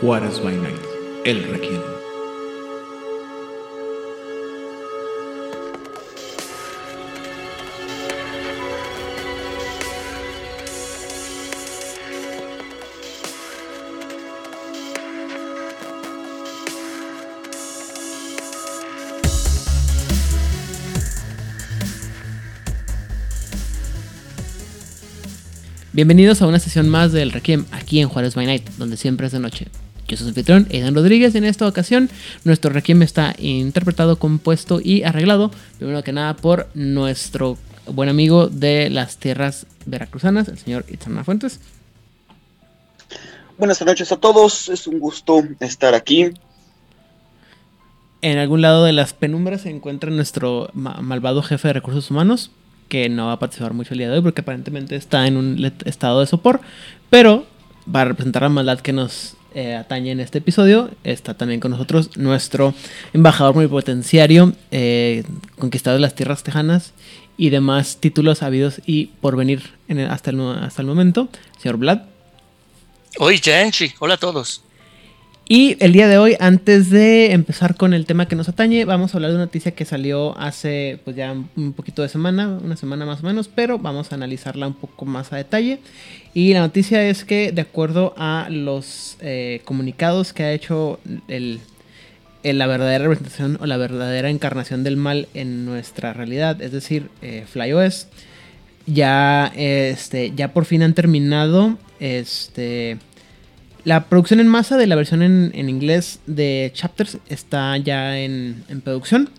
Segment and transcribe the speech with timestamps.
[0.00, 0.78] Juárez by Night,
[1.24, 1.80] el Requiem.
[25.92, 29.32] Bienvenidos a una sesión más del Requiem aquí en Juárez by Night, donde siempre es
[29.32, 29.66] de noche.
[30.08, 32.08] Yo soy su anfitrión, Aidan Rodríguez, y en esta ocasión
[32.44, 38.88] nuestro Requiem está interpretado, compuesto y arreglado, primero que nada, por nuestro buen amigo de
[38.88, 41.60] las tierras veracruzanas, el señor Itzana Fuentes.
[43.58, 46.30] Buenas noches a todos, es un gusto estar aquí.
[48.22, 52.50] En algún lado de las penumbras se encuentra nuestro ma- malvado jefe de recursos humanos,
[52.88, 55.72] que no va a participar mucho el día de hoy porque aparentemente está en un
[55.84, 56.60] estado de sopor,
[57.10, 57.46] pero
[57.94, 60.90] va a representar la maldad que nos eh, atañe en este episodio.
[61.04, 62.74] Está también con nosotros nuestro
[63.12, 65.24] embajador plenipotenciario, eh,
[65.58, 66.92] conquistador de las tierras tejanas
[67.36, 69.74] y demás títulos habidos y por venir
[70.10, 72.00] hasta, el, hasta el momento, señor Vlad.
[73.98, 74.67] Hola a todos.
[75.50, 79.14] Y el día de hoy, antes de empezar con el tema que nos atañe, vamos
[79.14, 82.76] a hablar de una noticia que salió hace pues ya un poquito de semana, una
[82.76, 85.78] semana más o menos, pero vamos a analizarla un poco más a detalle.
[86.34, 91.60] Y la noticia es que de acuerdo a los eh, comunicados que ha hecho el,
[92.42, 97.46] la verdadera representación o la verdadera encarnación del mal en nuestra realidad, es decir, eh,
[97.50, 98.08] FlyOS,
[98.84, 102.98] ya, este, ya por fin han terminado este,
[103.88, 109.30] la producción en masa de la versión en, inglés de Chapters está ya en, producción.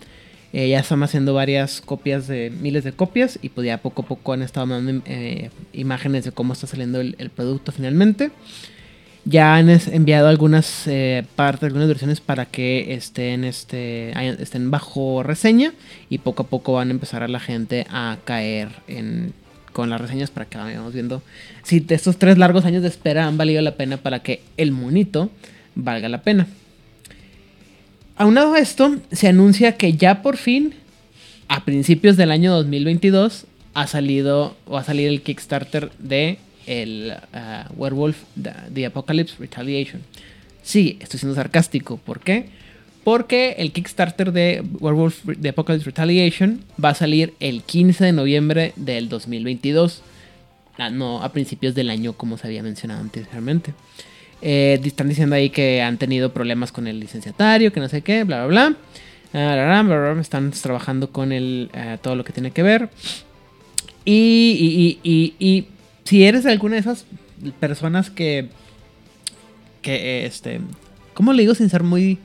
[0.52, 4.06] Eh, ya están haciendo varias copias de miles de copias y pues ya poco a
[4.06, 8.32] poco han estado mandando eh, imágenes de cómo está saliendo el, producto finalmente.
[9.24, 14.10] Ya han enviado algunas eh, partes, algunas versiones para que estén, este,
[14.42, 15.74] estén bajo reseña
[16.08, 19.32] y poco a poco van a empezar a la gente a caer en,
[19.72, 21.22] con las reseñas para que vayamos viendo
[21.62, 25.30] si estos tres largos años de espera han valido la pena para que el monito
[25.74, 26.46] valga la pena.
[28.16, 30.74] Aunado a esto, se anuncia que ya por fin,
[31.48, 37.14] a principios del año 2022, ha salido o va a salir el Kickstarter de el
[37.32, 40.02] ah, Werewolf the, the Apocalypse Retaliation.
[40.62, 41.96] Sí, estoy siendo sarcástico.
[41.96, 42.50] ¿Por qué?
[43.04, 48.72] Porque el Kickstarter de Werewolf The Apocalypse Retaliation va a salir el 15 de noviembre
[48.76, 50.02] del 2022.
[50.78, 53.72] Ah, no a principios del año como se había mencionado anteriormente.
[54.42, 58.24] Eh, están diciendo ahí que han tenido problemas con el licenciatario, que no sé qué,
[58.24, 58.76] bla, bla, bla.
[59.32, 60.16] Ah.
[60.20, 62.90] Están trabajando con el, eh, todo lo que tiene que ver.
[64.04, 65.66] Y- y- y
[66.04, 67.04] si eres alguna de esas
[67.60, 68.48] personas que,
[69.82, 70.60] que este,
[71.14, 72.18] ¿cómo le digo sin ser muy,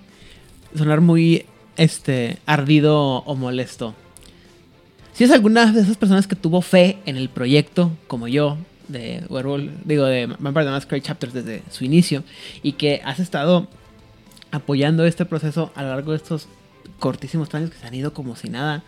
[0.77, 1.45] sonar muy,
[1.77, 3.95] este, ardido o molesto?
[5.13, 9.23] Si es alguna de esas personas que tuvo fe en el proyecto, como yo, de
[9.29, 12.23] Werewolf, digo, de Vampire the Masquerade Chapters desde su inicio,
[12.61, 13.67] y que has estado
[14.51, 16.47] apoyando este proceso a lo largo de estos
[16.99, 18.83] cortísimos años que se han ido como si nada,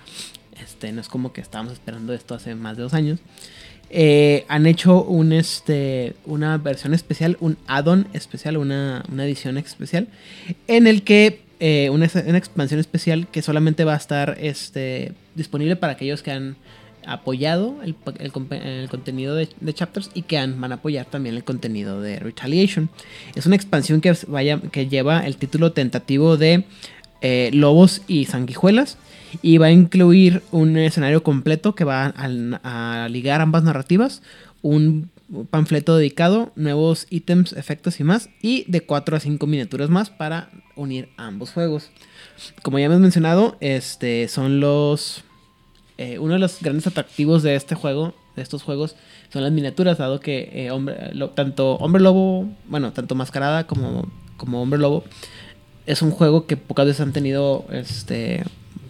[0.61, 3.19] este, no es como que estábamos esperando esto hace más de dos años,
[3.89, 10.09] eh, han hecho un, este, una versión especial, un add-on especial, una, una edición especial,
[10.67, 15.75] en el que eh, una, una expansión especial que solamente va a estar este, disponible
[15.75, 16.56] para aquellos que han
[17.06, 18.31] apoyado el, el
[18.90, 22.90] contenido de, de Chapters y que han- van a apoyar también el contenido de Retaliation.
[23.35, 26.66] Es una expansión que, vaya, que lleva el título tentativo de
[27.22, 28.97] eh, Lobos y Sanguijuelas
[29.41, 34.22] y va a incluir un escenario completo que va a, a ligar ambas narrativas,
[34.62, 35.09] un
[35.49, 40.49] panfleto dedicado, nuevos ítems, efectos y más, y de 4 a 5 miniaturas más para
[40.75, 41.89] unir ambos juegos.
[42.63, 45.23] Como ya hemos mencionado, este son los
[45.97, 48.95] eh, uno de los grandes atractivos de este juego, de estos juegos,
[49.33, 50.95] son las miniaturas, dado que eh, hombre,
[51.35, 54.07] tanto Hombre Lobo, bueno, tanto Mascarada como,
[54.38, 55.03] como Hombre Lobo,
[55.88, 58.44] es un juego que pocas veces han tenido este,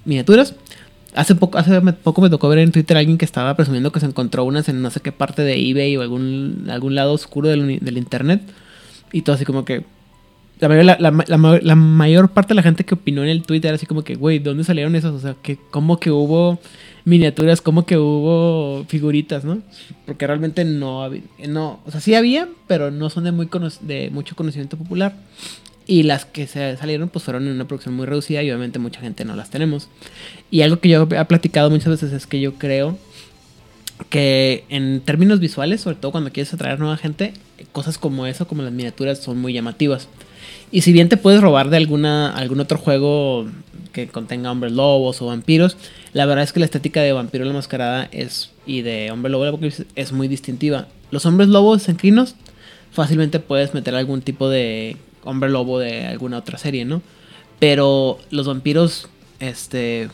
[0.03, 0.53] miniaturas.
[1.17, 3.99] Hace poco, hace poco me tocó ver en Twitter a alguien que estaba presumiendo que
[3.99, 7.49] se encontró unas en no sé qué parte de eBay o algún, algún lado oscuro
[7.49, 8.41] del, del internet.
[9.11, 9.83] Y todo así como que...
[10.59, 13.43] La la, la- la ma- la mayor parte de la gente que opinó en el
[13.43, 15.13] Twitter era así como que, güey, ¿de dónde salieron esos?
[15.13, 16.59] O sea, que ¿cómo que hubo
[17.05, 17.61] miniaturas?
[17.61, 19.59] ¿Cómo que hubo figuritas, no?
[20.07, 21.21] Porque realmente no había...
[21.47, 23.47] No, o sea, sí había, pero no son de, muy
[23.81, 25.13] de mucho conocimiento popular.
[25.87, 28.99] Y las que se salieron pues fueron en una producción muy reducida y obviamente mucha
[28.99, 29.87] gente no las tenemos.
[30.51, 32.97] Y algo que yo he platicado muchas veces es que yo creo
[34.09, 37.33] que en términos visuales, sobre todo cuando quieres atraer nueva gente,
[37.71, 40.07] cosas como eso, como las miniaturas, son muy llamativas.
[40.71, 43.47] Y si bien te puedes robar de alguna, algún otro juego
[43.93, 45.77] que contenga hombres lobos o vampiros,
[46.13, 49.59] la verdad es que la estética de Vampiro la Mascarada es, y de Hombre Lobo
[49.95, 50.87] es muy distintiva.
[51.09, 52.35] Los hombres lobos encrinos
[52.91, 57.01] fácilmente puedes meter algún tipo de hombre lobo de alguna otra serie, ¿no?
[57.59, 59.09] Pero los vampiros,
[59.39, 60.09] este,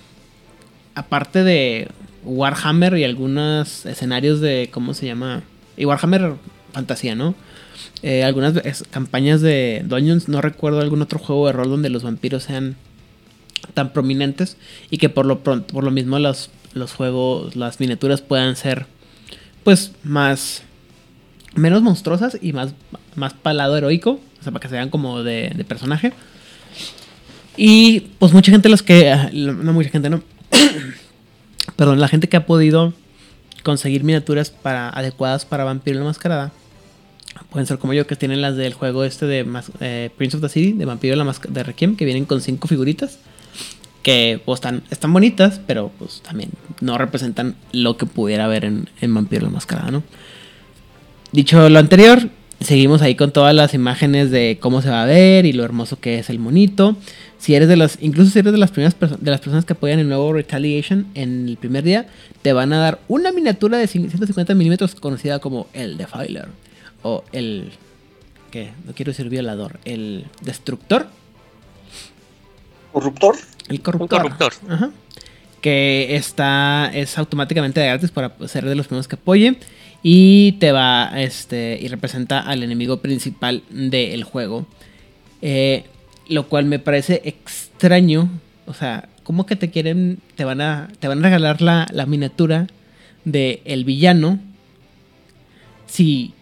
[0.96, 1.88] aparte de
[2.24, 5.44] Warhammer y algunos escenarios de, ¿cómo se llama?
[5.78, 6.34] Y Warhammer
[6.72, 7.36] fantasía, ¿no?
[8.02, 8.54] Eh, algunas
[8.90, 12.76] campañas de Dungeons, no recuerdo algún otro juego de rol donde los vampiros sean
[13.74, 14.58] tan prominentes
[14.90, 18.88] y que por lo pronto, por lo mismo los, los juegos, las miniaturas puedan ser
[19.64, 20.64] pues más
[21.56, 22.74] menos monstruosas y más,
[23.16, 26.12] más palado heroico, o sea, para que se vean como de, personaje.
[27.56, 30.22] Y pues mucha gente los que, no mucha gente, no,
[31.78, 32.94] perdón, la gente que ha podido
[33.64, 36.52] conseguir miniaturas para, adecuadas para Vampiro la Mascarada.
[37.52, 39.48] Pueden ser como yo, que tienen las del juego este de
[39.80, 42.68] eh, Prince of the City, de Vampiro la Mascarada de Requiem, que vienen con cinco
[42.68, 43.20] figuritas.
[44.02, 46.50] Que pues están, están bonitas, pero pues también
[46.82, 50.04] no representan lo que pudiera haber en Vampiro la Mascarada, ¿no?
[51.32, 52.30] Dicho lo anterior,
[52.64, 56.00] seguimos ahí con todas las imágenes de cómo se va a ver y lo hermoso
[56.00, 56.96] que es el monito.
[57.38, 60.00] Si eres de las, incluso si eres de las primeras de las personas que apoyan
[60.00, 62.08] el nuevo Retaliation en el primer día,
[62.42, 66.48] te van a dar una miniatura de 150 milímetros conocida como el Defiler
[67.02, 67.72] o el
[68.50, 68.72] ¿qué?
[68.86, 71.08] No quiero decir violador, el destructor.
[72.92, 73.36] ¿Corruptor?
[73.68, 74.22] El corruptor.
[74.22, 74.54] corruptor.
[74.70, 74.92] Ajá.
[75.60, 79.58] Que está es automáticamente de gratis para ser de los primeros que apoye
[80.04, 84.68] y te va este y representa al enemigo principal del juego.
[85.42, 85.86] Eh,
[86.28, 88.30] lo cual me parece extraño.
[88.66, 92.06] O sea, ¿cómo que te quieren, te van a, te van a regalar la, la
[92.06, 92.68] miniatura
[93.24, 94.40] de el villano?
[95.88, 96.34] Si,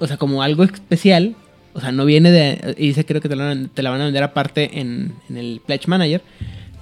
[0.00, 1.36] o sea, como algo especial.
[1.74, 4.04] O sea, no viene de, y dice creo que te la, te la van a
[4.04, 6.20] vender aparte en, en el Pledge Manager.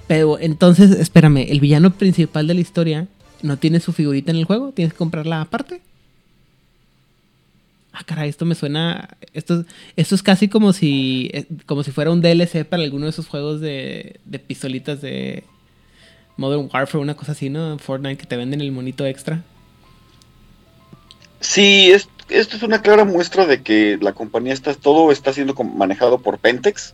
[0.07, 3.07] Pero entonces, espérame, el villano principal de la historia
[3.43, 5.81] no tiene su figurita en el juego, tienes que comprarla aparte
[7.93, 9.65] ah, caray, esto me suena, esto,
[9.95, 13.27] esto es casi como si, eh, como si fuera un DLC para alguno de esos
[13.27, 15.43] juegos de, de pistolitas de
[16.37, 17.77] Modern Warfare, una cosa así, ¿no?
[17.79, 19.43] Fortnite que te venden el monito extra.
[21.39, 25.53] Sí, es, esto es una clara muestra de que la compañía está, todo está siendo
[25.55, 26.93] manejado por Pentex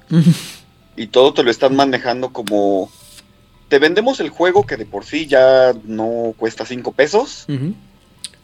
[0.95, 2.89] y todo te lo están manejando como
[3.67, 7.45] te vendemos el juego que de por sí ya no cuesta 5 pesos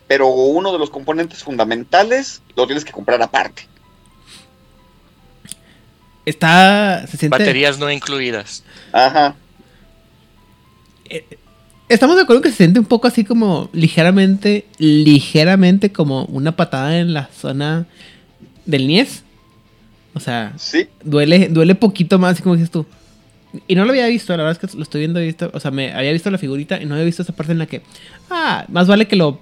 [0.07, 3.67] pero uno de los componentes fundamentales lo tienes que comprar aparte.
[6.25, 7.05] Está.
[7.07, 7.37] Se siente...
[7.37, 8.63] Baterías no incluidas.
[8.91, 9.35] Ajá.
[11.09, 11.25] Eh,
[11.89, 16.99] estamos de acuerdo que se siente un poco así como ligeramente, ligeramente como una patada
[16.99, 17.87] en la zona
[18.65, 19.23] del Nies.
[20.13, 20.87] O sea, ¿Sí?
[21.03, 22.85] duele, duele poquito más, como dices tú.
[23.67, 25.69] Y no lo había visto, la verdad es que lo estoy viendo, visto, o sea,
[25.69, 27.83] me había visto la figurita y no había visto esa parte en la que,
[28.31, 29.39] ah, más vale que lo,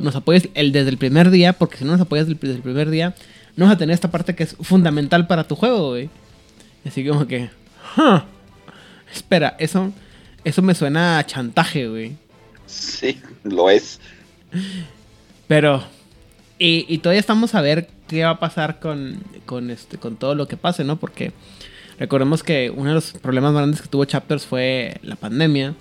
[0.00, 2.90] nos apoyes el, desde el primer día, porque si no nos apoyas desde el, primer
[2.90, 3.14] día,
[3.56, 6.10] no vas a tener esta parte que es fundamental para tu juego, güey.
[6.84, 7.48] Así como que,
[9.14, 9.92] espera, eso,
[10.42, 12.16] eso me suena a chantaje, güey.
[12.66, 14.00] Sí, lo es.
[15.46, 15.84] Pero,
[16.58, 20.34] y, y, todavía estamos a ver qué va a pasar con, con, este, con todo
[20.34, 20.96] lo que pase, ¿no?
[20.96, 21.32] Porque
[21.98, 25.74] Recordemos que uno de los problemas grandes que tuvo Chapters fue la pandemia.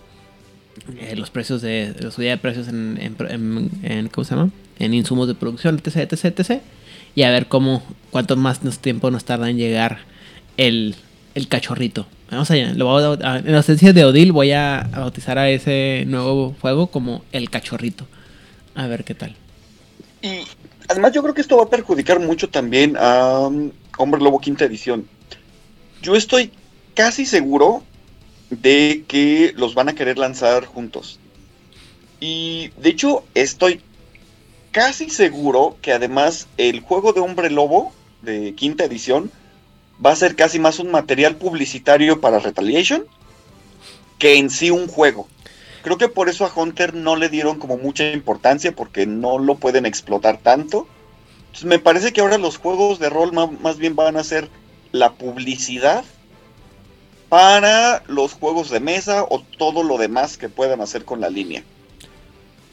[1.00, 1.96] Eh, los precios de.
[2.00, 4.50] La subida de precios en, en, ¿Cómo se llama?
[4.80, 6.62] En insumos de producción, etc, etc, etc.
[7.16, 7.84] Y a ver cómo.
[8.12, 10.00] Cuánto más tiempo nos tarda en llegar
[10.58, 10.96] el,
[11.36, 12.06] el cachorrito.
[12.30, 12.74] Vamos allá.
[12.74, 17.24] Lo voy a, en ausencia de Odil voy a bautizar a ese nuevo juego como
[17.32, 18.08] el cachorrito.
[18.76, 19.36] A ver qué tal.
[20.22, 20.40] Y
[20.88, 24.66] además yo creo que esto va a perjudicar mucho también a um, Hombre Lobo Quinta
[24.66, 25.06] Edición
[26.04, 26.52] yo estoy
[26.94, 27.82] casi seguro
[28.50, 31.20] de que los van a querer lanzar juntos.
[32.20, 33.82] Y de hecho estoy
[34.72, 39.32] casi seguro que además el juego de hombre lobo de quinta edición
[40.06, 43.06] va a ser casi más un material publicitario para Retaliation
[44.20, 45.28] que en sí un juego.
[45.84, 49.56] Creo que por eso a Hunter no le dieron como mucha importancia porque no lo
[49.56, 50.88] pueden explotar tanto.
[51.46, 54.50] Entonces me parece que ahora los juegos de rol más bien van a ser
[54.94, 56.06] la publicidad
[57.28, 61.64] para los juegos de mesa o todo lo demás que puedan hacer con la línea.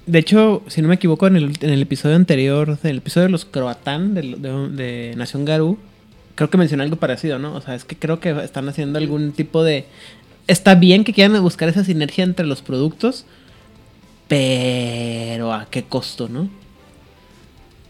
[0.07, 3.47] De hecho, si no me equivoco, en el, episodio anterior, en el episodio de los
[3.47, 5.79] Croatán de, Nación Garú,
[6.35, 7.55] creo que mencioné algo parecido, ¿no?
[7.55, 9.87] O sea, es que creo que están haciendo algún tipo de...
[10.47, 13.25] Está bien que quieran buscar esa sinergia entre los productos,
[14.29, 16.51] pero ¿a qué costo, no?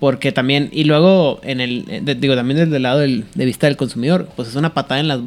[0.00, 3.66] Porque también, y luego, en el, eh, digo, también desde el lado del, de vista
[3.66, 5.20] del consumidor, pues es una patada en las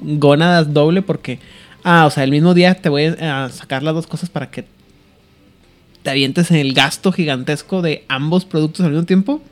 [0.00, 1.40] gónadas doble porque,
[1.82, 4.64] ah, o sea, el mismo día te voy a sacar las dos cosas para que
[6.02, 9.42] te avientes en el gasto gigantesco de ambos productos al mismo tiempo.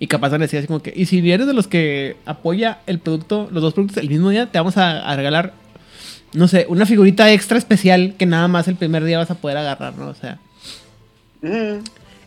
[0.00, 2.98] Y capaz de decir así como que, y si eres de los que apoya el
[2.98, 5.52] producto, los dos productos el mismo día, te vamos a, a regalar,
[6.32, 9.58] no sé, una figurita extra especial que nada más el primer día vas a poder
[9.58, 10.08] agarrar, ¿no?
[10.08, 10.38] O sea,
[11.42, 11.82] Mm,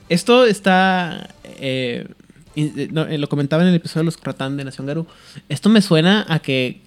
[0.10, 1.30] esto está.
[1.60, 2.08] eh,
[2.56, 5.08] eh, eh, lo comentaba en el episodio de los Croatán de Nación Garú.
[5.50, 6.82] Esto me suena a que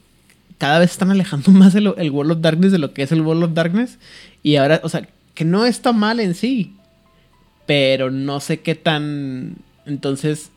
[0.58, 3.23] cada vez están alejando más el, el World of Darkness de lo que es el
[3.23, 3.99] World of Darkness.
[4.42, 6.75] Y ahora, o sea, que no está mal en sí.
[7.66, 9.56] Pero no sé qué tan.
[9.87, 10.50] Entonces,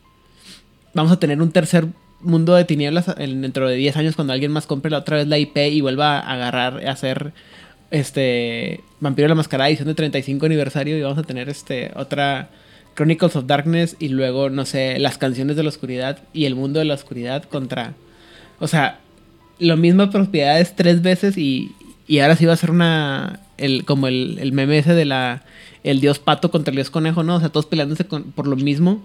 [0.94, 1.86] vamos a tener un tercer
[2.20, 5.26] mundo de tinieblas en- dentro de 10 años cuando alguien más compre la otra vez
[5.26, 7.32] la IP y vuelva a agarrar, a hacer
[7.90, 12.50] este Vampiro la Mascarada edición de 35 aniversario y vamos a tener este otra
[12.94, 16.78] Chronicles of Darkness y luego no sé, las canciones de la oscuridad y el mundo
[16.78, 17.94] de la oscuridad contra
[18.60, 19.00] o sea,
[19.58, 21.72] lo mismo propiedades tres veces y,
[22.06, 25.42] y ahora sí va a ser una el como el, el meme ese de la
[25.82, 27.36] el dios pato contra el dios conejo, ¿no?
[27.36, 29.00] O sea, todos peleándose con- por lo mismo.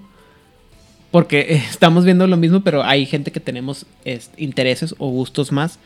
[1.12, 5.80] Porque estamos viendo lo mismo, pero hay gente que tenemos es, intereses o gustos más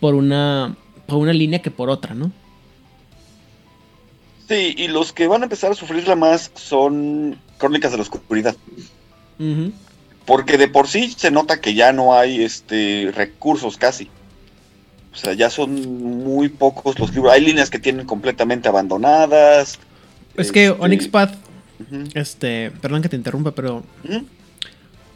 [0.00, 0.74] por una,
[1.06, 2.32] por una línea que por otra, ¿no?
[4.52, 8.54] Sí, y los que van a empezar a sufrirla más son Crónicas de la Oscuridad.
[10.26, 14.10] Porque de por sí se nota que ya no hay este recursos casi.
[15.10, 17.32] O sea, ya son muy pocos los libros.
[17.32, 19.78] Hay líneas que tienen completamente abandonadas.
[20.36, 21.34] Es que Este, Onyx Path,
[22.12, 24.26] este, perdón que te interrumpa, pero ujú.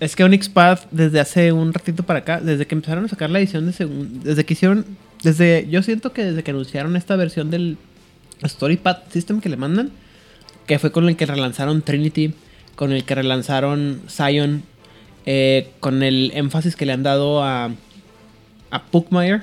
[0.01, 3.29] es que Onyx Path desde hace un ratito para acá, desde que empezaron a sacar
[3.29, 4.87] la edición de segundo, desde que hicieron,
[5.23, 7.77] desde, yo siento que desde que anunciaron esta versión del
[8.43, 9.91] Story Path System que le mandan,
[10.67, 12.35] que fue con el que relanzaron Trinity,
[12.75, 14.63] con el que relanzaron Zion,
[15.25, 17.71] eh, con el énfasis que le han dado a,
[18.71, 19.43] a Puckmeyer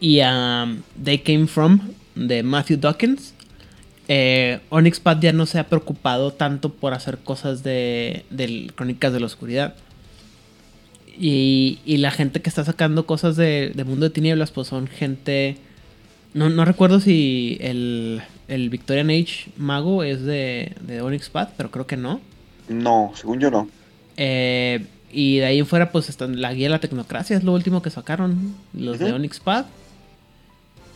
[0.00, 0.66] y a
[1.02, 1.80] They Came From
[2.14, 3.34] de Matthew Dawkins.
[4.08, 9.12] Eh, Onyx Path ya no se ha preocupado tanto por hacer cosas de, del Crónicas
[9.12, 9.74] de la Oscuridad.
[11.20, 14.86] Y, y la gente que está sacando cosas de, de Mundo de Tinieblas, pues son
[14.86, 15.58] gente.
[16.34, 21.70] No, no recuerdo si el, el Victorian Age mago es de, de Onyx Path, pero
[21.70, 22.20] creo que no.
[22.68, 23.68] No, según yo no.
[24.16, 27.52] Eh, y de ahí en fuera, pues están la guía de la tecnocracia, es lo
[27.52, 28.54] último que sacaron.
[28.74, 29.12] Los de.
[29.12, 29.66] Onyx Path.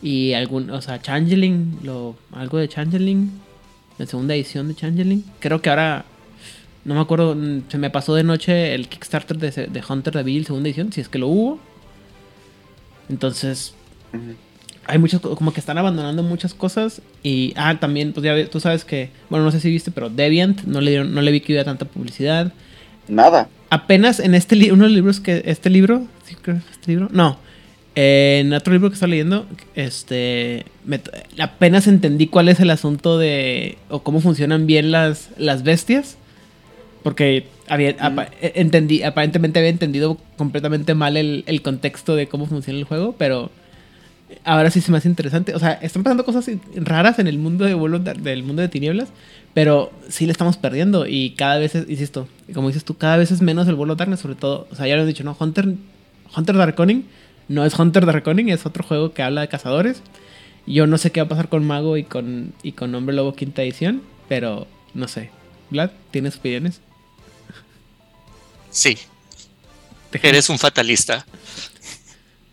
[0.01, 3.31] Y algún, o sea, Changeling, lo, algo de Changeling.
[3.97, 5.23] La segunda edición de Changeling.
[5.39, 6.05] Creo que ahora,
[6.83, 10.23] no me acuerdo, mm, se me pasó de noche el Kickstarter de, de Hunter de
[10.23, 11.59] Bill, segunda edición, si es que lo hubo.
[13.09, 13.73] Entonces.
[14.85, 17.01] Hay muchas, co- como que están abandonando muchas cosas.
[17.23, 20.63] Y, ah, también, pues ya tú sabes que, bueno, no sé si viste, pero Deviant,
[20.63, 22.51] no le, dieron, no le vi que hubiera tanta publicidad
[23.07, 23.49] Nada.
[23.69, 26.91] apenas en este libro, uno de los libros que este libro, sí creo que este
[26.91, 27.37] libro, no,
[27.95, 30.99] eh, en otro libro que estoy leyendo, este, me
[31.39, 36.17] apenas entendí cuál es el asunto de o cómo funcionan bien las las bestias,
[37.03, 42.45] porque había apa- eh, entendí, aparentemente había entendido completamente mal el, el contexto de cómo
[42.47, 43.51] funciona el juego, pero
[44.43, 45.55] ahora sí se me hace interesante.
[45.55, 49.09] O sea, están pasando cosas raras en el mundo de Dar- del mundo de tinieblas,
[49.53, 53.31] pero sí le estamos perdiendo y cada vez, es, insisto, como dices tú, cada vez
[53.31, 55.35] es menos el of Darkness, sobre todo, o sea, ya lo he dicho, ¿no?
[55.39, 55.75] Hunter,
[56.35, 57.05] Hunter Darkoning
[57.47, 60.01] no es Hunter Darkoning, es otro juego que habla de cazadores.
[60.65, 63.35] Yo no sé qué va a pasar con Mago y con, y con Hombre Lobo
[63.35, 65.29] quinta edición, pero no sé.
[65.69, 66.79] Vlad, ¿tienes opiniones?
[68.71, 68.97] Sí,
[70.21, 71.25] eres un fatalista.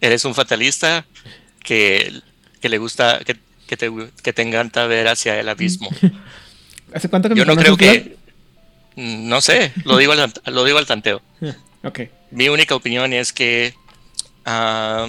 [0.00, 1.06] Eres un fatalista
[1.62, 2.20] que,
[2.60, 3.36] que le gusta, que,
[3.66, 3.90] que te,
[4.22, 5.88] que te encanta ver hacia el abismo.
[6.94, 8.16] ¿Hace cuánto que me Yo no creo que.
[8.96, 11.22] No sé, lo digo al, lo digo al tanteo.
[12.30, 13.74] Mi única opinión es que
[14.44, 15.08] ah,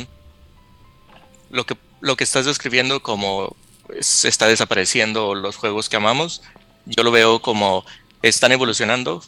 [1.49, 3.55] lo que lo que estás describiendo como
[3.99, 6.41] se está desapareciendo los juegos que amamos,
[6.85, 7.85] yo lo veo como
[8.21, 9.23] están evolucionando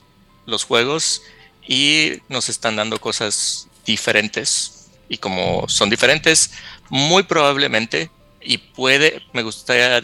[0.45, 1.21] los juegos
[1.67, 6.51] y nos están dando cosas diferentes y como son diferentes,
[6.89, 8.09] muy probablemente
[8.41, 10.03] y puede, me gustaría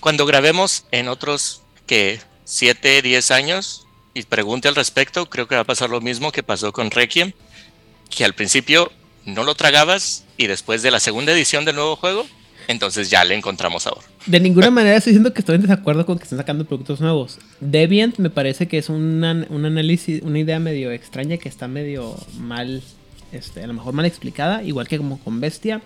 [0.00, 5.62] cuando grabemos en otros que 7, 10 años y pregunte al respecto, creo que va
[5.62, 7.32] a pasar lo mismo que pasó con Requiem,
[8.10, 8.90] que al principio
[9.24, 12.26] no lo tragabas y después de la segunda edición del nuevo juego,
[12.68, 14.04] entonces ya le encontramos sabor.
[14.26, 17.38] De ninguna manera estoy diciendo que estoy en desacuerdo con que estén sacando productos nuevos.
[17.60, 22.16] Deviant me parece que es una- un análisis, una idea medio extraña que está medio
[22.38, 22.82] mal,
[23.32, 25.80] este, a lo mejor mal explicada, igual que como con Bestia.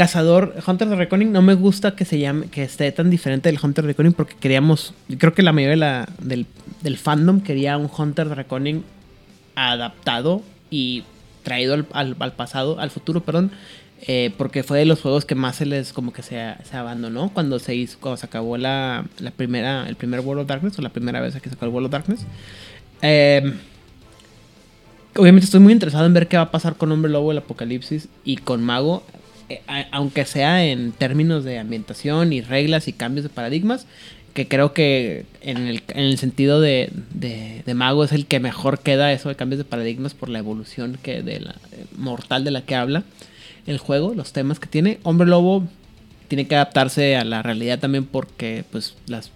[0.00, 3.58] Cazador, Hunter de Reckoning, no me gusta que se llame, que esté tan diferente del
[3.62, 6.46] Hunter de Reckoning porque queríamos, creo que la mayoría de
[6.82, 8.82] del, fandom quería un Hunter de Reckoning
[9.56, 11.04] adaptado y
[11.42, 13.50] traído al, pasado, al futuro, perdón,
[14.06, 16.40] eh, porque fue de los juegos que más se les como que se,
[16.72, 20.78] abandonó cuando se hizo, cuando se acabó la, la primera, el primer World of Darkness
[20.78, 22.26] o la primera vez que se acabó el World of Darkness.
[23.02, 23.52] Eh,
[25.16, 28.08] obviamente estoy muy interesado en ver qué va a pasar con Hombre Lobo, el Apocalipsis
[28.24, 29.02] y con Mago,
[29.48, 33.86] eh, aunque sea en términos de ambientación y reglas y cambios de paradigmas,
[34.34, 38.38] que creo que en el, en el sentido de, de- de Mago es el que
[38.38, 41.56] mejor queda eso de cambios de paradigmas por la evolución que de la,
[41.96, 43.02] mortal de la que habla
[43.66, 45.00] el juego, los temas que tiene.
[45.02, 45.64] Hombre Lobo
[46.28, 49.32] tiene que adaptarse a la realidad también porque pues las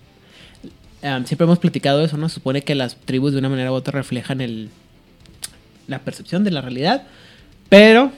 [1.26, 2.28] siempre hemos platicado eso, ¿no?
[2.28, 4.70] Supone que las tribus de una manera u otra reflejan el
[5.86, 7.04] la percepción de la realidad,
[7.68, 8.12] pero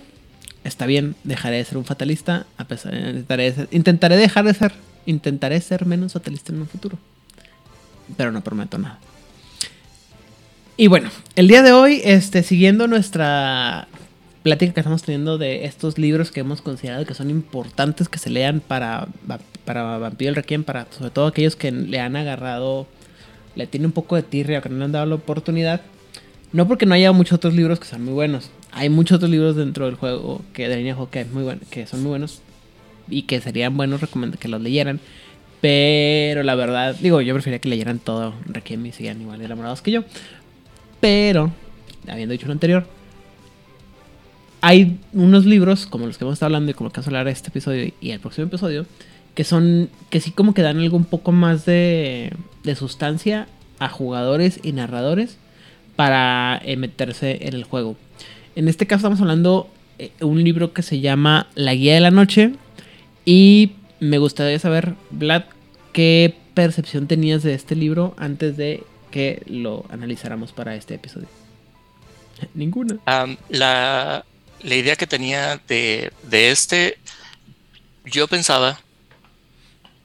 [0.65, 4.73] está bien, dejaré de ser un fatalista, a pesar intentaré, ser- intentaré dejar de ser,
[5.07, 6.99] intentaré ser menos fatalista en un futuro,
[8.17, 8.99] pero no prometo nada.
[10.77, 13.89] Y bueno, el día de hoy, este, siguiendo nuestra
[14.43, 18.31] plática que estamos teniendo de estos libros que hemos considerado que son importantes que se
[18.31, 19.09] lean para,
[19.65, 22.87] para Vampiro el Requiem, para sobre todo aquellos que le han agarrado,
[23.55, 25.81] le tienen un poco de tirria o que no le han dado la oportunidad.
[26.53, 28.51] No porque no haya muchos otros libros que son muy buenos.
[28.73, 31.87] Hay muchos otros libros dentro del juego que de línea juego que, muy buen- que
[31.87, 32.41] son muy buenos
[33.09, 35.01] y que serían buenos recomendar que los leyeran.
[35.61, 39.91] Pero la verdad, digo, yo preferiría que leyeran todo Requiem y siguieran igual enamorados que
[39.91, 40.05] yo.
[41.01, 41.53] Pero,
[42.09, 42.87] habiendo dicho lo anterior,
[44.61, 47.11] hay unos libros, como los que hemos estado hablando y como los que vamos a
[47.11, 48.87] hablar este episodio y el próximo episodio,
[49.35, 52.33] que son, que sí como que dan algo un poco más de,
[52.65, 53.47] de sustancia
[53.79, 55.37] a jugadores y narradores
[55.97, 57.97] para eh, meterse en el juego.
[58.55, 62.11] En este caso estamos hablando de un libro que se llama La Guía de la
[62.11, 62.53] Noche
[63.25, 65.45] y me gustaría saber, Vlad,
[65.93, 71.29] qué percepción tenías de este libro antes de que lo analizáramos para este episodio.
[72.55, 72.99] Ninguna.
[73.49, 74.25] La,
[74.63, 76.99] la idea que tenía de, de este,
[78.05, 78.81] yo pensaba,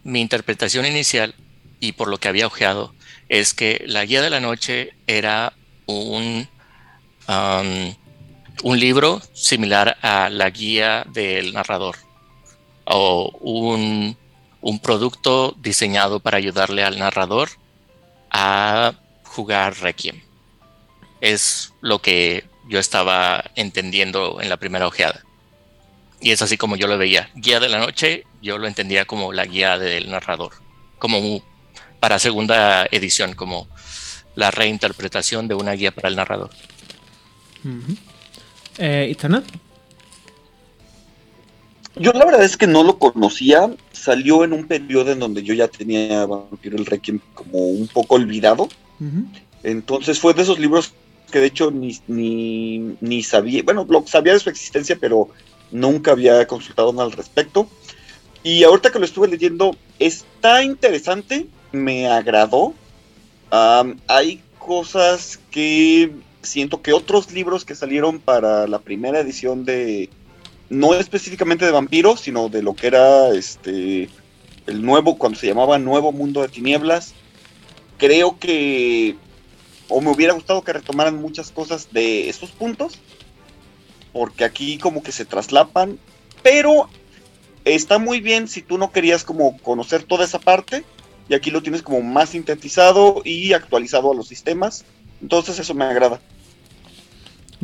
[0.03, 1.35] mi interpretación inicial
[1.79, 2.93] y por lo que había ojeado,
[3.29, 5.53] es que la guía de la noche era
[5.91, 6.47] un,
[8.63, 11.97] un libro similar a la guía del narrador
[12.85, 14.17] o un,
[14.61, 17.49] un producto diseñado para ayudarle al narrador
[18.31, 20.21] a jugar Requiem
[21.21, 25.23] es lo que yo estaba entendiendo en la primera ojeada.
[26.19, 27.29] Y es así como yo lo veía.
[27.35, 30.53] Guía de la noche, yo lo entendía como la guía del narrador,
[30.99, 31.43] como
[31.99, 33.67] para segunda edición, como
[34.35, 36.49] la reinterpretación de una guía para el narrador.
[37.63, 37.95] Ujú.
[38.77, 39.43] Eh, Itzana?
[41.95, 43.69] Yo la verdad es que no lo conocía.
[43.91, 48.15] Salió en un periodo en donde yo ya tenía Vampiro el Requiem como un poco
[48.15, 48.69] olvidado.
[49.63, 50.93] Entonces fue de esos libros
[51.31, 55.29] que de hecho ni, ni, ni sabía, bueno, lo sabía de su existencia, pero
[55.71, 57.67] nunca había consultado nada al respecto.
[58.43, 62.73] Y ahorita que lo estuve leyendo, está interesante, me agradó.
[63.51, 66.11] Am, hay cosas que
[66.41, 70.09] siento que otros libros que salieron para la primera edición de,
[70.69, 74.09] no específicamente de vampiros, sino de lo que era este
[74.67, 77.13] el nuevo, cuando se llamaba Nuevo Mundo de Tinieblas,
[77.97, 79.17] creo que
[79.89, 82.99] o me hubiera gustado que retomaran muchas cosas de esos puntos,
[84.13, 85.99] porque aquí como que se traslapan,
[86.41, 86.89] pero
[87.65, 90.85] está muy bien si tú no querías como conocer toda esa parte,
[91.29, 94.85] y aquí lo tienes como más sintetizado y actualizado a los sistemas,
[95.21, 96.19] entonces eso me agrada.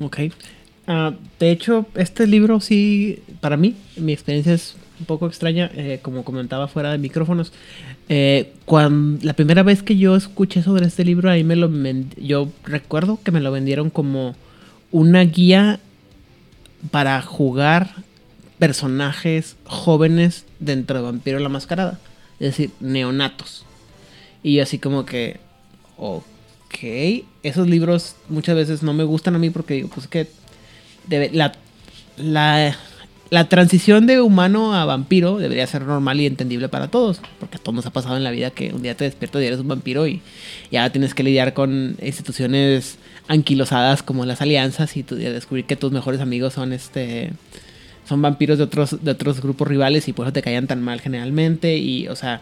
[0.01, 0.19] Ok.
[0.87, 5.99] Ah, de hecho, este libro sí, para mí, mi experiencia es un poco extraña, eh,
[6.01, 7.51] como comentaba fuera de micrófonos.
[8.09, 11.69] Eh, cuando, la primera vez que yo escuché sobre este libro, ahí me lo
[12.17, 14.35] yo recuerdo que me lo vendieron como
[14.91, 15.79] una guía
[16.91, 17.95] para jugar
[18.59, 21.99] personajes jóvenes dentro de Vampiro la Mascarada.
[22.39, 23.65] Es decir, neonatos.
[24.43, 25.39] Y yo así como que,
[25.97, 30.27] ok, esos libros muchas veces no me gustan a mí porque digo, pues que
[32.17, 32.75] la,
[33.29, 37.19] la transición de humano a vampiro debería ser normal y entendible para todos.
[37.39, 39.45] Porque a todos nos ha pasado en la vida que un día te despiertas y
[39.45, 40.21] eres un vampiro y
[40.71, 42.97] ya tienes que lidiar con instituciones
[43.27, 47.31] anquilosadas como las alianzas y, tu- y descubrir que tus mejores amigos son este
[48.07, 51.01] son vampiros de otros de otros grupos rivales y por eso te caían tan mal
[51.01, 51.77] generalmente.
[51.77, 52.41] Y o sea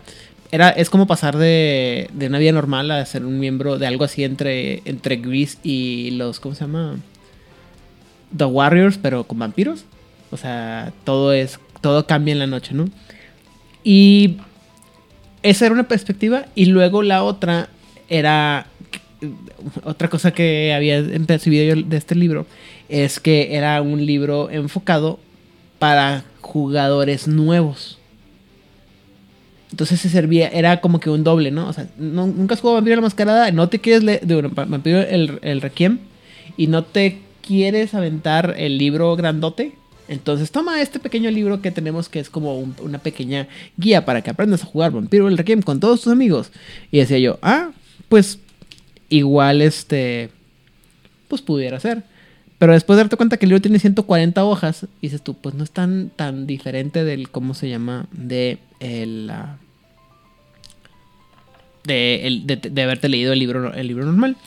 [0.51, 4.03] era es como pasar de, de una vida normal a ser un miembro de algo
[4.03, 6.97] así entre entre Gris y los cómo se llama
[8.35, 9.85] The Warriors pero con vampiros.
[10.31, 12.89] O sea todo es todo cambia en la noche, ¿no?
[13.83, 14.37] Y
[15.43, 17.69] esa era una perspectiva y luego la otra
[18.09, 18.67] era
[19.83, 22.45] otra cosa que había percibido yo de este libro
[22.89, 25.19] es que era un libro enfocado
[25.79, 27.97] para jugadores nuevos.
[29.71, 31.67] Entonces se servía, era como que un doble, ¿no?
[31.67, 35.61] O sea, nunca has jugado Vampiro la Mascarada, no te quieres leer, Vampiro el, el
[35.61, 35.99] Requiem,
[36.55, 39.73] y no te quieres aventar el libro grandote,
[40.07, 44.29] entonces toma este pequeño libro que tenemos que es como una pequeña guía para que
[44.29, 46.51] aprendas a jugar Vampiro el Requiem con todos tus amigos.
[46.91, 47.71] Y decía yo, ah,
[48.07, 48.39] pues
[49.09, 50.29] igual este,
[51.27, 52.03] pues pudiera ser.
[52.57, 55.63] Pero después de darte cuenta que el libro tiene 140 hojas, dices tú, pues no
[55.63, 58.07] es tan, tan diferente del, ¿cómo se llama?
[58.11, 59.31] De el...
[61.83, 64.37] de, de, de, haberte leído el libro, el libro normal.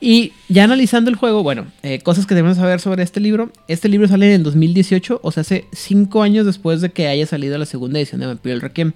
[0.00, 3.50] Y ya analizando el juego, bueno, eh, cosas que debemos saber sobre este libro.
[3.66, 7.56] Este libro sale en 2018, o sea, hace 5 años después de que haya salido
[7.56, 8.92] la segunda edición de Vampiro el Requiem.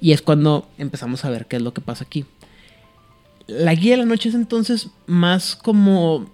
[0.00, 2.26] Y es cuando empezamos a ver qué es lo que pasa aquí.
[3.46, 6.30] La Guía de la Noche es entonces más como,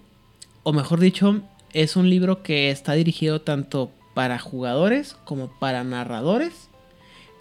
[0.63, 1.41] o mejor dicho,
[1.73, 6.69] es un libro que está dirigido tanto para jugadores como para narradores,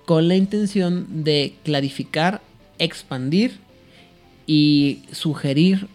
[0.06, 2.40] con la intención de clarificar,
[2.78, 3.58] expandir
[4.46, 5.86] y sugerir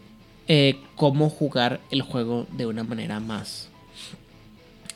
[0.47, 3.69] eh, cómo jugar el juego de una manera más.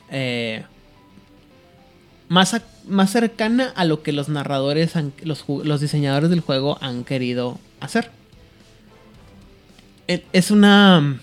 [0.10, 0.64] Eh,
[2.30, 7.60] más, más cercana a lo que los narradores, los, los, diseñadores del juego han querido
[7.82, 8.10] hacer.
[10.08, 11.20] E, es una.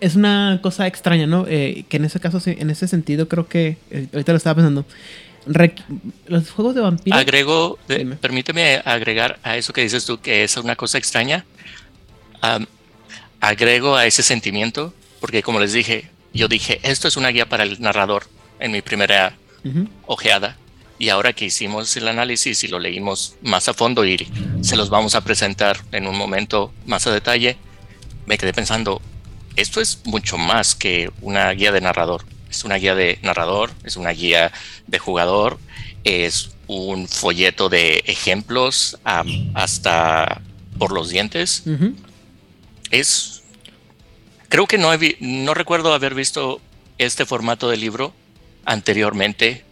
[0.00, 1.46] Es una cosa extraña, ¿no?
[1.48, 3.76] Eh, que en ese caso, en ese sentido, creo que.
[4.12, 4.84] ahorita lo estaba pensando.
[6.26, 7.18] los juegos de vampiros.
[7.18, 7.78] Agrego,
[8.20, 11.44] permíteme agregar a eso que dices tú, que es una cosa extraña
[13.40, 17.64] agrego a ese sentimiento, porque como les dije, yo dije, esto es una guía para
[17.64, 18.24] el narrador
[18.60, 19.36] en mi primera
[20.06, 20.56] ojeada.
[21.00, 24.26] Y ahora que hicimos el análisis y lo leímos más a fondo y
[24.62, 27.56] se los vamos a presentar en un momento más a detalle,
[28.26, 29.00] me quedé pensando,
[29.60, 32.24] esto es mucho más que una guía de narrador.
[32.50, 34.52] Es una guía de narrador, es una guía
[34.86, 35.58] de jugador,
[36.04, 38.98] es un folleto de ejemplos
[39.54, 40.40] hasta
[40.78, 41.64] por los dientes
[42.90, 43.42] es...
[44.48, 44.90] Creo que no,
[45.20, 46.60] no recuerdo haber visto
[46.96, 48.14] este formato de libro
[48.64, 49.64] anteriormente.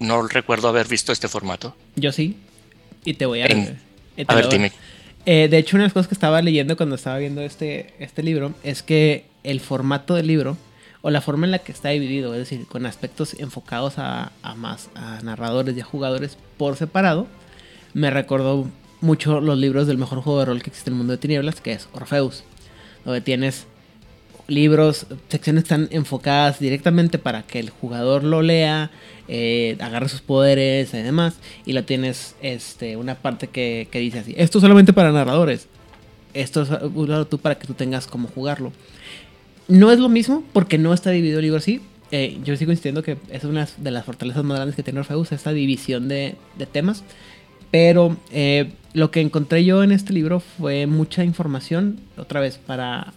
[0.00, 1.74] No recuerdo haber visto este formato.
[1.94, 2.36] Yo sí.
[3.04, 3.46] Y te voy a...
[3.46, 4.72] a ver, dime.
[5.28, 8.22] Eh, de hecho, una de las cosas que estaba leyendo cuando estaba viendo este, este
[8.22, 10.56] libro es que el formato del libro
[11.02, 14.88] o la forma en la que está dividido, es decir, con aspectos enfocados a, más
[14.94, 17.26] a narradores y a jugadores por separado,
[17.92, 21.12] me recordó mucho los libros del mejor juego de rol que existe en el mundo
[21.12, 22.44] de tinieblas, que es Orpheus,
[23.04, 23.66] donde tienes
[24.48, 28.90] libros, secciones están enfocadas directamente para que el jugador lo lea,
[29.28, 34.34] eh, agarre sus poderes y demás, y lo tienes este, una parte que, dice así,
[34.36, 35.68] esto solamente para narradores,
[36.34, 38.72] esto es un lado tú para que tú tengas cómo jugarlo.
[39.68, 41.80] No es lo mismo porque no está dividido el libro así.
[42.12, 45.32] Eh, yo sigo insistiendo que es una de las fortalezas más grandes que tiene Orpheus,
[45.32, 47.02] esta división de, de temas.
[47.70, 53.12] Pero eh, lo que encontré yo en este libro fue mucha información, otra vez, para,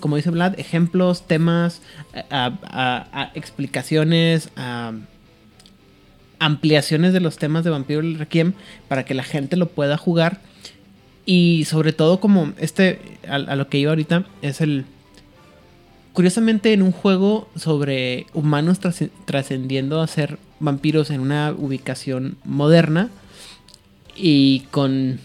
[0.00, 1.82] como dice Vlad, ejemplos, temas,
[3.34, 4.50] explicaciones,
[6.38, 8.54] ampliaciones de los temas de Vampiro Requiem
[8.88, 10.40] para que la gente lo pueda jugar.
[11.24, 14.84] Y sobre todo como este, a lo que iba ahorita, es el...
[16.12, 18.80] Curiosamente en un juego sobre humanos
[19.24, 23.08] trascendiendo a ser vampiros en una ubicación moderna,
[24.16, 25.20] y con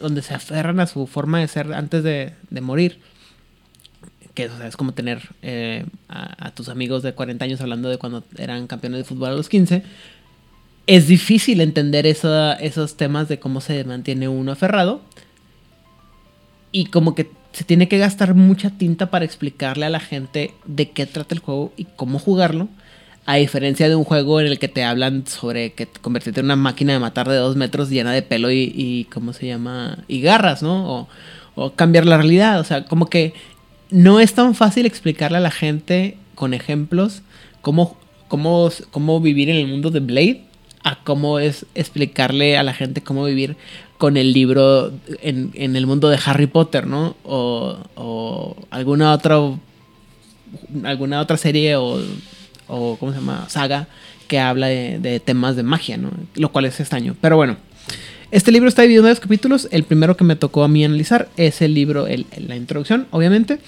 [0.00, 2.98] donde se aferran a su forma de ser antes de, morir.
[4.34, 8.66] Que es como tener eh, a, tus amigos de 40 años hablando de cuando eran
[8.66, 9.82] campeones de fútbol a los 15.
[10.86, 15.02] Es difícil entender esos temas de cómo se mantiene uno aferrado.
[16.72, 20.90] Y como que se tiene que gastar mucha tinta para explicarle a la gente de
[20.90, 22.68] qué trata el juego y cómo jugarlo.
[23.24, 26.56] A diferencia de un juego en el que te hablan sobre que convertirte en una
[26.56, 29.98] máquina de matar de dos metros llena de pelo y, ¿cómo se llama?
[30.08, 31.08] Y garras, ¿no?
[31.54, 32.58] O, cambiar la realidad.
[32.58, 33.34] O sea, como que
[33.92, 37.22] no es tan fácil explicarle a la gente con ejemplos
[37.60, 37.96] cómo,
[38.28, 40.44] cómo, cómo vivir en el mundo de Blade
[40.82, 43.56] a cómo es explicarle a la gente cómo vivir
[43.98, 47.14] con el libro en, el mundo de Harry Potter, ¿no?
[47.22, 49.38] O, o alguna otra
[50.82, 52.00] alguna otra serie o
[52.66, 53.46] o ¿cómo se llama?
[53.48, 53.86] Saga
[54.28, 56.10] que habla de, temas de magia, ¿no?
[56.36, 57.14] Lo cual es extraño.
[57.20, 57.58] Pero bueno,
[58.32, 59.68] este libro está dividido en varios capítulos.
[59.70, 63.58] El primero que me tocó a mí analizar es el libro, la introducción, obviamente.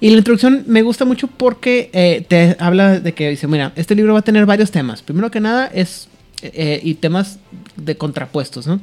[0.00, 3.94] Y la introducción me gusta mucho porque eh, te habla de que dice, mira, este
[3.94, 5.00] libro va a tener varios temas.
[5.00, 6.08] Primero que nada es,
[6.42, 7.38] eh, y temas
[7.76, 8.80] de contrapuestos, ¿no?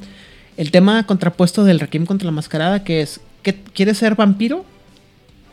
[0.56, 4.64] El tema contrapuesto del Requiem contra la Mascarada, que es, que ¿quieres ser vampiro?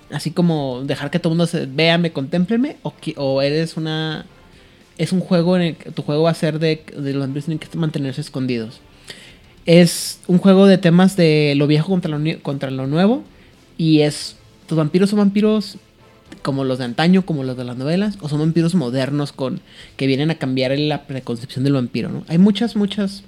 [0.09, 4.25] Así como dejar que todo el mundo se vea, me contémpleme, o, o eres una...
[4.97, 7.45] Es un juego en el que tu juego va a ser de, de los vampiros
[7.45, 8.81] tienen que mantenerse escondidos.
[9.67, 13.23] Es un juego de temas de lo viejo contra lo, contra lo nuevo.
[13.77, 15.77] Y es ¿Tus vampiros son vampiros
[16.41, 18.17] como los de antaño, como los de las novelas?
[18.21, 19.61] ¿O son vampiros modernos con
[19.95, 22.09] que vienen a cambiar la preconcepción del vampiro?
[22.09, 22.25] ¿no?
[22.27, 23.23] Hay muchas, muchas,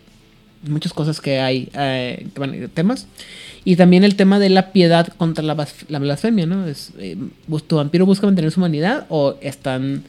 [0.68, 2.28] muchas cosas que hay, eh,
[2.74, 3.08] temas.
[3.64, 6.68] Y también el tema de la piedad contra la, blasfemia, ¿no?
[6.68, 7.16] Es, eh,
[7.68, 10.04] ¿Tu vampiro busca mantener su humanidad o están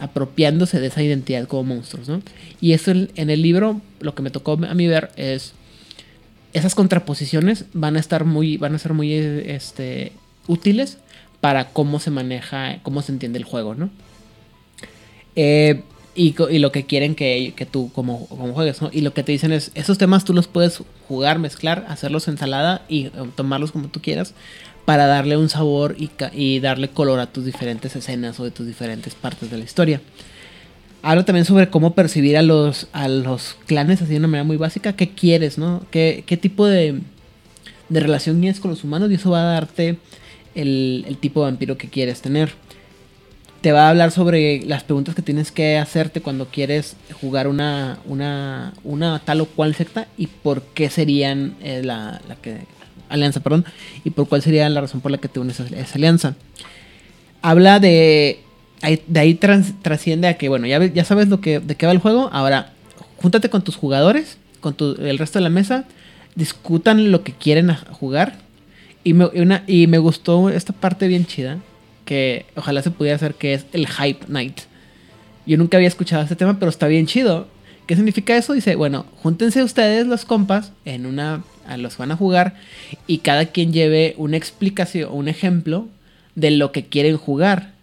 [0.00, 2.22] apropiándose de esa identidad como monstruos, ¿no?
[2.60, 5.52] Y eso en el libro, lo que me tocó a mí ver es
[6.52, 10.12] esas contraposiciones van a estar muy, van a ser muy este,
[10.46, 10.98] útiles
[11.40, 13.90] para cómo se maneja, cómo se entiende el juego, ¿no?
[15.36, 15.82] Eh,
[16.14, 18.90] y, lo que quieren que, tú como, como, juegues, ¿no?
[18.92, 22.82] Y lo que te dicen es, esos temas tú los puedes jugar, mezclar, hacerlos ensalada
[22.88, 24.34] y eh, tomarlos como tú quieras
[24.88, 28.66] para darle un sabor y, y darle color a tus diferentes escenas o de tus
[28.66, 30.00] diferentes partes de la historia.
[31.02, 32.86] Habla también sobre cómo percibir a los,
[33.66, 34.94] clanes así de una manera muy básica.
[34.94, 35.84] ¿Qué quieres, no?
[35.90, 37.00] ¿Qué, qué tipo de,
[37.90, 39.10] de relación tienes con los humanos?
[39.10, 39.98] Y eso va a darte
[40.54, 42.52] el, el, tipo de vampiro que quieres tener.
[43.60, 47.98] Te va a hablar sobre las preguntas que tienes que hacerte cuando quieres jugar una,
[48.06, 52.60] una, una tal o cual secta y por qué serían eh, la, la, que,
[53.08, 53.64] alianza, perdón,
[54.04, 56.34] y por cuál sería la razón por la que te unes a esa alianza.
[57.42, 58.40] Habla de
[59.06, 61.98] de ahí trasciende a que, bueno, ya, ya sabes lo que, de qué va el
[61.98, 62.30] juego.
[62.32, 62.72] Ahora,
[63.16, 65.84] júntate con tus jugadores, con el resto de la mesa,
[66.34, 68.36] discutan lo que quieren jugar.
[69.04, 69.28] Y me,
[69.66, 71.58] y me gustó esta parte bien chida,
[72.04, 74.60] que ojalá se pudiera hacer, que es el Hype Night.
[75.46, 77.48] Yo nunca había escuchado este tema, pero está bien chido.
[77.86, 78.52] ¿Qué significa eso?
[78.52, 81.42] Dice, bueno, júntense ustedes los compas en una
[81.76, 82.54] los van a jugar
[83.06, 85.88] y cada quien lleve una explicación, un ejemplo
[86.34, 87.78] de lo que quieren jugar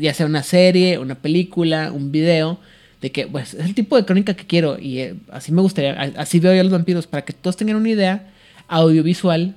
[0.00, 2.58] ya sea una serie, una película, un video,
[3.00, 5.92] de que pues es el tipo de crónica que quiero y eh, así me gustaría,
[6.16, 8.32] así veo yo a los vampiros, para que todos tengan una idea
[8.66, 9.54] audiovisual,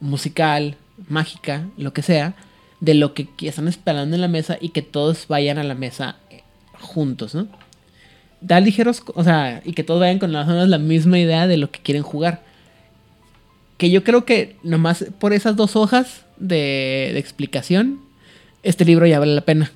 [0.00, 0.76] musical,
[1.08, 2.34] mágica, lo que sea,
[2.80, 6.16] de lo que están esperando en la mesa y que todos vayan a la mesa
[6.30, 6.42] eh,
[6.80, 7.46] juntos, ¿no?
[8.40, 11.78] Da ligeros, o sea, y que todos vayan con la misma idea de lo que
[11.78, 12.42] quieren jugar.
[13.82, 18.00] Que yo creo que nomás por esas dos hojas de, de explicación
[18.62, 19.72] este libro ya vale la pena.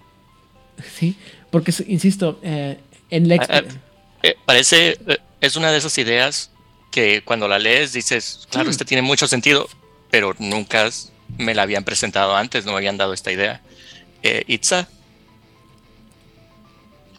[0.97, 1.17] Sí,
[1.51, 2.79] porque, insisto, eh,
[3.11, 3.51] en Lex...
[3.51, 3.75] Ah, ah,
[4.23, 6.53] eh, parece, eh, es una de esas ideas
[6.93, 9.69] que cuando la lees dices, claro, este tiene mucho sentido,
[10.09, 10.89] pero nunca
[11.37, 13.61] me la habían presentado antes, no me habían dado esta idea.
[14.47, 14.87] Itza.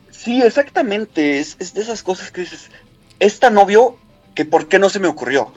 [0.09, 2.69] Sí, exactamente, es, es de esas cosas que dices,
[3.19, 3.99] es tan obvio
[4.35, 5.51] que por qué no se me ocurrió.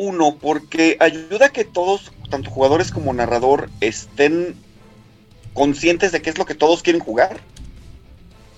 [0.00, 4.54] Uno, porque ayuda a que todos, tanto jugadores como narrador, estén
[5.54, 7.40] conscientes de qué es lo que todos quieren jugar.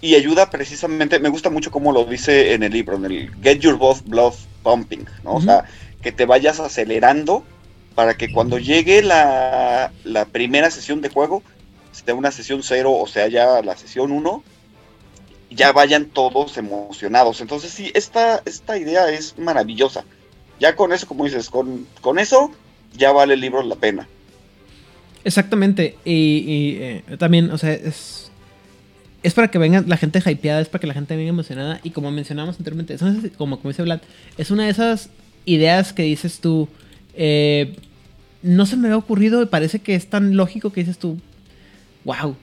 [0.02, 3.60] Y ayuda precisamente, me gusta mucho como lo dice en el libro, en el Get
[3.60, 5.32] Your Blood Pumping, ¿no?
[5.32, 5.64] O sea,
[6.02, 7.42] que te vayas acelerando
[7.94, 11.42] para que cuando llegue la, la primera sesión de juego,
[11.90, 14.44] sea una sesión 0 o sea ya la sesión 1,
[15.48, 17.40] ya vayan todos emocionados.
[17.40, 20.04] Entonces sí, esta, esta idea es maravillosa.
[20.60, 22.52] Ya con eso, como dices, con, con eso
[22.96, 24.06] ya vale el libro la pena.
[25.24, 25.96] Exactamente.
[26.04, 28.30] Y, eh, también, o sea, es.
[29.22, 31.78] Es para que venga la gente hypeada, es para que la gente venga emocionada.
[31.82, 32.96] Y como mencionamos anteriormente,
[33.36, 34.00] como, como dice Vlad,
[34.38, 35.10] es una de esas
[35.44, 36.68] ideas que dices tú.
[37.14, 37.76] Eh,
[38.42, 41.18] no se me había ocurrido, parece que es tan lógico que dices tú.
[42.04, 42.34] Wow.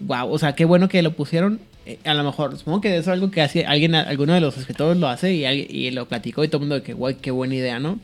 [0.00, 0.30] Wow.
[0.30, 1.58] O sea, qué bueno que lo pusieron.
[1.90, 4.56] Eh, a lo mejor, supongo que eso es algo que hace alguien, alguno de los
[4.56, 7.56] escritores lo hace y, lo platicó y todo el mundo de que, guay, qué buena
[7.56, 7.98] idea, ¿no?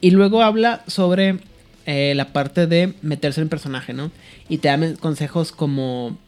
[0.00, 1.38] Y luego habla sobre
[1.86, 4.10] eh, la parte de meterse en personaje, ¿no?
[4.48, 6.18] Y te dan consejos como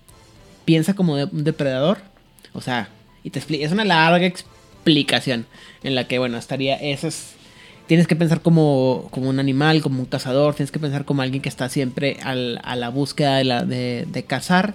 [0.64, 1.98] piensa como un depredador,
[2.52, 2.90] o sea,
[3.24, 5.46] y te explica, es una larga explicación
[5.82, 7.32] en la que, bueno, estaría, eso es,
[7.88, 11.42] tienes que pensar como, como un animal, como un cazador, tienes que pensar como alguien
[11.42, 14.74] que está siempre a la búsqueda de, de cazar,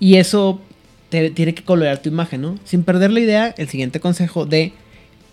[0.00, 0.62] y eso
[1.08, 2.58] te, tiene que colorear tu imagen, ¿no?
[2.64, 4.72] Sin perder la idea, el siguiente consejo de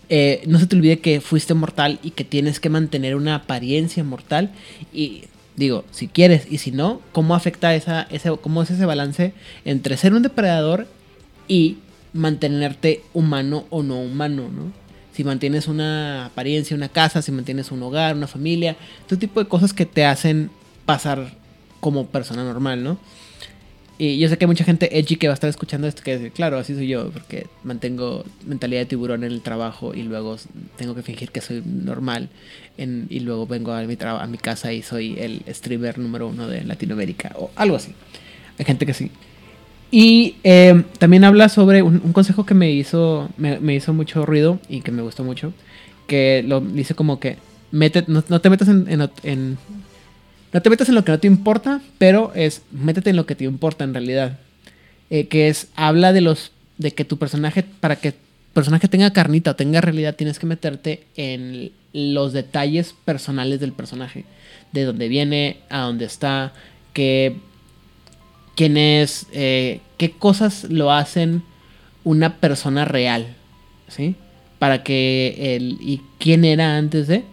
[0.08, 4.04] eh, no se te olvide que fuiste mortal y que tienes que mantener una apariencia
[4.04, 4.50] mortal.
[4.92, 5.24] Y
[5.56, 9.32] digo, si quieres y si no, ¿cómo afecta esa, ese, cómo es ese balance
[9.64, 10.86] entre ser un depredador
[11.48, 11.78] y
[12.12, 14.86] mantenerte humano o no humano, ¿no?
[15.16, 18.76] si mantienes una apariencia, una casa, si mantienes un hogar, una familia,
[19.08, 20.50] todo tipo de cosas que te hacen
[20.84, 21.32] pasar
[21.80, 22.98] como persona normal, ¿no?
[23.98, 26.18] Y yo sé que hay mucha gente edgy que va a estar escuchando esto que
[26.18, 30.36] dice, claro, así soy yo, porque mantengo mentalidad de tiburón en el trabajo y luego
[30.76, 32.28] tengo que fingir que soy normal
[32.76, 36.62] y luego vengo a mi, a mi casa y soy el streamer número uno de
[36.64, 37.92] Latinoamérica o algo así.
[38.58, 39.10] Hay gente que sí.
[39.90, 44.82] Y eh, también habla sobre un, consejo que me hizo, me, hizo mucho ruido y
[44.82, 45.54] que me gustó mucho,
[46.06, 47.38] que lo dice como que
[47.70, 49.56] mete, no, te metas en
[50.52, 53.34] no te metas en lo que no te importa, pero es métete en lo que
[53.34, 54.38] te importa en realidad.
[55.10, 58.14] Eh, que es, habla de los, de que tu personaje, para que
[58.52, 64.24] personaje tenga carnita o tenga realidad, tienes que meterte en los detalles personales del personaje.
[64.72, 66.52] De dónde viene, a dónde está,
[66.92, 67.36] qué,
[68.56, 71.42] quién es, eh, qué cosas lo hacen
[72.02, 73.26] una persona real.
[73.88, 74.16] ¿Sí?
[74.58, 77.24] Para que el, y quién era antes de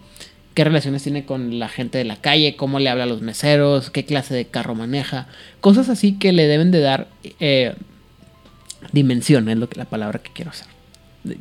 [0.54, 3.90] qué relaciones tiene con la gente de la calle, cómo le habla a los meseros,
[3.90, 5.26] qué clase de carro maneja,
[5.60, 7.08] cosas así que le deben de dar
[7.40, 7.74] eh,
[8.92, 10.68] dimensión, es lo que la palabra que quiero usar,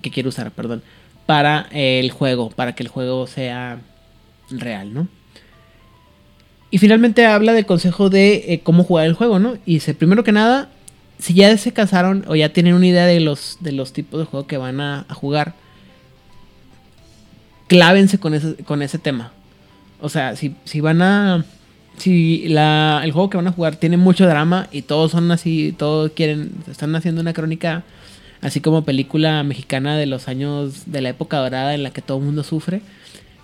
[0.02, 0.82] que quiero usar, perdón,
[1.28, 3.80] para el juego, para que el juego sea
[4.50, 5.08] real, ¿no?
[6.72, 9.58] Y finalmente habla del consejo de eh, cómo jugar el juego, ¿no?
[9.64, 10.70] Y dice, primero que nada,
[11.20, 14.26] si ya se casaron o ya tienen una idea de los, de los tipos de
[14.26, 15.54] juego que van a jugar,
[17.68, 19.32] clávense con ese, con ese tema.
[20.02, 21.46] O sea, si, si van a.
[21.98, 25.76] Si la, el juego que van a jugar tiene mucho drama y todos son así,
[25.78, 26.52] todos quieren.
[26.70, 27.84] Están haciendo una crónica
[28.42, 32.18] así como película mexicana de los años de la época dorada en la que todo
[32.18, 32.82] el mundo sufre.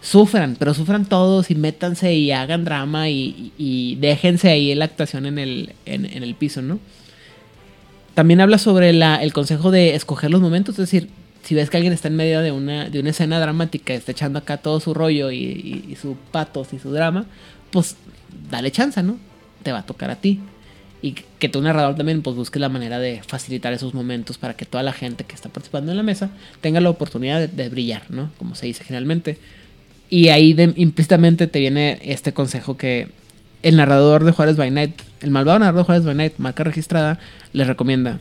[0.01, 5.25] Sufran, pero sufran todos y métanse y hagan drama y, y déjense ahí la actuación
[5.25, 6.79] en el, en, en el piso, ¿no?
[8.13, 11.09] También habla sobre el consejo de escoger los momentos, es decir,
[11.49, 14.37] si ves que alguien está en medio de una, de una escena dramática, está echando
[14.37, 17.25] acá todo su rollo y, su patos y su drama,
[17.71, 17.95] pues
[18.51, 19.17] dale chance, ¿no?
[19.63, 20.41] Te va a tocar a ti.
[21.01, 24.67] Y que tu narrador también pues busque la manera de facilitar esos momentos para que
[24.67, 26.29] toda la gente que está participando en la mesa
[26.61, 28.29] tenga la oportunidad de, brillar, ¿no?
[28.37, 29.39] Como se dice generalmente.
[30.07, 33.07] Y ahí implícitamente te viene este consejo que
[33.63, 37.17] el narrador de Juárez by Night, el malvado narrador de Juárez by Night, marca registrada,
[37.53, 38.19] les recomienda.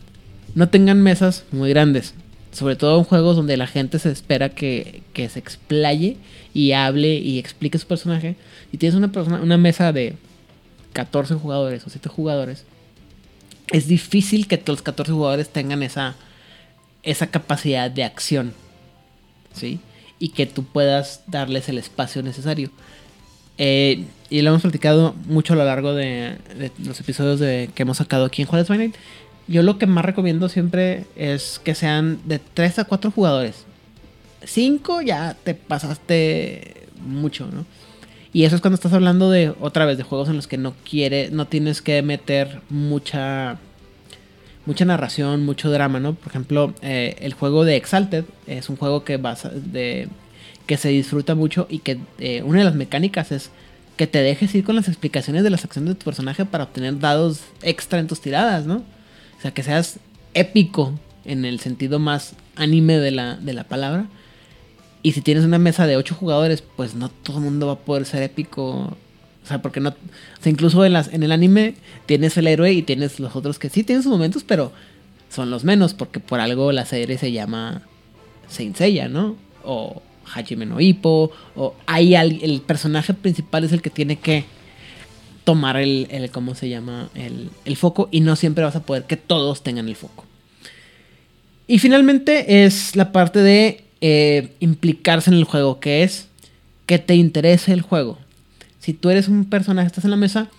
[0.54, 2.14] No tengan mesas muy grandes
[2.58, 6.16] sobre todo en juegos donde la gente se espera que, se explaye
[6.52, 8.36] y hable y explique su personaje.
[8.72, 10.16] Y tienes una, una mesa de
[10.92, 12.64] 14 jugadores o 7 jugadores,
[13.70, 16.16] es difícil que los 14 jugadores tengan esa,
[17.02, 18.52] esa capacidad de acción.
[19.52, 19.80] ¿Sí?
[20.18, 22.70] Y que tú puedas darles el espacio necesario.
[23.58, 26.38] Eh, y lo hemos platicado mucho a lo largo de,
[26.84, 28.92] los episodios de, que hemos sacado aquí en Juárez by
[29.48, 33.64] yo lo que más recomiendo siempre es que sean de 3 a 4 jugadores.
[34.44, 37.64] 5 ya te pasaste mucho, ¿no?
[38.32, 40.74] Y eso es cuando estás hablando de, otra vez, de juegos en los que no
[40.88, 43.58] quiere, no tienes que meter mucha,
[44.66, 46.14] mucha narración, mucho drama, ¿no?
[46.14, 50.08] Por ejemplo, eh, el juego de Exalted es un juego que, basa de,
[50.66, 53.50] que se disfruta mucho y que eh, una de las mecánicas es
[53.96, 56.98] que te dejes ir con las explicaciones de las acciones de tu personaje para obtener
[57.00, 58.84] dados extra en tus tiradas, ¿no?
[59.38, 60.00] O sea, que seas
[60.34, 60.92] épico
[61.24, 64.06] en el sentido más anime de la, de la palabra.
[65.02, 67.78] Y si tienes una mesa de 8 jugadores, pues no todo el mundo va a
[67.78, 68.96] poder ser épico.
[69.44, 69.90] O sea, porque no.
[69.90, 73.58] O sea, incluso en, las, en el anime tienes el héroe y tienes los otros
[73.58, 74.72] que sí tienen sus momentos, pero
[75.30, 77.82] son los menos, porque por algo la serie se llama
[78.48, 79.36] Saint Seiya, ¿no?
[79.62, 80.02] O
[80.34, 84.44] Hajime no Ippo, o hay el personaje principal es el que tiene que
[85.48, 87.08] tomar el, ¿cómo se llama?
[87.14, 90.26] El, foco y no siempre vas a poder que todos tengan el foco.
[91.66, 96.28] Y finalmente es la parte de eh, implicarse en el juego, que es
[96.84, 98.18] que te interese el juego.
[98.78, 100.50] Si tú eres un personaje, estás en la mesa,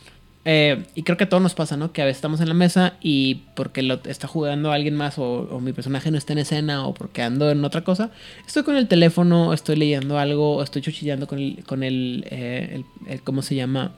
[0.43, 1.91] eh, y creo que a todos nos pasa, ¿no?
[1.91, 5.59] Que a veces estamos en la mesa y porque lo está jugando alguien más o,
[5.61, 8.09] mi personaje no está en escena o porque ando en otra cosa,
[8.47, 13.21] estoy con el teléfono, estoy leyendo algo, estoy chuchillando con el, con el, eh, el
[13.21, 13.91] ¿cómo se llama?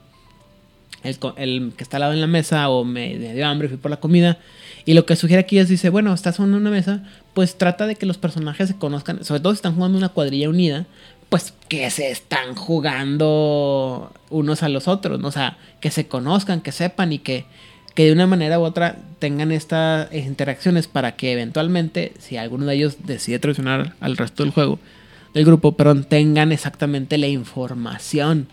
[1.04, 4.00] El, que está al lado en la mesa o me, dio hambre, fui por la
[4.00, 4.38] comida.
[4.86, 7.04] Y lo que sugiere aquí es, dice, bueno, estás en una mesa,
[7.34, 10.50] pues trata de que los personajes se conozcan, sobre todo si están jugando una cuadrilla
[10.50, 10.86] unida,
[11.30, 16.72] pues que se están jugando unos a los otros, o sea, que se conozcan, que
[16.72, 17.46] sepan y que,
[17.96, 22.76] que de una manera u otra tengan estas interacciones para que eventualmente, si alguno de
[22.76, 24.80] ellos decide traicionar al resto del juego,
[25.34, 28.48] del grupo, perdón, tengan exactamente la información,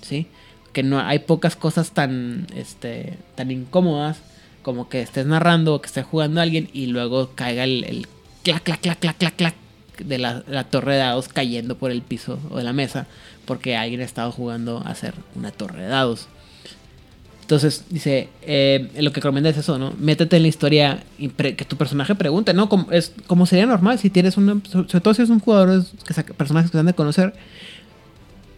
[0.00, 0.26] ¿sí?
[0.74, 4.18] Que no hay pocas cosas tan, este, tan incómodas
[4.62, 8.06] como que estés narrando o que esté jugando a alguien y luego caiga el,
[8.42, 9.54] clac, clac, clac, clac, clac, clac
[10.04, 13.06] de la, torre de dados cayendo por el piso o de la mesa
[13.46, 16.28] porque alguien ha estado jugando a hacer una torre de dados.
[17.42, 19.92] Entonces, dice, eh, lo que recomienda es eso, ¿no?
[19.98, 22.70] Métete en la historia y que tu personaje pregunte, ¿no?
[22.70, 24.54] Como, es, como sería normal si tienes una...
[24.64, 25.92] so- Sobre todo si es un jugador, es-
[26.24, 27.34] que personajes que se han de conocer.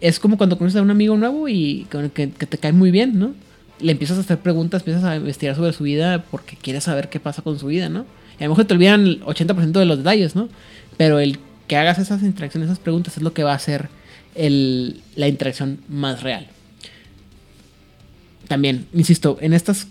[0.01, 3.33] Es como cuando conoces a un amigo nuevo y que, te cae muy bien, ¿no?
[3.79, 7.19] Le empiezas a hacer preguntas, empiezas a investigar sobre su vida porque quieres saber qué
[7.19, 8.05] pasa con su vida, ¿no?
[8.39, 10.49] Y a lo mejor te olvidan el 80% de los detalles, ¿no?
[10.97, 13.89] Pero el que hagas esas interacciones, esas preguntas, es lo que va a hacer
[14.35, 16.47] el- la interacción más real.
[18.47, 19.87] También, insisto, en estas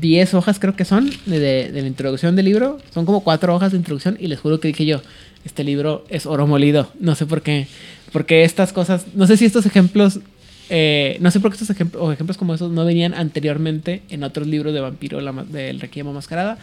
[0.00, 1.38] 10 hojas creo que son de-
[1.72, 4.68] de la introducción del libro, son como 4 hojas de introducción y les juro que
[4.68, 5.00] dije yo,
[5.44, 7.66] este libro es oro molido, no sé por qué,
[8.12, 10.20] porque estas cosas, no sé si estos ejemplos,
[10.68, 14.46] eh, no sé por qué estos ejemplos, ejemplos como esos no venían anteriormente en otros
[14.46, 16.58] libros de vampiro la del Requiem Mascarada,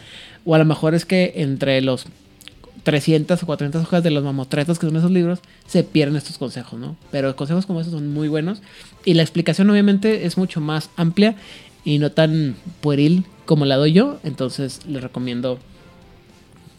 [0.45, 2.07] o a lo mejor es que entre los
[2.87, 6.79] 300 o 400 hojas de los mamotretos que son esos libros, se pierden estos consejos,
[6.79, 6.95] ¿no?
[7.11, 8.61] Pero consejos como esos son muy buenos.
[9.03, 11.35] Y la explicación obviamente es mucho más amplia
[11.83, 14.19] y no tan pueril como la doy yo.
[14.23, 15.59] Entonces les recomiendo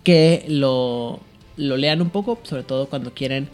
[0.03, 1.21] que lo,
[1.59, 3.51] lo lean un poco, sobre todo cuando quieren,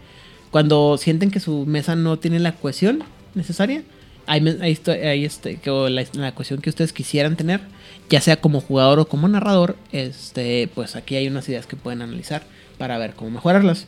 [0.55, 3.03] cuando sienten que su mesa no tiene la cohesión
[3.33, 3.83] necesaria.
[4.25, 7.59] Hay, me- hay esto- hay este, que, o la, la cohesión que ustedes quisieran tener,
[8.09, 12.01] ya sea como jugador o como narrador, este, pues aquí hay unas ideas que pueden
[12.01, 12.43] analizar
[12.77, 13.87] para ver cómo mejorarlas.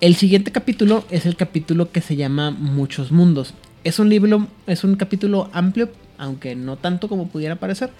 [0.00, 3.54] El siguiente capítulo es el capítulo que se llama Muchos Mundos.
[3.84, 7.90] Es un libro, es un capítulo amplio, aunque no tanto como pudiera parecer,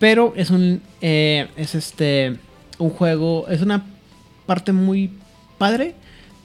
[0.00, 2.36] pero es un, eh, es este,
[2.78, 3.84] un juego, es una
[4.44, 5.12] parte muy
[5.56, 5.94] padre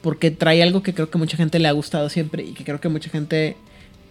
[0.02, 2.82] porque trae algo que creo que mucha gente le ha gustado siempre y que creo
[2.82, 3.56] que mucha gente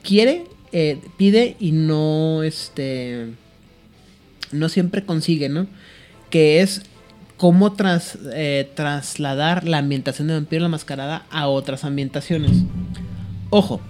[0.02, 3.30] quiere, eh, pide y no, este,
[4.52, 5.66] no siempre consigue, ¿no?
[6.30, 6.82] Que es
[7.36, 12.52] cómo tras, eh, trasladar la ambientación de Vampiro la Mascarada a otras ambientaciones.
[13.50, 13.80] Ojo,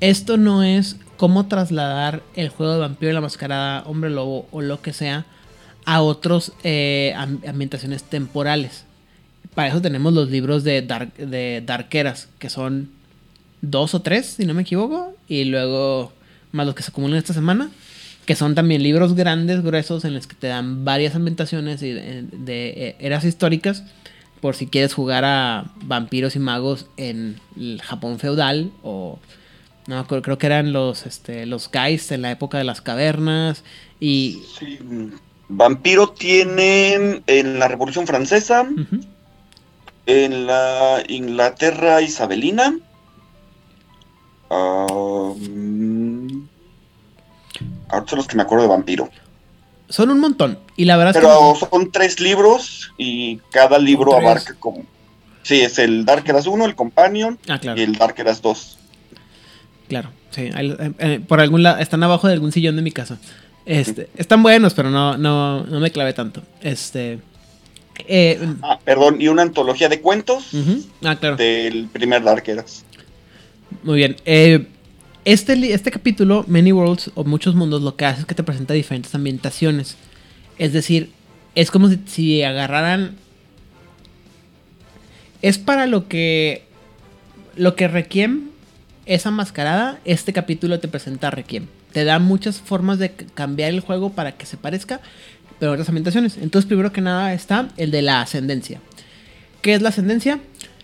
[0.00, 4.82] esto no es cómo trasladar el juego de Vampiro la Mascarada, Hombre Lobo o lo
[4.82, 5.24] que sea
[5.86, 6.52] a otras
[7.46, 8.84] ambientaciones temporales.
[9.54, 12.90] Para eso tenemos los libros de, Dark, de Darkeras, que son
[13.60, 16.12] dos o tres, si no me equivoco, y luego
[16.52, 17.70] más los que se acumulan esta semana,
[18.26, 22.68] que son también libros grandes, gruesos, en los que te dan varias ambientaciones de, de,
[22.70, 23.84] eh, eras históricas,
[24.40, 29.18] por si quieres jugar a vampiros y magos en el Japón feudal o
[29.86, 33.62] no creo, que eran los este los Geist en la época de las cavernas
[34.00, 34.78] y Sí,
[35.48, 39.04] Vampiro tiene en la Revolución Francesa, Ujú.
[40.06, 42.74] En la Inglaterra isabelina.
[44.50, 46.42] ah, mm,
[47.88, 49.08] ahora son los que me acuerdo de Vampiro.
[49.88, 54.14] son un montón y la verdad es Pero que son tres libros y cada libro
[54.16, 54.84] abarca como.
[55.42, 58.78] Sí, es el Darkeras 1, el Companion ah claro y el Darkeras 2.
[59.88, 63.18] claro sí eh, eh, por algún lado están abajo de algún sillón de mi casa
[63.66, 67.18] este están buenos pero no no no me clavé tanto este
[68.06, 70.50] eh, Ah, perdón, y una antología de cuentos
[71.04, 72.84] ah claro del primer Darkeras.
[73.82, 74.16] Muy bien.
[74.24, 74.66] Eh,
[75.24, 78.74] este, este capítulo, Many Worlds o Muchos Mundos, lo que hace es que te presenta
[78.74, 79.96] diferentes ambientaciones.
[80.58, 81.10] Es decir,
[81.54, 83.16] es como si, si agarraran.
[85.40, 86.64] Es para lo que.
[87.56, 88.52] Lo que Requiem
[89.06, 89.98] esa mascarada.
[90.04, 91.66] Este capítulo te presenta a Requiem.
[91.92, 95.00] Te da muchas formas de cambiar el juego para que se parezca,
[95.62, 96.38] pero otras ambientaciones.
[96.38, 98.80] Entonces, primero que nada está el de la ascendencia.
[99.60, 100.40] ¿Qué es la ascendencia?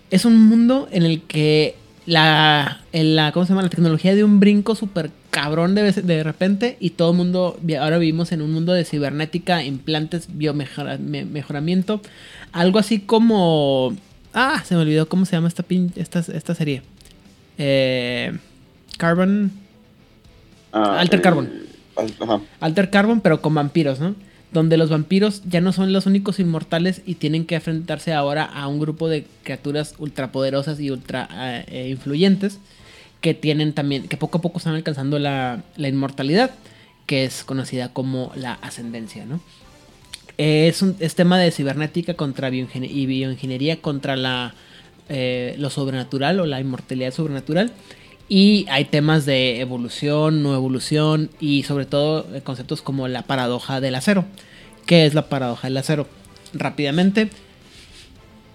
[0.09, 1.75] Es un mundo en el que
[2.05, 3.63] la, en la, ¿cómo se llama?
[3.63, 7.97] La tecnología de un brinco súper cabrón de, de repente y todo el mundo, ahora
[7.97, 12.01] vivimos en un mundo de cibernética, implantes, biomejoramiento,
[12.53, 13.93] algo así como...
[14.33, 16.83] Ah, se me olvidó cómo se llama esta, pin- esta, esta serie.
[17.57, 18.31] Eh,
[18.97, 19.51] Carbon...
[20.71, 21.49] Ah, Alter eh, Carbon.
[22.21, 22.39] ajá.
[22.61, 24.15] Alter Carbon, pero con vampiros, ¿no?
[24.51, 28.67] Donde los vampiros ya no son los únicos inmortales y tienen que enfrentarse ahora a
[28.67, 32.59] un grupo de criaturas ultrapoderosas y ultra eh, eh, influyentes
[33.21, 36.51] que tienen también, que poco a poco están alcanzando la, la inmortalidad,
[37.05, 39.41] que es conocida como la ascendencia, ¿no?
[40.37, 44.53] Es un es tema de cibernética contra y bioingeniería contra la,
[45.09, 47.73] eh, lo sobrenatural o la inmortalidad sobrenatural.
[48.29, 53.81] Y hay temas de evolución, no evolución y sobre todo eh, conceptos como la paradoja
[53.81, 54.25] del acero.
[54.85, 56.07] ¿Qué es la paradoja del acero?
[56.53, 57.29] Rápidamente,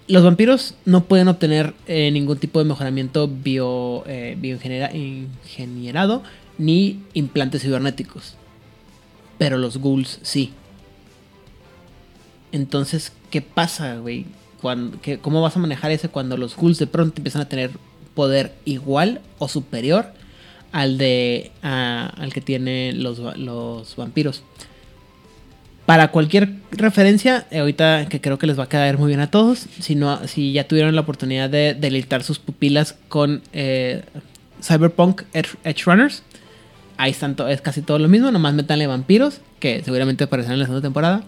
[0.07, 4.37] los vampiros no pueden obtener eh, ningún tipo de mejoramiento bio, eh,
[6.57, 8.37] ni implantes cibernéticos.
[9.39, 10.53] Pero los ghouls sí.
[12.53, 14.27] Entonces, ¿qué pasa, güey?
[15.21, 17.71] cómo vas a manejar ese cuando los ghouls de pronto empiezan a tener
[18.15, 20.07] poder igual o superior
[20.73, 24.43] al de al que tienen los, los vampiros.
[25.87, 29.31] Para cualquier referencia, eh, ahorita que creo que les va a quedar muy bien a
[29.31, 34.03] todos, si, no, si ya tuvieron la oportunidad de deleitar sus pupilas con eh,
[34.63, 36.23] Cyberpunk Edge Runners,
[36.97, 40.67] ahí están es casi todo lo mismo, nomás metanle vampiros, que seguramente aparecerán en la
[40.67, 41.23] segunda temporada.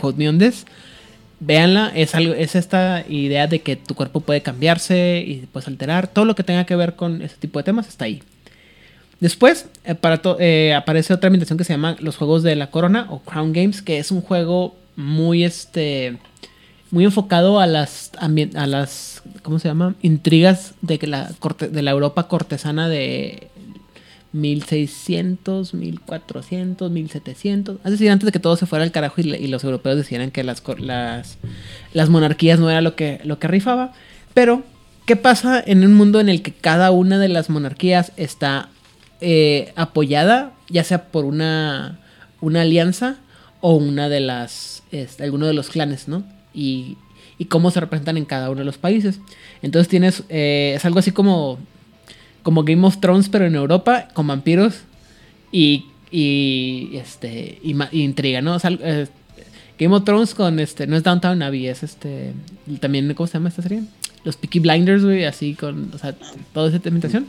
[0.00, 0.64] Quote me on this.
[1.44, 6.06] Véanla, es, algo, es esta idea de que tu cuerpo puede cambiarse y puedes alterar.
[6.06, 8.22] Todo lo que tenga que ver con ese tipo de temas está ahí.
[9.18, 9.96] Después eh,
[10.38, 13.82] eh, aparece otra invitación que se llama Los Juegos de la Corona o Crown Games,
[13.82, 16.16] que es un juego muy este
[16.92, 19.94] muy enfocado a las a las ¿cómo se llama?
[20.02, 23.48] intrigas de la corte- de la Europa cortesana de
[24.32, 27.76] 1600, 1400, 1700.
[27.84, 30.42] Es decir, antes de que todo se fuera al carajo y, los europeos decidieran que
[30.42, 31.38] las, las,
[31.92, 33.92] las monarquías no era lo que, lo que rifaba.
[34.34, 34.62] Pero,
[35.06, 38.70] ¿qué pasa en un mundo en el que cada una de las monarquías está
[39.20, 42.00] eh, apoyada, ya sea por una,
[42.40, 43.16] una alianza
[43.60, 46.24] o una de las, este, alguno de los clanes, ¿no?
[46.54, 46.96] Y,
[47.38, 49.20] y cómo se representan en cada uno de los países.
[49.62, 51.58] Entonces tienes, eh, es algo así como
[52.42, 54.80] como Game of Thrones, pero en Europa, con vampiros
[55.50, 58.56] y, y este y, intriga, ¿no?
[58.62, 59.06] Eh,
[59.78, 62.32] Game of Thrones con este, no es Downtown Abbey, es este,
[62.80, 63.82] también, ¿cómo se llama esta serie?
[64.24, 66.14] Los Peaky Blinders, güey, así con, o sea,
[66.52, 67.26] toda esa imitación.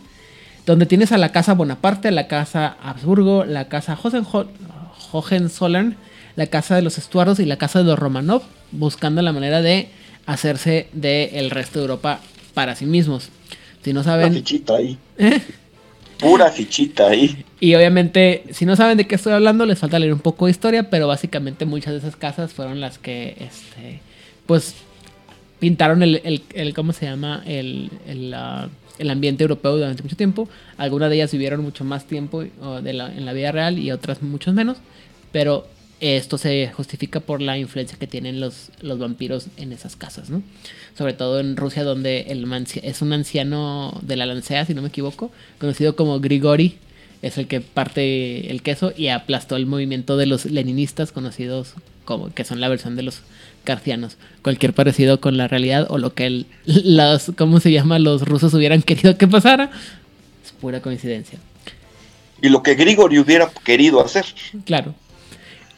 [0.66, 4.48] Donde tienes a la casa Bonaparte, la casa Habsburgo, la casa Hohenzo-
[5.12, 5.96] Hohenzollern,
[6.36, 9.90] la casa de los Estuardos y la casa de los Romanov, buscando la manera de
[10.26, 12.20] hacerse del resto de Europa
[12.54, 13.30] para sí mismos.
[13.84, 14.98] Si no Pura saben, fichita ahí.
[16.20, 17.44] Pura fichita ahí.
[17.60, 20.52] y obviamente, si no saben de qué estoy hablando, les falta leer un poco de
[20.52, 24.00] historia, pero básicamente muchas de esas casas fueron las que, este,
[24.46, 24.76] pues,
[25.60, 27.44] pintaron el, el, el- ¿cómo se llama?
[27.46, 28.70] El, el, ah,
[29.00, 30.48] el ambiente europeo durante mucho tiempo.
[30.78, 34.22] Algunas de ellas vivieron mucho más tiempo de la- en la vida real y otras
[34.22, 34.78] muchos menos,
[35.34, 35.68] pero
[36.04, 40.44] esto se justifica por la influencia que tienen los, los vampiros en esas casas, ¿no?
[40.98, 42.46] Sobre todo en Rusia, donde el
[42.84, 46.78] es un anciano de la Lancea, si no me equivoco, conocido como Grigori,
[47.22, 51.74] es el que parte el queso y aplastó el movimiento de los leninistas, conocidos
[52.04, 53.22] como que son la versión de los
[53.64, 54.18] carcianos.
[54.42, 57.98] Cualquier parecido con la realidad o lo que el, los, ¿cómo se llama?
[57.98, 59.72] Los rusos hubieran querido que pasara,
[60.44, 61.40] es pura coincidencia.
[62.42, 64.26] Y lo que Grigori hubiera querido hacer.
[64.66, 64.94] Claro.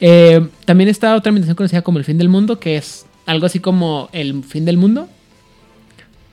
[0.07, 3.59] Eh, también está otra invitación conocida como el fin del mundo, que es algo así
[3.59, 5.09] como el fin del mundo.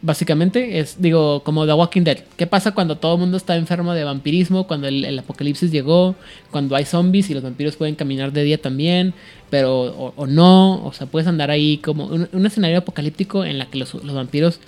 [0.03, 2.19] Básicamente es, digo, como The Walking Dead.
[2.37, 4.67] ¿Qué pasa cuando todo el mundo está enfermo de vampirismo?
[4.67, 6.17] Cuando el, apocalipsis llegó,
[6.51, 9.15] cuando hay zombies y los vampiros pueden caminar de día también,
[9.49, 13.79] pero o, no, o sea, puedes andar ahí como un, escenario apocalíptico en la que
[13.79, 14.61] los, los vampiros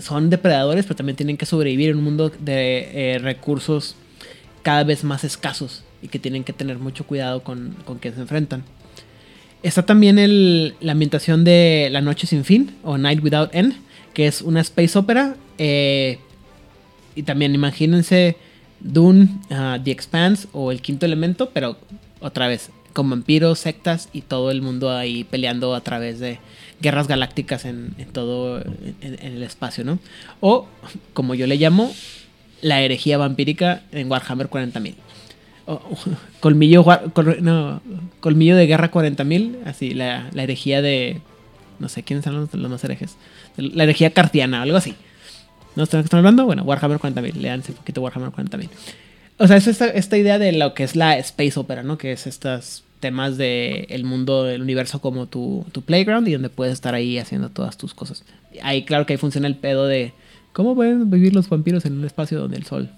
[0.00, 3.96] son depredadores, pero también tienen que sobrevivir en un mundo de eh, recursos
[4.62, 8.20] cada vez más escasos y que tienen que tener mucho cuidado con, con que se
[8.20, 8.64] enfrentan.
[9.62, 13.74] Está también el- la ambientación de La Noche Sin Fin o Night Without End,
[14.14, 15.36] que es una space opera.
[15.58, 16.18] eh,
[17.14, 18.36] y también imagínense
[18.80, 21.76] Dune, ah, The Expanse o El Quinto Elemento, pero
[22.20, 26.38] otra vez con vampiros, sectas y todo el mundo ahí peleando a través de
[26.80, 28.60] guerras galácticas en, todo
[29.02, 29.98] en el espacio, ¿no?
[30.40, 30.66] O,
[31.12, 31.92] como yo le llamo,
[32.62, 34.94] la herejía vampírica en Warhammer 40.000.
[35.66, 35.80] O-
[36.40, 36.84] colmillo,
[38.20, 41.20] colmillo de guerra 40.000, así, la, la herejía de...
[41.78, 43.16] No sé, ¿quiénes son los, los más herejes?
[43.56, 44.94] La herejía cartiana, algo así.
[45.76, 46.44] ¿No están, hablando?
[46.44, 48.68] Bueno, Warhammer 40.000, leanse un poquito Warhammer 40.000.
[49.38, 51.96] O sea, es esta, esta idea de lo que es la space opera, ¿no?
[51.96, 56.50] Que es estos temas del el mundo, del universo como tu, tu playground y donde
[56.50, 58.24] puedes estar ahí haciendo todas tus cosas.
[58.62, 60.12] Ahí, claro que ahí funciona el pedo de
[60.52, 62.90] cómo pueden vivir los vampiros en un espacio donde el sol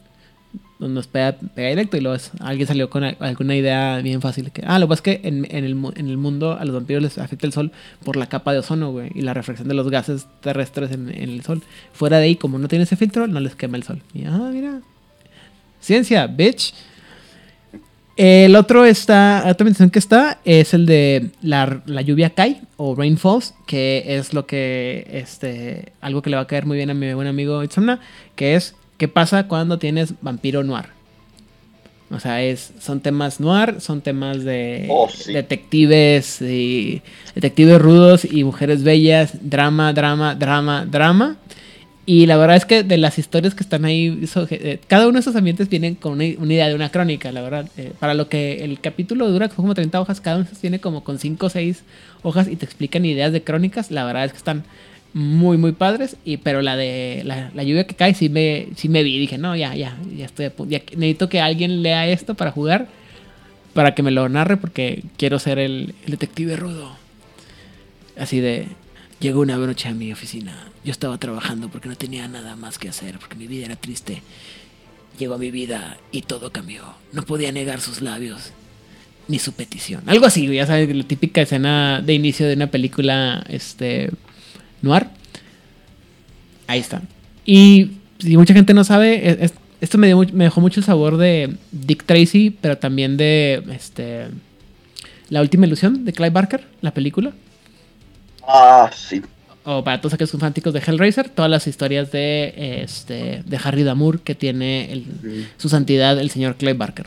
[0.89, 4.63] nos pega, pega directo y luego es- alguien salió con alguna idea bien fácil que
[4.67, 7.19] ah lo que pasa es que en, el, en el mundo a los vampiros les
[7.19, 7.73] afecta el sol
[8.05, 11.43] por la capa de ozono güey y la reflexión de los gases terrestres en, el
[11.43, 11.63] sol.
[11.93, 14.03] Fuera de ahí como no tiene ese filtro no les quema el sol.
[14.15, 14.81] Y ah mira.
[15.81, 16.75] Ciencia bitch.
[18.17, 22.95] El otro está, otra mención que está es el de la, la lluvia cae o
[22.95, 26.91] rain falls, que es lo que, este, algo que le va a caer muy bien
[26.91, 28.01] a mi buen amigo Itzamna,
[28.37, 30.85] que es qué pasa cuando tienes vampiro noir.
[32.13, 35.33] O sea, es, son temas noir, son temas de Oh, sí.
[35.33, 37.03] detectives y
[37.35, 41.37] detectives rudos y mujeres bellas, drama, drama, drama, drama.
[42.07, 45.15] Y la verdad es que de las historias que están ahí, so- eh, cada uno
[45.15, 47.67] de esos ambientes vienen con una, una idea de una crónica, la verdad.
[47.77, 50.79] Eh, para lo que el capítulo dura, que son como 30 hojas, cada uno tiene
[50.81, 51.83] como con 5 o 6
[52.23, 53.91] hojas y te explican ideas de crónicas.
[53.91, 54.63] La verdad es que están
[55.15, 56.17] muy, muy padres.
[56.25, 59.19] Y, pero la de la, la lluvia que cae, sí me, sí me vi.
[59.19, 62.89] Dije, no, ya, ya, ya estoy ya necesito que alguien lea esto para jugar,
[63.75, 66.97] para que me lo narre, porque quiero ser el, el detective rudo.
[68.19, 68.69] Así de,
[69.21, 70.69] llegó una noche a mi oficina.
[70.85, 74.23] Yo estaba trabajando porque no tenía nada más que hacer, porque mi vida era triste.
[75.19, 76.83] Llegó a mi vida y todo cambió.
[77.13, 78.53] No podía negar sus labios
[79.29, 80.03] ni su petición.
[80.07, 84.11] Algo así, ya sabes, la típica escena de inicio de una película este
[84.83, 85.07] noir.
[86.67, 87.03] Ahí está.
[87.45, 90.85] Y si mucha gente no sabe, es- es- esto me, dio me dejó mucho el
[90.87, 94.27] sabor de Dick Tracy, pero también de este
[95.29, 97.33] La última ilusión de Clive Barker, la película.
[98.47, 99.23] Ah, sí.
[99.65, 103.61] O para todos aquellos que son fanáticos de Hellraiser, todas las historias de, este, de
[103.65, 107.07] Harry Damour que tiene el- su santidad el señor Clive Barker.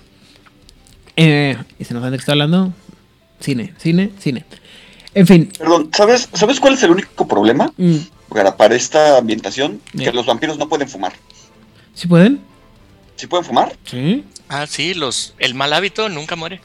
[1.18, 2.74] Eh, y se nos saben de qué estoy hablando.
[3.40, 4.44] Cine, cine, cine.
[5.16, 5.50] En fin.
[5.58, 7.96] Perdón, ¿sabes, ¿sabes cuál es el único problema mm,
[8.30, 9.82] para, para esta ambientación?
[9.94, 10.12] Bien.
[10.12, 11.14] Que los vampiros no pueden fumar.
[11.94, 12.42] ¿Sí pueden?
[13.16, 13.76] ¿Sí pueden fumar?
[13.86, 14.24] Sí.
[14.50, 16.60] Ah, sí, los, el mal hábito nunca muere.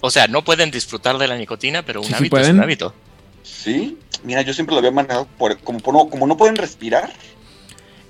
[0.00, 2.56] O sea, no pueden disfrutar de la nicotina, pero un Sí, sí hábito es pueden.
[2.56, 2.94] un hábito.
[3.42, 3.96] Sí.
[4.24, 7.12] Mira, yo siempre lo había manejado por, como, por no, como no pueden respirar.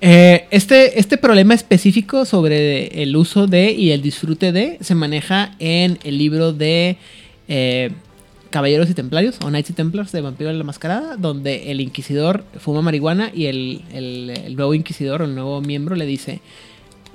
[0.01, 5.55] Eh, este, este problema específico sobre el uso de y el disfrute de se maneja
[5.59, 6.97] en el libro de
[7.49, 7.91] eh,
[8.53, 12.45] Caballeros y Templarios o Knights y Templars de Vampiro de la Mascarada, donde el inquisidor
[12.61, 16.41] fuma marihuana y el, el- nuevo inquisidor o el nuevo miembro le dice,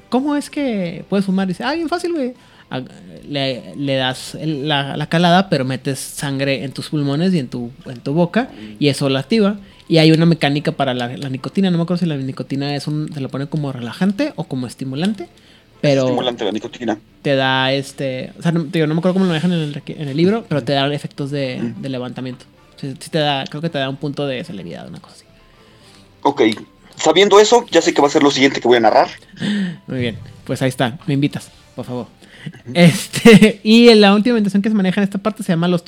[0.10, 1.48] ¿cómo es que puedes fumar?
[1.48, 2.34] dice, ah, bien fácil, güey.
[2.70, 2.82] Ah,
[3.30, 7.72] Le, le das la, la calada, pero metes sangre en tus pulmones y en tu,
[7.86, 9.58] en tu boca, y eso lo activa.
[9.90, 11.72] Y hay una mecánica para la, la nicotina.
[11.72, 14.68] No me acuerdo si la nicotina es un, se lo pone como relajante o como
[14.68, 15.30] estimulante.
[15.82, 16.98] Pero Estimulante la nicotina.
[17.22, 18.32] te da este.
[18.40, 20.18] O sea, no, digo, no me acuerdo cómo lo manejan en el, requi- en el
[20.18, 21.82] libro, pero te da efectos de, Mm.
[21.82, 22.46] de levantamiento.
[22.78, 25.26] Sí te da, creo que te da un punto de celeridad, una cosa así.
[26.24, 26.42] Ok.
[26.96, 29.08] Sabiendo eso, ya sé que va a ser lo siguiente que voy a narrar.
[29.88, 32.08] Muy bien, pues ahí está, me invitas, por favor.
[32.74, 35.84] Este, y la última inventación que se maneja en esta parte se llama los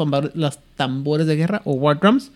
[0.75, 2.31] tambores de guerra o war drums,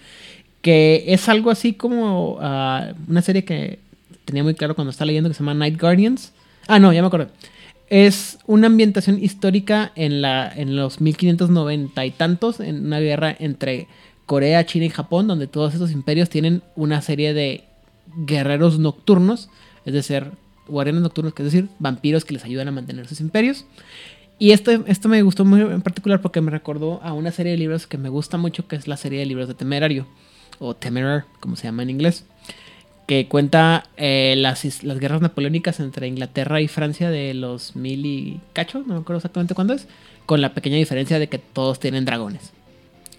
[0.62, 3.80] que es algo así como ah, una serie que
[4.26, 6.32] tenía muy claro cuando estaba leyendo que se llama Night Guardians.
[6.68, 7.28] Ah, no, ya me acordé.
[7.90, 13.88] Es una ambientación histórica en, la, en los 1590 y tantos, en una guerra entre
[14.26, 17.66] Corea, China y Japón, donde todos esos imperios tienen una serie de
[18.16, 19.50] guerreros nocturnos,
[19.86, 20.32] es decir,
[20.68, 23.66] guardianes nocturnos, que es decir, vampiros que les ayudan a mantener sus imperios.
[24.40, 27.58] Y esto, esto me gustó muy en particular porque me recordó a una serie de
[27.58, 30.08] libros que me gusta mucho, que es la serie de libros de Temerario,
[30.60, 32.26] o Temerar, como se llama en inglés,
[33.08, 38.40] que cuenta eh, las, las guerras napoleónicas entre Inglaterra y Francia de los mil y
[38.54, 39.88] cacho, no me acuerdo exactamente cuándo es,
[40.26, 42.52] con la pequeña diferencia de que todos tienen dragones.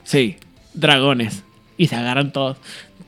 [0.05, 0.37] Sí,
[0.73, 1.43] dragones.
[1.77, 2.57] Y se agarran todos.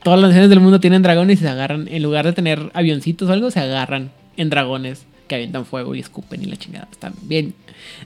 [0.03, 3.29] Todas las naciones del mundo tienen dragones y se agarran, en lugar de tener avioncitos
[3.29, 6.87] o algo, se agarran en dragones que avientan fuego y escupen y la chingada.
[6.91, 7.53] Están bien.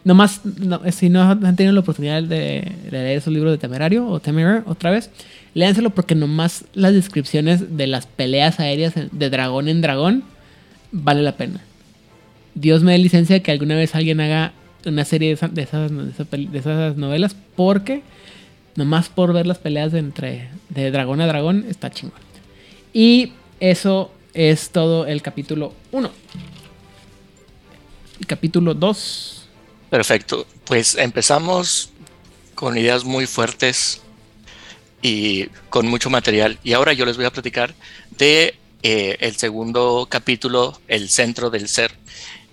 [0.03, 4.07] Nomás, no, si no han tenido la oportunidad de, de leer esos libros de Temerario
[4.07, 5.11] o Temerar otra vez,
[5.53, 10.23] léanselo porque nomás las descripciones de las peleas aéreas de dragón en dragón
[10.91, 11.61] vale la pena.
[12.55, 14.53] Dios me dé licencia que alguna vez alguien haga
[14.85, 18.01] una serie de, esa- de esas, de esas novelas porque
[18.75, 22.19] nomás por ver las peleas de entre de dragón a dragón está chingón.
[22.93, 26.09] Y eso es todo el capítulo 1.
[28.19, 29.47] El capítulo 2.
[29.89, 30.45] Perfecto.
[30.65, 31.89] Pues empezamos
[32.55, 34.01] con ideas muy fuertes
[35.01, 36.59] y con mucho material.
[36.63, 37.73] Y ahora yo les voy a platicar
[38.17, 41.91] de eh, el segundo capítulo, el centro del ser,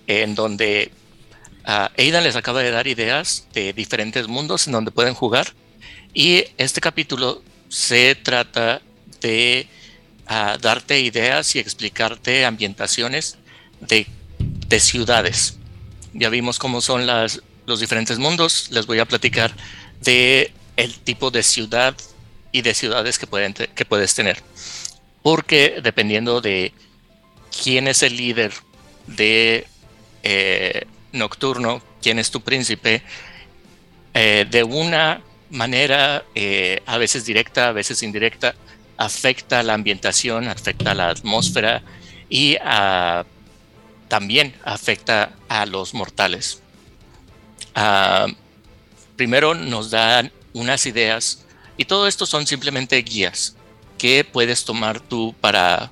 [0.07, 0.91] en donde
[1.65, 5.53] ah, Aidan les acaba de dar ideas de diferentes mundos en donde pueden jugar.
[6.13, 8.81] Y este capítulo se trata
[9.21, 9.67] de
[10.27, 13.37] ah, darte ideas y explicarte ambientaciones
[13.79, 14.07] de,
[14.67, 15.57] de ciudades.
[16.13, 18.69] Ya vimos cómo son las, los diferentes mundos.
[18.71, 19.53] Les voy a platicar
[20.01, 21.95] de el tipo de ciudad
[22.51, 24.41] y de ciudades que, pueden que puedes tener.
[25.21, 26.73] Porque dependiendo de
[27.63, 28.53] quién es el líder
[29.07, 29.67] de
[30.23, 33.01] eh, Nocturno, quién es tu príncipe,
[34.13, 38.55] eh, de una manera eh, a veces directa, a veces indirecta,
[38.97, 41.81] afecta la ambientación, afecta la atmósfera
[42.29, 43.25] y a
[44.07, 46.61] también afecta a los mortales.
[47.75, 48.27] Ah,
[49.15, 51.45] primero nos dan unas ideas
[51.79, 53.55] y todo esto son simplemente guías
[53.97, 55.91] que puedes tomar tú para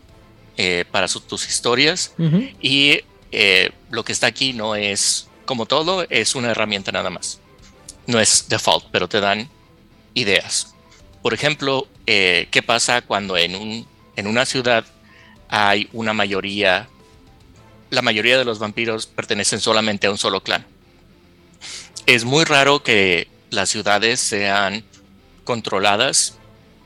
[0.59, 2.15] eh, para tus historias.
[2.59, 7.39] Y eh, lo que está aquí no es, como todo, es una herramienta nada más.
[8.07, 9.47] No es default, pero te dan
[10.15, 10.73] ideas.
[11.21, 14.83] Por ejemplo, eh, ¿qué pasa cuando en, un, en una ciudad
[15.47, 16.89] hay una mayoría,
[17.91, 20.65] la mayoría de los vampiros pertenecen solamente a un solo clan?
[22.07, 24.83] Es muy raro que las ciudades sean
[25.47, 26.37] controladas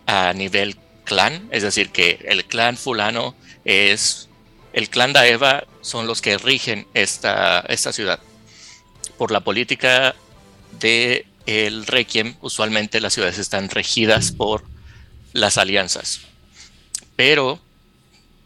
[0.06, 3.36] a nivel clan, es decir, que el clan fulano
[3.66, 4.30] es
[4.72, 8.20] el clan Daeva son los que rigen esta, esta ciudad.
[9.18, 10.14] Por la política
[10.80, 14.64] de el Requiem, usualmente las ciudades están regidas por
[15.34, 16.22] las alianzas.
[17.16, 17.60] Pero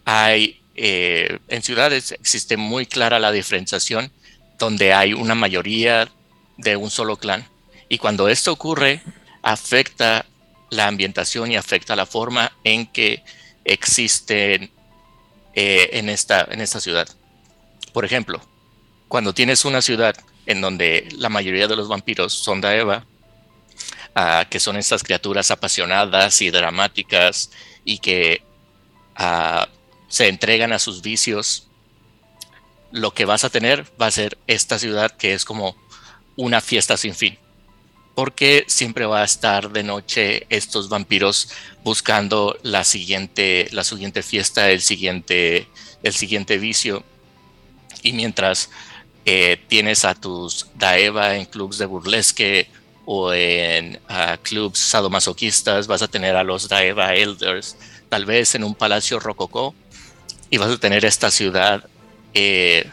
[0.05, 4.11] hay eh, en ciudades existe muy clara la diferenciación
[4.57, 6.07] donde hay una mayoría
[6.57, 7.45] de un solo clan.
[7.89, 9.01] Y cuando esto ocurre,
[9.45, 10.25] afecta
[10.71, 13.23] la ambientación y afecta la forma en que
[13.63, 14.71] existen
[15.53, 17.07] eh, en, esta, en esta ciudad.
[17.93, 18.41] Por ejemplo,
[19.07, 20.15] cuando tienes una ciudad
[20.47, 23.05] en donde la mayoría de los vampiros son Daeva,
[24.15, 27.51] uh, que son estas criaturas apasionadas y dramáticas
[27.83, 28.41] y que
[29.15, 29.69] ah,
[30.07, 31.67] se entregan a sus vicios,
[32.91, 35.75] lo que vas a tener va a ser esta ciudad que es como
[36.35, 37.37] una fiesta sin fin.
[38.15, 41.49] Porque siempre va a estar de noche estos vampiros
[41.83, 45.67] buscando la siguiente, la siguiente fiesta, el siguiente,
[46.01, 47.03] el siguiente vicio.
[48.01, 48.69] Y mientras
[49.25, 52.69] eh, tienes a tus Daeva en clubs de burlesque
[53.05, 53.99] o en
[54.43, 57.75] clubs sadomasoquistas, vas a tener a los Daeva Elders,
[58.09, 59.75] tal vez en un palacio rococó,
[60.49, 61.87] y vas a tener esta ciudad
[62.33, 62.89] eh,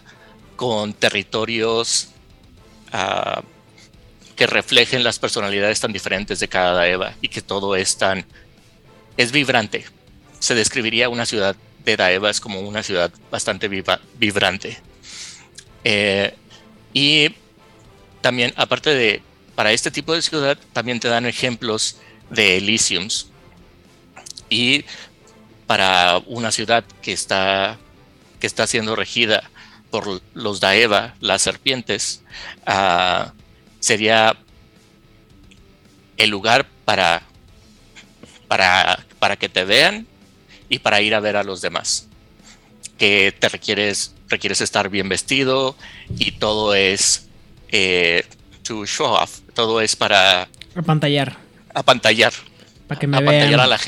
[0.56, 2.08] con territorios
[2.92, 3.42] ah,
[4.36, 8.24] que reflejen las personalidades tan diferentes de cada Daeva y que todo es tan
[9.16, 9.84] es vibrante.
[10.38, 14.78] Se describiría una ciudad de Daevas como una ciudad bastante vibrante.
[15.84, 16.34] Eh,
[16.92, 17.34] y
[18.20, 19.22] también, aparte de,
[19.54, 21.96] para este tipo de ciudad, también te dan ejemplos
[22.30, 23.28] de Elysiums.
[24.48, 24.84] Y
[25.66, 27.78] para una ciudad que está,
[28.40, 29.50] que está siendo regida
[29.90, 32.22] por los Daeva, las serpientes,
[32.66, 33.32] ah,
[33.82, 34.36] sería
[36.16, 37.22] el lugar para
[39.18, 40.06] para, que te vean
[40.68, 42.08] y para ir a ver a los demás.
[42.98, 45.76] Que te requieres, requieres estar bien vestido
[46.18, 47.28] y todo es
[47.68, 48.24] eh,
[48.62, 50.48] to show off, todo es para...
[50.74, 51.36] Apantallar.
[51.74, 52.32] Apantallar.
[52.86, 53.60] Para que me vean.
[53.60, 53.78] A la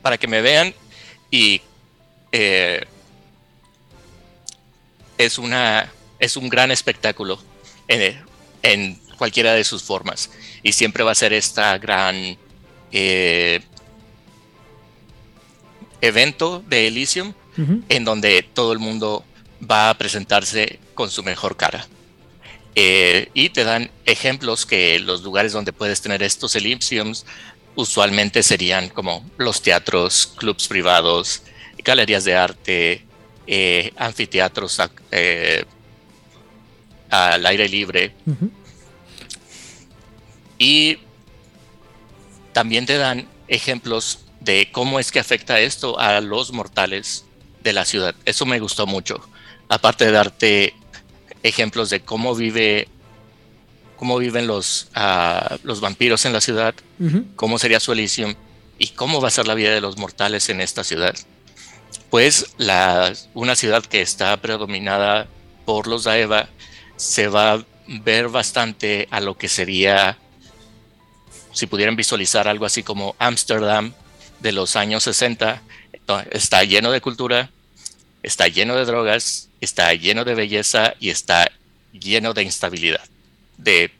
[0.00, 0.74] para que me vean
[1.30, 1.60] y
[2.32, 2.84] eh,
[5.18, 7.42] es, una, es un gran espectáculo
[7.88, 8.18] en,
[8.62, 10.30] en, cualquiera de sus formas.
[10.62, 12.36] Y siempre va a ser esta gran
[12.90, 13.60] eh,
[16.00, 17.32] evento de Elysium
[17.88, 19.24] en donde todo el mundo
[19.70, 21.86] va a presentarse con su mejor cara.
[22.74, 27.26] Eh, y te dan ejemplos que los lugares donde puedes tener estos Elysiums
[27.74, 31.42] usualmente serían como los teatros, clubs privados,
[31.84, 33.04] galerías de arte,
[33.46, 35.64] eh, anfiteatros eh,
[37.10, 38.14] al aire libre.
[40.62, 40.98] Y
[42.52, 47.24] también te dan ejemplos de cómo es que afecta esto a los mortales
[47.64, 48.14] de la ciudad.
[48.26, 49.20] Eso me gustó mucho.
[49.68, 50.74] Aparte de darte
[51.42, 52.86] ejemplos de cómo vive
[53.96, 56.76] cómo viven los, ah, los vampiros en la ciudad,
[57.34, 58.34] cómo sería su Elysium
[58.78, 61.14] y cómo va a ser la vida de los mortales en esta ciudad.
[62.08, 65.26] Pues la, una ciudad que está predominada
[65.64, 66.48] por los Daeva
[66.96, 70.18] se va a ver bastante a lo que sería,
[71.52, 73.92] si pudieran visualizar algo así como Ámsterdam
[74.40, 75.62] de los años 60
[76.30, 77.50] está lleno de cultura,
[78.22, 81.50] está lleno de drogas, está lleno de belleza y está
[81.92, 83.04] lleno de instabilidad.
[83.56, 83.90] De,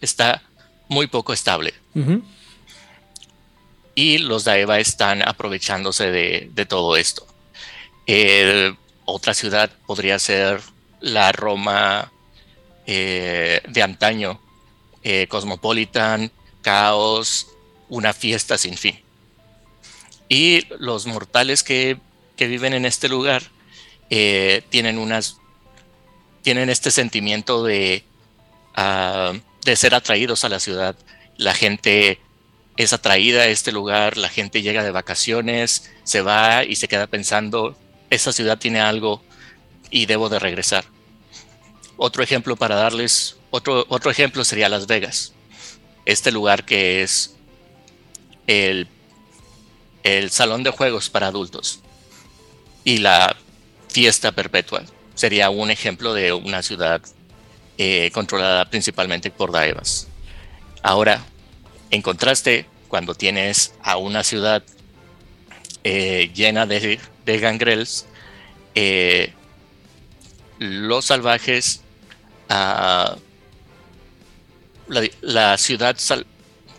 [0.00, 0.42] está
[0.88, 1.74] muy poco estable.
[3.94, 7.26] Y los Daeva están aprovechándose de, todo esto.
[9.04, 10.60] otra ciudad podría ser
[11.00, 12.12] la Roma
[12.86, 14.40] eh, de antaño,
[15.02, 16.30] eh, cosmopolitan,
[16.62, 17.48] caos,
[17.88, 19.00] una fiesta sin fin.
[20.28, 21.98] Y los mortales que,
[22.38, 23.42] viven en este lugar
[24.08, 25.36] eh, tienen unas
[26.42, 28.02] tienen este sentimiento de,
[28.74, 29.34] ah,
[29.64, 30.96] de ser atraídos a la ciudad.
[31.36, 32.18] La gente
[32.76, 37.06] es atraída a este lugar, la gente llega de vacaciones, se va y se queda
[37.06, 37.76] pensando,
[38.08, 39.22] esta ciudad tiene algo
[39.90, 40.84] y debo de regresar.
[41.96, 45.34] Otro ejemplo para darles, otro, otro ejemplo sería Las Vegas.
[46.04, 47.34] Este lugar que es
[48.46, 48.88] el
[50.02, 51.80] el salón de juegos para adultos.
[52.84, 53.36] y la
[53.88, 54.82] fiesta perpetua
[55.14, 57.02] sería un ejemplo de una ciudad
[57.76, 60.08] eh, controlada principalmente por Daevas.
[60.82, 61.22] Ahora,
[61.90, 64.62] en contraste, cuando tienes a una ciudad
[65.84, 68.06] eh, llena de, de gangrels,
[68.74, 69.34] eh,
[70.58, 71.82] los salvajes,
[72.48, 73.16] ah,
[74.90, 75.96] la, ciudad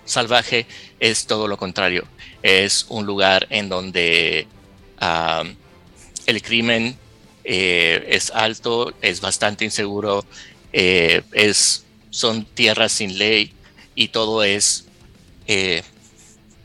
[0.05, 0.65] salvaje
[0.99, 2.07] es todo lo contrario.
[2.43, 4.47] Es un lugar en donde
[6.25, 6.97] el crimen
[7.43, 10.25] eh, es alto, es bastante inseguro,
[10.71, 13.53] es, son tierras sin ley
[13.95, 14.85] y todo es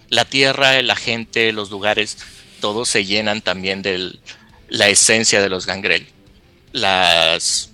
[0.09, 2.19] la tierra, la gente, los lugares,
[2.61, 4.19] todos se llenan también de
[4.69, 6.07] la esencia de los gangrel.
[6.73, 7.71] Las,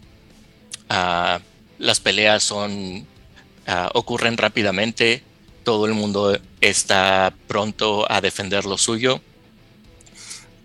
[0.88, 1.40] ah,
[1.78, 3.06] las peleas son,
[3.66, 5.22] ah, ocurren rápidamente,
[5.64, 9.20] todo el mundo está pronto a defender lo suyo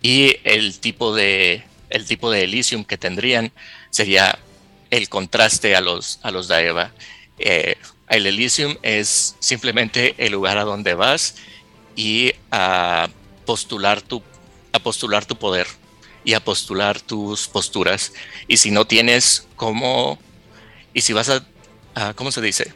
[0.01, 3.51] y el tipo de, el tipo de Elysium que tendrían
[3.89, 4.37] sería
[4.89, 6.91] el contraste a los, a los Daeva.
[7.39, 7.75] Eh,
[8.09, 11.35] el Elysium es simplemente el lugar a donde vas
[11.95, 13.09] y a
[13.45, 14.21] postular tu,
[14.71, 15.67] a postular tu poder
[16.23, 18.13] y a postular tus posturas.
[18.47, 20.19] Y si no tienes cómo,
[20.93, 22.73] y si vas a, ¿cómo se dice?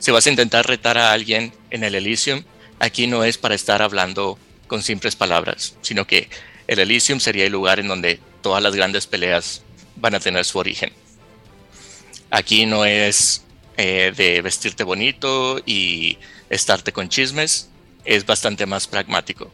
[0.00, 2.42] Si vas a intentar retar a alguien en el Elysium,
[2.78, 6.30] aquí no es para estar hablando con simples palabras, sino que
[6.66, 9.62] el Elysium sería el lugar en donde todas las grandes peleas
[9.96, 10.90] van a tener su origen.
[12.30, 13.44] Aquí no es
[13.76, 16.16] eh, de vestirte bonito y
[16.48, 17.68] estarte con chismes,
[18.06, 19.52] es bastante más pragmático.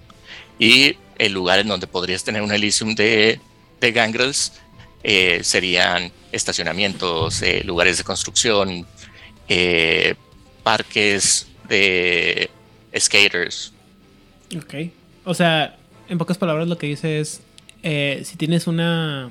[0.61, 3.41] Y el lugar en donde podrías tener un Elysium de,
[3.81, 4.53] de gangrels
[5.03, 8.87] eh, serían estacionamientos, eh, lugares de construcción,
[9.49, 10.15] eh,
[10.67, 12.51] parques de
[12.99, 13.73] skaters.
[14.57, 14.75] Ok.
[15.25, 15.77] O sea,
[16.09, 17.41] en pocas palabras lo que dice es,
[18.27, 19.31] si tienes una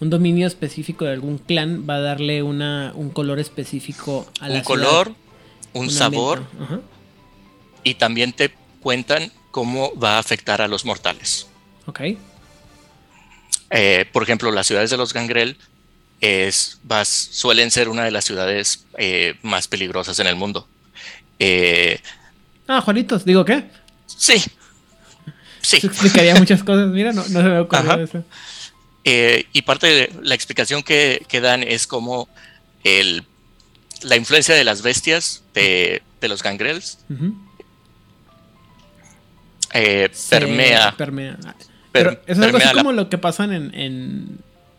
[0.00, 4.54] un dominio específico de algún clan, va a darle una, un color específico a la
[4.54, 5.12] Un color,
[5.74, 6.42] un, sabor
[7.84, 11.46] y también te cuentan cómo va a afectar a los mortales.
[11.84, 12.00] Ok.
[13.68, 15.58] Eh, por ejemplo, las ciudades de los Gangrel
[16.20, 20.68] es, suelen ser una de las ciudades eh, más peligrosas en el mundo.
[21.38, 22.00] Eh,
[22.66, 23.70] ah, Juanitos, digo qué.
[24.06, 24.42] Sí.
[25.60, 25.76] Sí.
[25.76, 26.88] Eso explicaría muchas cosas.
[26.88, 28.24] Mira, no, se me ocurrió eso.
[29.04, 32.28] y parte de la explicación que, dan es como
[32.84, 33.24] el,
[34.02, 36.98] la influencia de las bestias de, los gangrels
[39.72, 40.94] eh, permea.
[41.92, 44.38] Pero eso es algo como lo que pasa en,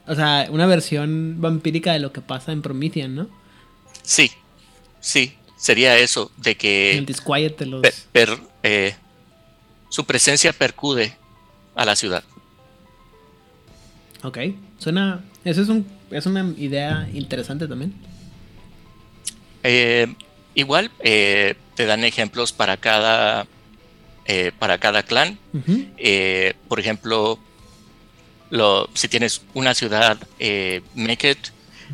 [0.10, 3.30] O sea, una versión vampírica de lo que pasa en Promethean, ¿no?
[4.04, 4.32] Sí,
[5.00, 5.36] sí.
[5.56, 6.98] Sería eso, de que.
[6.98, 7.82] El disquiet de los.
[8.64, 8.96] Eh,
[9.90, 11.16] su presencia percude
[11.76, 12.24] a la ciudad.
[14.24, 14.40] Ok.
[14.78, 15.24] Suena.
[15.46, 17.94] Eso es, un, es una idea interesante también.
[19.64, 20.14] Eh,
[20.56, 23.48] igual, te dan ejemplos para cada
[24.32, 25.40] eh, para cada clan.
[25.98, 27.40] Eh, por ejemplo,
[28.50, 31.52] lo, si tienes una ciudad eh, Meket,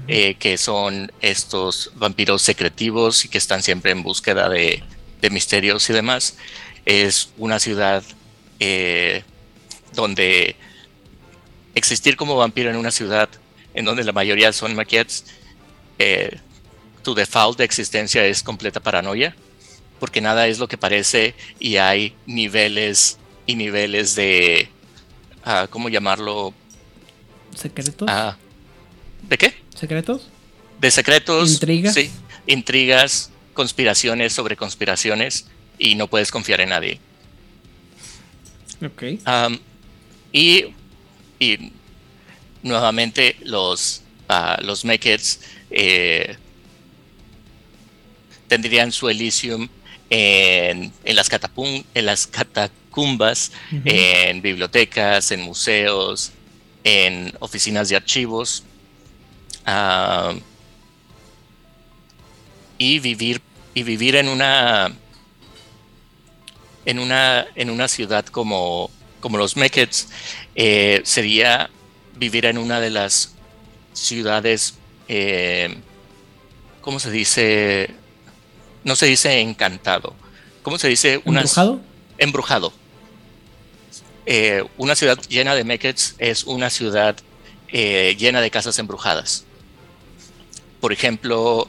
[0.08, 4.84] eh, que son estos vampiros secretivos y que están siempre en búsqueda de,
[5.32, 6.38] misterios y demás,
[6.86, 8.04] es una ciudad
[9.96, 10.56] donde
[11.74, 13.28] existir como vampiro en una ciudad
[13.74, 15.26] en donde la mayoría son maquettes,
[17.02, 19.36] tu default de existencia es completa paranoia
[20.00, 24.70] porque nada es lo que parece y hay niveles y niveles de,
[25.70, 26.54] ¿cómo llamarlo?
[27.56, 28.08] ¿Secretos?
[28.10, 28.36] Ah,
[29.30, 29.54] ¿De qué?
[29.74, 30.28] ¿Secretos?
[30.80, 31.54] De secretos.
[31.54, 31.94] ¿Intrigas?
[31.94, 32.12] Sí,
[32.48, 37.00] intrigas, conspiraciones sobre conspiraciones y no puedes confiar en nadie.
[38.84, 39.04] Ok.
[40.32, 40.66] y,
[41.40, 41.72] y,
[42.62, 44.84] nuevamente los, uh, los
[45.72, 46.36] eh,
[48.48, 49.70] tendrían su Elysium
[50.10, 53.52] en, las, en las catacumbas,
[53.86, 56.32] en bibliotecas, en museos,
[56.84, 58.64] en oficinas de archivos.
[59.66, 60.34] Ah,
[62.78, 63.42] y vivir
[63.74, 64.92] y vivir en una
[66.86, 68.92] en una en una ciudad como
[69.22, 70.10] como los Mekets
[70.56, 71.70] eh, sería
[72.16, 73.34] vivir en una de las
[73.94, 74.76] ciudades
[75.08, 75.78] eh,
[76.86, 77.90] ¿cómo se dice?
[78.86, 80.14] No se dice encantado.
[80.64, 81.22] ¿Cómo se dice?
[81.26, 81.82] ¿Embrujado?
[82.18, 82.72] Embrujado.
[84.28, 87.18] Eh, una ciudad llena de Mekets es una ciudad
[87.68, 89.44] eh, llena de casas embrujadas.
[90.80, 91.68] Por ejemplo,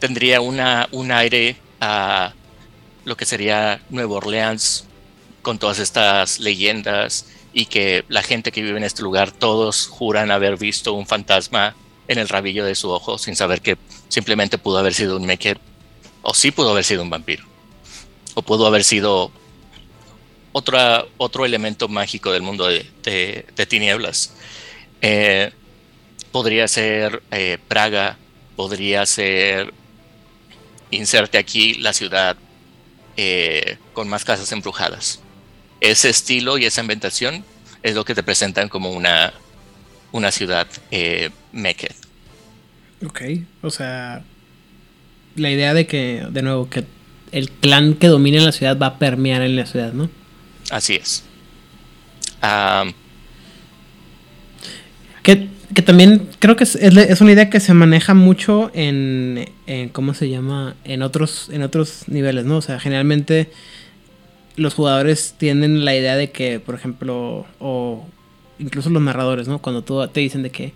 [0.00, 2.34] tendría una, un aire a
[3.04, 4.86] lo que sería Nueva Orleans
[5.42, 10.32] con todas estas leyendas y que la gente que vive en este lugar todos juran
[10.32, 11.76] haber visto un fantasma
[12.08, 15.58] en el rabillo de su ojo sin saber que simplemente pudo haber sido un Meket
[16.22, 17.44] o sí pudo haber sido un vampiro
[18.34, 19.30] o pudo haber sido
[20.52, 24.32] otra, otro elemento mágico del mundo de, tinieblas.
[25.00, 25.52] Eh,
[26.32, 28.18] podría ser eh, Praga,
[28.56, 29.72] podría ser,
[30.90, 32.36] inserte aquí la ciudad
[33.16, 35.20] eh, con más casas embrujadas.
[35.80, 37.44] Ese estilo y esa ambientación
[37.82, 39.32] es lo que te presentan como una,
[40.12, 41.30] una ciudad eh,
[43.06, 43.22] Ok,
[43.62, 44.22] o sea,
[45.40, 46.84] la idea de que, de nuevo, que
[47.32, 50.10] el clan que domine la ciudad va a permear en la ciudad, ¿no?
[50.70, 51.24] Así es.
[55.22, 59.88] que, que, también creo que es, es, una idea que se maneja mucho en, en,
[59.88, 60.76] ¿cómo se llama?
[60.84, 62.58] En otros, en otros niveles, ¿no?
[62.58, 63.50] O sea, generalmente
[64.56, 68.06] los jugadores tienen la idea de que, por ejemplo, o
[68.58, 69.60] incluso los narradores, ¿no?
[69.60, 70.72] Cuando tú te dicen de que,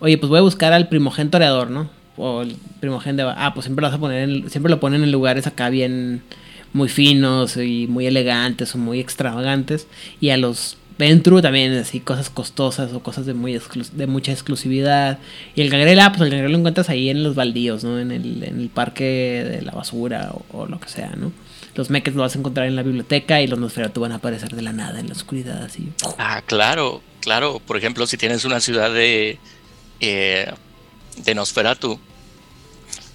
[0.00, 1.90] oye, pues voy a buscar al primogénito toreador, ¿no?
[2.16, 5.12] O el primogénito, ah, pues siempre lo vas a poner, en, siempre lo ponen en
[5.12, 6.22] lugares acá bien,
[6.72, 9.86] muy finos y muy elegantes o muy extravagantes.
[10.20, 13.60] Y a los Ventru también así cosas costosas o cosas de muy
[13.92, 15.18] de mucha exclusividad.
[15.54, 17.98] Y el gangrel, ah, pues el gangrel lo encuentras ahí en los baldíos, ¿no?
[17.98, 21.32] En el, en el parque de la basura o, lo que sea, ¿no?
[21.74, 24.54] los mechas lo vas a encontrar en la biblioteca y los Nosferatu van a aparecer
[24.54, 25.68] de la nada en la oscuridad.
[26.18, 27.60] Ah, claro, claro.
[27.66, 29.40] Por ejemplo, si tienes una ciudad de,
[29.98, 30.52] eh,
[31.16, 31.98] de Nosferatu,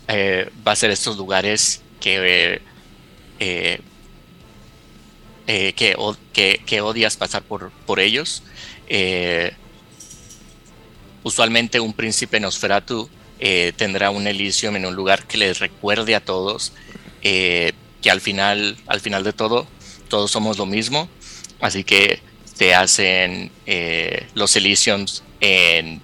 [0.07, 2.61] eh, va a ser estos lugares que,
[3.39, 3.81] eh,
[5.45, 8.43] que, que, odias pasar por, por ellos.
[11.23, 13.09] usualmente un príncipe Nosferatu
[13.77, 16.73] tendrá un Elysium en un lugar que les recuerde a todos
[18.01, 19.67] que al final, al final de todo,
[20.07, 21.09] todos somos lo mismo.
[21.59, 22.21] Así que
[22.57, 26.01] te hacen eh, los Elysiums en,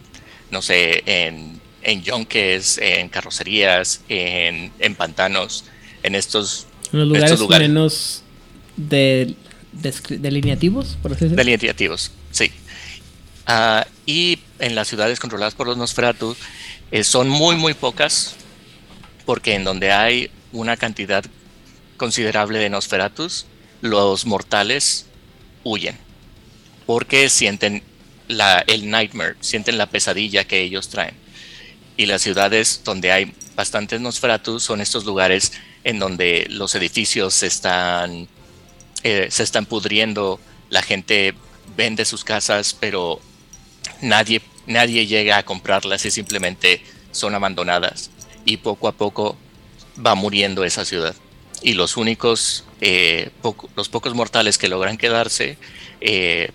[0.51, 1.54] no sé, en,
[1.85, 5.63] en yonques, en carrocerías, en, en pantanos,
[6.03, 8.23] en estos, los lugares, menos
[8.75, 9.35] de,
[9.71, 11.43] delineativos, por así decirlo.
[11.43, 12.51] Delineativos, sí.
[13.45, 16.35] Ah, y en las ciudades controladas por los Nosferatu
[16.91, 18.35] eh, son muy, muy pocas,
[19.25, 21.23] porque en donde hay una cantidad
[21.97, 23.45] considerable de Nosferatus,
[23.81, 25.05] los mortales
[25.63, 25.97] huyen
[26.85, 27.83] porque sienten
[28.27, 31.15] la, el nightmare, sienten la pesadilla que ellos traen.
[31.97, 37.47] Y las ciudades donde hay bastantes Nosferatus son estos lugares en donde los edificios se
[37.47, 38.27] están,
[39.03, 40.39] eh, se están pudriendo,
[40.69, 41.35] la gente
[41.77, 43.21] vende sus casas, pero
[44.01, 46.81] nadie, nadie llega a comprarlas y simplemente
[47.11, 48.11] son abandonadas.
[48.43, 49.37] Y poco a poco
[50.05, 51.15] va muriendo esa ciudad
[51.65, 53.31] y los únicos, eh,
[53.75, 55.57] los pocos mortales que logran quedarse
[56.01, 56.51] eh,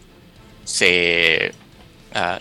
[2.15, 2.39] ah,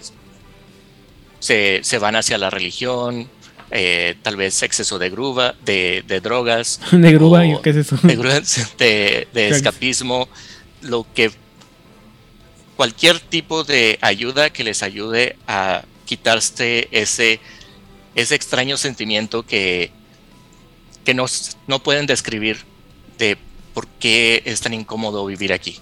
[1.39, 3.29] se, se, van hacia la religión,
[3.71, 6.79] eh, tal vez exceso de gruba, de, drogas.
[6.91, 7.43] ¿De gruba?
[7.61, 7.97] ¿Qué es eso?
[8.03, 10.27] De, de, escapismo,
[10.81, 11.31] lo que
[12.75, 17.39] cualquier tipo de ayuda que les ayude a quitarse ese,
[18.15, 19.91] ese extraño sentimiento que
[21.09, 21.25] que no,
[21.65, 22.57] no pueden describir
[23.17, 23.35] de
[23.73, 25.79] por qué es tan incómodo vivir aquí,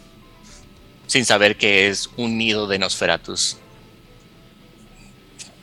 [1.06, 3.58] sin saber que es un nido de Nosferatus.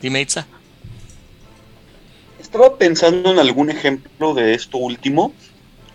[0.01, 0.45] Dime, Itza.
[2.39, 5.33] Estaba pensando en algún ejemplo de esto último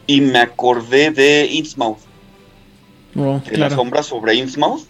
[0.06, 1.98] y me acordé de Innsmouth.
[3.16, 4.86] Oh, de la sombra sobre Innsmouth.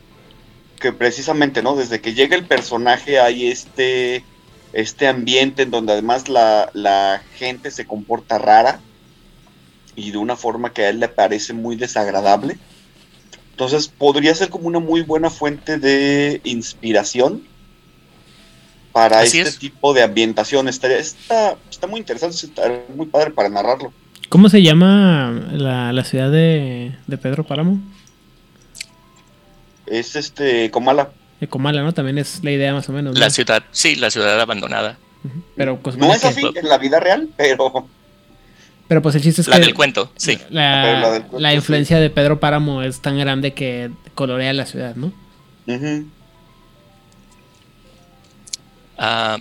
[0.80, 1.76] Que precisamente, ¿no?
[1.76, 4.24] Desde que llega el personaje hay este
[4.72, 8.80] este ambiente en donde además la, gente se comporta rara
[9.96, 12.58] y de una forma que a él le parece muy desagradable.
[13.50, 17.46] Entonces podría ser como una muy buena fuente de inspiración
[18.92, 20.68] para este tipo de ambientación.
[20.68, 22.62] Está, está, está, muy interesante, está
[22.94, 23.92] muy padre para narrarlo.
[24.28, 27.80] ¿Cómo se llama la, ciudad de, de, Pedro Páramo?
[29.86, 31.10] Es este Comala.
[31.48, 31.92] Comala, ¿no?
[31.92, 33.18] También es la idea más o menos.
[33.18, 34.98] La ciudad, sí, la ciudad abandonada.
[35.56, 37.88] Pero pues, no es así en la vida real, pero.
[38.88, 40.38] Pero pues el chiste es la Del cuento, sí.
[40.50, 45.12] La, la, influencia de Pedro Páramo es tan grande que colorea la ciudad, ¿no?
[49.02, 49.38] Ah,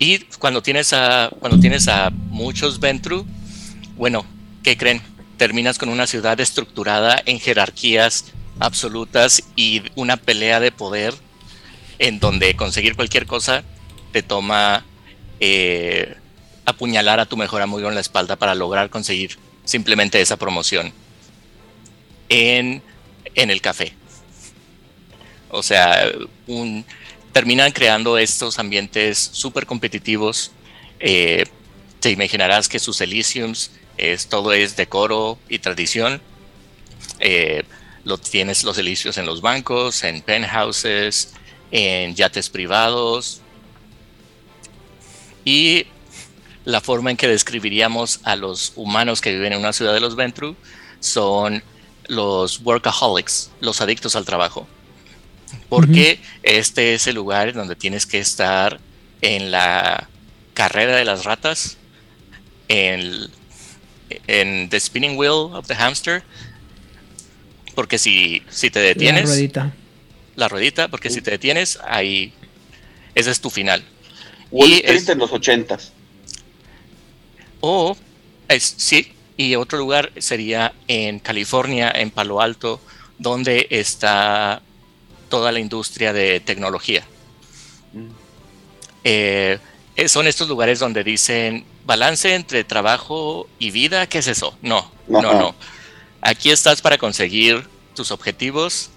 [0.00, 3.24] y cuando tienes a cuando tienes a muchos Ventru,
[3.96, 4.26] bueno,
[4.64, 5.00] ¿qué creen?
[5.36, 11.14] Terminas con una ciudad estructurada en jerarquías absolutas y una pelea de poder
[12.00, 13.62] en donde conseguir cualquier cosa
[14.12, 14.84] te toma
[15.38, 16.16] eh,
[16.64, 20.92] apuñalar a tu mejor amigo en la espalda para lograr conseguir simplemente esa promoción
[22.28, 22.82] en,
[23.36, 23.94] en el café.
[25.50, 26.10] O sea,
[26.48, 26.84] un,
[27.32, 30.52] terminan creando estos ambientes súper competitivos.
[31.00, 31.44] Eh,
[32.00, 36.20] te imaginarás que sus Elysiums es, todo es decoro y tradición.
[37.20, 37.64] Eh,
[38.04, 41.34] lo tienes los Elysiums en los bancos, en penthouses,
[41.70, 43.40] en yates privados.
[45.44, 45.86] Y
[46.64, 50.16] la forma en que describiríamos a los humanos que viven en una ciudad de los
[50.16, 50.56] Ventru
[51.00, 51.62] son
[52.08, 54.66] los workaholics, los adictos al trabajo.
[55.68, 58.80] Porque este es el lugar donde tienes que estar
[59.20, 60.08] en la
[60.54, 61.76] carrera de las ratas,
[62.68, 63.28] en,
[64.26, 66.22] en the spinning wheel of the hamster.
[67.74, 69.24] Porque si, si te detienes.
[69.24, 69.74] La ruedita.
[70.36, 72.32] La ruedita, porque si te detienes, ahí.
[73.14, 73.84] Ese es tu final.
[74.50, 75.92] Wall Street en los ochentas.
[77.60, 77.96] O,
[78.48, 82.80] es, sí, y otro lugar sería en California, en Palo Alto,
[83.18, 84.62] donde está
[85.28, 87.04] toda la industria de tecnología.
[87.92, 88.08] Mm.
[89.04, 89.58] Eh,
[90.06, 94.56] son estos lugares donde dicen balance entre trabajo y vida, ¿qué es eso?
[94.62, 95.54] No, no, no.
[96.20, 98.90] Aquí estás para conseguir tus objetivos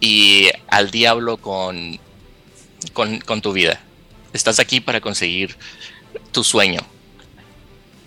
[0.00, 1.98] y al diablo con,
[2.92, 3.80] con, con tu vida.
[4.32, 5.56] Estás aquí para conseguir
[6.32, 6.80] tu sueño.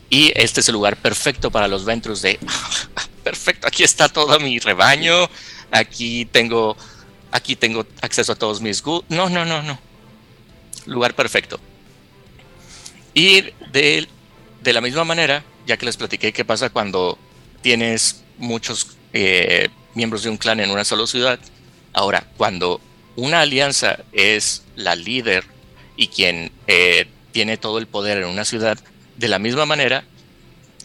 [0.09, 2.39] Y este es el lugar perfecto para los ventros de,
[3.23, 5.29] perfecto, aquí está todo mi rebaño,
[5.71, 6.77] aquí tengo,
[7.37, 9.09] aquí tengo acceso a todos mis gustos.
[9.15, 9.79] No, no, no, no.
[10.85, 11.59] Lugar perfecto.
[13.13, 14.07] Y de,
[14.61, 17.17] de, la misma manera, ya que les platiqué qué pasa cuando
[17.61, 21.39] tienes muchos eh, miembros de un clan en una sola ciudad,
[21.93, 22.79] ahora, cuando
[23.15, 25.45] una alianza es la líder
[25.95, 28.77] y quien eh, tiene todo el poder en una ciudad,
[29.15, 30.03] de la misma manera,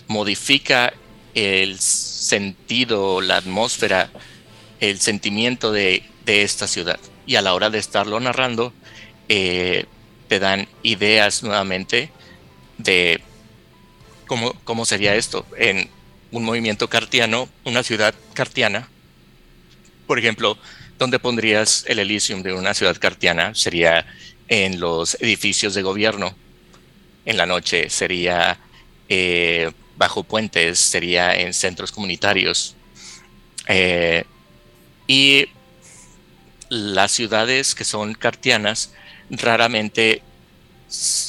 [0.08, 0.94] modifica
[1.34, 4.10] el sentido, la atmósfera,
[4.80, 6.98] el sentimiento de, esta ciudad.
[7.26, 8.72] Y a la hora de estarlo narrando,
[9.28, 9.86] eh,
[10.28, 12.10] te dan ideas nuevamente
[12.78, 13.20] de
[14.26, 15.88] cómo, cómo sería esto en
[16.30, 18.88] un movimiento cartiano, una ciudad cartiana.
[20.06, 20.58] Por ejemplo,
[20.98, 23.54] ¿dónde pondrías el Elysium de una ciudad cartiana?
[23.54, 24.06] Sería
[24.48, 26.34] en los edificios de gobierno
[27.24, 28.58] en la noche, sería
[29.08, 32.74] eh, bajo puentes, sería en centros comunitarios.
[33.68, 34.24] Eh,
[35.06, 35.46] y
[36.72, 38.94] las ciudades que son cartianas
[39.28, 40.22] raramente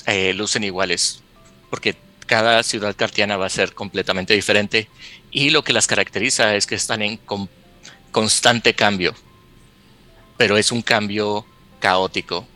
[0.06, 1.22] eh, lucen iguales,
[1.70, 4.88] porque cada ciudad cartiana va a ser completamente diferente
[5.32, 7.20] y lo que las caracteriza es que están en
[8.14, 9.14] constante cambio,
[10.38, 11.46] pero es un cambio
[11.82, 12.48] caótico.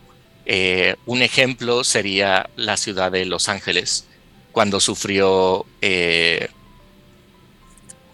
[0.46, 4.08] Eh, un ejemplo sería la ciudad de Los Ángeles,
[4.54, 6.48] cuando sufrió eh,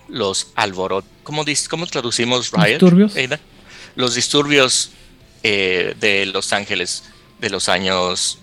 [0.07, 1.11] los alborotos.
[1.21, 2.79] ¿Cómo, ¿Cómo, traducimos riot?
[2.79, 3.15] ¿Disturbios?
[3.95, 4.91] Los disturbios
[5.43, 7.03] eh, de Los Ángeles
[7.39, 8.39] de los años.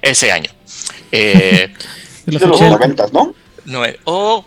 [0.00, 0.50] ese año.
[1.10, 1.70] de
[2.26, 3.34] los, de los ¿no?
[4.04, 4.44] o,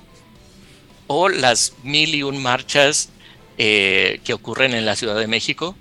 [1.07, 3.09] o las mil y un marchas
[3.57, 5.75] que ocurren en la Ciudad de México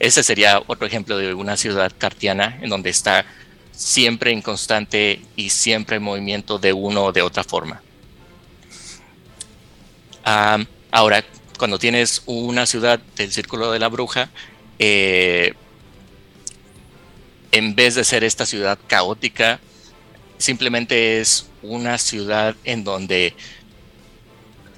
[0.00, 3.26] ese sería otro ejemplo de una ciudad cartiana en donde está
[3.70, 7.82] siempre en constante y siempre en movimiento de uno o de otra forma.
[10.24, 11.24] ahora,
[11.60, 14.30] cuando tienes una ciudad del círculo de la bruja,
[14.78, 15.52] eh,
[17.52, 19.60] en vez de ser esta ciudad caótica,
[20.38, 23.34] simplemente es una ciudad en donde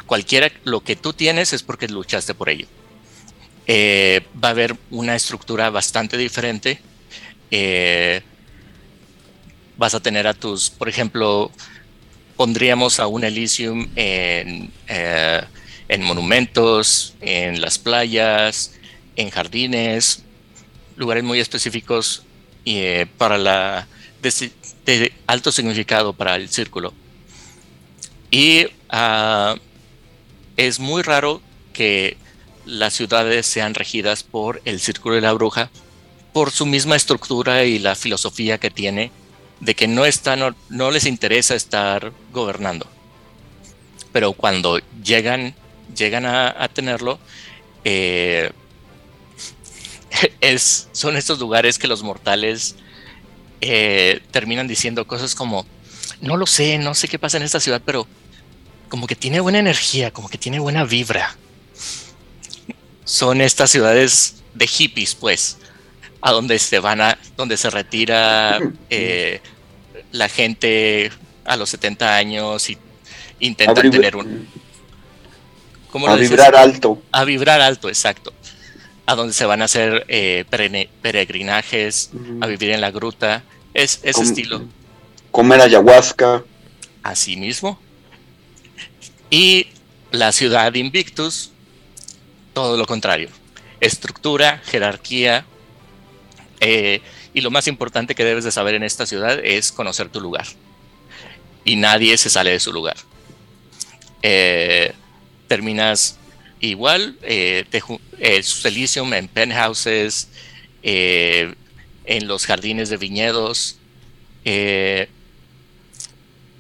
[0.07, 2.67] cualquiera lo que tú tienes es porque luchaste por ello.
[3.69, 6.81] Eh, va a haber una estructura bastante diferente.
[7.53, 8.23] Eh,
[9.77, 11.53] vas a tener a tus, por ejemplo,
[12.37, 14.73] pondríamos a un Elysium en,
[15.93, 18.73] en monumentos, en las playas,
[19.17, 20.23] en jardines,
[20.97, 22.25] lugares muy específicos
[23.19, 23.87] para la
[24.23, 26.95] de, alto significado para el círculo.
[28.31, 29.57] Y ah,
[30.57, 31.43] es muy raro
[31.75, 32.17] que
[32.65, 35.71] las ciudades sean regidas por el Círculo de la Bruja,
[36.33, 39.11] por su misma estructura y la filosofía que tiene,
[39.61, 42.87] de que no, están, no, les interesa estar gobernando.
[44.13, 45.55] Pero cuando llegan,
[45.95, 47.19] llegan a, tenerlo,
[47.85, 48.51] eh,
[50.41, 52.77] es, son estos lugares que los mortales
[53.61, 55.67] eh, terminan diciendo cosas como,
[56.21, 58.07] no lo sé, no sé qué pasa en esta ciudad, pero
[58.89, 61.37] como que tiene buena energía, como que tiene buena vibra
[63.05, 65.59] son estas ciudades de hippies, pues,
[66.21, 68.59] a donde se van a, donde se retira
[68.91, 69.41] eh,
[70.13, 71.11] la gente
[71.45, 72.79] a los 70 años y
[73.41, 74.49] intentan tener un...
[75.93, 77.01] ¿cómo A vibrar alto.
[77.13, 78.33] A vibrar alto, exacto.
[79.07, 80.45] A donde se van a hacer eh,
[81.03, 82.11] peregrinajes,
[82.41, 83.45] a vivir en la gruta.
[83.75, 84.65] Es ese Com- estilo.
[85.31, 86.43] Comer ayahuasca.
[87.05, 87.79] Así mismo.
[89.31, 89.69] Y
[90.11, 91.51] la ciudad Invictus,
[92.53, 93.29] todo lo contrario.
[93.81, 95.45] Estructura, jerarquía.
[96.61, 97.01] eh,
[97.35, 100.47] y lo más importante que debes de saber en esta ciudad es conocer tu lugar.
[101.65, 102.97] Y nadie se sale de su lugar.
[104.23, 104.93] Eh,
[105.53, 106.17] terminas
[106.61, 107.65] igual, eh,
[108.19, 110.29] eh, Elysium en penthouses,
[110.83, 111.55] eh,
[112.07, 113.77] en los jardines de viñedos.
[114.45, 115.09] eh,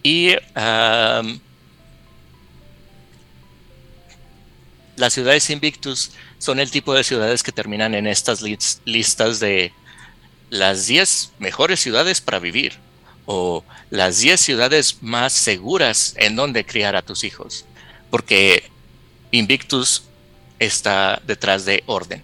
[0.02, 0.34] y
[4.96, 9.72] las ciudades Invictus son el tipo de ciudades que terminan en estas lis- listas de
[10.50, 12.74] las 10 mejores ciudades para vivir
[13.26, 17.64] o las 10 ciudades más seguras en donde criar a tus hijos.
[18.10, 18.70] Porque
[19.32, 20.04] Invictus
[20.58, 22.22] está detrás de orden,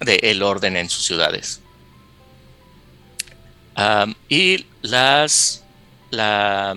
[0.00, 1.60] de el orden en sus ciudades.
[4.28, 5.64] Y las
[6.10, 6.76] la,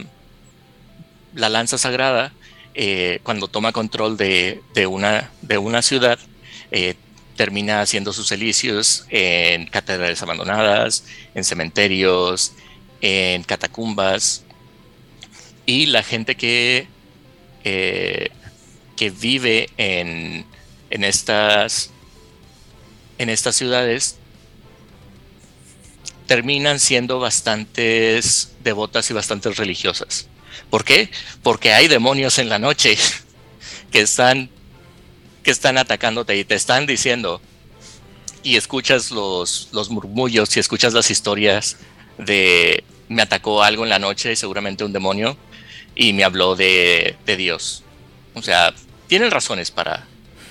[1.34, 2.32] la lanza sagrada,
[2.76, 6.20] eh, cuando toma control de, de una, de una ciudad,
[6.72, 6.96] eh,
[7.36, 12.54] termina haciendo sus elicios en catedrales abandonadas, en cementerios,
[13.02, 14.44] en catacumbas.
[15.66, 16.88] Y la gente que,
[17.64, 18.30] eh,
[18.96, 20.46] que vive en,
[20.90, 21.92] en, estas,
[23.18, 24.18] en estas ciudades
[26.28, 30.28] terminan siendo bastantes devotas y bastantes religiosas.
[30.70, 31.10] ¿Por qué?
[31.42, 32.98] Porque hay demonios en la noche
[33.92, 34.50] que están
[35.44, 37.42] que están atacándote y te están diciendo
[38.44, 41.78] y escuchas los, los murmullos y escuchas las historias
[42.18, 45.38] de me atacó algo en la noche, seguramente un demonio,
[45.96, 47.84] y me habló de, de Dios.
[48.34, 48.74] O sea,
[49.08, 50.06] tienen razones para,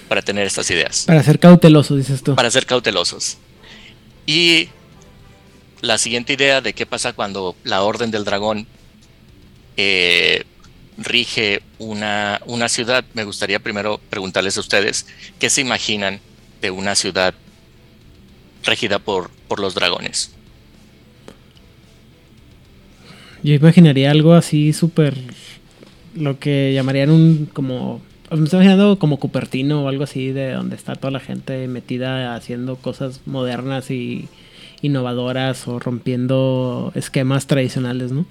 [0.09, 2.35] para tener estas ideas Para ser cauteloso, dices tú.
[2.35, 3.39] para ser cautelosos.
[4.27, 4.69] Y
[5.81, 8.67] la siguiente idea de qué pasa cuando la Orden del Dragón
[9.77, 10.45] eh,
[10.97, 15.07] rige una, una ciudad, me gustaría primero preguntarles a ustedes
[15.39, 16.21] qué se imaginan
[16.61, 17.35] de una ciudad
[18.63, 20.31] regida por, por los dragones.
[23.43, 25.17] Yo imaginaría algo así súper.
[26.15, 27.49] Lo que llamarían un.
[27.53, 28.01] como.
[28.31, 32.35] Me estoy imaginando como Cupertino o algo así, de donde está toda la gente metida
[32.35, 34.29] haciendo cosas modernas y
[34.81, 38.27] innovadoras o rompiendo esquemas tradicionales, ¿no?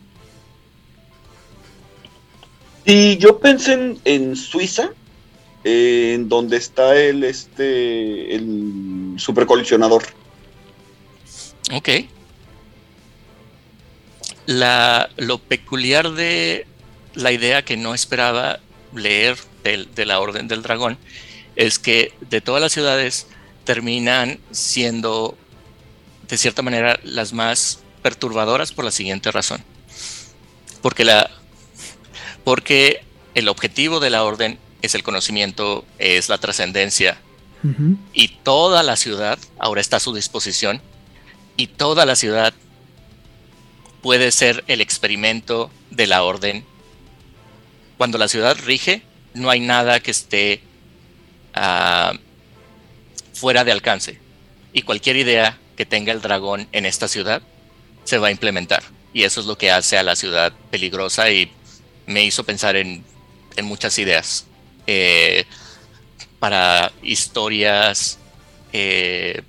[2.86, 4.90] Y yo pensé en, en Suiza,
[5.64, 10.04] eh, en donde está el este el supercolisionador.
[11.72, 11.90] Ok.
[14.48, 16.66] La, lo peculiar de
[17.14, 18.60] la idea que no esperaba
[18.94, 20.98] leer de la Orden del Dragón
[21.56, 23.28] es que de todas las ciudades
[23.64, 25.38] terminan siendo
[26.28, 29.64] de cierta manera las más perturbadoras por la siguiente razón.
[30.82, 31.30] Porque la
[32.44, 33.04] porque
[33.36, 37.20] el objetivo de la orden es el conocimiento, es la trascendencia,
[38.12, 40.82] y toda la ciudad ahora está a su disposición
[41.58, 42.56] y toda la ciudad
[44.02, 46.66] puede ser el experimento de la orden.
[48.02, 49.04] Cuando la ciudad rige,
[49.36, 50.64] no hay nada que esté
[51.54, 52.14] ah,
[53.32, 54.18] fuera de alcance
[54.74, 57.44] y cualquier idea que tenga el dragón en esta ciudad
[58.04, 58.82] se va a implementar
[59.14, 61.52] y eso es lo que hace a la ciudad peligrosa y
[62.08, 63.04] me hizo pensar en,
[63.56, 64.48] en muchas ideas.
[64.88, 65.46] Eh,
[66.40, 68.18] para historias
[68.74, 69.44] eh,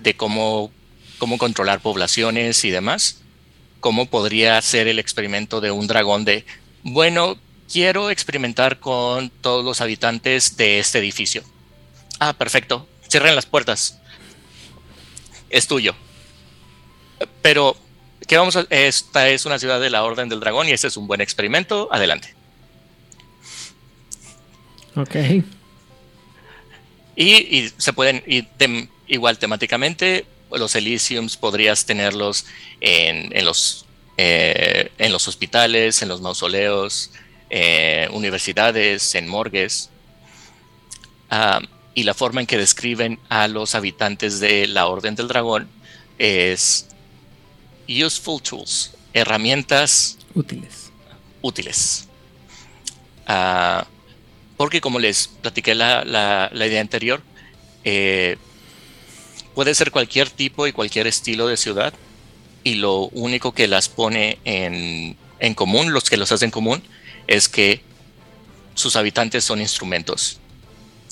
[0.00, 0.72] de cómo,
[1.18, 3.20] cómo controlar poblaciones y demás,
[3.78, 6.44] cómo podría ser el experimento de un dragón de,
[6.82, 7.38] bueno,
[7.72, 11.42] quiero experimentar con todos los habitantes de este edificio.
[12.18, 13.98] Ah, perfecto, cierren las puertas.
[15.48, 15.94] Es tuyo.
[17.40, 17.76] Pero,
[18.26, 18.66] ¿qué vamos a...?
[18.70, 21.88] Esta es una ciudad de la Orden del Dragón y este es un buen experimento.
[21.92, 22.34] Adelante.
[24.94, 25.14] Ok.
[27.16, 28.24] Y, y se pueden,
[28.58, 32.46] tem- igual temáticamente, los Elysiums podrías tenerlos
[32.80, 33.86] en, en los,
[34.16, 37.10] eh, en los hospitales, en los mausoleos,
[37.52, 39.90] eh, universidades, en morgues.
[41.30, 41.60] Ah,
[41.94, 45.68] y la forma en que describen a los habitantes de la Orden del Dragón
[46.18, 46.86] es
[47.86, 50.90] useful tools, herramientas Útiles.
[51.42, 52.08] útiles.
[53.26, 53.86] Ah,
[54.56, 57.22] porque como les platiqué la, la- la idea anterior,
[57.84, 58.36] eh,
[59.54, 61.92] puede ser cualquier tipo y cualquier estilo de ciudad
[62.64, 66.82] y lo único que las pone en, en común, los que los hacen común,
[67.26, 67.82] es que
[68.74, 70.38] sus habitantes son instrumentos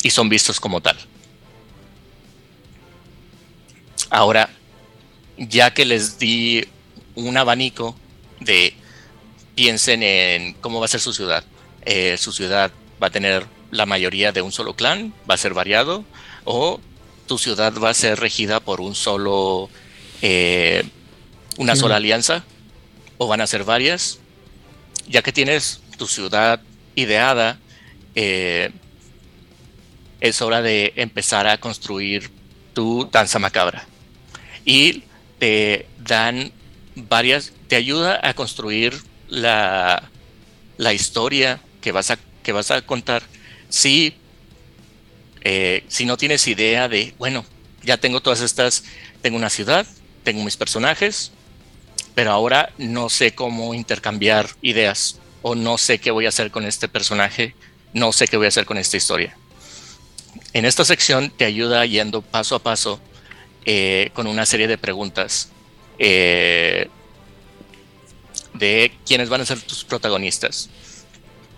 [0.03, 0.99] y son vistos como tal.
[4.11, 4.51] Ahora,
[5.37, 6.67] ya que les di
[7.15, 7.95] un abanico
[8.41, 8.75] de
[9.55, 11.45] piensen en cómo va a ser su ciudad.
[11.85, 12.71] Eh, su ciudad
[13.03, 16.05] va a tener la mayoría de un solo clan, va a ser variado,
[16.45, 16.81] o
[17.27, 19.71] tu ciudad va a ser regida por un solo,
[20.23, 20.85] eh,
[21.57, 22.45] una sola alianza,
[23.19, 24.19] o van a ser varias.
[25.09, 26.63] Ya que tienes tu ciudad
[26.95, 27.59] ideada,
[28.15, 28.71] eh,
[30.19, 32.31] es hora de empezar a construir
[32.73, 33.87] tu danza macabra.
[34.65, 35.03] Y
[35.39, 36.53] te dan
[36.95, 38.95] varias, te ayuda a construir
[39.29, 40.09] la,
[40.79, 43.23] la historia que vas a, que vas a contar.
[43.69, 44.15] Si,
[45.43, 47.45] eh, si no tienes idea de, bueno,
[47.83, 48.85] ya tengo todas estas,
[49.21, 49.87] tengo una ciudad,
[50.25, 51.31] tengo mis personajes,
[52.15, 56.65] pero ahora no sé cómo intercambiar ideas o no sé qué voy a hacer con
[56.65, 57.55] este personaje,
[57.93, 59.37] no sé qué voy a hacer con esta historia.
[60.53, 63.01] En esta sección te ayuda yendo paso a paso
[63.65, 65.51] eh, con una serie de preguntas
[65.99, 66.89] eh,
[68.55, 70.71] de quiénes van a ser tus protagonistas.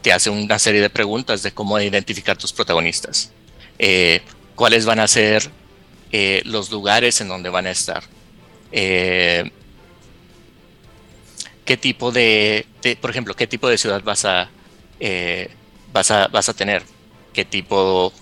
[0.02, 3.30] Te hace una serie de preguntas de cómo identificar tus protagonistas.
[3.78, 4.20] Eh,
[4.54, 5.50] cuáles van a ser
[6.44, 8.04] los lugares en donde van a estar.
[11.64, 12.66] Qué tipo de,
[13.00, 14.50] por ejemplo, qué tipo de ciudad vas a,
[15.92, 16.82] vas a, vas a tener.
[17.32, 18.12] Qué tipo,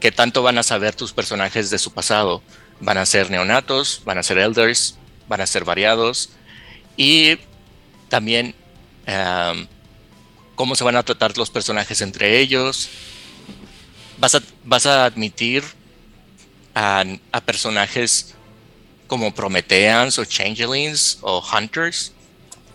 [0.00, 2.42] qué tanto van a saber tus personajes de su pasado
[2.80, 4.96] van a ser neonatos, van a ser elders,
[5.28, 6.30] van a ser variados
[6.96, 7.38] y
[8.08, 8.54] también
[10.54, 12.88] cómo se van a tratar los personajes entre ellos.
[14.18, 15.64] Vas a, vas a admitir
[16.74, 17.04] a,
[17.44, 18.34] personajes
[19.06, 22.12] como Prometheans o Changelings o Hunters.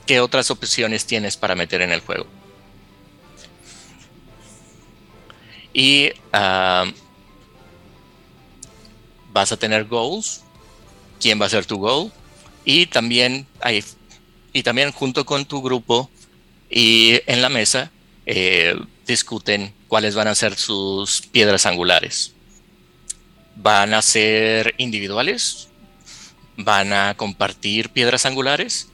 [0.06, 2.28] ¿Qué otras opciones tienes para meter en el juego?
[5.74, 6.12] Y
[9.32, 10.44] vas a tener goals,
[11.20, 12.12] quién va a ser tu goal
[12.64, 13.84] y también hay,
[14.54, 16.10] y también junto con tu grupo
[16.70, 17.92] y en la mesa
[18.26, 18.76] eh,
[19.06, 22.34] discuten cuáles van a ser sus piedras angulares.
[23.58, 25.68] Van a ser individuales,
[26.58, 28.90] van a compartir piedras angulares,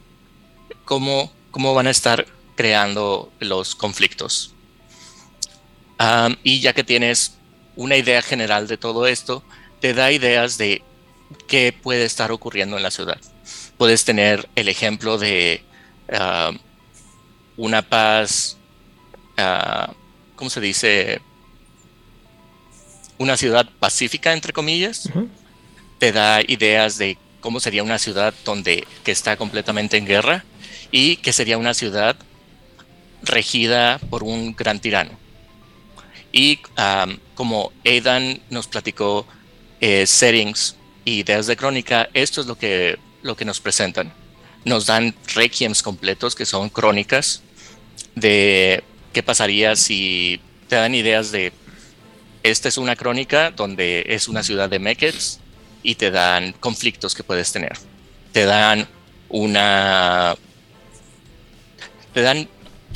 [0.91, 2.27] cómo, cómo van a estar
[2.57, 4.53] creando los conflictos.
[6.43, 7.37] y ya que tienes
[7.77, 9.41] una idea general de todo esto,
[9.79, 10.83] te da ideas de
[11.47, 13.17] qué puede estar ocurriendo en la ciudad.
[13.77, 15.63] Puedes tener el ejemplo de
[16.11, 16.51] ah,
[17.55, 18.57] una paz,
[19.37, 19.93] uh,
[20.35, 21.21] ¿cómo se dice?
[23.17, 25.09] Una ciudad pacífica, entre comillas.
[25.99, 30.43] Te da ideas de cómo sería una ciudad donde que está completamente en guerra
[30.91, 32.15] y que sería una ciudad
[33.23, 35.11] regida por un gran tirano.
[36.31, 36.59] Y
[37.35, 39.25] como Aidan nos platicó
[39.79, 44.13] eh, settings y ideas de crónica, esto es lo que, lo que nos presentan.
[44.63, 47.41] Nos dan requiems completos que son crónicas
[48.15, 51.51] de qué pasaría si te dan ideas de
[52.43, 55.39] esta es una crónica donde es una ciudad de mechets
[55.83, 57.73] y te dan conflictos que puedes tener.
[58.31, 58.87] Te dan
[59.29, 60.35] una
[62.13, 62.47] te dan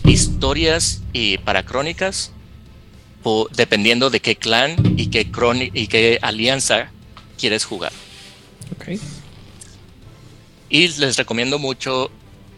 [0.04, 2.32] historias y para crónicas
[3.52, 5.28] dependiendo de qué clan y qué,
[5.74, 6.92] y qué alianza
[7.40, 7.92] quieres jugar.
[10.70, 12.12] Y les recomiendo mucho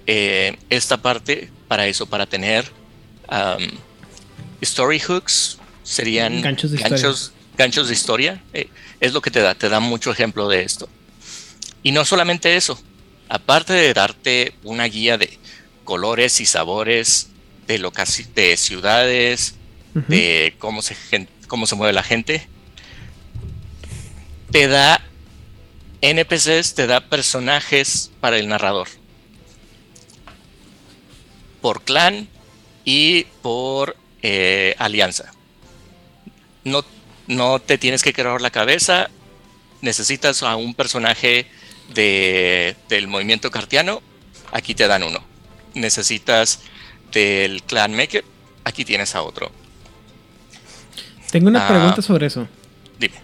[0.06, 2.66] eh, esta parte para eso, para tener
[4.62, 6.78] story hooks, serían ganchos de
[7.58, 8.44] ganchos, de historia.
[8.54, 8.70] Eh,
[9.00, 10.90] es lo que te da, te da mucho ejemplo de esto.
[11.82, 12.80] Y no solamente eso,
[13.30, 15.38] aparte de darte una guía de
[15.88, 17.30] colores y sabores
[17.66, 17.80] de,
[18.36, 19.56] de ciudades,
[19.94, 20.98] de cómo se,
[21.48, 22.46] cómo se mueve la gente.
[24.52, 25.02] Te da
[26.02, 28.90] NPCs, te da personajes para el narrador.
[31.62, 32.28] Por clan
[32.84, 35.32] y por eh, alianza.
[36.66, 36.84] No,
[37.28, 39.10] no te tienes que quebrar la cabeza.
[39.82, 41.48] Necesitas a un personaje
[41.94, 44.02] de, del movimiento cartiano.
[44.52, 45.37] Aquí te dan uno.
[45.78, 46.60] Necesitas
[47.12, 48.26] del clan Maker.
[48.64, 49.52] Aquí tienes a otro
[51.32, 51.68] tengo una ah.
[51.68, 52.48] pregunta sobre eso.
[53.00, 53.16] Dime.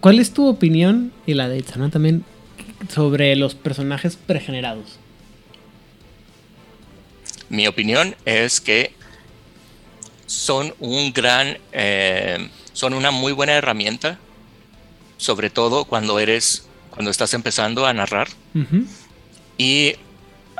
[0.00, 2.24] ¿Cuál es tu opinión y la de Itzana también
[2.88, 4.98] sobre los personajes pregenerados?
[7.48, 8.92] Mi opinión es que
[10.26, 14.18] son un gran, eh, son una muy buena herramienta,
[15.16, 18.28] sobre todo cuando eres, cuando estás empezando a narrar
[19.56, 19.94] y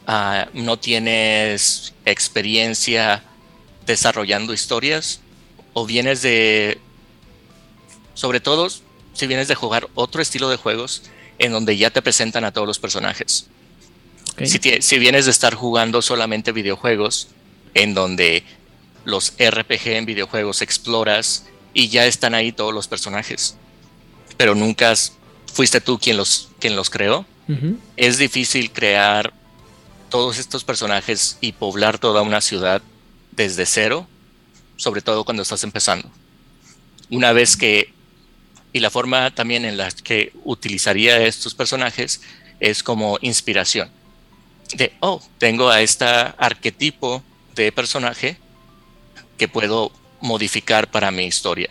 [0.08, 3.22] ah, no tienes experiencia
[3.86, 5.20] desarrollando historias
[5.74, 6.78] o vienes de,
[8.14, 8.68] sobre todo,
[9.12, 11.04] si vienes de jugar otro estilo de juegos
[11.38, 13.46] en donde ya te presentan a todos los personajes.
[14.44, 17.28] Si, si, vienes de estar jugando solamente videojuegos
[17.74, 18.44] en donde
[19.04, 23.56] los RPG en videojuegos exploras y ya están ahí todos los personajes,
[24.36, 24.94] pero nunca
[25.52, 27.26] fuiste tú quien los, quien los creó,
[27.96, 29.32] es difícil crear
[30.08, 32.82] todos estos personajes y poblar toda una ciudad
[33.32, 34.06] desde cero,
[34.76, 36.10] sobre todo cuando estás empezando.
[37.10, 37.92] Una vez que,
[38.72, 42.20] y la forma también en la que utilizaría estos personajes
[42.60, 43.90] es como inspiración.
[44.74, 47.22] De, oh, tengo a este arquetipo
[47.54, 48.36] de personaje
[49.36, 51.70] que puedo modificar para mi historia.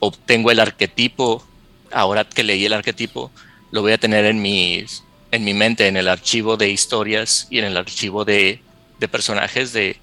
[0.00, 1.46] O tengo el arquetipo,
[1.90, 3.30] ahora que leí el arquetipo,
[3.70, 4.84] lo voy a tener en mi,
[5.32, 8.60] en mi mente, en el archivo de historias y en el archivo de,
[9.00, 9.96] de personajes de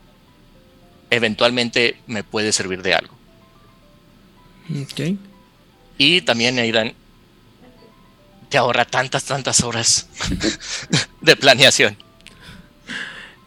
[1.10, 3.15] eventualmente me puede servir de algo.
[4.91, 5.18] Okay.
[5.97, 6.93] Y también Aidan
[8.49, 10.10] te ahorra tantas, tantas horas
[11.22, 11.95] de planeación.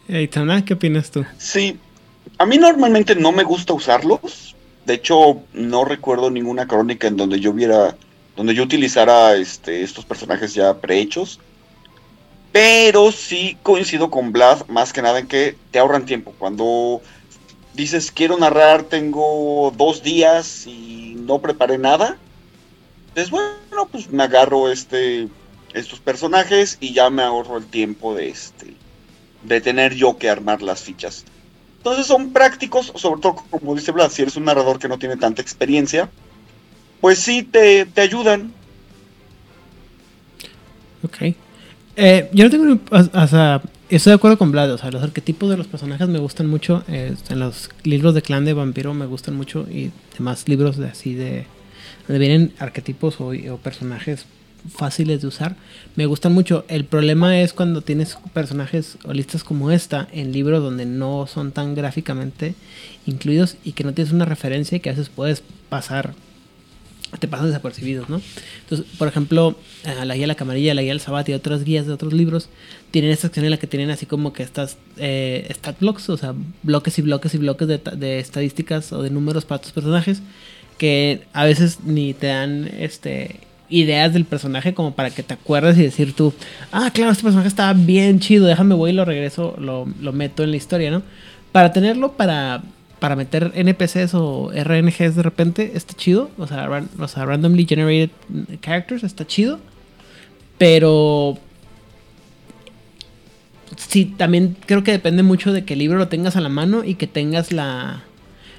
[0.08, 1.24] Aitana, ¿qué opinas tú?
[1.38, 1.76] Sí,
[2.38, 4.54] a mí normalmente no me gusta usarlos.
[4.86, 7.96] De hecho, no recuerdo ninguna crónica en donde yo viera
[8.36, 11.38] donde yo utilizara este, estos personajes ya prehechos.
[12.52, 16.34] Pero sí coincido con Vlad más que nada en que te ahorran tiempo.
[16.38, 17.00] Cuando
[17.74, 22.18] dices quiero narrar, tengo dos días y no preparé nada.
[23.14, 25.28] Pues bueno, pues me agarro este,
[25.72, 28.74] estos personajes y ya me ahorro el tiempo de este,
[29.42, 31.24] de tener yo que armar las fichas.
[31.78, 35.16] Entonces son prácticos, sobre todo como dice Vlad, si eres un narrador que no tiene
[35.16, 36.08] tanta experiencia,
[37.00, 38.52] pues sí te, ayudan.
[41.02, 41.34] Ok.
[41.96, 42.78] Eh, yo no tengo.
[42.90, 44.72] O, sea, estoy de acuerdo con Vlad.
[44.72, 46.84] O sea, los arquetipos de los personajes me gustan mucho.
[46.88, 49.66] Eh, en los libros de clan de vampiro me gustan mucho.
[49.70, 51.46] Y demás libros de así de.
[52.08, 54.26] Donde vienen arquetipos o, o personajes
[54.70, 55.56] fáciles de usar.
[55.96, 56.64] Me gustan mucho.
[56.68, 61.52] El problema es cuando tienes personajes o listas como esta en libros donde no son
[61.52, 62.54] tan gráficamente
[63.06, 66.14] incluidos y que no tienes una referencia y que a veces puedes pasar
[67.18, 68.20] te pasan desapercibidos, ¿no?
[68.62, 69.56] Entonces, por ejemplo,
[70.04, 72.48] la guía La Camarilla, la guía El Sabat y otras guías de otros libros
[72.90, 76.16] tienen esta sección en la que tienen así como que estas eh, stat blocks, o
[76.16, 80.22] sea, bloques y bloques y bloques de, estadísticas o de números para tus personajes
[80.78, 85.78] que a veces ni te dan este ideas del personaje como para que te acuerdes
[85.78, 86.34] y decir tú,
[86.72, 90.50] ah, claro, este personaje estaba bien chido, déjame voy y lo regreso, lo meto en
[90.50, 91.02] la historia, ¿no?
[91.52, 92.62] Para tenerlo para
[93.02, 96.30] para meter NPCs o RNGs de repente está chido.
[96.38, 98.10] O sea, randomly generated
[98.60, 99.58] characters está chido.
[100.56, 101.36] Pero
[103.76, 106.84] sí, también creo que depende mucho de que el libro lo tengas a la mano
[106.84, 108.04] y que tengas la,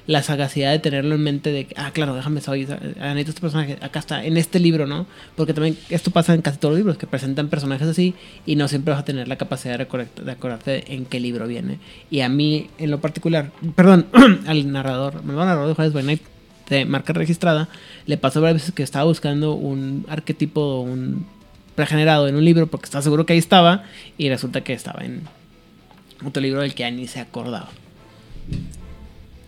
[0.06, 3.98] la sagacidad de tenerlo en mente de ah, claro, déjame saber, necesito este personaje, acá
[3.98, 5.06] está, en este libro, ¿no?
[5.36, 8.14] Porque también esto pasa en casi todos los libros, que presentan personajes así
[8.44, 9.86] y no siempre vas a tener la capacidad de,
[10.22, 11.78] de acordarte en qué libro viene.
[12.10, 14.06] Y a mí, en lo particular, perdón,
[14.46, 16.20] al narrador, me va narrador de Juárez
[16.68, 17.68] de marca registrada,
[18.06, 21.26] le pasó varias veces que estaba buscando un arquetipo, un
[21.74, 23.84] pregenerado en un libro porque estaba seguro que ahí estaba
[24.16, 25.22] y resulta que estaba en
[26.24, 27.68] otro libro del que ya ni se acordaba.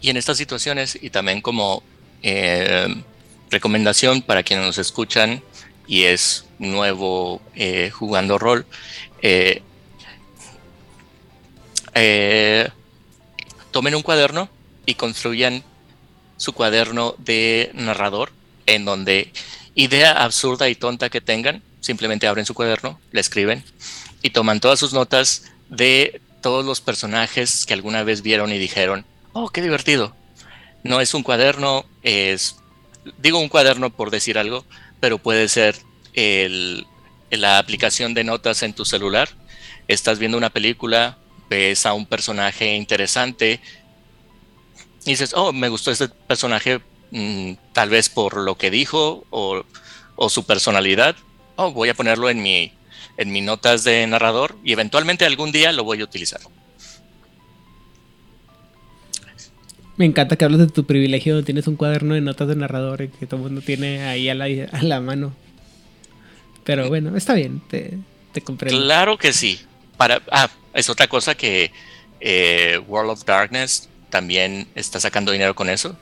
[0.06, 1.82] Y en estas situaciones, y también como
[2.22, 2.86] eh,
[3.50, 5.42] recomendación para quienes nos escuchan
[5.88, 8.66] y es nuevo eh, jugando rol,
[9.20, 9.62] eh,
[13.72, 14.48] tomen un cuaderno
[14.86, 15.64] y construyan
[16.36, 18.30] su cuaderno de narrador
[18.66, 19.32] en donde
[19.74, 23.64] idea absurda y tonta que tengan, simplemente abren su cuaderno, le escriben
[24.22, 29.04] y toman todas sus notas de todos los personajes que alguna vez vieron y dijeron,
[29.36, 30.14] oh, qué divertido.
[30.82, 32.56] No es un cuaderno, es,
[33.18, 34.64] digo un cuaderno por decir algo,
[34.98, 35.76] pero puede ser
[37.30, 39.28] la aplicación de notas en tu celular.
[39.88, 41.18] Estás viendo una película,
[41.50, 43.60] ves a un personaje interesante
[45.04, 46.80] y dices, oh, me gustó este personaje
[47.10, 49.64] mm, tal vez por lo que dijo o,
[50.30, 51.14] su personalidad.
[51.56, 52.72] Oh, voy a ponerlo en mi,
[53.18, 56.40] en mis notas de narrador y eventualmente algún día lo voy a utilizar.
[59.96, 63.02] Me encanta que hables de tu privilegio donde tienes un cuaderno de notas de narrador
[63.02, 65.32] y que todo el mundo tiene ahí a la, mano.
[66.64, 67.98] Pero bueno, está bien, te,
[68.32, 68.78] te comprendo.
[68.78, 69.60] Claro que sí.
[69.96, 71.70] Para, ah, es otra cosa que
[72.20, 75.96] eh, World of Darkness también está sacando dinero con eso.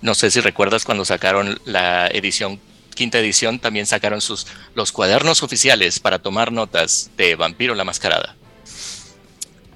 [0.00, 2.58] No sé si recuerdas cuando sacaron la edición,
[2.94, 8.36] quinta edición, también sacaron sus los cuadernos oficiales para tomar notas de Vampiro la Mascarada.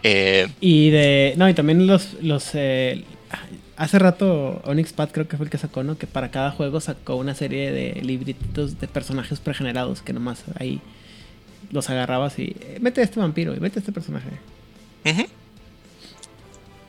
[0.03, 1.35] Eh, y de.
[1.37, 2.15] No, y también los.
[2.23, 3.05] los eh,
[3.77, 5.99] hace rato Onyx Pad creo que fue el que sacó, ¿no?
[5.99, 10.81] Que para cada juego sacó una serie de libritos de personajes pregenerados que nomás ahí
[11.71, 14.31] los agarrabas y eh, mete a este vampiro y mete a este personaje.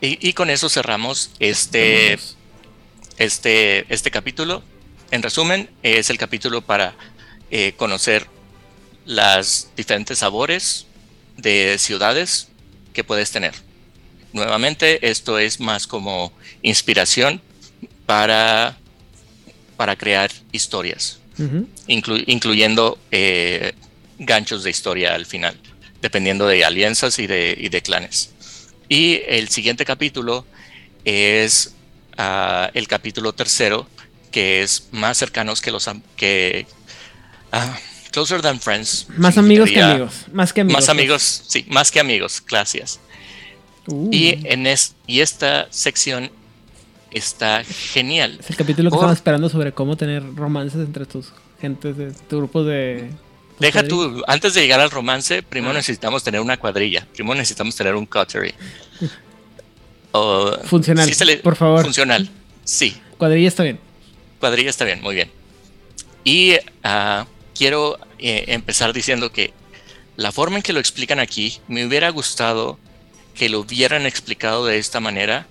[0.01, 2.17] Y, y con eso cerramos este,
[3.17, 4.63] este, este capítulo.
[5.11, 6.93] En resumen, es el capítulo para
[7.51, 8.27] eh, conocer
[9.05, 10.85] las diferentes sabores
[11.37, 12.49] de ciudades
[12.93, 13.53] que puedes tener.
[14.33, 16.31] Nuevamente, esto es más como
[16.61, 17.41] inspiración
[18.05, 18.77] para,
[19.77, 21.19] para crear historias,
[21.87, 23.73] inclu- incluyendo eh,
[24.19, 25.57] ganchos de historia al final,
[26.01, 28.31] dependiendo de alianzas y de, y de clanes.
[28.87, 30.45] Y el siguiente capítulo
[31.05, 31.73] es
[32.17, 33.87] ah, el capítulo tercero,
[34.31, 36.67] que es más cercanos que los que
[37.51, 37.77] ah,
[38.11, 39.07] Closer Than Friends.
[39.17, 40.13] Más amigos que amigos.
[40.33, 40.81] Más que amigos.
[40.81, 42.99] Más amigos, sí, más que amigos, gracias.
[43.91, 46.29] Uh, Y, en es, y esta sección
[47.11, 48.37] está genial.
[48.39, 52.11] es el capítulo que por- estaba esperando sobre cómo tener romances entre tus gentes, de
[52.11, 53.09] tu grupo de.
[53.57, 55.77] tu Deja tú, antes de llegar al romance, primero Ah.
[55.77, 58.53] necesitamos tener una cuadrilla, primero necesitamos tener un coterie.
[60.11, 61.83] O- Funcional, sí se le- por favor.
[61.83, 62.29] Funcional,
[62.63, 62.95] sí.
[63.17, 63.79] Cuadrilla está bien.
[64.39, 65.29] Cuadrilla está bien, muy bien.
[66.23, 66.53] Y
[66.83, 67.25] ah,
[67.55, 69.53] quiero eh, empezar diciendo que
[70.15, 72.79] la forma en que lo explican aquí, me hubiera gustado
[73.39, 75.47] que lo hubieran explicado de esta manera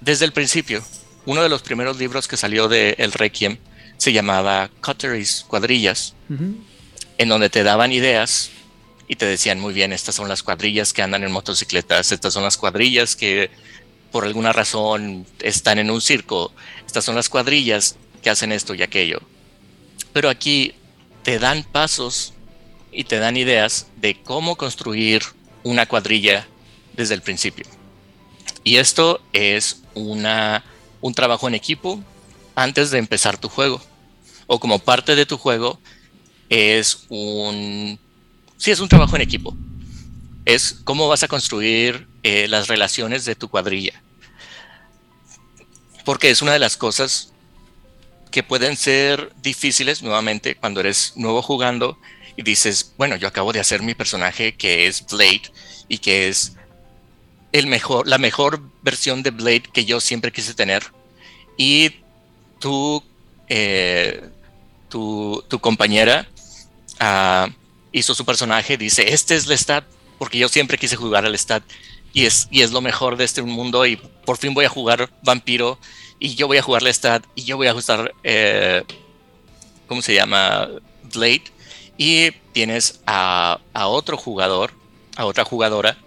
[0.00, 0.82] desde el principio.
[1.26, 3.56] Uno de los primeros libros que salió de El Requiem
[3.98, 6.14] se llamaba Coteries, cuadrillas,
[7.18, 8.50] en donde te daban ideas
[9.06, 12.42] y te decían muy bien, estas son las cuadrillas que andan en motocicletas, estas son
[12.42, 13.48] las cuadrillas que
[14.10, 16.52] por alguna razón están en un circo,
[16.84, 17.94] estas son las cuadrillas
[18.24, 19.20] que hacen esto y aquello.
[20.12, 20.74] Pero aquí
[21.22, 22.32] te dan pasos
[22.90, 25.22] y te dan ideas de cómo construir
[25.62, 26.48] una cuadrilla
[26.96, 27.66] desde el principio.
[28.64, 30.64] Y esto es una,
[31.00, 32.02] un trabajo en equipo
[32.54, 33.82] antes de empezar tu juego.
[34.46, 35.80] O como parte de tu juego
[36.48, 37.98] es un...
[38.56, 39.56] Sí, es un trabajo en equipo.
[40.44, 44.00] Es cómo vas a construir eh, las relaciones de tu cuadrilla.
[46.04, 47.32] Porque es una de las cosas
[48.30, 51.98] que pueden ser difíciles nuevamente cuando eres nuevo jugando
[52.36, 55.42] y dices, bueno, yo acabo de hacer mi personaje que es Blade
[55.88, 56.54] y que es
[57.52, 60.82] el mejor, la mejor versión de Blade que yo siempre quise tener.
[61.56, 61.90] Y
[62.58, 63.02] tú,
[63.48, 64.28] eh,
[64.88, 66.26] tu, tu compañera
[66.98, 67.48] ah,
[67.92, 69.84] hizo su personaje, dice, este es Lestat,
[70.18, 71.62] porque yo siempre quise jugar al Lestat
[72.12, 75.10] y es, y es lo mejor de este mundo y por fin voy a jugar
[75.22, 75.78] vampiro
[76.18, 78.82] y yo voy a jugar Lestat y yo voy a ajustar, eh,
[79.88, 80.68] ¿cómo se llama?
[81.12, 81.44] Blade.
[81.98, 84.72] Y tienes a, a otro jugador,
[85.16, 85.98] a otra jugadora,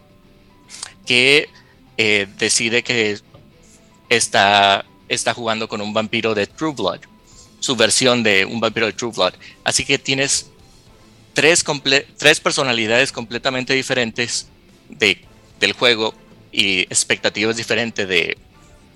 [1.06, 1.50] que
[1.98, 3.18] eh, decide que
[4.10, 7.00] está, está jugando con un vampiro de True Blood,
[7.60, 9.34] su versión de un vampiro de True Blood.
[9.64, 10.50] Así que tienes
[11.34, 14.48] tres, comple- tres personalidades completamente diferentes
[14.90, 15.24] de,
[15.60, 16.14] del juego
[16.52, 18.38] y expectativas diferentes de,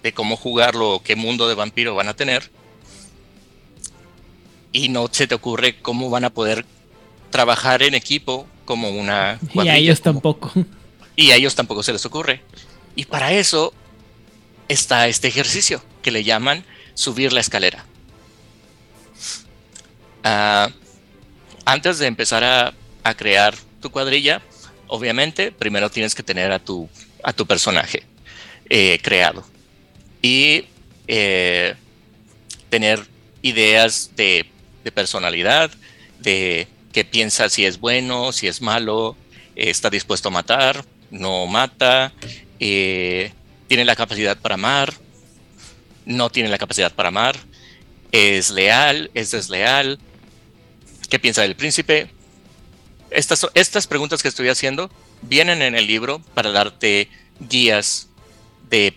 [0.04, 2.50] de cómo jugarlo o qué mundo de vampiro van a tener.
[4.72, 6.66] Y no se te ocurre cómo van a poder
[7.32, 10.52] trabajar en equipo como una Y a ellos como- tampoco.
[11.20, 12.42] Y a ellos tampoco se les ocurre.
[12.96, 13.74] Y para eso
[14.70, 16.64] está este ejercicio que le llaman
[16.94, 17.86] subir la escalera.
[20.24, 20.70] Ah,
[21.66, 22.74] antes de empezar a,
[23.18, 24.42] crear tu cuadrilla,
[24.88, 26.88] obviamente primero tienes que tener a tu,
[27.24, 28.04] a tu personaje
[28.70, 29.44] eh, creado
[30.22, 30.66] y
[31.08, 31.74] eh,
[32.70, 33.08] tener
[33.42, 34.46] ideas de,
[34.84, 35.72] de personalidad,
[36.20, 39.18] de qué piensa si es bueno, si es malo,
[39.56, 42.14] eh, está dispuesto a matar, no mata,
[42.60, 43.32] eh,
[43.68, 44.94] tiene la capacidad para amar,
[46.06, 47.36] no tiene la capacidad para amar,
[48.12, 50.00] es leal, es desleal,
[51.10, 52.10] qué piensa del príncipe.
[53.12, 54.90] Estas, estas preguntas que estoy haciendo
[55.22, 57.10] vienen en el libro para darte
[57.40, 58.10] guías
[58.70, 58.94] de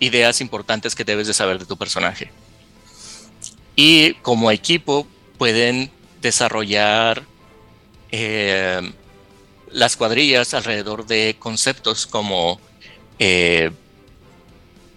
[0.00, 2.30] ideas importantes que debes de saber de tu personaje.
[3.74, 5.06] Y como equipo
[5.38, 5.90] pueden
[6.20, 7.22] desarrollar
[8.10, 8.92] eh,
[9.72, 12.60] las cuadrillas alrededor de conceptos como
[13.18, 13.70] eh,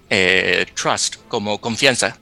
[0.10, 2.18] eh, trust, como confianza.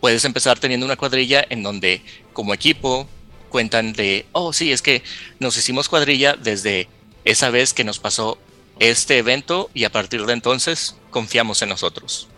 [0.00, 2.02] Puedes empezar teniendo una cuadrilla en donde
[2.32, 3.06] como equipo
[3.50, 5.02] cuentan de, oh sí, es que
[5.38, 6.88] nos hicimos cuadrilla desde
[7.24, 8.38] esa vez que nos pasó
[8.78, 12.28] este evento y a partir de entonces confiamos en nosotros.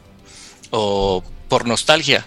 [0.70, 2.26] O por nostalgia,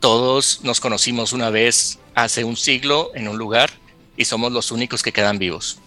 [0.00, 3.70] todos nos conocimos una vez hace un siglo en un lugar
[4.16, 5.78] y somos los únicos que quedan vivos.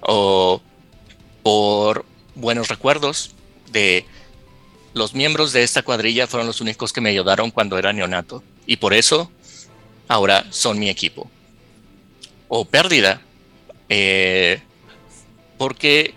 [0.00, 0.60] O
[1.42, 3.32] por buenos recuerdos
[3.70, 4.06] de
[4.94, 8.76] los miembros de esta cuadrilla fueron los únicos que me ayudaron cuando era neonato y
[8.76, 9.30] por eso
[10.08, 11.30] ahora son mi equipo.
[12.48, 13.22] O pérdida,
[13.88, 14.60] eh,
[15.56, 16.14] porque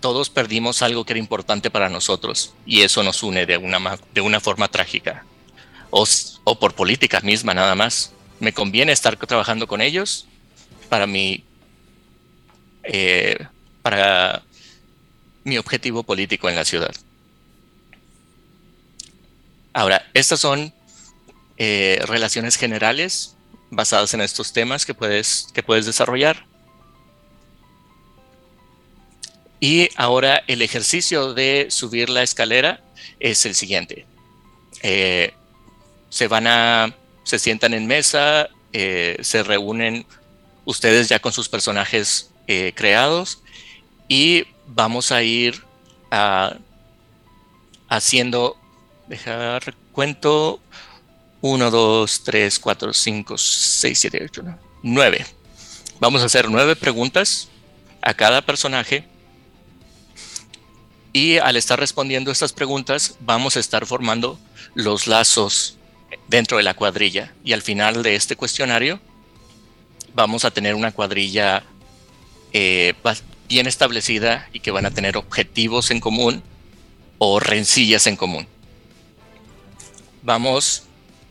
[0.00, 4.20] todos perdimos algo que era importante para nosotros y eso nos une de una, de
[4.20, 5.24] una forma trágica.
[5.90, 6.06] O,
[6.44, 8.12] o por política misma nada más.
[8.40, 10.27] Me conviene estar trabajando con ellos
[10.88, 11.44] para mi,
[12.82, 13.36] eh,
[13.82, 14.42] para
[15.44, 16.94] mi objetivo político en la ciudad.
[19.72, 20.72] Ahora, estas son
[21.56, 23.36] eh, relaciones generales
[23.70, 26.46] basadas en estos temas que puedes, que puedes desarrollar.
[29.60, 32.80] Y ahora el ejercicio de subir la escalera
[33.20, 34.06] es el siguiente.
[34.82, 35.34] Eh,
[36.08, 36.94] se van a,
[37.24, 40.06] se sientan en mesa, se reúnen
[40.68, 42.30] ustedes ya con sus personajes
[42.74, 43.42] creados
[44.06, 45.62] y vamos a ir
[46.10, 46.56] a,
[47.88, 48.56] haciendo
[49.06, 50.60] dejar cuento
[51.40, 54.42] 1, 2, 3, 4, 5, 6, 7, 8,
[54.82, 55.26] 9.
[56.00, 57.48] Vamos a hacer nueve preguntas
[58.02, 59.04] a cada personaje.
[61.12, 64.38] Y al estar respondiendo estas preguntas, vamos a estar formando
[64.74, 65.78] los lazos
[66.28, 67.32] dentro de la cuadrilla.
[67.42, 69.00] Y al final de este cuestionario,
[70.18, 71.62] vamos a tener una cuadrilla
[72.52, 72.94] eh,
[73.48, 76.42] bien establecida y que van a tener objetivos en común
[77.18, 78.46] o rencillas en común
[80.28, 80.82] vamos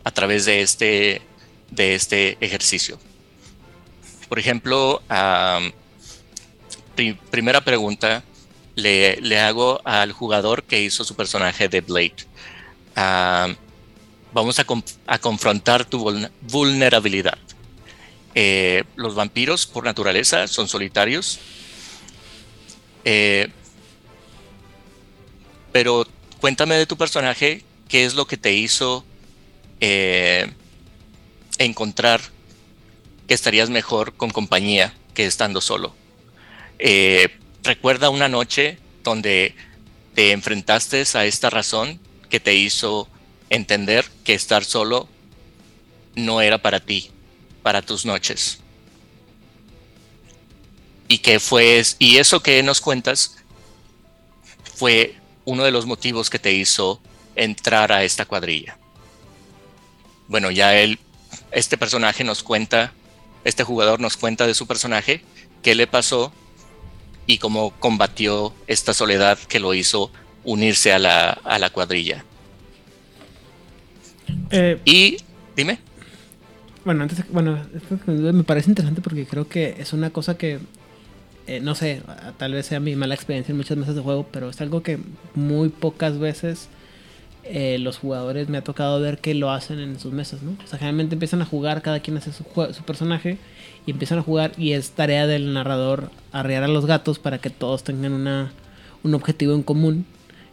[0.04, 1.22] a través de este,
[1.70, 2.98] de este ejercicio.
[4.28, 5.02] Por ejemplo,
[7.30, 8.24] primera pregunta
[8.76, 12.16] le, hago al jugador que hizo su personaje de Blade.
[14.34, 17.38] vamos a, confrontar tu vulnerabilidad.
[18.40, 21.40] Eh, los vampiros por naturaleza son solitarios.
[23.04, 23.48] Eh,
[25.72, 26.06] pero
[26.40, 29.04] cuéntame de tu personaje qué es lo que te hizo
[29.80, 30.52] eh,
[31.58, 32.22] encontrar
[33.28, 35.96] que estarías mejor con compañía que estando solo.
[37.64, 39.56] Recuerda una noche donde
[40.14, 42.00] te enfrentaste a esta razón
[42.30, 43.08] que te hizo
[43.50, 45.10] entender que estar solo
[46.14, 47.10] no era para ti,
[47.68, 48.60] para tus noches.
[51.10, 53.36] Y que fue, y eso que nos cuentas
[54.74, 57.02] fue uno de los motivos que te hizo
[57.36, 58.78] entrar a esta cuadrilla.
[60.30, 60.98] Bueno, ya él,
[61.52, 62.94] este personaje nos cuenta,
[63.44, 65.22] este jugador nos cuenta de su personaje,
[65.62, 66.32] qué le pasó
[67.26, 70.10] y cómo combatió esta soledad que lo hizo
[70.46, 72.24] unirse a la, a la cuadrilla.
[74.52, 75.18] Eh, y
[75.54, 75.80] dime.
[76.88, 77.60] Bueno, antes, bueno,
[78.06, 80.60] me parece interesante porque creo que es una cosa que,
[81.46, 82.02] eh, no sé,
[82.38, 84.98] tal vez sea mi mala experiencia en muchas mesas de juego, pero es algo que
[85.36, 86.70] muy pocas veces
[87.44, 90.52] eh, los jugadores me ha tocado ver que lo hacen en sus mesas, ¿no?
[90.64, 93.38] O sea, generalmente empiezan a jugar, cada quien hace su, su personaje
[93.86, 97.50] y empiezan a jugar y es tarea del narrador arrear a los gatos para que
[97.50, 98.54] todos tengan una,
[99.04, 100.06] un objetivo en común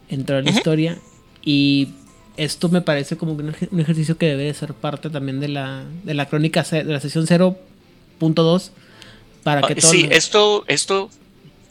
[0.09, 0.97] dentro de la historia
[1.45, 1.93] y
[2.37, 3.49] esto me parece como un,
[3.79, 8.69] ejercicio que debe ser parte también de la, de la crónica de la sesión 0.2
[9.43, 11.09] para que ah, Sí, esto, esto,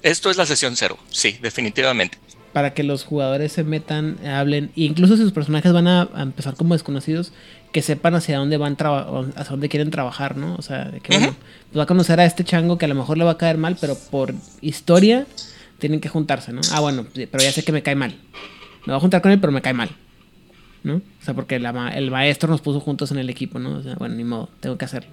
[0.02, 2.18] esto es la sesión 0, sí, definitivamente
[2.54, 6.54] para que los jugadores se metan, hablen, e incluso si sus personajes van a, empezar
[6.54, 7.32] como desconocidos,
[7.72, 10.54] que sepan hacia dónde van hacia dónde quieren trabajar, ¿no?
[10.54, 11.34] O sea, de que bueno,
[11.72, 13.58] pues va a conocer a este chango que a lo mejor le va a caer
[13.58, 15.26] mal, pero por historia
[15.80, 16.60] tienen que juntarse, ¿no?
[16.70, 18.12] Ah, bueno, pero ya sé que me cae mal.
[18.86, 19.90] Me voy a juntar con él, pero me cae mal.
[20.84, 20.96] ¿No?
[20.96, 23.78] O sea, porque el maestro nos puso juntos en el equipo, ¿no?
[23.78, 25.10] O sea, bueno, ni modo, tengo que hacerlo.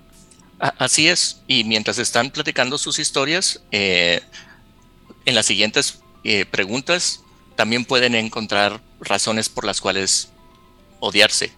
[0.60, 1.42] Así es.
[1.48, 4.22] Y mientras están platicando sus historias, eh,
[5.26, 7.22] en las siguientes eh, preguntas
[7.56, 10.30] también pueden encontrar razones por las cuales
[11.00, 11.52] odiarse.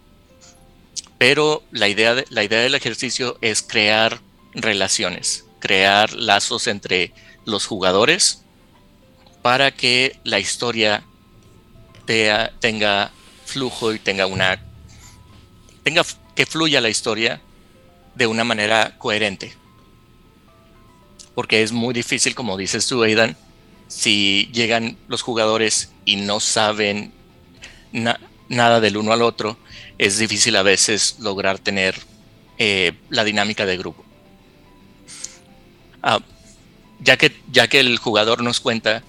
[1.18, 4.22] Pero la idea, de, la idea del ejercicio es crear
[4.53, 7.14] relaciones, crear lazos entre
[7.45, 8.44] los jugadores
[9.41, 11.03] para que la historia
[12.06, 13.11] tenga
[13.54, 14.60] flujo y tenga una
[15.84, 16.04] tenga
[16.36, 17.42] que fluya la historia
[18.16, 19.54] de una manera coherente.
[21.36, 23.36] Porque es muy difícil, como dices tú, Aidan,
[23.88, 27.12] si llegan los jugadores y no saben
[28.50, 29.58] nada del uno al otro,
[29.98, 31.96] es difícil a veces lograr tener
[32.58, 34.04] eh, la dinámica de grupo.
[36.02, 36.20] Ah,
[37.00, 39.04] ya, que, ya que el jugador nos cuenta,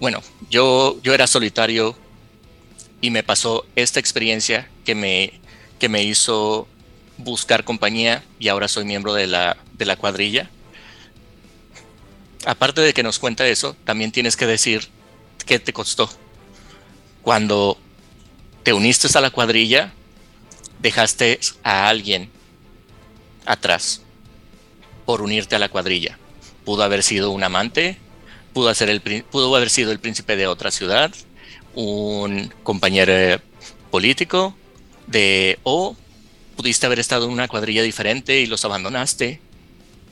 [0.00, 1.96] bueno, yo, yo era solitario
[3.04, 5.40] y me pasó esta experiencia que me,
[5.78, 6.66] que me hizo
[7.18, 10.48] buscar compañía y ahora soy miembro de la, de la cuadrilla
[12.46, 14.88] aparte de que nos cuenta eso, también tienes que decir
[15.46, 16.08] qué te costó.
[17.22, 17.78] Cuando
[18.62, 19.92] te uniste a la cuadrilla,
[20.80, 22.30] dejaste a alguien
[23.46, 24.02] atrás
[25.06, 26.18] por unirte a la cuadrilla.
[26.64, 27.98] Pudo haber sido un amante,
[28.52, 31.12] pudo, el, pudo haber sido el príncipe de otra ciudad,
[31.74, 33.40] un compañero
[33.90, 34.56] político,
[35.06, 35.96] de, o
[36.56, 39.40] pudiste haber estado en una cuadrilla diferente y los abandonaste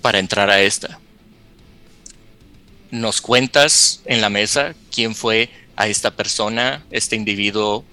[0.01, 0.99] para entrar a esta.
[2.91, 7.85] Nos cuentas en la mesa quién fue a esta persona, este individuo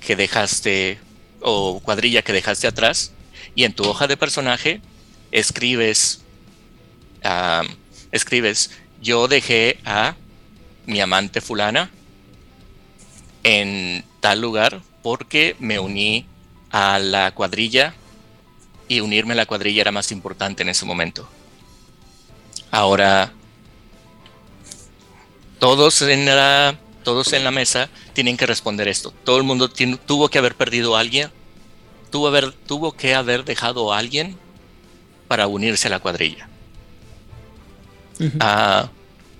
[0.00, 0.98] que dejaste
[1.40, 3.12] o cuadrilla que dejaste atrás
[3.54, 4.80] y en tu hoja de personaje
[5.30, 6.20] escribes
[8.12, 8.70] escribes
[9.00, 10.14] yo dejé a
[10.86, 11.90] mi amante fulana
[13.44, 16.26] en tal lugar porque me uní
[16.70, 17.94] a la cuadrilla
[18.88, 21.28] y unirme a la cuadrilla era más importante en ese momento.
[22.70, 23.32] Ahora,
[25.58, 29.12] todos en la, todos en la mesa tienen que responder esto.
[29.24, 31.30] Todo el mundo tuvo que haber perdido a alguien,
[32.10, 34.36] tuvo, haber, tuvo que haber dejado a alguien
[35.28, 36.48] para unirse a la cuadrilla.
[38.40, 38.90] Ah,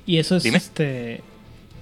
[0.06, 1.22] y eso es este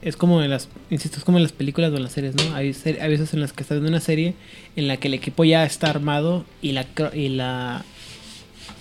[0.02, 2.54] es como en las, insisto, es como en las películas o en las series, ¿no?
[2.54, 4.34] Hay, hay veces en las que estás viendo una serie
[4.76, 7.84] en la que el equipo ya está armado y la y la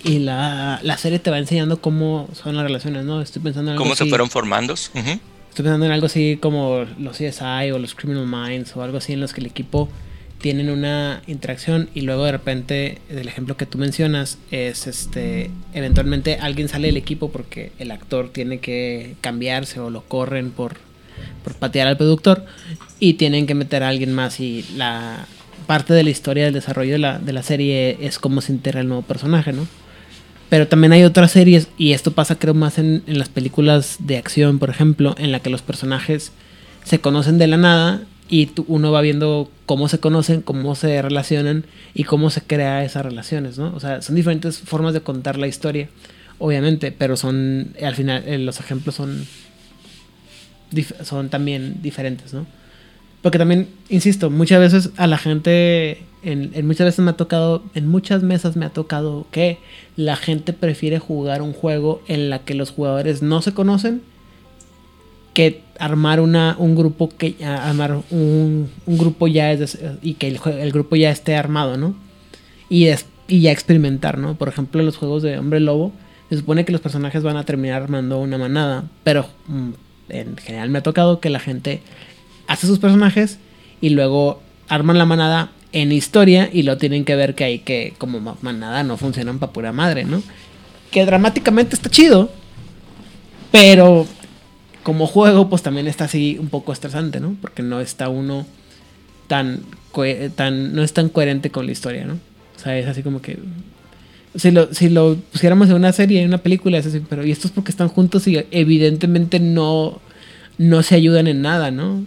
[0.03, 3.21] y la, la serie te va enseñando cómo son las relaciones, ¿no?
[3.21, 4.73] Estoy pensando en algo cómo se fueron formando.
[4.73, 9.13] Estoy pensando en algo así como los CSI o los Criminal Minds o algo así
[9.13, 9.89] en los que el equipo
[10.39, 16.37] tienen una interacción y luego de repente el ejemplo que tú mencionas es este eventualmente
[16.41, 20.77] alguien sale del equipo porque el actor tiene que cambiarse o lo corren por
[21.43, 22.45] por patear al productor
[22.99, 25.25] y tienen que meter a alguien más y la
[25.67, 28.81] parte de la historia del desarrollo de la, de la serie es cómo se integra
[28.81, 29.67] el nuevo personaje, ¿no?
[30.51, 34.59] Pero también hay otras series, y esto pasa creo más en, las películas de acción,
[34.59, 36.33] por ejemplo, en la que los personajes
[36.83, 41.63] se conocen de la nada y uno va viendo cómo se conocen, cómo se relacionan
[41.93, 43.73] y cómo se crea esas relaciones, ¿no?
[43.73, 45.87] O sea, son diferentes formas de contar la historia,
[46.37, 49.25] obviamente, pero son, al final, eh, los ejemplos son
[51.03, 52.45] son también diferentes, ¿no?
[53.21, 57.87] Porque también, insisto, muchas veces a la gente, en, muchas veces me ha tocado, en
[57.87, 59.59] muchas mesas me ha tocado que
[59.95, 64.01] la gente prefiere jugar un juego en la que los jugadores no se conocen
[65.33, 70.71] que armar una, un grupo que armar un, un grupo ya es y que el,
[70.71, 71.95] grupo ya esté armado, ¿no?
[72.69, 72.87] Y,
[73.27, 74.35] y ya experimentar, ¿no?
[74.35, 75.93] Por ejemplo, los juegos de Hombre Lobo,
[76.29, 79.71] se supone que los personajes van a terminar armando una manada, pero mm,
[80.11, 81.81] en general me ha tocado que la gente
[82.47, 83.39] hace sus personajes
[83.79, 87.93] y luego arman la manada en historia y lo tienen que ver que hay que
[87.97, 90.21] como manada no funcionan para pura madre, ¿no?
[90.91, 92.31] Que dramáticamente está chido,
[93.51, 94.05] pero
[94.83, 97.35] como juego pues también está así un poco estresante, ¿no?
[97.41, 98.45] Porque no está uno
[99.27, 99.61] tan,
[100.35, 102.13] tan no es tan coherente con la historia, ¿no?
[102.13, 103.39] O sea, es así como que
[104.35, 107.31] si lo, si lo pusiéramos en una serie, en una película, es así, pero y
[107.31, 109.99] esto es porque están juntos y evidentemente no,
[110.57, 112.03] no se ayudan en nada, ¿no?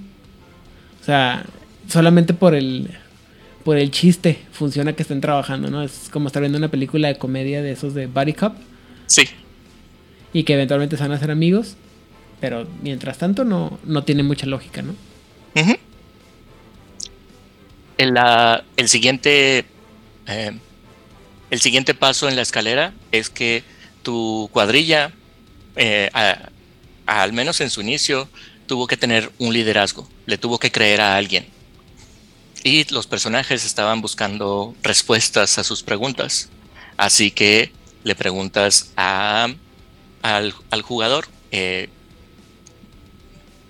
[1.01, 1.45] O sea,
[1.89, 2.91] solamente por el,
[3.63, 5.83] por el chiste funciona que estén trabajando, ¿no?
[5.83, 8.55] Es como estar viendo una película de comedia de esos de Buddy Cup.
[9.07, 9.25] Sí.
[10.33, 11.77] Y que eventualmente se van a hacer amigos,
[12.41, 14.95] pero mientras tanto no, no tiene mucha lógica, ¿no?
[18.15, 19.65] la, el siguiente...
[20.27, 20.53] Eh,
[21.55, 23.63] el siguiente paso en la escalera es que
[24.03, 25.13] tu cuadrilla,
[25.77, 26.11] eh,
[27.07, 28.29] al menos en su inicio,
[28.67, 31.47] tuvo que tener un liderazgo, le tuvo que creer a alguien.
[32.65, 36.49] Y los personajes estaban buscando respuestas a sus preguntas.
[36.97, 37.71] Así que
[38.03, 39.57] le preguntas al,
[40.83, 41.89] jugador, eh,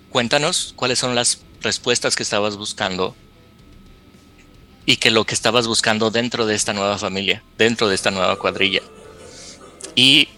[0.08, 3.14] cuéntanos cuáles son las respuestas que estabas buscando
[4.86, 8.36] y que lo que estabas buscando dentro de esta nueva familia, dentro de esta nueva
[8.38, 8.82] cuadrilla.
[9.94, 10.28] Y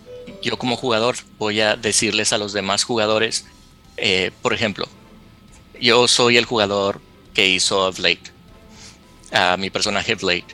[0.42, 3.46] yo como jugador voy a decirles a los demás jugadores,
[3.96, 4.86] eh, por ejemplo,
[5.80, 7.00] yo soy el jugador
[7.34, 8.20] que hizo a Blade,
[9.32, 10.46] a mi personaje Blade,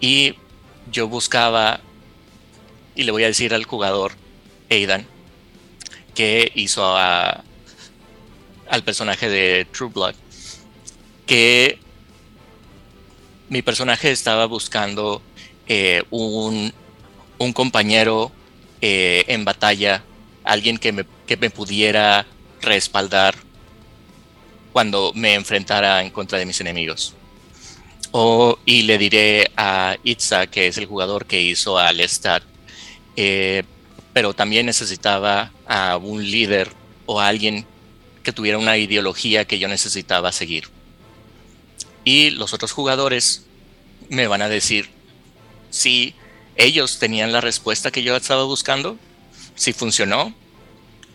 [0.00, 0.34] y
[0.90, 1.80] yo buscaba,
[2.94, 4.12] y le voy a decir al jugador
[4.70, 5.06] Aidan,
[6.14, 7.42] que hizo a,
[8.68, 10.14] al personaje de True Blood,
[11.26, 11.78] que
[13.48, 15.22] mi personaje estaba buscando
[15.66, 16.72] eh, un,
[17.52, 18.32] compañero
[18.80, 20.02] eh, en batalla,
[20.44, 21.04] alguien que me,
[21.40, 22.26] me, pudiera
[22.62, 23.34] respaldar
[24.72, 27.14] cuando me enfrentara en contra de mis enemigos.
[28.12, 32.42] O, y le diré a Itza, que es el jugador que hizo a Lestat,
[33.16, 33.64] eh,
[34.12, 36.70] pero también necesitaba a un líder
[37.06, 37.66] o a alguien
[38.22, 40.73] que tuviera una ideología que yo necesitaba seguir.
[42.04, 43.46] Y los otros jugadores
[44.08, 44.90] me van a decir
[45.70, 46.14] si
[46.56, 48.98] ellos tenían la respuesta que yo estaba buscando,
[49.54, 50.34] si funcionó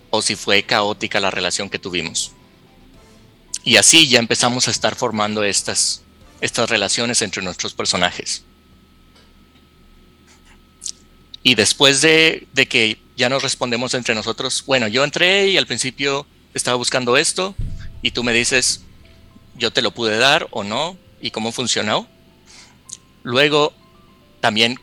[0.10, 2.32] o si fue caótica la relación que tuvimos.
[3.64, 6.02] Y así ya empezamos a estar formando estas,
[6.42, 8.44] estas relaciones entre nuestros personajes.
[11.44, 15.68] Y después de, de que ya nos respondemos entre nosotros, bueno, yo entré y al
[15.68, 17.56] principio estaba buscando esto
[18.02, 18.82] y tú me dices,
[19.60, 22.08] yo te lo pude dar o no y cómo funcionó.
[23.24, 23.74] Luego,
[24.40, 24.80] también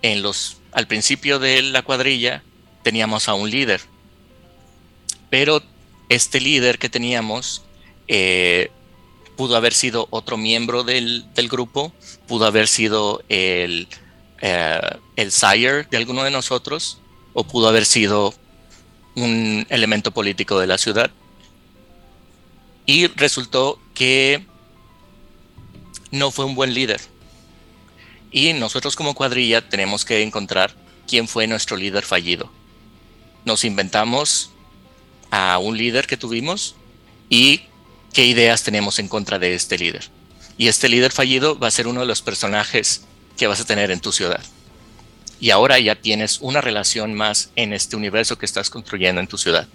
[0.00, 2.42] en los, al principio de la cuadrilla
[2.82, 3.80] teníamos a un líder,
[5.28, 5.62] pero
[6.08, 7.62] este líder que teníamos
[8.08, 8.70] eh,
[9.36, 11.92] pudo haber sido otro miembro del, grupo,
[12.28, 13.88] pudo haber sido el,
[14.40, 14.80] eh,
[15.16, 16.98] el sire de alguno de nosotros,
[17.34, 18.34] o pudo haber sido
[19.14, 21.10] un elemento político de la ciudad.
[22.86, 24.44] Y resultó que
[26.10, 27.00] no fue un buen líder.
[28.30, 30.74] Y nosotros como cuadrilla tenemos que encontrar
[31.06, 32.50] quién fue nuestro líder fallido.
[33.44, 34.50] Nos inventamos
[35.30, 36.76] a un líder que tuvimos
[37.28, 37.62] y
[38.12, 40.10] qué ideas tenemos en contra de este líder.
[40.58, 43.04] Y este líder fallido va a ser uno de los personajes
[43.36, 44.42] que vas a tener en tu ciudad.
[45.40, 49.38] Y ahora ya tienes una relación más en este universo que estás construyendo en tu
[49.38, 49.66] ciudad.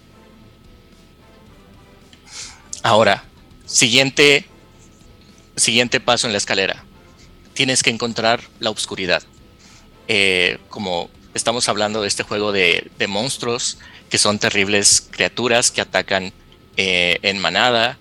[2.88, 3.26] Ahora,
[3.66, 4.46] siguiente,
[5.58, 6.86] siguiente paso en la escalera
[7.54, 9.24] tienes que encontrar la oscuridad.
[10.08, 13.78] Eh, como estamos hablando de este juego de, monstruos,
[14.10, 16.32] que son terribles criaturas que atacan
[16.78, 17.98] eh, en manada,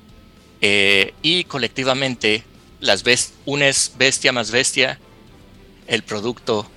[0.60, 2.44] eh, y colectivamente
[2.78, 5.00] las ves, unes bestia más bestia,
[5.88, 6.70] el producto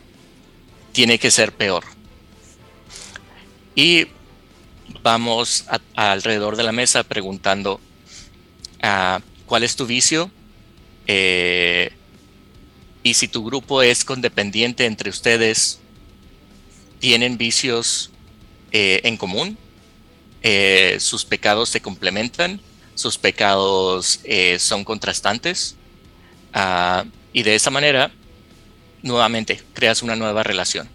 [0.94, 1.84] tiene que ser peor.
[3.76, 4.08] Y
[5.04, 7.80] vamos alrededor de la mesa preguntando
[9.46, 10.32] cuál es tu vicio,
[13.04, 15.80] y si tu grupo es condependiente entre ustedes,
[17.00, 18.12] tienen vicios
[18.72, 19.58] eh, en común,
[20.44, 22.62] eh, sus pecados se complementan,
[22.96, 25.76] sus pecados eh, son contrastantes,
[26.54, 28.12] ah, y de esa manera,
[29.02, 30.90] nuevamente, creas una nueva relación.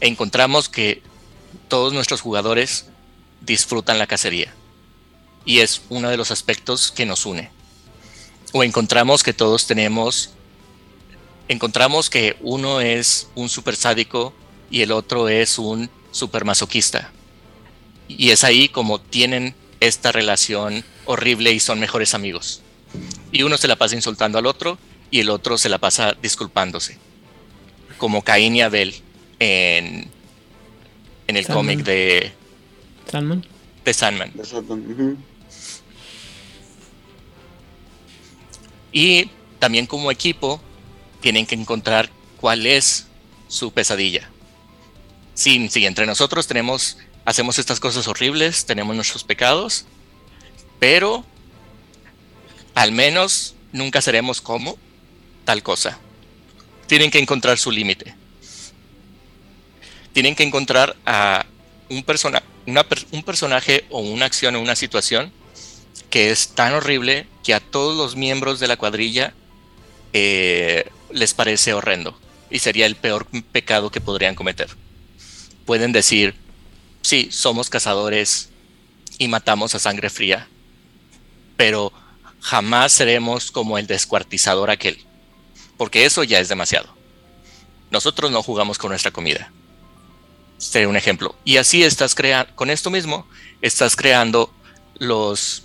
[0.00, 1.02] Encontramos que
[1.68, 2.86] todos nuestros jugadores
[3.40, 4.52] disfrutan la cacería,
[5.50, 7.50] y es uno de los aspectos que nos une.
[8.52, 10.30] O encontramos que todos tenemos
[11.48, 14.32] encontramos que uno es un super sádico
[14.70, 17.10] y el otro es un super masoquista.
[18.06, 22.62] Y es ahí como tienen esta relación horrible y son mejores amigos.
[23.32, 24.78] Y uno se la pasa insultando al otro
[25.10, 26.96] y el otro se la pasa disculpándose.
[27.98, 28.94] Como Caín y Abel
[29.40, 30.08] en,
[31.26, 32.30] en el cómic de
[33.10, 33.44] Sandman.
[33.84, 34.32] De Sandman.
[38.92, 40.60] Y también como equipo
[41.20, 42.10] tienen que encontrar
[42.40, 43.06] cuál es
[43.48, 44.28] su pesadilla.
[45.34, 49.86] Sí, sí, entre nosotros tenemos, hacemos estas cosas horribles, tenemos nuestros pecados,
[50.78, 51.24] pero
[52.74, 54.78] al menos nunca seremos como
[55.44, 55.98] tal cosa.
[56.86, 58.14] Tienen que encontrar su límite.
[60.12, 61.46] Tienen que encontrar a
[61.88, 65.32] un, persona, un personaje o una acción o una situación
[66.08, 69.34] que es tan horrible que a todos los miembros de la cuadrilla
[70.12, 72.18] eh, les parece horrendo
[72.50, 74.68] y sería el peor pecado que podrían cometer.
[75.66, 76.34] Pueden decir,
[77.02, 78.50] sí, somos cazadores
[79.18, 80.48] y matamos a sangre fría,
[81.56, 81.92] pero
[82.40, 84.98] jamás seremos como el descuartizador aquel,
[85.76, 86.88] porque eso ya es demasiado.
[87.90, 89.52] Nosotros no jugamos con nuestra comida.
[90.58, 91.34] Sería un ejemplo.
[91.44, 93.26] Y así estás creando, con esto mismo,
[93.62, 94.52] estás creando
[94.98, 95.64] los,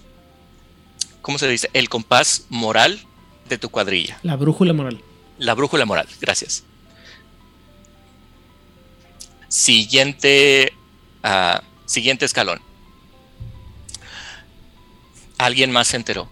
[1.25, 1.71] ¿cómo se dice?
[1.73, 2.99] El compás moral
[3.49, 4.19] de tu cuadrilla.
[4.21, 5.01] La brújula moral.
[5.39, 6.63] La brújula moral, gracias.
[9.47, 10.71] Siguiente,
[11.23, 12.61] uh, siguiente escalón.
[15.39, 16.29] Alguien más se enteró.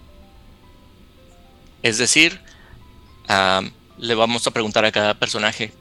[1.82, 2.40] Es decir,
[3.30, 3.68] uh,
[3.98, 5.74] le vamos a preguntar a cada personaje.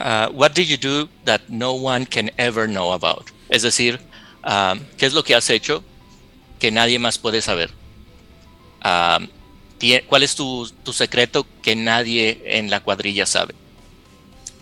[0.00, 3.30] Uh, what did you do that no one can ever know about?
[3.48, 4.00] Es decir,
[4.98, 5.84] ¿qué es lo que has hecho
[6.58, 7.70] que nadie más puede saber?
[10.08, 13.54] ¿Cuál es tu, secreto que nadie en la cuadrilla sabe?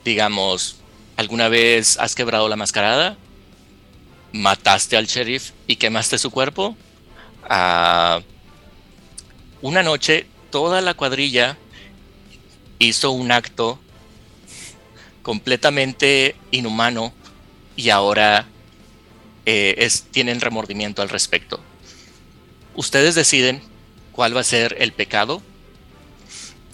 [0.05, 0.77] Digamos,
[1.16, 3.16] ¿alguna vez has quebrado la mascarada?
[4.33, 6.77] ¿Mataste al sheriff y quemaste su cuerpo?
[7.49, 8.21] Ah,
[9.62, 11.57] una noche toda la cuadrilla
[12.79, 13.79] hizo un acto
[15.23, 17.12] completamente inhumano
[17.77, 18.47] y ahora
[19.47, 21.61] eh, tienen remordimiento al respecto.
[22.74, 23.62] Ustedes deciden
[24.12, 25.42] cuál va a ser el pecado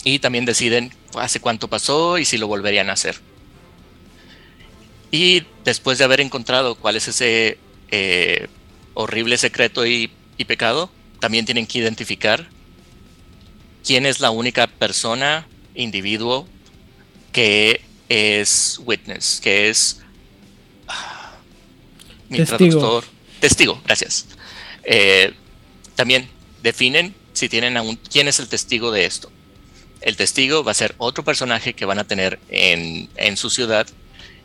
[0.05, 3.21] y también deciden hace cuánto pasó y si lo volverían a hacer.
[5.11, 7.59] Y después de haber encontrado cuál es ese
[7.91, 8.47] eh,
[8.95, 12.49] horrible secreto y, y pecado, también tienen que identificar
[13.85, 16.47] quién es la única persona, individuo,
[17.33, 20.01] que es witness, que es
[20.89, 21.33] ah,
[22.29, 22.59] mi Testigo.
[22.59, 23.05] traductor.
[23.41, 24.27] Testigo, gracias.
[24.85, 25.33] Eh,
[26.01, 26.31] también
[26.63, 29.31] definen si tienen a un, quién es el testigo de esto.
[30.01, 33.87] El testigo va a ser otro personaje que van a tener en, su ciudad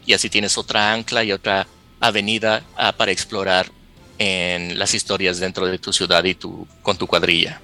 [0.06, 1.66] y así tienes otra ancla y otra
[2.02, 3.72] avenida ah, para explorar
[4.18, 6.36] en las historias dentro de tu ciudad y
[6.82, 7.62] con tu cuadrilla.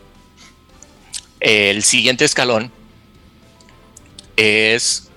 [1.42, 2.72] El siguiente escalón
[4.38, 5.10] es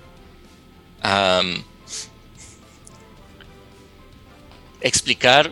[4.81, 5.49] explicar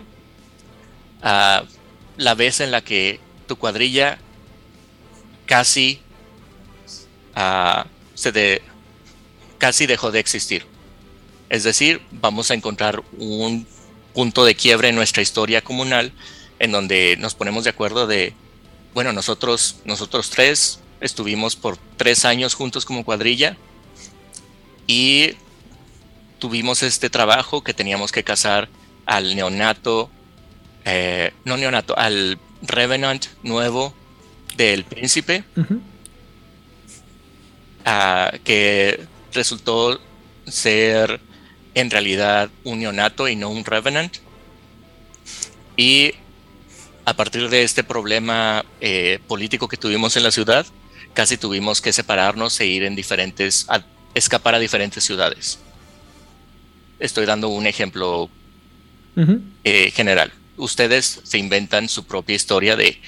[1.22, 1.64] ah,
[2.18, 4.18] la vez en la que tu cuadrilla
[5.46, 6.00] casi
[7.36, 8.62] ah, se de,
[9.58, 10.66] casi dejó de existir.
[11.50, 13.68] Es decir, vamos a encontrar un
[14.14, 16.14] punto de quiebre en nuestra historia comunal
[16.60, 18.34] en donde nos ponemos de acuerdo de,
[18.94, 23.58] bueno, nosotros, nosotros tres estuvimos por tres años juntos como cuadrilla
[24.88, 25.34] y
[26.40, 28.70] tuvimos este trabajo que teníamos que casar
[29.06, 30.10] al neonato,
[30.86, 33.94] eh, no neonato, al revenant nuevo
[34.58, 35.44] del príncipe,
[37.86, 40.00] ah, que resultó
[40.46, 41.20] ser
[41.74, 44.18] en realidad un neonato y no un revenant.
[45.76, 46.14] Y
[47.06, 50.66] a partir de este problema eh, político que tuvimos en la ciudad,
[51.14, 53.84] casi tuvimos que separarnos e ir en diferentes, a
[54.14, 55.60] escapar a diferentes ciudades.
[57.00, 58.30] Estoy dando un ejemplo
[59.64, 60.32] eh, general.
[60.58, 63.00] Ustedes se inventan su propia historia de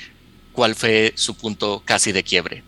[0.52, 2.64] cuál fue su punto casi de quiebre.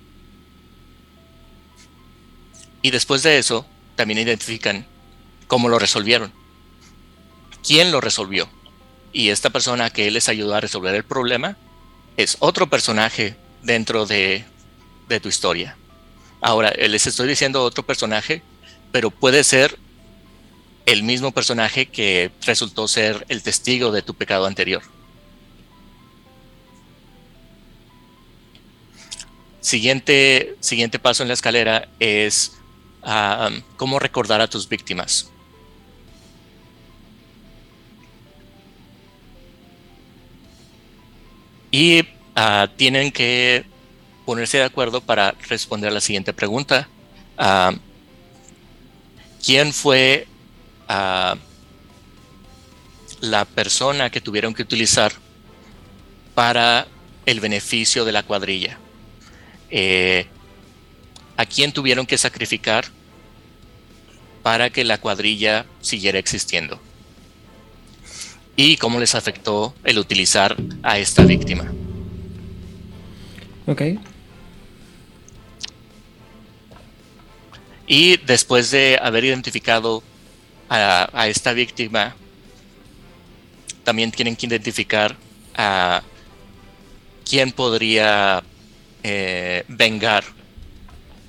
[2.81, 4.85] Y después de eso, también identifican
[5.47, 6.31] cómo lo resolvieron.
[7.65, 8.47] ¿Quién lo resolvió?
[9.11, 11.57] Y esta persona que les ayudó a resolver el problema
[12.17, 14.45] es otro personaje dentro de,
[15.09, 15.75] de tu historia.
[16.39, 18.43] Ahora, les estoy diciendo otro personaje,
[18.91, 19.79] pero puede ser
[20.87, 24.81] el mismo personaje que resultó ser el testigo de tu pecado anterior.
[29.59, 32.53] Siguiente, siguiente paso en la escalera es
[33.03, 35.29] ah, cómo recordar a tus víctimas.
[41.69, 43.65] Y ah, tienen que
[44.25, 46.87] ponerse de acuerdo para responder la siguiente pregunta.
[47.37, 47.73] Ah,
[49.43, 50.27] ¿Quién fue
[50.87, 51.35] ah,
[53.21, 55.11] la persona que tuvieron que utilizar
[56.35, 56.87] para
[57.25, 58.77] el beneficio de la cuadrilla?
[59.69, 60.27] Eh,
[61.35, 62.85] ¿A quién tuvieron que sacrificar
[64.41, 66.79] para que la cuadrilla siguiera existiendo?
[68.55, 71.71] ¿Y cómo les afectó el utilizar a esta víctima?
[73.67, 73.81] Ok.
[77.85, 80.01] Y después de haber identificado
[80.69, 82.15] a, esta víctima,
[83.83, 85.15] también tienen que identificar
[85.55, 86.03] a
[87.27, 88.43] quién podría
[89.03, 90.23] eh, vengar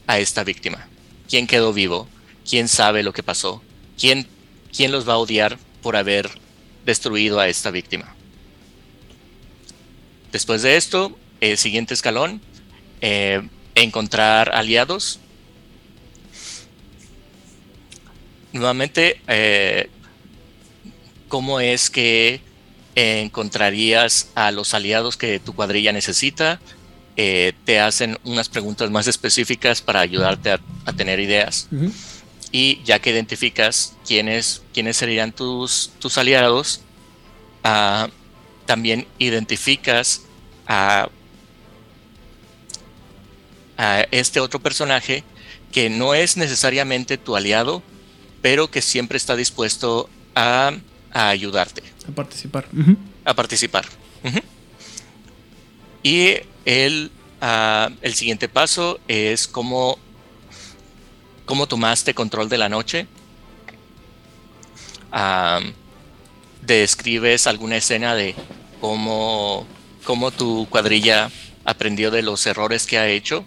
[0.06, 0.88] a esta víctima.
[1.28, 2.08] ¿Quién quedó vivo?
[2.48, 3.62] ¿Quién sabe lo que pasó?
[3.98, 4.26] ¿Quién,
[4.74, 6.30] quién los va a odiar por haber
[6.84, 8.14] destruido a esta víctima?
[10.32, 12.40] Después de esto, el siguiente escalón,
[13.00, 13.42] eh,
[13.74, 15.20] encontrar aliados
[18.52, 19.90] nuevamente, eh,
[21.28, 22.40] ¿cómo es que
[22.94, 26.60] encontrarías a los aliados que tu cuadrilla necesita?
[27.16, 31.68] Eh, te hacen unas preguntas más específicas para ayudarte a, a tener ideas.
[32.50, 36.80] Y ya que identificas quiénes, quiénes serían tus, tus aliados,
[37.64, 38.08] ah,
[38.66, 40.22] también identificas
[40.66, 41.08] a,
[43.76, 45.24] a este otro personaje
[45.72, 47.82] que no es necesariamente tu aliado,
[48.42, 50.72] pero que siempre está dispuesto a,
[51.12, 52.66] a ayudarte, A participar.
[53.24, 53.84] A participar.
[56.02, 57.10] Y el,
[57.40, 59.98] ah, el siguiente paso es cómo,
[61.44, 63.06] cómo tomaste control de la noche.
[65.12, 65.60] Ah,
[66.62, 68.34] describes alguna escena de
[68.80, 69.66] cómo,
[70.04, 71.30] cómo tu cuadrilla
[71.64, 73.44] aprendió de los errores que ha hecho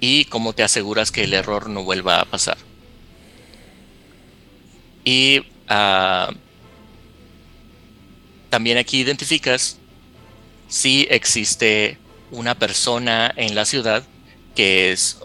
[0.00, 2.58] y cómo te aseguras que el error no vuelva a pasar.
[5.04, 6.32] Y ah,
[8.50, 9.78] también aquí identificas
[10.68, 11.98] sí existe
[12.30, 14.04] una persona en la ciudad
[14.54, 15.18] que es,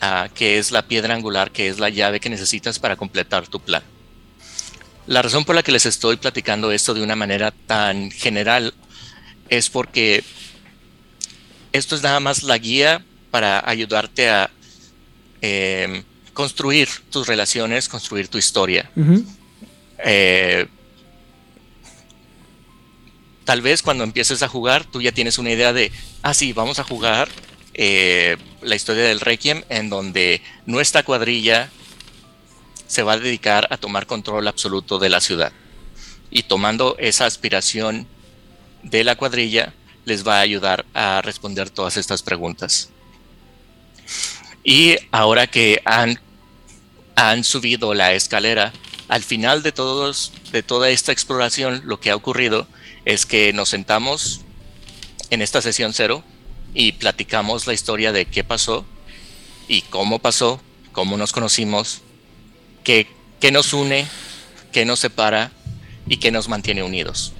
[0.00, 3.60] ah, que es la piedra angular, que es la llave que necesitas para completar tu
[3.60, 3.82] plan.
[5.06, 8.74] La razón por la que les estoy platicando esto de una manera tan general
[9.48, 10.22] es porque
[11.72, 14.50] esto es nada más la guía para ayudarte a
[15.40, 18.90] em, construir tus relaciones, construir tu historia.
[20.04, 20.66] Eh,
[23.44, 25.92] tal vez cuando empieces a jugar, tú ya tienes una idea de,
[26.22, 27.28] ah, sí, vamos a jugar
[27.74, 31.70] eh, la historia del Requiem, en donde nuestra cuadrilla
[32.86, 35.52] se va a dedicar a tomar control absoluto de la ciudad.
[36.30, 38.06] Y tomando esa aspiración
[38.82, 39.74] de la cuadrilla,
[40.04, 42.90] les va a ayudar a responder todas estas preguntas.
[44.62, 46.20] Y ahora que han,
[47.16, 48.72] han subido la escalera,
[49.08, 52.66] al final de, todos, de toda esta exploración, lo que ha ocurrido
[53.04, 54.42] es que nos sentamos
[55.30, 56.22] en esta sesión cero
[56.74, 58.84] y platicamos la historia de qué pasó
[59.68, 60.60] y cómo pasó,
[60.92, 62.02] cómo nos conocimos,
[62.84, 63.06] qué,
[63.40, 64.06] qué nos une,
[64.72, 65.52] qué nos separa
[66.06, 67.32] y qué nos mantiene unidos.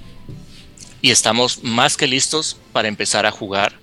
[1.01, 3.80] Y estamos más que listos para empezar a jugar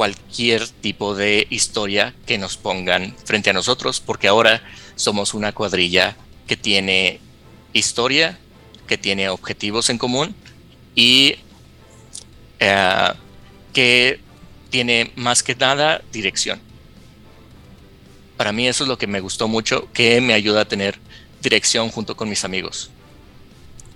[0.00, 4.62] cualquier tipo de historia que nos pongan frente a nosotros, porque ahora
[4.96, 6.16] somos una cuadrilla
[6.46, 7.20] que tiene
[7.74, 8.38] historia,
[8.86, 10.34] que tiene objetivos en común
[10.94, 11.36] y
[12.60, 13.12] eh,
[13.74, 14.20] que
[14.70, 16.58] tiene más que nada dirección.
[18.38, 20.98] Para mí eso es lo que me gustó mucho, que me ayuda a tener
[21.42, 22.90] dirección junto con mis amigos,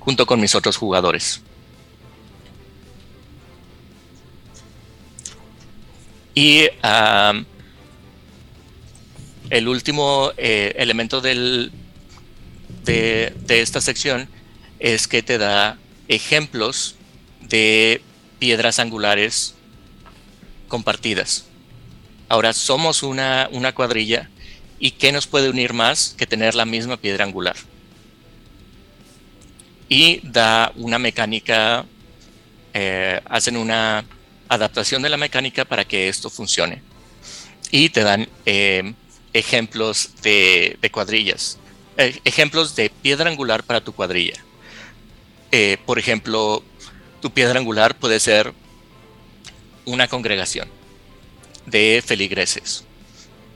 [0.01, 1.41] junto con mis otros jugadores.
[6.35, 6.69] Y
[9.51, 11.71] el último eh, elemento del,
[12.85, 14.29] de, esta sección
[14.79, 15.79] es que te da
[16.09, 16.97] ejemplos
[17.41, 18.03] de
[18.39, 19.55] piedras angulares
[20.69, 21.47] compartidas.
[22.29, 24.29] Ahora somos una, una cuadrilla
[24.81, 27.57] y ¿qué nos puede unir más que tener la misma piedra angular?
[29.89, 31.85] Y da una mecánica,
[32.73, 34.05] eh, hacen una
[34.55, 36.83] adaptación de la mecánica para que esto funcione.
[37.71, 38.95] Y te dan eh,
[39.33, 41.59] ejemplos de, cuadrillas,
[41.97, 44.43] eh, ejemplos de piedra angular para tu cuadrilla.
[45.51, 46.63] Eh, por ejemplo,
[47.21, 48.53] tu piedra angular puede ser
[49.85, 50.69] una congregación
[51.67, 52.85] de feligreses,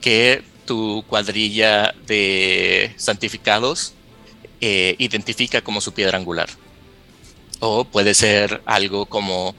[0.01, 3.93] que tu cuadrilla de santificados
[4.61, 6.49] identifica como su piedra angular.
[7.61, 9.55] O puede ser algo como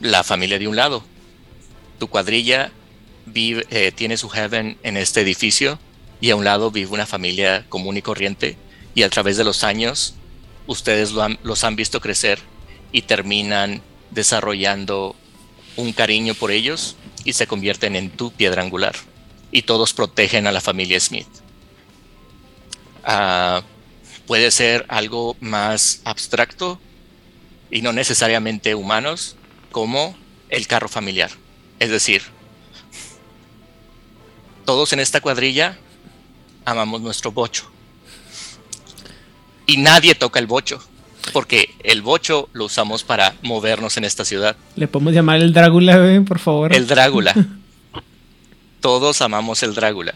[0.00, 1.04] la familia de un lado.
[1.98, 2.72] Tu cuadrilla
[3.26, 5.78] vive, eh, tiene su heaven en este edificio
[6.20, 8.56] y a un lado vive una familia común y corriente
[8.94, 10.14] y a través de los años
[10.66, 11.12] ustedes
[11.42, 12.38] los han visto crecer
[12.92, 15.14] y terminan desarrollando
[15.76, 18.96] un cariño por ellos y se convierten en tu piedra angular
[19.52, 21.28] y todos protegen a la familia Smith.
[23.04, 23.62] Ah,
[24.26, 26.80] puede ser algo más abstracto
[27.70, 29.36] y no necesariamente humanos,
[29.70, 30.16] como
[30.48, 31.30] el carro familiar.
[31.78, 32.22] Es decir,
[34.64, 35.78] todos en esta cuadrilla
[36.64, 37.70] amamos nuestro bocho.
[39.66, 40.82] Y nadie toca el bocho,
[41.32, 44.56] porque el bocho lo usamos para movernos en esta ciudad.
[44.74, 46.74] Le podemos llamar el Drácula, por favor.
[46.74, 47.34] El Drácula.
[48.80, 50.14] todos amamos el Drácula.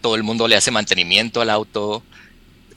[0.00, 2.02] Todo el mundo le hace mantenimiento al auto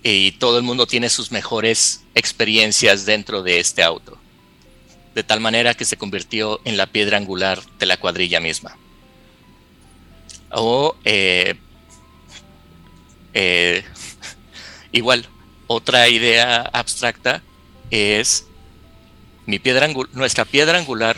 [0.01, 4.17] y todo el mundo tiene sus mejores experiencias dentro de este auto
[5.17, 8.77] de tal manera que se convirtió en la piedra angular de la cuadrilla misma.
[10.51, 11.55] O eh,
[13.33, 13.83] eh,
[14.91, 15.27] igual,
[15.65, 17.41] otra idea abstracta
[17.89, 18.45] es
[19.47, 21.17] mi piedra nuestra piedra angular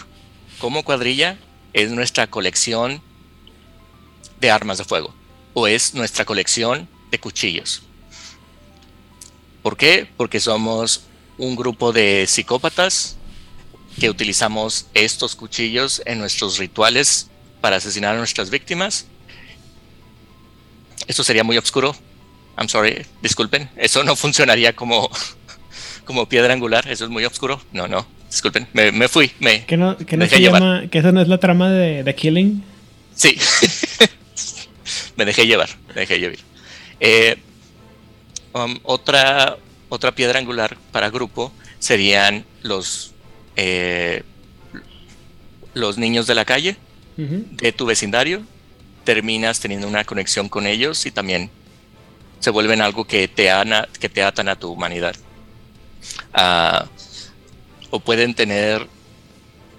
[0.59, 1.37] como cuadrilla
[1.73, 3.01] es nuestra colección
[4.39, 5.13] de armas de fuego
[5.53, 7.81] o es nuestra colección de cuchillos.
[9.61, 10.07] ¿Por qué?
[10.15, 11.03] Porque somos
[11.37, 13.17] un grupo de psicópatas
[13.99, 17.29] que utilizamos estos cuchillos en nuestros rituales
[17.61, 19.05] para asesinar a nuestras víctimas.
[21.07, 21.95] Esto sería muy oscuro.
[22.57, 23.69] I'm sorry, disculpen.
[23.75, 25.09] Eso no funcionaría como,
[26.05, 26.87] como piedra angular.
[26.89, 27.61] Eso es muy oscuro.
[27.73, 28.67] No, no, disculpen.
[28.73, 29.31] Me, fui.
[29.39, 32.15] Me, ¿Que no, que no se llama, que eso no es la trama de The
[32.15, 32.63] Killing?
[33.15, 33.37] Sí.
[35.17, 35.69] me dejé llevar.
[35.89, 36.37] Me dejé llevar.
[36.99, 37.37] Eh,
[38.53, 39.57] um, otra,
[39.89, 43.13] otra piedra angular para grupo serían los
[43.61, 44.23] eh,
[45.73, 46.77] los niños de la calle,
[47.17, 48.41] de tu vecindario,
[49.03, 51.51] terminas teniendo una conexión con ellos y también
[52.39, 53.51] se vuelven algo que te,
[53.99, 55.13] que te atan a tu humanidad.
[56.33, 56.85] Ah,
[57.89, 58.87] o pueden tener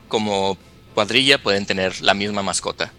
[0.08, 0.58] como
[0.94, 2.92] cuadrilla pueden tener la misma mascota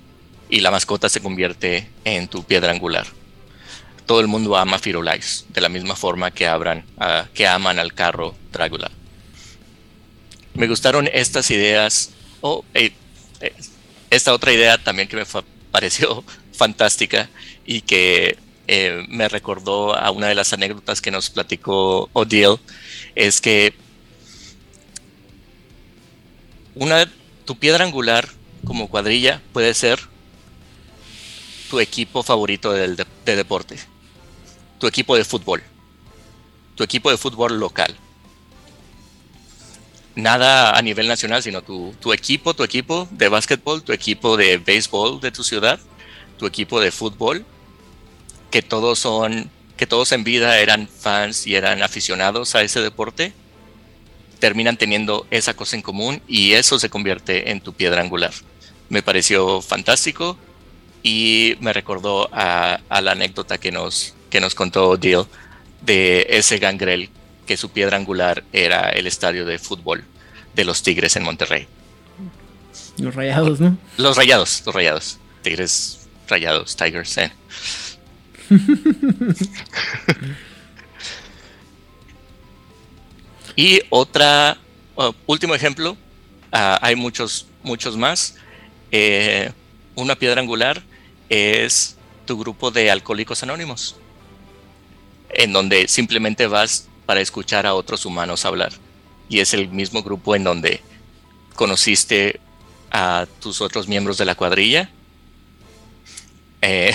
[0.50, 3.06] y la mascota se convierte en tu piedra angular.
[4.08, 7.94] Todo el mundo ama Firulais de la misma forma que, abran, ah, que aman al
[7.94, 8.90] carro Drácula.
[10.54, 12.12] Me gustaron estas ideas,
[12.42, 12.92] o eh,
[14.10, 15.26] esta otra idea también que me
[15.72, 16.24] pareció
[16.54, 17.30] fantástica
[17.66, 18.38] y que
[18.68, 22.58] eh, me recordó a una de las anécdotas que nos platicó Odile,
[23.16, 23.74] es que
[26.76, 27.10] una,
[27.46, 28.30] tu piedra angular
[28.66, 30.00] como cuadrilla puede ser
[31.70, 33.78] tu equipo favorito de, de deporte,
[34.80, 35.64] tu equipo de fútbol,
[36.76, 37.96] tu equipo de fútbol local.
[40.16, 45.22] Nada a nivel nacional, sino tu, equipo, tu equipo de básquetbol, tu equipo de béisbol
[45.22, 45.80] de tu ciudad,
[46.38, 47.46] tu equipo de fútbol,
[48.50, 53.32] que todos son, que todos en vida eran fans y eran aficionados a ese deporte,
[54.40, 58.34] terminan teniendo esa cosa en común y eso se convierte en tu piedra angular.
[58.90, 60.38] Me pareció fantástico
[61.04, 65.26] y me recordó a, la anécdota que nos, que nos contó Deal
[65.82, 67.10] de ese gangrel
[67.52, 70.06] que su piedra angular era el estadio de fútbol
[70.56, 71.68] de los Tigres en Monterrey.
[72.98, 73.78] Los rayados, ¿no?
[73.98, 75.20] Los rayados, los rayados.
[75.42, 77.18] Tigres rayados, Tigers.
[77.18, 77.30] Eh.
[83.58, 84.58] y otra,
[84.96, 88.36] uh, último ejemplo, uh, hay muchos, muchos más.
[88.94, 89.52] Eh,
[89.96, 90.82] una piedra angular
[91.28, 93.98] es tu grupo de alcohólicos anónimos,
[95.32, 98.72] en donde simplemente vas para escuchar a otros humanos hablar.
[99.28, 100.80] Y es el mismo grupo en donde
[101.56, 102.40] conociste
[102.90, 104.90] a tus otros miembros de la cuadrilla.
[106.62, 106.94] Eh,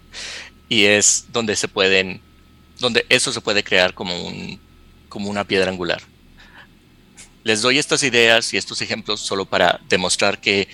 [0.70, 2.22] y es donde se pueden,
[2.78, 4.58] donde eso se puede crear como, un,
[5.10, 6.00] como una piedra angular.
[7.44, 10.66] Les doy estas ideas y estos ejemplos solo para demostrar que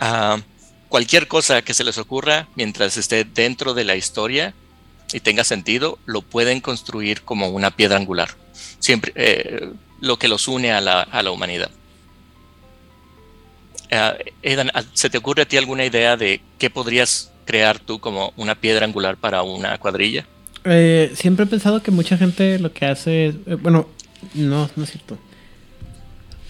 [0.00, 0.40] uh,
[0.88, 4.52] cualquier cosa que se les ocurra mientras esté dentro de la historia
[5.12, 8.30] y tenga sentido, lo pueden construir como una piedra angular.
[8.78, 9.70] Siempre eh,
[10.00, 11.70] lo que los une a la, humanidad.
[13.92, 18.54] Uh, ¿se te ocurre a ti alguna idea de qué podrías crear tú como una
[18.54, 20.26] piedra angular para una cuadrilla?
[20.64, 23.88] Eh, siempre he pensado que mucha gente lo que hace es, bueno,
[24.34, 25.18] no, no es cierto.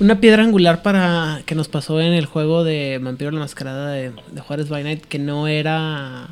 [0.01, 4.13] Una piedra angular para que nos pasó en el juego de Vampiro la Mascarada de,
[4.41, 6.29] Juárez by Night, que no era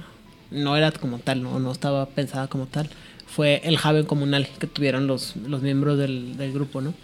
[0.53, 2.89] no era como tal, no, no estaba pensada como tal,
[3.27, 6.95] fue el Haven comunal que tuvieron los, los miembros del, grupo, ¿no?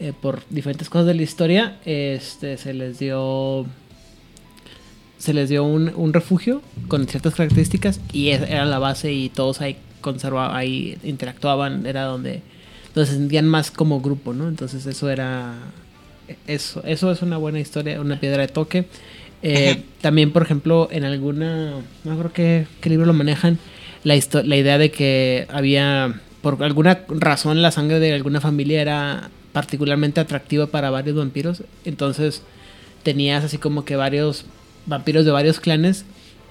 [0.00, 3.66] Eh, por diferentes cosas de la historia, este, se les dio
[5.18, 9.60] se les dio un, un, refugio con ciertas características y era la base y todos
[9.60, 12.42] ahí conservaban, ahí interactuaban, era donde,
[12.94, 14.48] donde se sentían más como grupo, ¿no?
[14.48, 15.56] Entonces eso era
[16.46, 18.86] eso, eso es una buena historia, una piedra de toque.
[19.42, 23.58] Eh, también, por ejemplo, en alguna, no creo que qué libro lo manejan,
[24.04, 29.30] la, la idea de que había, por alguna razón, la sangre de alguna familia era
[29.52, 31.62] particularmente atractiva para varios vampiros.
[31.84, 32.42] Entonces,
[33.02, 34.44] tenías así como que varios
[34.86, 36.04] vampiros de varios clanes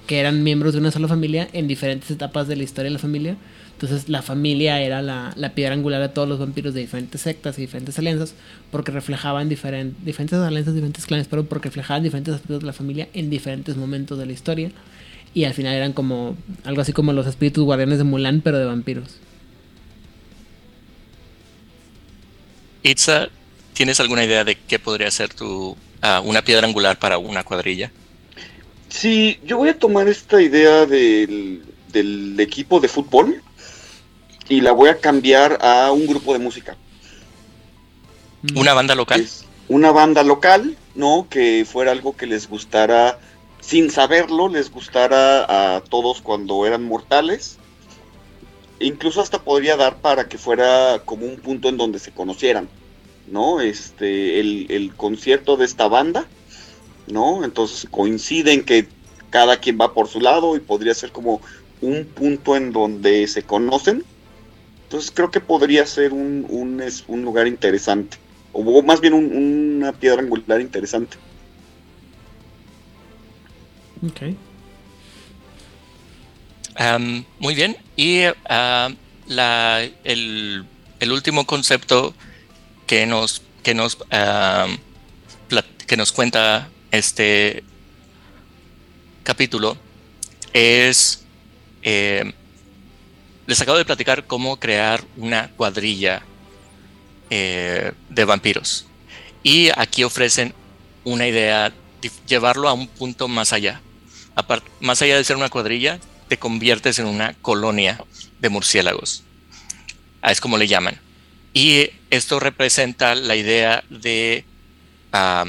[0.06, 2.98] que eran miembros de una sola familia en diferentes etapas de la historia de la
[2.98, 3.36] familia.
[3.80, 7.60] Entonces la familia era la, piedra angular de todos los vampiros de diferentes sectas y
[7.60, 8.34] diferentes alianzas,
[8.72, 13.30] porque reflejaban diferentes alianzas, diferentes clanes, pero porque reflejaban diferentes aspectos de la familia en
[13.30, 14.72] diferentes momentos de la historia.
[15.32, 18.64] Y al final eran como algo así como los espíritus guardianes de Mulan, pero de
[18.64, 19.14] vampiros.
[22.82, 23.28] Itza,
[23.74, 27.92] ¿tienes alguna idea de qué podría ser tu, ah, una piedra angular para una cuadrilla?
[28.88, 33.40] Sí, yo voy a tomar esta idea del, del equipo de fútbol
[34.48, 36.76] y la voy a cambiar a un grupo de música.
[38.54, 39.26] ¿Una banda local?
[39.68, 41.26] una banda local, ¿no?
[41.28, 43.18] Que fuera algo que les gustara,
[43.60, 47.58] sin saberlo, les gustara a todos cuando eran mortales.
[48.80, 52.68] incluso hasta podría dar para que fuera como un punto en donde se conocieran,
[53.26, 53.60] ¿no?
[53.60, 56.26] Este, el, el concierto de esta banda,
[57.08, 57.44] ¿no?
[57.44, 58.86] Entonces coinciden que
[59.30, 61.40] cada quien va por su lado y podría ser como
[61.80, 64.04] un punto en donde se conocen
[64.88, 68.16] entonces creo que podría ser un, un, lugar interesante,
[68.54, 71.18] o más bien una piedra angular interesante.
[74.02, 74.34] Ok.
[77.38, 77.76] muy bien.
[77.96, 78.22] Y
[79.26, 80.64] la, el,
[81.02, 82.14] último concepto
[82.86, 83.98] que nos, que nos,
[85.86, 87.62] que nos cuenta este
[89.22, 89.76] capítulo
[90.54, 91.24] es
[91.82, 92.32] eh,
[93.48, 96.20] les acabo de platicar cómo crear una cuadrilla
[97.30, 98.84] eh, de vampiros.
[99.42, 100.52] Y aquí ofrecen
[101.04, 101.72] una idea,
[102.26, 103.80] llevarlo a un punto más allá.
[104.80, 105.98] más allá de ser una cuadrilla,
[106.28, 108.04] te conviertes en una colonia
[108.38, 109.22] de murciélagos.
[110.20, 111.00] Ah, es como le llaman.
[111.54, 114.44] Y esto representa la idea de
[115.10, 115.46] ah,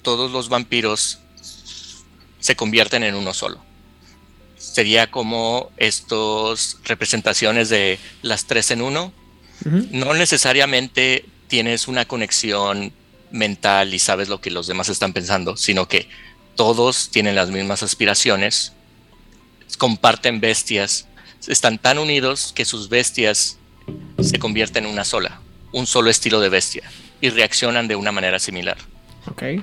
[0.00, 1.18] todos los vampiros
[2.38, 3.69] se convierten en uno solo.
[4.60, 9.12] Sería como estos representaciones de las tres en uno.
[9.64, 12.92] No necesariamente tienes una conexión
[13.30, 16.08] mental y sabes lo que los demás están pensando, sino que
[16.56, 18.74] todos tienen las mismas aspiraciones,
[19.78, 21.06] comparten bestias,
[21.46, 23.58] están tan unidos que sus bestias
[24.22, 25.40] se convierten en una sola,
[25.72, 26.82] un solo estilo de bestia
[27.22, 28.76] y reaccionan de una manera similar.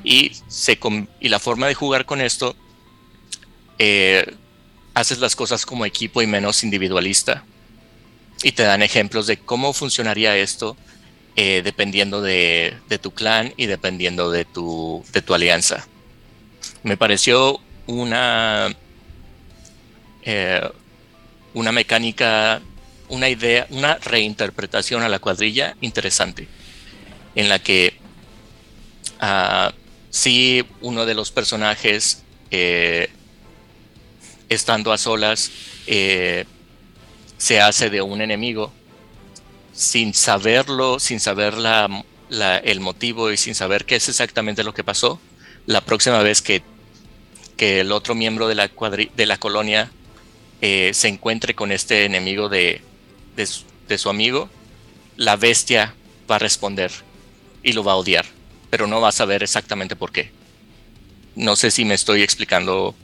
[0.04, 0.80] Y, se
[1.20, 2.56] y la forma de jugar con esto,
[3.78, 4.36] eh,
[4.98, 7.44] haces las cosas como equipo y menos individualista.
[8.42, 10.76] Y te dan ejemplos de cómo funcionaría esto
[11.36, 15.88] eh, dependiendo de, tu clan y dependiendo de tu, de tu alianza.
[16.82, 18.76] Me pareció una,
[20.24, 20.68] eh,
[21.54, 22.62] una mecánica,
[23.08, 26.48] una idea, una reinterpretación a la cuadrilla interesante,
[27.36, 27.94] en la que
[29.22, 29.72] uh,
[30.10, 33.12] sí uno de los personajes eh,
[34.50, 35.52] estando a solas
[37.38, 38.74] se hace de un enemigo
[39.74, 41.54] sin saberlo, sin saber
[42.30, 45.20] el motivo y sin saber qué es exactamente lo que pasó,
[45.68, 46.64] la próxima vez que,
[47.60, 48.70] el otro miembro de la,
[49.16, 49.92] de la colonia
[50.62, 52.82] eh, se encuentre con este enemigo de,
[53.36, 54.50] de, su amigo,
[55.16, 55.96] la bestia
[56.30, 56.92] va a responder
[57.64, 58.26] y lo va a odiar,
[58.70, 60.32] pero no va a saber exactamente por qué.
[61.36, 62.96] No sé si me estoy explicando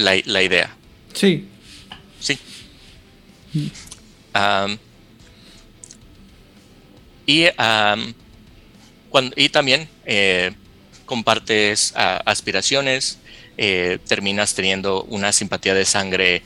[0.00, 0.74] la, idea.
[1.12, 1.48] Sí.
[2.18, 2.38] Sí.
[7.26, 7.46] Y,
[9.08, 10.52] cuando, y también eh,
[11.04, 13.18] compartes aspiraciones,
[13.56, 16.42] eh, terminas teniendo una simpatía de sangre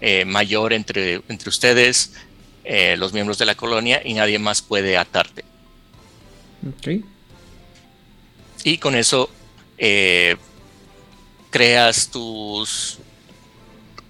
[0.00, 2.14] eh, mayor entre, entre ustedes,
[2.96, 5.44] los miembros de la colonia, y nadie más puede atarte.
[8.64, 9.28] Y con eso
[11.54, 12.98] creas tus,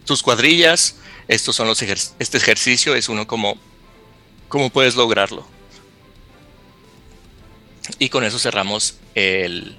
[0.06, 0.96] tus cuadrillas.
[1.28, 3.58] Estos son los este ejercicio es uno como
[4.48, 5.46] cómo puedes lograrlo.
[7.98, 9.76] Y con eso cerramos el,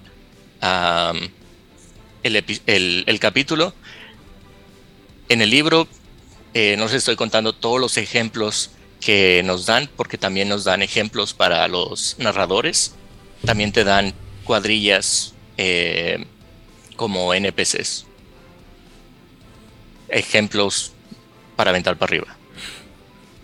[2.22, 3.74] el, capítulo.
[5.28, 5.88] En el libro
[6.54, 8.70] eh, no les estoy contando todos los ejemplos
[9.02, 12.94] que nos dan, porque también nos dan ejemplos para los narradores.
[13.44, 14.14] También te dan
[14.44, 16.28] cuadrillas eh,
[16.96, 18.06] como NPCs.
[20.10, 20.94] Ejemplos
[21.56, 22.28] para aventar para arriba.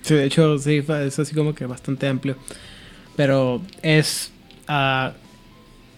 [0.01, 2.35] Sí, de hecho, sí, es así como que bastante amplio.
[3.15, 4.31] Pero es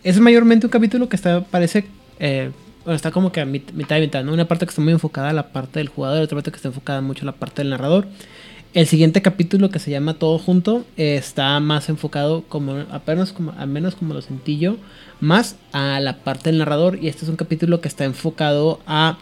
[0.03, 1.85] es mayormente un capítulo que está, parece,
[2.19, 2.51] eh,
[2.83, 4.33] bueno, está como que a mitad y mitad, ¿no?
[4.33, 6.67] Una parte que está muy enfocada a la parte del jugador, otra parte que está
[6.67, 8.07] enfocada mucho a la parte del narrador.
[8.73, 13.67] El siguiente capítulo que se llama Todo Junto está más enfocado como apenas como al
[13.67, 14.77] menos como lo sentí yo,
[15.19, 19.19] más a la parte del narrador y este es un capítulo que está enfocado a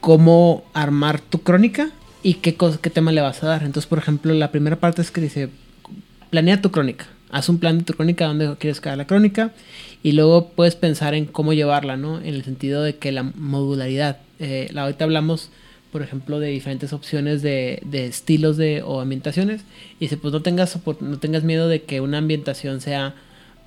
[0.00, 1.90] cómo armar tu crónica
[2.22, 3.64] y qué qué tema le vas a dar.
[3.64, 5.48] Entonces, por ejemplo, la primera parte es que dice
[6.30, 9.52] planea tu crónica haz un plan de tu crónica donde quieres caer la crónica
[10.02, 12.18] y luego puedes pensar en cómo llevarla, ¿no?
[12.18, 15.50] En el sentido de que la modularidad, eh, ahorita hablamos,
[15.92, 19.62] por ejemplo, de diferentes opciones de, estilos de, o ambientaciones
[19.98, 23.14] y dice, pues no tengas, no tengas miedo de que una ambientación sea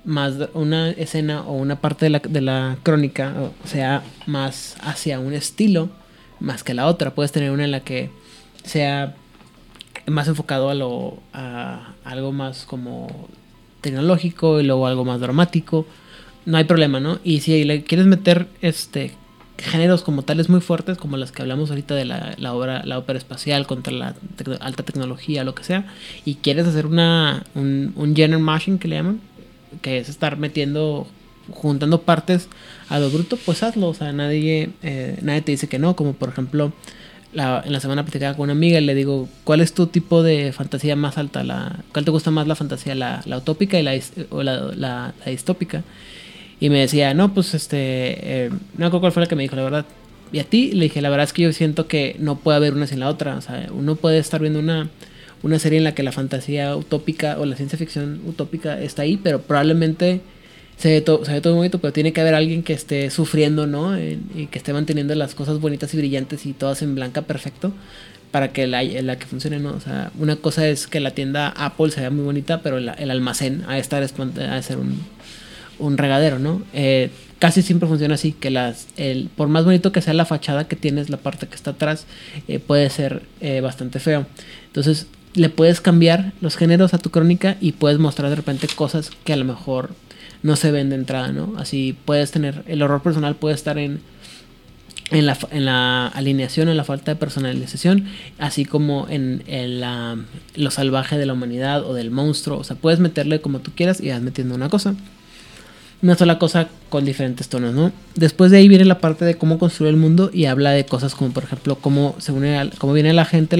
[0.04, 3.34] más una escena o una parte de la, de la crónica
[3.64, 5.88] sea más hacia un estilo
[6.40, 7.14] más que la otra.
[7.14, 8.10] Puedes tener una en la que
[8.64, 9.14] sea
[10.06, 13.28] más enfocado a lo a algo más como
[13.80, 15.86] tecnológico y luego algo más dramático.
[16.46, 17.18] No hay problema, ¿no?
[17.24, 19.12] Y si le quieres meter este
[19.58, 22.98] géneros como tales muy fuertes, como las que hablamos ahorita de la, la obra, la
[22.98, 24.14] ópera espacial contra la
[24.60, 25.86] alta tecnología, lo que sea,
[26.24, 29.20] y quieres hacer una, un, un genre mashing que le llaman,
[29.82, 31.06] que es estar metiendo,
[31.50, 32.48] juntando partes
[32.88, 33.88] a lo bruto, pues hazlo.
[33.88, 36.72] O sea, nadie, eh, nadie te dice que no, como por ejemplo
[37.34, 40.52] en la semana platicaba con una amiga y le digo, ¿cuál es tu tipo de
[40.52, 41.42] fantasía más alta?
[41.42, 43.98] La, ¿Cuál te gusta más la fantasía, la, la utópica y la,
[44.30, 45.82] o la, la, distópica?
[46.60, 49.56] Y me decía, no, pues este, eh, no recuerdo cuál fue la que me dijo,
[49.56, 49.86] la verdad.
[50.32, 52.74] Y a ti le dije, la verdad es que yo siento que no puede haber
[52.74, 53.36] una sin la otra.
[53.36, 54.88] O sea, uno puede estar viendo una,
[55.42, 59.16] una serie en la que la fantasía utópica o la ciencia ficción utópica está ahí,
[59.16, 60.20] pero probablemente
[60.76, 63.66] se ve, todo, se ve todo bonito, pero tiene que haber alguien que esté sufriendo,
[63.66, 63.96] ¿no?
[63.96, 67.72] y que esté manteniendo las cosas bonitas y brillantes y todas en blanca perfecto
[68.32, 69.74] para que la, la que funcione, ¿no?
[69.74, 73.10] O sea, una cosa es que la tienda Apple se vea muy bonita, pero el
[73.12, 74.98] almacén a estar a ser un,
[75.78, 76.62] un regadero, ¿no?
[76.72, 80.66] Eh, casi siempre funciona así, que las, el, por más bonito que sea la fachada
[80.66, 82.06] que tienes, la parte que está atrás,
[82.48, 84.26] eh, puede ser eh, bastante feo.
[84.66, 89.10] Entonces le puedes cambiar los géneros a tu crónica y puedes mostrar de repente cosas
[89.24, 89.90] que a lo mejor
[90.42, 91.54] no se ven de entrada, ¿no?
[91.58, 94.00] Así puedes tener, el horror personal puede estar en,
[95.10, 98.06] en, la, en la alineación, en la falta de personalización,
[98.38, 99.42] así como en,
[99.80, 100.16] la,
[100.54, 102.58] lo salvaje de la humanidad o del monstruo.
[102.58, 104.94] O sea, puedes meterle como tú quieras y vas metiendo una cosa
[106.04, 107.90] una sola cosa con diferentes tonos, ¿no?
[108.14, 111.14] Después de ahí viene la parte de cómo construir el mundo y habla de cosas
[111.14, 113.56] como, por ejemplo, cómo, se une cómo viene la gente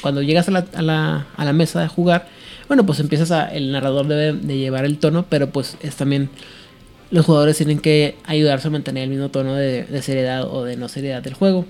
[0.00, 2.28] cuando llegas a la, a, la, a la, mesa de jugar.
[2.68, 3.48] Bueno, pues empiezas a.
[3.48, 6.30] El narrador debe de llevar el tono, pero pues es también.
[7.10, 10.88] Los jugadores tienen que ayudarse a mantener el mismo tono de seriedad o de no
[10.88, 11.66] seriedad del juego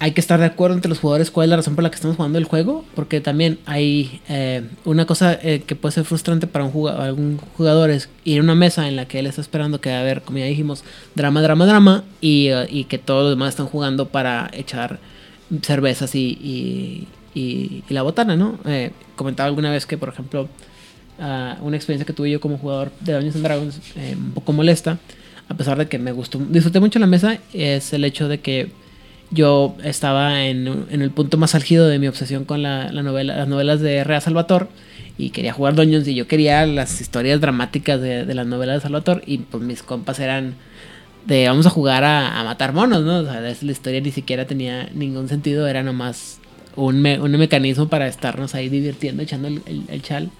[0.00, 1.96] hay que estar de acuerdo entre los jugadores cuál es la razón por la que
[1.96, 6.46] estamos jugando el juego, porque también hay eh, una cosa eh, que puede ser frustrante
[6.46, 9.40] para un jugador, algún jugador es ir a una mesa en la que él está
[9.40, 10.84] esperando que va a haber, como ya dijimos,
[11.14, 14.98] drama, drama, drama, y, que todos los demás están jugando para echar
[15.62, 18.58] cervezas y, y, y la botana, ¿no?
[18.66, 20.48] Eh, comentaba alguna vez que, por ejemplo,
[21.18, 24.98] uh, una experiencia que tuve yo como jugador de Dungeons and Dragons, un poco molesta,
[25.48, 28.83] a pesar de que me gustó, disfruté mucho la mesa, es el hecho de que
[29.30, 33.80] yo estaba en, el punto más álgido de mi obsesión con la, novela, las novelas
[33.80, 34.66] de Rea Salvatore
[35.16, 39.22] y quería jugar Dungeons y yo quería las historias dramáticas de, las novelas de Salvatore
[39.26, 40.54] y pues mis compas eran
[41.26, 43.18] de vamos a jugar a, matar monos, ¿no?
[43.20, 46.40] O sea, la historia ni siquiera tenía ningún sentido, era nomás
[46.76, 50.30] un, mecanismo para estarnos ahí divirtiendo, echando el, el, chal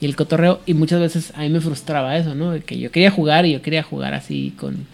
[0.00, 2.58] y el cotorreo y muchas veces a mí me frustraba eso, ¿no?
[2.64, 4.86] Que yo quería jugar y yo quería jugar así con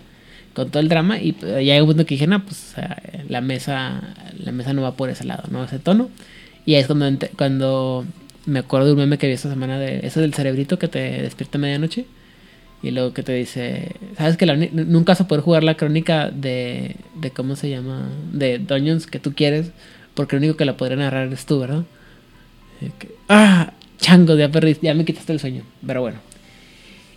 [0.58, 2.74] con todo el drama y ya hay un punto que dije, no, pues
[3.28, 4.02] la mesa
[4.44, 5.64] la mesa no va por ese lado, ¿no?
[5.64, 6.10] Ese tono.
[6.66, 8.04] Y ahí es cuando, cuando
[8.46, 11.22] me acuerdo de un meme que vi esta semana de ese del cerebrito que te
[11.22, 12.06] despierta a medianoche
[12.82, 16.96] y luego que te dice, sabes que nunca vas a poder jugar la crónica de,
[17.14, 19.72] de cómo se llama, de Dungeons que tú quieres,
[20.14, 21.84] porque el único que la podría narrar es tú, ¿verdad?
[23.28, 26.18] ah, chango, ya perdí, ya me quitaste el sueño, pero bueno.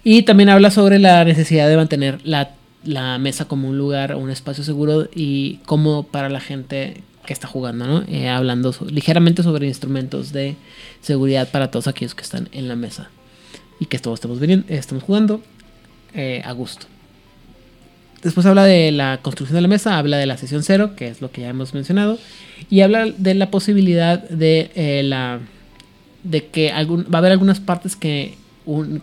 [0.03, 4.29] Y también habla sobre la necesidad de mantener la la mesa como un lugar un
[4.29, 8.03] espacio seguro y cómodo para la gente que está jugando, ¿no?
[8.07, 10.55] Eh, hablando ligeramente sobre instrumentos de
[11.01, 13.09] seguridad para todos aquellos que están en la mesa
[13.79, 15.41] y que todos estamos, estamos jugando
[16.13, 16.87] eh, a gusto.
[18.23, 21.21] Después habla de la construcción de la mesa, habla de la sesión cero, que es
[21.21, 22.19] lo que ya hemos mencionado,
[22.69, 25.39] y habla de la posibilidad de eh, la
[26.23, 28.35] de que algún, va a haber algunas partes que,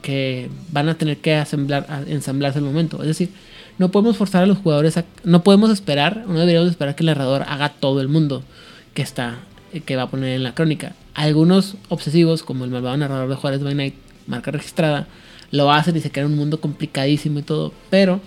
[0.02, 1.34] que van a tener que
[2.06, 3.00] ensamblarse al momento.
[3.00, 3.30] Es decir,
[3.78, 7.06] no podemos forzar a los jugadores a, no podemos esperar, no deberíamos esperar que el
[7.06, 8.42] narrador haga todo el mundo
[8.94, 9.38] que está
[9.72, 10.94] eh, que va a poner en la crónica.
[11.14, 13.94] Algunos obsesivos, como el malvado narrador de Juárez by Night,
[14.26, 15.06] marca registrada,
[15.50, 18.20] lo hacen y se crea un mundo complicadísimo y todo, pero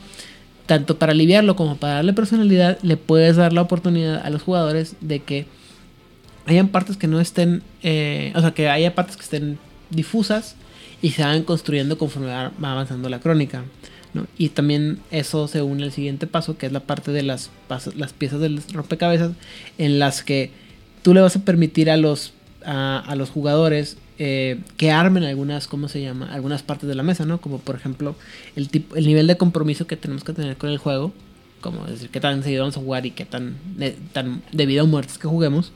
[0.65, 4.95] tanto para aliviarlo como para darle personalidad, le puedes dar la oportunidad a los jugadores
[5.01, 5.45] de que
[6.45, 9.59] hayan partes que no estén, eh, o sea, que haya partes que estén
[9.89, 10.55] difusas
[11.01, 13.63] y se van construyendo conforme va avanzando la crónica.
[14.37, 17.49] Y también eso se une al siguiente paso, que es la parte de las,
[17.95, 19.31] las piezas del rompecabezas,
[19.77, 20.51] en las que
[21.01, 22.33] tú le vas a permitir a los,
[22.65, 26.31] a, los jugadores eh, que armen algunas, ¿cómo se llama?
[26.33, 27.39] Algunas partes de la mesa, ¿no?
[27.39, 28.15] Como por ejemplo
[28.55, 31.13] el, tipo, el nivel de compromiso que tenemos que tener con el juego,
[31.61, 34.83] como decir qué tan seguido vamos a jugar y qué tan de, tan de vida
[34.83, 35.71] o muerte que juguemos,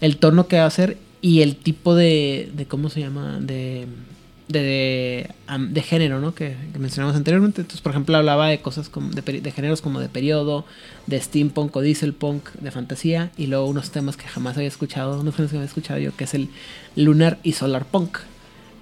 [0.00, 3.38] el torno que va a hacer y el tipo de, de ¿cómo se llama?
[3.40, 3.86] De
[4.50, 6.34] de, de, género, ¿no?
[6.34, 7.60] Que, mencionamos anteriormente.
[7.60, 10.64] Entonces, por ejemplo, hablaba de cosas como de, géneros como de periodo,
[11.06, 15.36] de steampunk o dieselpunk, de fantasía, y luego unos temas que jamás había escuchado, unos
[15.36, 16.48] temas que había escuchado yo, que es el
[16.96, 18.18] lunar y solar punk,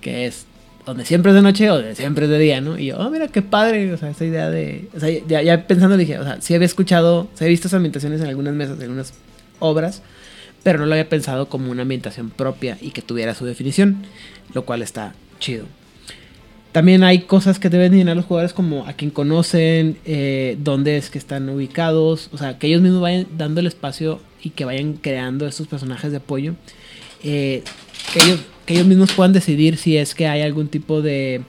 [0.01, 0.47] que es
[0.87, 2.79] donde siempre es de noche o de siempre es de día, ¿no?
[2.79, 5.99] Y yo, oh, mira qué padre, o sea, esa idea de, o sea, ya, pensando
[5.99, 8.85] dije, o sea, sí había escuchado, sí he visto esas ambientaciones en algunas mesas, en
[8.85, 9.13] algunas
[9.59, 10.03] obras,
[10.63, 14.07] pero no lo había pensado como una ambientación propia y que tuviera su definición,
[14.55, 15.67] lo cual está chido.
[16.73, 21.09] También hay cosas que deben llenar los jugadores como a quien conocen, eh, dónde es
[21.11, 24.95] que están ubicados, o sea, que ellos mismos vayan dando el espacio y que vayan
[24.95, 26.55] creando estos personajes de apoyo.
[27.25, 27.65] Eh,
[28.13, 31.43] que, ellos, que ellos mismos puedan decidir si es que hay algún tipo de...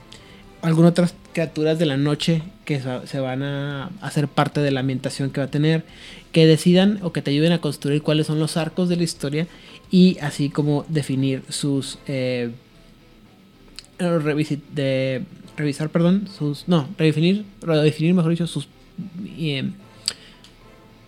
[0.62, 5.30] algunas otras criaturas de la noche que se van a hacer parte de la ambientación
[5.30, 5.84] que va a tener,
[6.32, 9.46] que decidan o que te ayuden a construir cuáles son los arcos de la historia
[9.90, 11.98] y así como definir sus...
[12.06, 12.50] Eh,
[14.00, 15.24] de
[15.56, 18.68] revisar, perdón, sus, no, redefinir, redefinir, mejor dicho, sus,
[19.38, 19.72] em,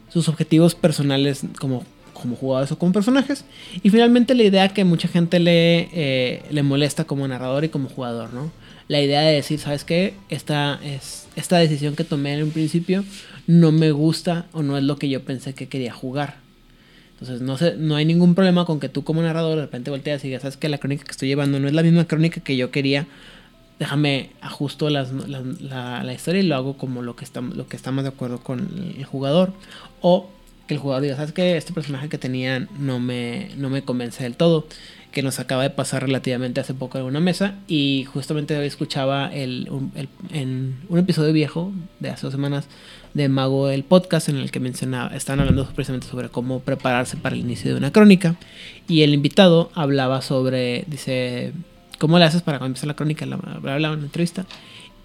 [0.08, 3.44] sus objetivos personales como, como jugadores o como personajes.
[3.82, 7.88] Y finalmente la idea que mucha gente le, eh, le molesta como narrador y como
[7.88, 8.50] jugador, ¿no?
[8.88, 10.14] la idea de decir, ¿sabes qué?
[10.28, 13.04] Esta, es, esta decisión que tomé en un principio
[13.46, 16.36] no me gusta o no es lo que yo pensé que quería jugar.
[17.22, 20.24] Entonces, no, sé, no hay ningún problema con que tú como narrador de repente volteas
[20.24, 20.68] y digas, ¿sabes qué?
[20.68, 23.06] La crónica que estoy llevando no es la misma crónica que yo quería.
[23.78, 27.76] Déjame ajusto la, la, la, historia y lo hago como lo que, está, lo que
[27.76, 28.68] está más de acuerdo con
[28.98, 29.52] el jugador.
[30.00, 30.30] O
[30.66, 31.56] que el jugador diga, ¿sabes qué?
[31.56, 34.66] Este personaje que tenía no me, no me convence del todo
[35.12, 39.32] que nos acaba de pasar relativamente hace poco en una mesa y justamente hoy escuchaba
[39.32, 41.70] el, el, en un episodio viejo
[42.00, 42.66] de hace dos semanas
[43.14, 47.34] de Mago el podcast en el que mencionaba, estaban hablando precisamente sobre cómo prepararse para
[47.34, 48.36] el inicio de una crónica
[48.88, 51.52] y el invitado hablaba sobre, dice,
[51.98, 53.26] ¿cómo le haces para empieza la crónica?
[53.26, 54.46] La, hablaba en una entrevista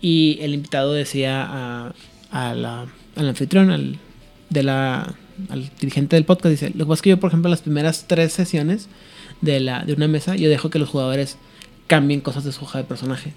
[0.02, 1.94] y el invitado decía a,
[2.32, 2.86] a la,
[3.16, 3.98] al anfitrión, al,
[4.50, 5.16] de la,
[5.50, 8.06] al dirigente del podcast, dice, lo que pasa es que yo, por ejemplo, las primeras
[8.08, 8.88] tres sesiones
[9.42, 11.38] de, la, de una mesa, yo dejo que los jugadores
[11.88, 13.34] cambien cosas de su hoja de personaje.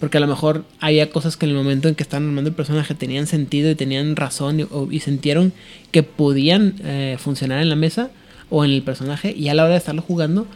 [0.00, 2.54] Porque a lo mejor había cosas que en el momento en que estaban armando el
[2.54, 5.52] personaje tenían sentido y tenían razón y, o, sintieron
[5.90, 8.10] que podían eh, funcionar en la mesa
[8.50, 10.46] o en el personaje y a la hora de estarlo jugando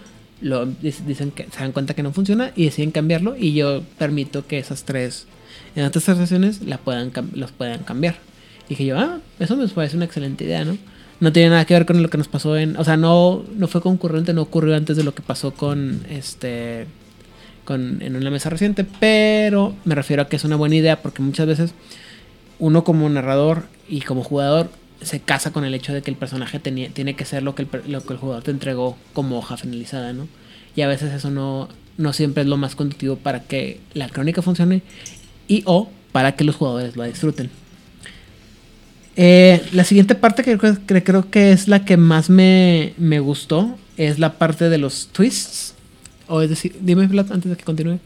[0.41, 4.47] lo, dicen que se dan cuenta que no funciona y deciden cambiarlo y yo permito
[4.47, 5.27] que esas tres
[5.77, 8.17] en otras sesiones la puedan, los puedan cambiar.
[8.67, 10.77] Y dije yo, ah, eso me parece una excelente idea, ¿no?
[11.23, 13.69] no tiene nada que ver con lo que nos pasó en, o sea, no no
[13.69, 16.89] fue concurrente, no ocurrió antes de lo que pasó con este
[17.69, 21.47] en una mesa reciente, pero me refiero a que es una buena idea porque muchas
[21.47, 21.75] veces
[22.59, 24.71] uno como narrador y como jugador
[25.01, 27.63] se casa con el hecho de que el personaje tenía, tiene que ser lo que,
[27.63, 30.29] el, lo que el jugador te entregó como hoja finalizada, ¿no?
[30.77, 31.69] Y a veces eso no,
[31.99, 34.83] no siempre es lo más conductivo para que la crónica funcione
[35.49, 37.51] y o para que los jugadores lo disfruten.
[39.17, 43.21] Eh, la siguiente parte que creo, que creo, que es la que más me, me,
[43.21, 45.75] gustó es la parte de los twists.
[46.33, 48.01] O es decir, dime Vlad antes de que continúe.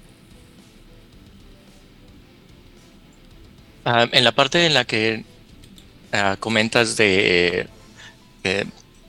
[3.85, 5.25] Uh, en la parte en la que
[6.13, 7.69] uh, comentas de
[8.43, 8.65] eh,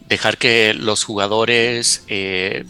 [0.07, 2.63] dejar que los jugadores eh,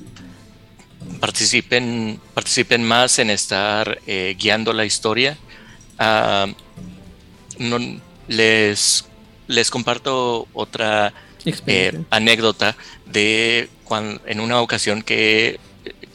[1.19, 5.37] participen, participen más en estar eh, guiando la historia,
[5.99, 6.47] uh,
[7.59, 7.77] no,
[8.29, 9.03] les
[9.47, 11.11] les comparto otra
[12.09, 15.59] anécdota de cuando, en una ocasión que,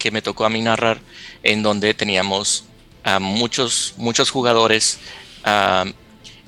[0.03, 1.01] que, me tocó a mí narrar,
[1.43, 2.65] en donde teníamos
[3.05, 4.99] a muchos, muchos jugadores
[5.45, 5.91] uh,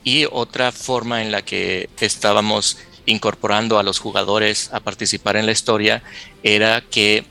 [0.03, 5.53] y otra forma en la que estábamos incorporando a los jugadores a participar en la
[5.53, 6.03] historia
[6.43, 7.25] era que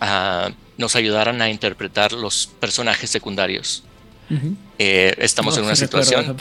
[0.00, 3.82] uh, nos ayudaran a interpretar los personajes secundarios.
[4.28, 4.56] Uh -huh.
[4.78, 6.36] eh, estamos no, en una situación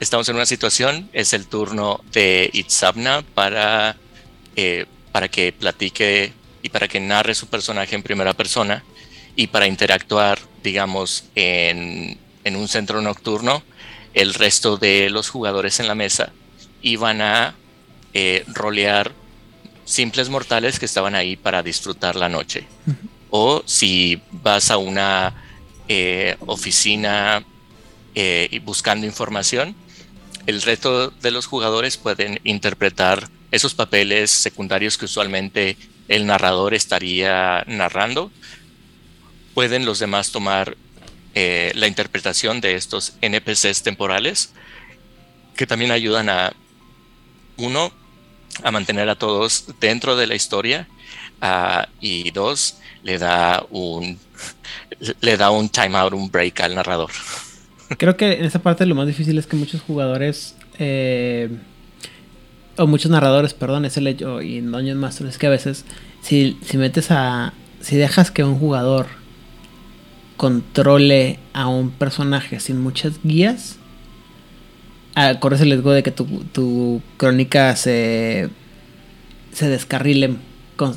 [0.00, 3.96] estamos en una situación, es el turno de Itzabna para,
[4.54, 6.32] eh, para que platique
[6.66, 8.82] y para que narre su personaje en primera persona
[9.36, 13.62] y para interactuar, digamos, en, en un centro nocturno,
[14.14, 16.32] el resto de los jugadores en la mesa
[16.82, 17.54] iban a
[18.14, 19.12] eh, rolear
[19.84, 22.66] simples mortales que estaban ahí para disfrutar la noche.
[22.86, 22.96] Uh -huh.
[23.30, 25.34] O si vas a una
[25.86, 27.44] eh, oficina
[28.16, 29.76] eh, buscando información,
[30.46, 35.76] el resto de los jugadores pueden interpretar esos papeles secundarios que usualmente
[36.08, 38.30] el narrador estaría narrando.
[39.54, 40.76] Pueden los demás tomar
[41.34, 44.52] eh, la interpretación de estos NPCs temporales
[45.56, 46.52] que también ayudan a,
[47.56, 47.92] uno,
[48.62, 50.86] a mantener a todos dentro de la historia
[51.42, 54.18] uh, y dos, le da un
[55.20, 57.10] le da un timeout, un break al narrador.
[57.98, 61.48] Creo que en esa parte lo más difícil es que muchos jugadores eh,
[62.78, 65.84] o muchos narradores, perdón, es el hecho y en Dungeon Master es que a veces
[66.22, 69.06] si, si metes a si dejas que un jugador
[70.36, 73.76] controle a un personaje sin muchas guías,
[75.40, 78.50] corres el riesgo de que tu, tu crónica se
[79.52, 80.36] se descarrile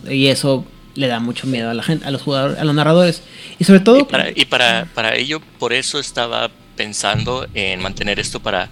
[0.09, 0.65] y eso
[0.95, 3.21] le da mucho miedo a la gente, a los jugadores, a los narradores.
[3.57, 8.19] Y sobre todo y para, y para, para ello por eso estaba pensando en mantener
[8.19, 8.69] esto para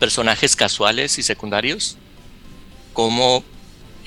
[0.00, 1.96] personajes casuales y secundarios,
[2.98, 3.44] como,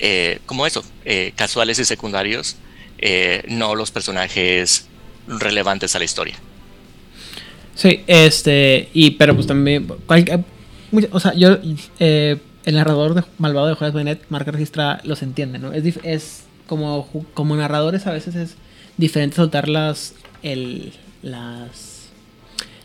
[0.00, 2.56] eh, como eso, eh, casuales y secundarios,
[2.98, 4.86] eh, no los personajes
[5.26, 6.34] relevantes a la historia.
[7.74, 9.90] Sí, este, y pero pues también,
[11.10, 11.56] o sea, yo,
[11.98, 15.72] el narrador de Malvado de Juárez Benet, marca registra, los entiende, ¿no?
[15.72, 18.56] Es, es como, como narradores a veces es
[18.98, 20.12] diferente soltar las,
[20.42, 20.92] el,
[21.22, 22.10] las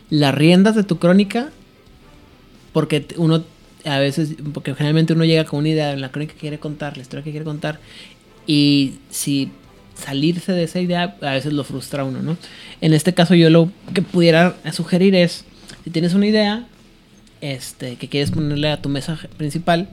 [0.08, 1.50] las riendas de tu crónica,
[2.72, 3.44] porque uno
[3.84, 6.96] a veces, porque generalmente uno llega con una idea en la crónica que quiere contar,
[6.96, 7.80] la historia que quiere contar,
[8.46, 9.50] y si
[9.94, 12.36] salirse de esa idea a veces lo frustra uno, ¿no?
[12.80, 15.44] En este caso yo lo que pudiera sugerir es,
[15.84, 16.66] si tienes una idea
[17.40, 19.88] este, que quieres ponerle a tu mesa principal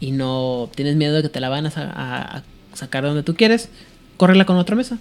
[0.00, 2.42] y no tienes miedo de que te la van a, a
[2.74, 3.68] sacar donde tú quieres,
[4.16, 4.98] córrela con otra mesa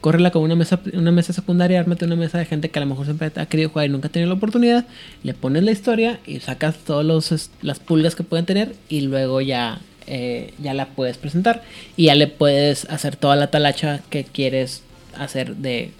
[0.00, 2.88] córrela con una mesa, una mesa secundaria, ármate una mesa de gente que a lo
[2.88, 4.86] mejor siempre ha querido jugar y nunca ha tenido la oportunidad,
[5.22, 9.80] le pones la historia y sacas todas las pulgas que pueden tener y luego ya,
[10.06, 11.62] eh, ya la puedes presentar
[11.96, 14.82] y ya le puedes hacer toda la talacha que quieres
[15.16, 15.92] hacer de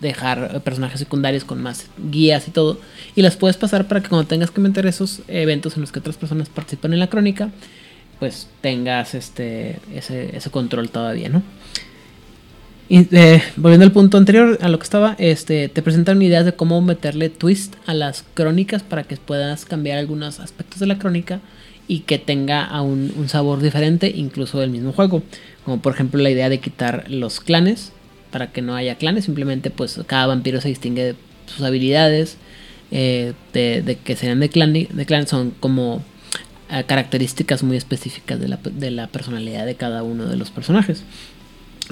[0.00, 2.80] dejar personajes secundarios con más guías y todo
[3.14, 6.00] y las puedes pasar para que cuando tengas que meter esos eventos en los que
[6.00, 7.50] otras personas participan en la crónica
[8.18, 11.42] pues tengas este ese, ese control todavía, ¿no?
[12.94, 16.82] Eh, volviendo al punto anterior, a lo que estaba, este, te presentan ideas de cómo
[16.82, 21.40] meterle twist a las crónicas para que puedas cambiar algunos aspectos de la crónica
[21.88, 25.22] y que tenga aún un sabor diferente, incluso del mismo juego.
[25.64, 27.92] Como por ejemplo la idea de quitar los clanes,
[28.30, 31.14] para que no haya clanes, simplemente pues cada vampiro se distingue de
[31.46, 32.36] sus habilidades,
[32.90, 36.02] eh, de, que sean de clan, de clan son como
[36.70, 41.04] eh, características muy específicas de la, de la personalidad de cada uno de los personajes.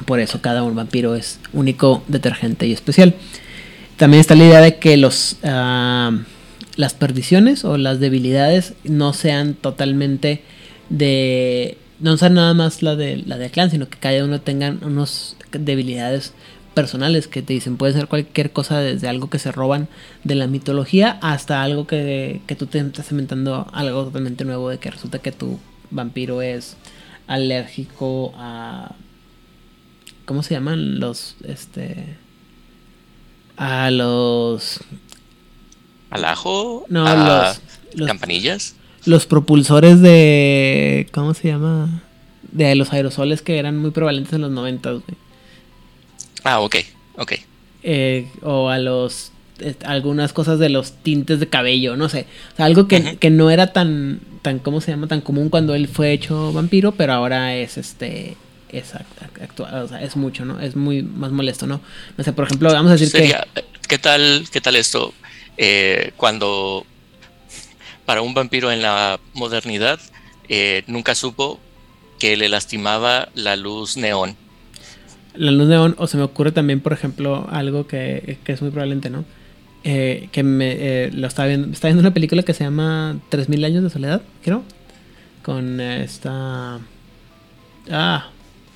[0.05, 3.15] Por eso cada un vampiro es único, detergente y especial.
[3.97, 6.19] También está la idea de que los, ah,
[6.77, 10.43] las perdiciones o las debilidades no sean totalmente
[10.89, 11.77] de...
[11.99, 15.37] No sean nada más la de la de clan, sino que cada uno tenga unas
[15.53, 16.33] debilidades
[16.73, 19.89] personales que te dicen puede ser cualquier cosa desde algo que se roban
[20.25, 24.79] de la mitología hasta algo que, que tú te estás inventando algo totalmente nuevo de
[24.79, 25.59] que resulta que tu
[25.91, 26.77] vampiro es
[27.27, 28.95] alérgico a
[30.31, 31.01] ¿Cómo se llaman?
[31.01, 31.35] Los.
[31.45, 32.05] Este.
[33.57, 34.79] A los.
[36.09, 36.87] ¿Al ajo?
[36.89, 37.03] No,
[37.93, 38.77] los, ¿Campanillas?
[39.07, 41.09] Los propulsores de.
[41.11, 42.05] ¿Cómo se llama?
[42.53, 45.03] De los aerosoles que eran muy prevalentes en los 90, güey.
[46.45, 46.77] Ah, ok,
[47.17, 47.33] ok.
[47.83, 49.33] Eh, o a los.
[49.85, 52.29] algunas cosas de los tintes de cabello, no sé.
[52.53, 54.21] O sea, algo que, que no era tan.
[54.43, 55.09] tan ¿Cómo se llama?
[55.09, 58.37] Tan común cuando él fue hecho vampiro, pero ahora es este
[58.73, 60.61] Exacto, o sea, es mucho, ¿no?
[60.61, 61.81] Es muy más molesto, ¿no?
[62.17, 63.35] No sé, por ejemplo, vamos a decir que...
[63.89, 65.13] ¿Qué tal, qué tal esto?
[65.57, 66.87] Eh, cuando
[68.07, 69.99] para un vampiro en la modernidad
[70.49, 71.59] eh, nunca supo
[72.21, 74.37] que le lastimaba la luz neón.
[75.35, 79.11] La luz neón, o se me ocurre también, por ejemplo, algo que, es muy probablemente,
[79.11, 79.25] ¿no?
[79.83, 83.83] Eh, que me lo estaba viendo, estaba viendo una película que se llama 3000 años
[83.83, 84.63] de soledad, creo,
[85.43, 86.79] con esta...
[87.91, 88.31] Ah,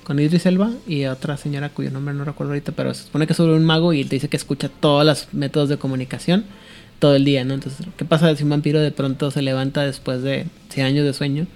[0.05, 3.33] con Idris Elba y otra señora cuyo nombre no recuerdo ahorita, pero se supone que
[3.33, 6.45] es sobre un mago y te dice que escucha todos los métodos de comunicación
[6.99, 7.55] todo el día, ¿no?
[7.55, 11.13] Entonces, ¿qué pasa si un vampiro de pronto se levanta después de 100 años de
[11.13, 11.47] sueño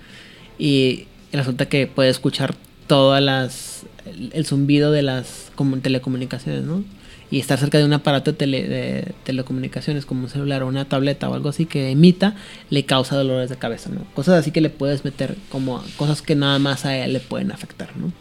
[0.58, 2.56] y resulta que puede escuchar
[2.88, 3.86] todas las
[4.34, 6.84] el, zumbido de las telecomunicaciones, ¿no?
[7.32, 11.30] y estar cerca de un aparato de, de, telecomunicaciones como un celular o una tableta
[11.30, 12.36] o algo así que emita
[12.72, 14.04] le causa dolores de cabeza, ¿no?
[14.16, 17.52] Cosas así que le puedes meter como cosas que nada más a él le pueden
[17.52, 18.12] afectar, ¿no?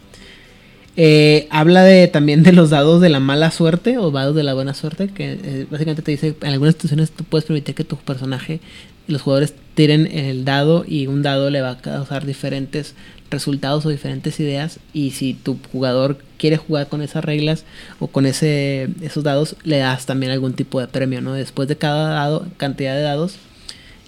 [0.97, 4.53] Eh, habla de también de los dados de la mala suerte o dados de la
[4.53, 7.95] buena suerte, que eh, básicamente te dice, en algunas situaciones tú puedes permitir que tu
[7.97, 8.59] personaje,
[9.07, 12.95] los jugadores tiren el dado y un dado le va a causar diferentes
[13.31, 17.63] resultados o diferentes ideas y si tu jugador quiere jugar con esas reglas
[17.99, 21.33] o con ese, esos dados, le das también algún tipo de premio, ¿no?
[21.33, 23.37] Después de cada dado, cantidad de dados,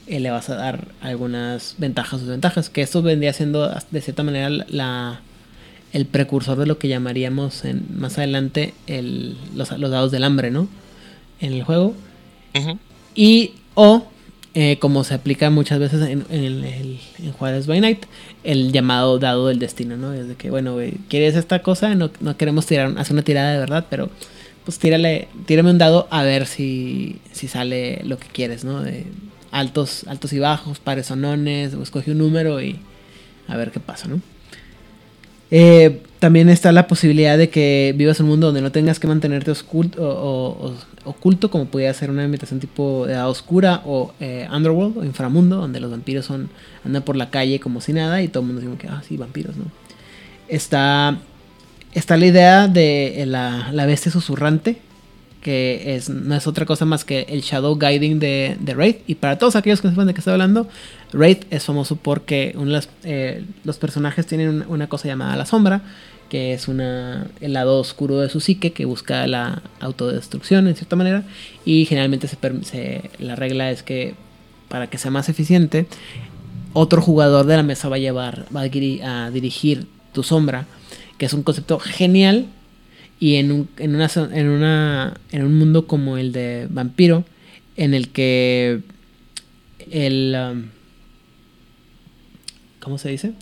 [0.07, 4.23] eh, le vas a dar algunas ventajas o desventajas, que esto vendría siendo de cierta
[4.23, 5.21] manera la
[5.93, 10.67] el precursor de lo que llamaríamos en, más adelante el, los, dados del hambre, ¿no?
[11.39, 11.95] En el juego.
[13.15, 14.03] Y o,
[14.53, 18.05] eh, como se aplica muchas veces en, el, en Juárez by Night,
[18.43, 20.11] el llamado dado del destino, ¿no?
[20.11, 20.77] Desde que, bueno,
[21.09, 21.93] ¿quieres esta cosa?
[21.95, 24.09] No, no queremos tirar, hacer una tirada de verdad, pero
[24.63, 28.81] pues tírale, tírame un dado a ver si, si sale lo que quieres, ¿no?
[28.81, 29.05] De
[29.51, 32.77] altos, altos y bajos, pares o nones, o escoge un número y
[33.47, 34.21] a ver qué pasa, ¿no?
[35.53, 39.51] Eh, también está la posibilidad de que vivas un mundo donde no tengas que mantenerte
[39.51, 45.57] oculto, oculto como podría ser una imitación tipo de oscura o eh, underworld o inframundo,
[45.57, 46.29] donde los vampiros
[46.85, 49.17] andan por la calle como si nada y todo el mundo dice que, ah, sí,
[49.17, 49.65] vampiros, ¿no?
[50.47, 51.17] Está,
[51.93, 54.77] está la idea de la, la bestia susurrante,
[55.41, 59.01] que es, no es otra cosa más que el shadow guiding de, de Wraith.
[59.07, 60.67] Y para todos aquellos que sepan de qué estoy hablando,
[61.13, 65.81] Wraith es famoso porque uno de eh, los personajes tienen una, cosa llamada la sombra,
[66.29, 71.23] que es el lado oscuro de su psique que busca la autodestrucción en cierta manera.
[71.65, 74.15] Y generalmente se, la regla es que
[74.69, 75.85] para que sea más eficiente,
[76.73, 80.65] otro jugador de la mesa va a llevar, va a dirigir tu sombra
[81.21, 82.47] que es un concepto genial
[83.19, 87.25] y en un, en una, en una en un mundo como el de vampiro
[87.77, 88.81] en el que
[89.91, 90.63] el um,
[92.81, 93.33] ¿cómo se dice?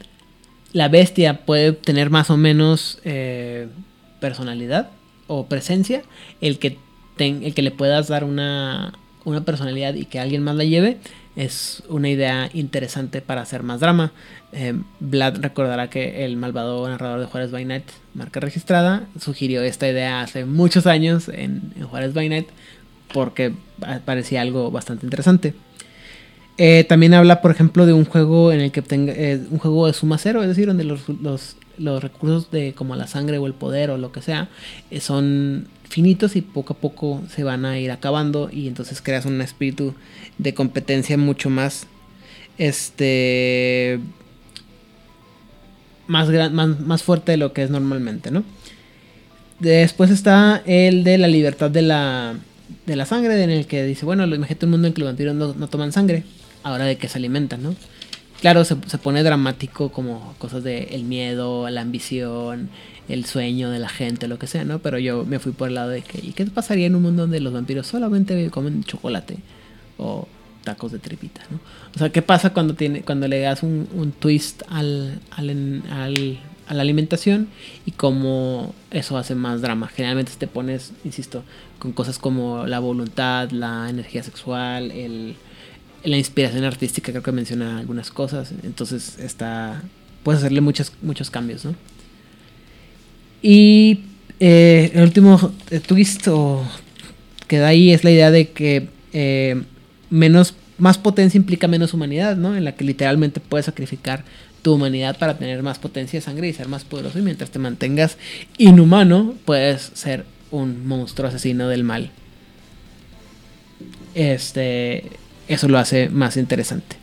[0.74, 3.68] La bestia puede tener más o menos eh,
[4.19, 4.92] personalidad
[5.27, 6.03] o presencia,
[6.42, 6.77] el que,
[7.18, 8.93] el que le puedas dar una,
[9.26, 10.98] una personalidad y que alguien más la lleve
[11.35, 14.11] es una idea interesante para hacer más drama.
[14.51, 19.88] Eh, Vlad recordará que el malvado narrador de Juárez by Night, marca registrada, sugirió esta
[19.88, 22.48] idea hace muchos años en, Juárez by Night
[23.14, 23.53] porque
[24.06, 25.53] parecía algo bastante interesante.
[26.62, 29.88] Eh, también habla, por ejemplo, de un juego en el que tenga eh, un juego
[29.88, 33.48] de suma cero, es decir, donde los, los, los, recursos de como la sangre o
[33.48, 34.50] el poder o lo que sea
[35.00, 39.42] son finitos y poco a poco se van a ir acabando y entonces creas un
[39.42, 39.94] espíritu
[40.38, 41.88] de competencia mucho más
[42.58, 44.00] este
[46.10, 48.44] más, gran, más, fuerte de lo que es normalmente, ¿no?
[49.60, 52.36] Después está el de la libertad de la,
[52.88, 55.36] de la sangre, en el que dice, bueno, imagínate un mundo en que los vampiros
[55.36, 56.24] no, toman sangre,
[56.64, 57.76] ahora de que se alimentan, ¿no?
[58.42, 62.70] Claro, se, se pone dramático como cosas de el miedo, la ambición,
[63.10, 64.80] el sueño de la gente, lo que sea, ¿no?
[64.80, 67.24] Pero yo me fui por el lado de que, ¿y qué pasaría en un mundo
[67.24, 69.38] donde los vampiros solamente comen chocolate
[69.98, 70.28] o
[70.64, 71.60] tacos de tripita, ¿no?
[71.96, 76.82] O sea, ¿qué pasa cuando, tiene, cuando le das un, twist al, al, a la
[76.82, 77.48] alimentación
[77.86, 79.88] y cómo eso hace más drama?
[79.88, 81.44] Generalmente te pones, insisto,
[81.80, 85.36] con cosas como la voluntad, la energía sexual, el,
[86.03, 89.82] la inspiración artística, creo que menciona algunas cosas, entonces está,
[90.24, 91.76] puedes hacerle muchos, muchos cambios, ¿no?
[93.42, 94.02] Y
[94.40, 95.53] eh, el último
[95.88, 96.28] twist
[97.48, 99.61] que da ahí es la idea de que eh,
[100.10, 102.56] menos, más potencia implica menos humanidad, ¿no?
[102.56, 104.24] En la que literalmente puedes sacrificar
[104.61, 107.19] tu humanidad para tener más potencia de sangre y ser más poderoso.
[107.19, 108.18] Y mientras te mantengas
[108.58, 112.11] inhumano, puedes ser un monstruo asesino del mal.
[114.16, 115.03] Este,
[115.50, 116.95] eso lo hace más interesante.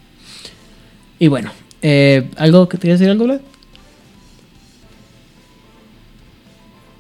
[1.18, 1.52] Y bueno,
[1.82, 3.40] eh, ¿algo que te decir algo, Vlad?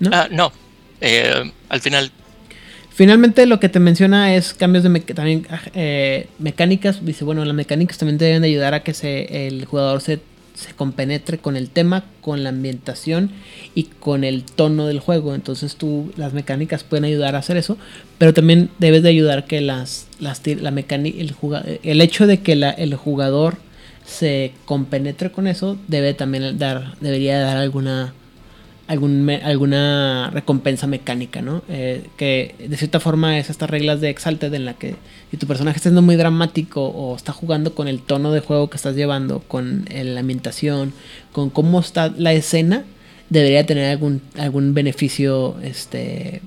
[0.00, 0.10] ¿no?
[0.12, 0.52] Ah, no.
[1.00, 2.10] Eh, al final.
[2.90, 7.04] Finalmente lo que te menciona es cambios de también eh, mecánicas.
[7.04, 10.20] Dice, bueno, las mecánicas también deben de ayudar a que se, el jugador se,
[10.56, 13.30] se compenetre con el tema, con la ambientación
[13.74, 15.34] y con el tono del juego.
[15.34, 17.76] Entonces tú, las mecánicas pueden ayudar a hacer eso,
[18.18, 21.34] pero también debes de ayudar que las, las la mecánica, el,
[21.82, 23.58] el hecho de que la, el jugador
[24.06, 28.14] se compenetre con eso debe también dar, debería dar alguna
[28.86, 31.62] algún alguna recompensa mecánica, ¿no?
[31.68, 34.94] Eh, que de cierta forma es estas reglas de Exalted en la que
[35.30, 38.70] si tu personaje está siendo muy dramático o está jugando con el tono de juego
[38.70, 40.92] que estás llevando, con la ambientación,
[41.32, 42.84] con cómo está la escena,
[43.28, 46.42] debería tener algún, algún beneficio este,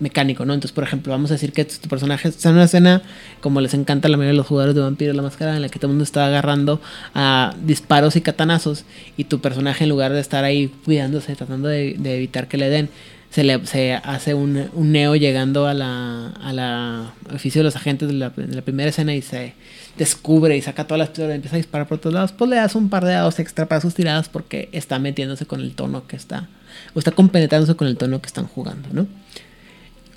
[0.00, 0.54] mecánico, ¿no?
[0.54, 3.02] Entonces, por ejemplo, vamos a decir que tu personaje está en una escena,
[3.40, 5.68] como les encanta a la mayoría de los jugadores de Vampiro la Máscara, en la
[5.68, 6.80] que todo el mundo está agarrando
[7.14, 8.84] a disparos y katanazos,
[9.16, 12.88] y tu personaje, en lugar de estar ahí cuidándose, tratando de, evitar que le den,
[13.30, 18.08] se le se hace un, neo llegando a la, a la oficio de los agentes
[18.08, 19.54] de la, primera escena y se
[19.96, 22.56] descubre y saca todas las pistolas y empieza a disparar por todos lados, pues le
[22.56, 26.06] das un par de dados extra para sus tiradas porque está metiéndose con el tono
[26.08, 26.48] que está,
[26.94, 29.06] o está compenetrándose con el tono que están jugando, ¿no?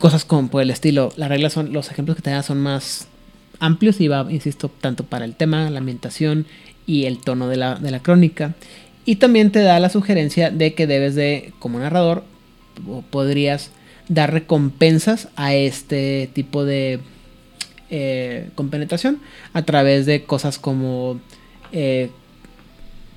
[0.04, 1.14] Cosas como por el estilo.
[1.16, 3.08] Las reglas son, los ejemplos que te da son más
[3.62, 6.46] amplios y va, insisto, tanto para el tema, la ambientación
[6.86, 8.54] y el tono de la, de la crónica.
[9.06, 12.26] Y también te da la sugerencia de que debes de, como narrador,
[13.12, 13.72] podrías
[14.10, 17.00] dar recompensas a este tipo de
[17.90, 19.22] eh, compenetración
[19.54, 21.22] a través de cosas como
[21.72, 22.10] eh,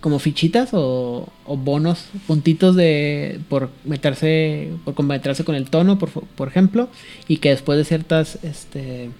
[0.00, 6.48] como fichitas o, bonos, puntitos de por meterse, por compenetrarse con el tono, por, por
[6.48, 6.88] ejemplo,
[7.28, 9.10] y que después de ciertas, este,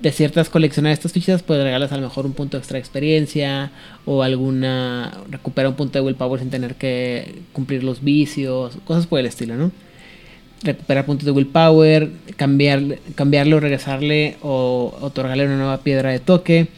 [0.00, 3.70] de ciertas coleccionar estas fichitas, pues regalas a lo mejor un punto extra de experiencia
[4.04, 9.20] o alguna, recupera un punto de willpower sin tener que cumplir los vicios, cosas por
[9.20, 9.72] el estilo, ¿no?
[10.62, 16.68] Recuperar puntos de willpower, cambiar, cambiarle o regresarle o otorgarle una nueva piedra de toque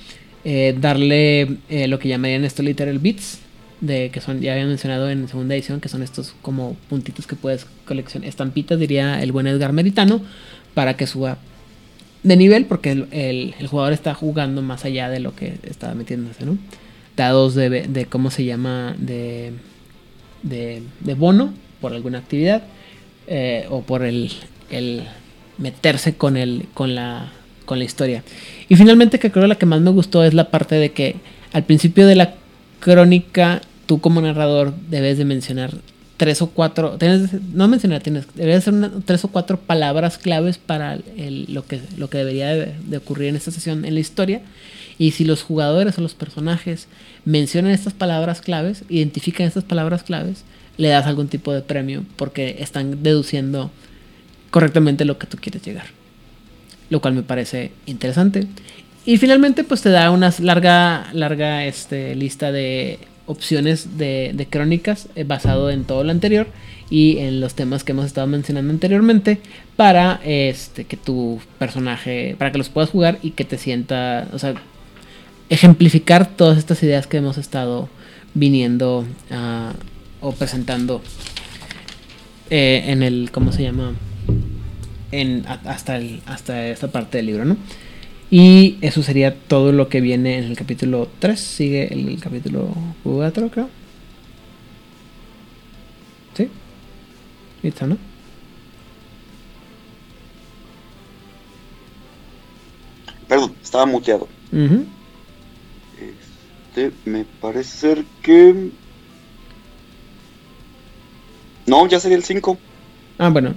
[0.44, 3.38] eh, darle eh, lo que llamarían esto literal bits,
[3.80, 7.36] de que son, ya había mencionado en segunda edición, que son estos como puntitos que
[7.36, 10.20] puedes coleccionar, estampitas, diría el buen Edgar Meritano,
[10.74, 11.38] para que suba
[12.22, 16.58] de nivel, porque el, jugador está jugando más allá de lo que estaba metiéndose, ¿no?
[17.16, 19.52] Dados de, de cómo se llama, de,
[20.42, 22.62] de, bono por alguna actividad,
[23.26, 24.30] eh, o por el,
[24.70, 25.02] el
[25.58, 27.32] meterse con, el, con la
[27.72, 28.22] con la historia.
[28.68, 31.16] Y finalmente, que creo la que más me gustó es la parte de que
[31.54, 32.34] al principio de la
[32.80, 35.70] crónica, tú como narrador debes de mencionar
[36.18, 40.58] tres o cuatro, tienes, no mencionar, tienes, debería ser una- tres o cuatro palabras claves
[40.58, 40.98] para
[41.48, 44.42] lo, que, lo que debería de, de ocurrir en esta sesión en la historia.
[44.98, 46.88] Y si los jugadores o los personajes
[47.24, 50.44] mencionan estas palabras claves, identifican estas palabras claves,
[50.76, 53.70] le das algún tipo de premio porque están deduciendo
[54.50, 55.86] correctamente lo que tú quieres llegar.
[56.92, 58.46] Lo cual me parece interesante.
[59.06, 65.08] Y finalmente, pues te da una larga, larga este, lista de opciones de, de crónicas
[65.16, 66.48] eh, basado en todo lo anterior
[66.90, 69.40] y en los temas que hemos estado mencionando anteriormente
[69.76, 74.38] para este que tu personaje, para que los puedas jugar y que te sienta, o
[74.38, 74.54] sea,
[75.48, 77.88] ejemplificar todas estas ideas que hemos estado
[78.34, 79.72] viniendo ah,
[80.20, 81.00] o presentando
[82.50, 83.94] eh, en el, ¿cómo se llama?
[85.12, 87.56] En, hasta, el, hasta esta parte del libro, ¿no?
[88.32, 91.38] Y eso sería todo lo que viene en el capítulo 3.
[91.38, 92.74] Sigue el, capítulo
[93.04, 93.68] 4, creo.
[96.34, 96.48] ¿Sí?
[97.62, 97.98] Listo, ¿no?
[103.28, 104.26] Perdón, estaba muteado.
[106.00, 108.70] Este, me parece ser que.
[111.66, 112.58] No, ya sería el 5.
[113.18, 113.54] Ah, bueno.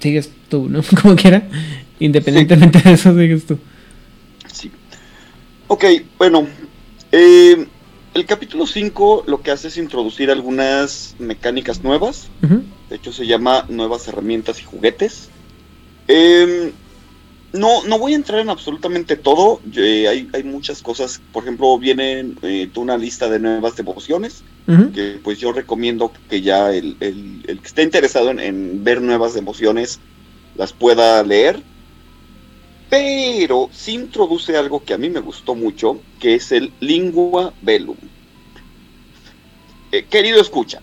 [0.00, 0.82] Sigues tú, ¿no?
[1.02, 1.48] Como quiera.
[2.00, 3.58] Independientemente de eso, sigues tú.
[4.52, 4.70] Sí.
[5.66, 5.84] Ok,
[6.16, 6.46] bueno.
[7.12, 7.66] eh,
[8.14, 12.28] el capítulo 5 lo que hace es introducir algunas mecánicas nuevas.
[12.90, 15.28] De hecho, se llama Nuevas Herramientas y Juguetes.
[16.08, 16.72] Em,
[17.52, 19.60] no, no voy a entrar en absolutamente todo.
[19.76, 21.20] Eh, hay, hay muchas cosas.
[21.32, 24.44] Por ejemplo, viene eh, una lista de nuevas devociones.
[24.92, 29.00] Que pues yo recomiendo que ya el, el- el que esté interesado en, en ver
[29.00, 29.98] nuevas devociones
[30.54, 31.62] las pueda leer.
[32.90, 37.96] Pero sí introduce algo que a mí me gustó mucho, que es el Lingua Velum.
[39.90, 40.82] Eh, querido escucha,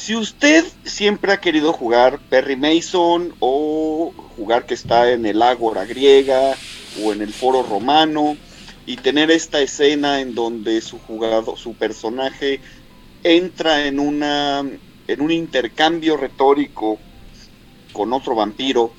[0.00, 5.84] si usted siempre ha querido jugar Perry Mason o jugar que está en el Ágora
[5.84, 6.56] griega
[7.04, 8.38] o en el Foro Romano
[8.86, 12.60] y tener esta escena en donde su jugador, su personaje
[13.24, 14.64] entra en una
[15.06, 16.98] en un intercambio retórico
[17.92, 18.94] con otro vampiro,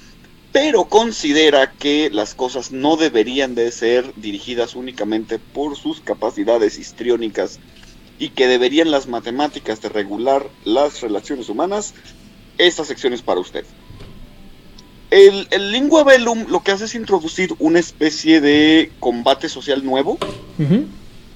[0.51, 7.59] pero considera que las cosas no deberían de ser dirigidas únicamente por sus capacidades histriónicas
[8.21, 11.95] y que deberían las matemáticas de regular las relaciones humanas,
[12.59, 13.65] esta sección es para usted.
[15.09, 20.19] El, el Lingua Velum lo que hace es introducir una especie de combate social nuevo,
[20.59, 20.85] Ujú.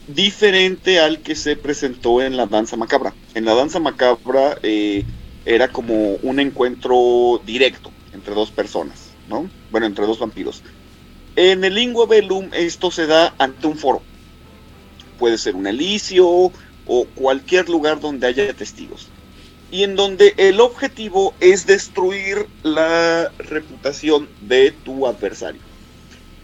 [0.08, 3.16] diferente al que se presentó en la danza macabra.
[3.34, 5.04] En la danza macabra eh,
[5.44, 9.50] era como un encuentro directo entre dos personas, ¿no?
[9.72, 10.62] Bueno, entre dos vampiros.
[11.36, 14.04] En el Lingua Velum esto se da ante un foro.
[15.18, 16.52] Puede ser un elicio
[16.88, 19.08] o cualquier lugar donde haya testigos.
[19.72, 25.62] Y en donde el objetivo es destruir la reputación de tu adversario.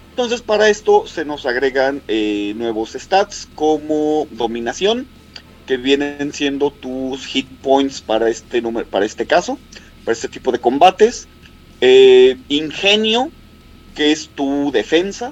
[0.09, 5.07] Entonces para esto se nos agregan eh, nuevos stats como dominación,
[5.65, 9.57] que vienen siendo tus hit points para este, número, para este caso,
[10.03, 11.27] para este tipo de combates.
[11.79, 13.31] Eh, ingenio,
[13.95, 15.31] que es tu defensa.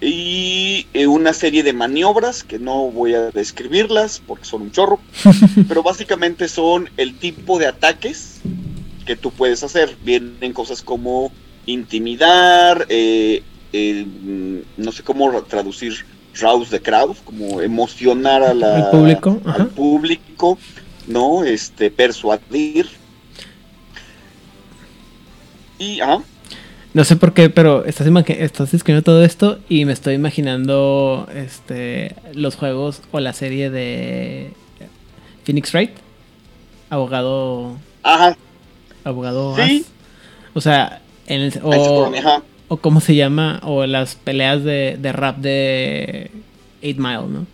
[0.00, 5.00] Y eh, una serie de maniobras que no voy a describirlas porque son un chorro.
[5.68, 8.40] pero básicamente son el tipo de ataques
[9.04, 9.96] que tú puedes hacer.
[10.04, 11.32] Vienen cosas como
[11.66, 16.04] intimidar, eh, mm, no sé cómo traducir
[16.40, 20.58] rouse the crowd, como emocionar a la, público, al público,
[21.06, 21.44] ¿no?
[21.44, 22.88] Este, persuadir.
[25.78, 26.22] Y, ajá,
[26.98, 32.16] No sé por qué, pero estás, estás escribiendo todo esto y me estoy imaginando este
[32.32, 34.50] los juegos o la serie de
[35.44, 35.92] Phoenix Wright.
[36.90, 37.76] Abogado.
[38.02, 38.36] ajá,
[39.04, 39.54] Abogado.
[39.54, 39.86] Sí.
[39.86, 39.92] As.
[40.54, 42.10] O sea, en el, o,
[42.66, 46.32] o cómo se llama, o las peleas de, de rap de
[46.82, 47.46] 8 Mile, ¿no?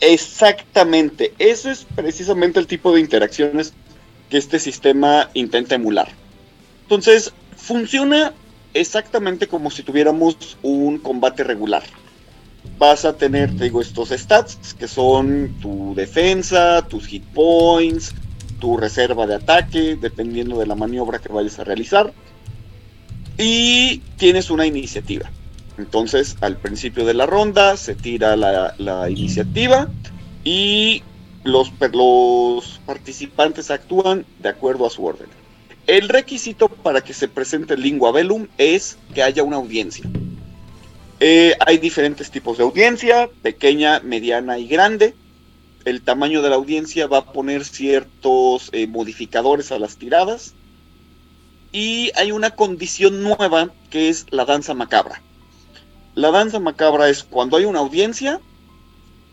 [0.00, 3.72] Exactamente, eso es precisamente el tipo de interacciones
[4.28, 6.10] que este sistema intenta emular.
[6.82, 8.32] Entonces, funciona
[8.74, 11.82] exactamente como si tuviéramos un combate regular.
[12.78, 18.14] Vas a tener, te digo, estos stats que son tu defensa, tus hit points,
[18.58, 22.12] tu reserva de ataque, dependiendo de la maniobra que vayas a realizar.
[23.38, 25.30] Y tienes una iniciativa.
[25.78, 29.88] Entonces, al principio de la ronda se tira la, la iniciativa
[30.44, 31.02] y
[31.44, 35.39] los, los participantes actúan de acuerdo a su orden.
[35.90, 40.04] El requisito para que se presente Lingua Velum es que haya una audiencia.
[41.18, 45.16] Eh, hay diferentes tipos de audiencia, pequeña, mediana y grande.
[45.84, 50.54] el tamaño de la audiencia va a poner ciertos eh, modificadores a las tiradas.
[51.72, 55.20] Y hay una condición nueva que es la danza macabra.
[56.14, 58.40] La danza macabra es cuando hay una audiencia,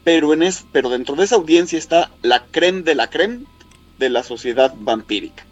[0.03, 3.45] pero, en pero dentro de esa audiencia está la creme de la creme
[4.00, 5.47] de la sociedad vampírica.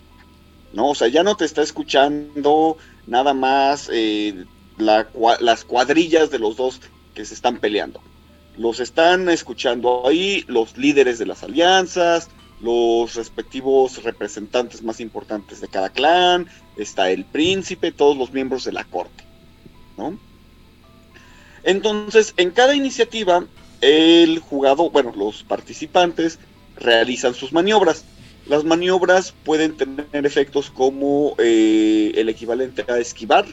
[0.76, 0.90] ¿No?
[0.90, 4.46] O sea, ya no te está escuchando nada más eh,
[4.78, 6.82] las cuadrillas de los dos
[7.16, 8.02] que se están peleando.
[8.58, 12.30] Los están escuchando ahí los líderes de las alianzas,
[12.62, 16.48] los respectivos representantes más importantes de cada clan,
[16.78, 19.24] está el príncipe, todos los miembros de la corte,
[19.98, 20.18] ¿no?
[21.64, 23.46] Entonces, en cada iniciativa,
[23.82, 26.38] el jugador, bueno, los participantes
[26.78, 28.06] realizan sus maniobras.
[28.48, 33.46] Las maniobras pueden tener efectos como eh, el equivalente a esquivar,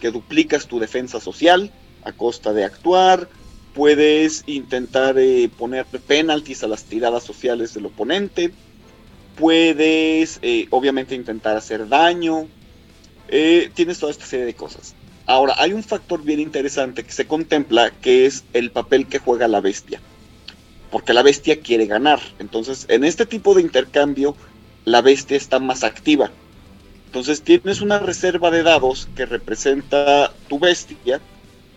[0.00, 1.70] que duplicas tu defensa social
[2.02, 3.28] a costa de actuar.
[3.74, 8.52] Puedes intentar eh, poner penalties a las tiradas sociales del oponente.
[9.36, 12.48] Puedes, eh, obviamente, intentar hacer daño.
[13.74, 14.94] tienes toda esta serie de cosas.
[15.26, 19.46] Ahora, hay un factor bien interesante que se contempla, que es el papel que juega
[19.46, 20.00] la bestia.
[20.92, 22.20] Porque la bestia quiere ganar.
[22.38, 24.36] Entonces, en este tipo de intercambio,
[24.84, 26.30] la bestia está más activa.
[27.06, 31.20] Entonces, tienes una reserva de dados que representa tu bestia,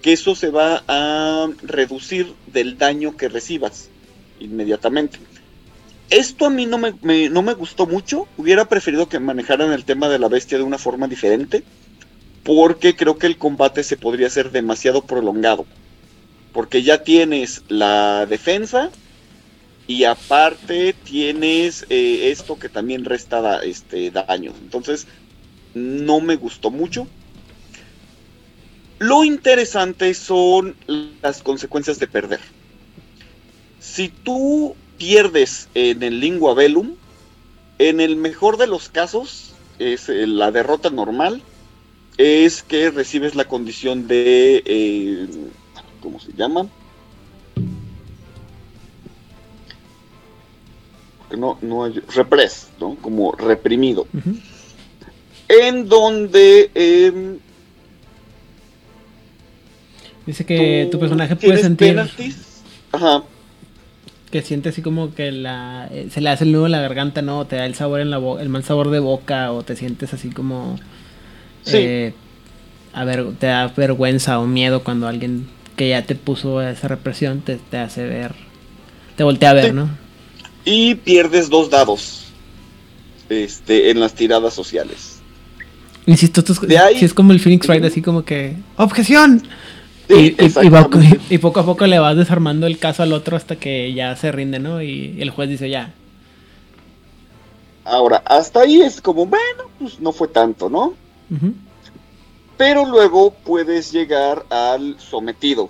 [0.04, 3.90] que eso se va a reducir del daño que recibas
[4.40, 5.18] inmediatamente.
[6.12, 6.94] Esto a mí no me,
[7.30, 8.28] no me gustó mucho.
[8.38, 11.64] Hubiera preferido que manejaran el tema de la bestia de una forma diferente
[12.46, 15.66] porque creo que el combate se podría hacer demasiado prolongado.
[16.54, 18.92] Porque ya tienes la defensa
[19.88, 24.52] y aparte tienes eh, esto que también resta este, daño.
[24.62, 25.08] Entonces,
[25.74, 27.08] no me gustó mucho.
[28.98, 30.76] Lo interesante son
[31.22, 32.40] las consecuencias de perder.
[33.80, 36.96] Si tú pierdes en el Lingua Velum,
[37.78, 41.42] en el mejor de los casos, es la derrota normal,
[42.18, 45.28] es que recibes la condición de, eh,
[46.02, 46.70] ¿cómo se llama?
[51.38, 52.96] No, no hay, repres, ¿no?
[53.02, 54.08] Como reprimido.
[55.48, 56.72] En donde...
[56.74, 57.38] Em,
[60.26, 61.90] Dice que tu personaje puede sentir...
[61.90, 62.62] Penalties?
[62.92, 63.24] Ajá.
[64.32, 67.22] Que siente así como que la, eh, se le hace el nudo en la garganta,
[67.22, 67.46] ¿no?
[67.46, 70.30] te da el sabor en la el mal sabor de boca, o te sientes así
[70.30, 70.78] como
[71.66, 71.78] Sí.
[71.78, 72.14] Eh,
[72.94, 77.42] a ver, te da vergüenza o miedo cuando alguien que ya te puso esa represión
[77.42, 78.34] te, hace ver,
[79.18, 79.90] te voltea a ver, ¿no?
[80.66, 82.26] Y pierdes dos dados
[83.30, 85.20] este, en las tiradas sociales.
[86.08, 89.44] Insisto, es, si es como el Phoenix Wright, así como que, ¡objeción!
[90.10, 90.36] y,
[91.30, 94.32] y, poco a poco le vas desarmando el caso al otro hasta que ya se
[94.32, 94.82] rinde, ¿no?
[94.82, 95.94] Y el juez dice ya.
[97.84, 100.94] Ahora, hasta ahí es como, bueno, pues no fue tanto, ¿no?
[102.58, 105.70] Pero luego puedes llegar al sometido,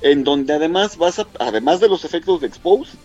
[0.00, 2.96] en donde además vas a, además de los efectos de expose,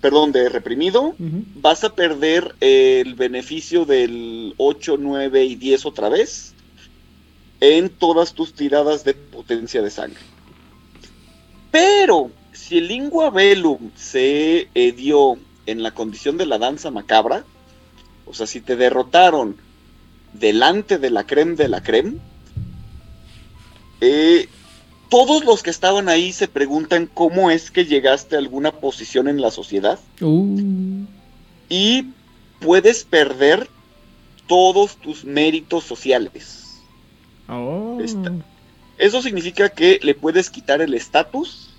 [0.00, 6.54] perdón, de reprimido, vas a perder el beneficio del 8, 9 y 10 otra vez
[7.60, 10.20] en todas tus tiradas de potencia de sangre.
[11.70, 17.44] Pero si el lingua velum se dio en la condición de la danza macabra,
[18.26, 19.56] o sea, si te derrotaron
[20.32, 22.18] delante de la creme de la creme,
[24.00, 24.48] eh,
[25.10, 29.40] todos los que estaban ahí se preguntan cómo es que llegaste a alguna posición en
[29.40, 29.98] la sociedad.
[30.20, 31.04] Uh.
[31.68, 32.06] Y
[32.60, 33.68] puedes perder
[34.46, 36.80] todos tus méritos sociales.
[37.48, 37.98] Oh.
[38.96, 41.70] eso significa que le puedes quitar el estatus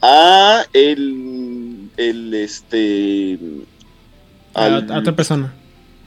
[0.00, 3.40] a el, el este
[4.54, 5.52] a otra persona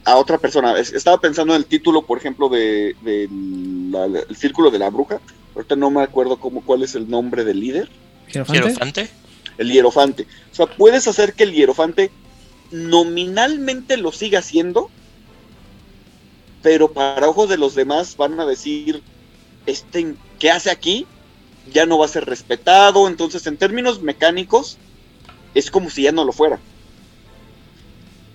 [0.06, 0.78] a otra persona.
[0.78, 5.20] Estaba pensando en el título, por ejemplo, de, el Círculo de la Bruja.
[5.56, 7.88] Ahorita no me acuerdo cómo, cuál es el nombre del líder.
[8.30, 9.08] ¿Hierofante?
[9.56, 10.26] El hierofante.
[10.52, 12.10] O sea, puedes hacer que el hierofante
[12.70, 14.90] nominalmente lo siga haciendo,
[16.62, 19.02] pero para ojos de los demás van a decir,
[19.64, 21.06] este, ¿qué hace aquí?
[21.72, 23.08] Ya no va a ser respetado.
[23.08, 24.76] Entonces, en términos mecánicos,
[25.54, 26.58] es como si ya no lo fuera.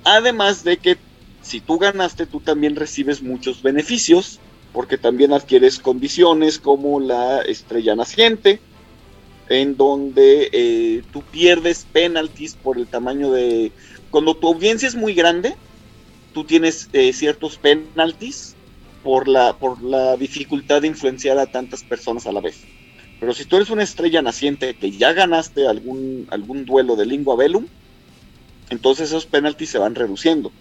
[0.03, 0.97] Además de que
[1.43, 4.39] si tú ganaste, tú también recibes muchos beneficios,
[4.73, 8.59] porque también adquieres condiciones como la estrella naciente,
[9.49, 13.71] en donde eh, tú pierdes penalties por el tamaño de...
[14.09, 15.55] Cuando tu audiencia es muy grande,
[16.33, 18.55] tú tienes eh, ciertos penalties
[19.03, 22.61] por la, por la dificultad de influenciar a tantas personas a la vez.
[23.19, 27.35] Pero si tú eres una estrella naciente que ya ganaste algún, algún duelo de lingua
[27.35, 27.67] velum,
[28.69, 30.51] entonces esos penaltis se van reduciendo.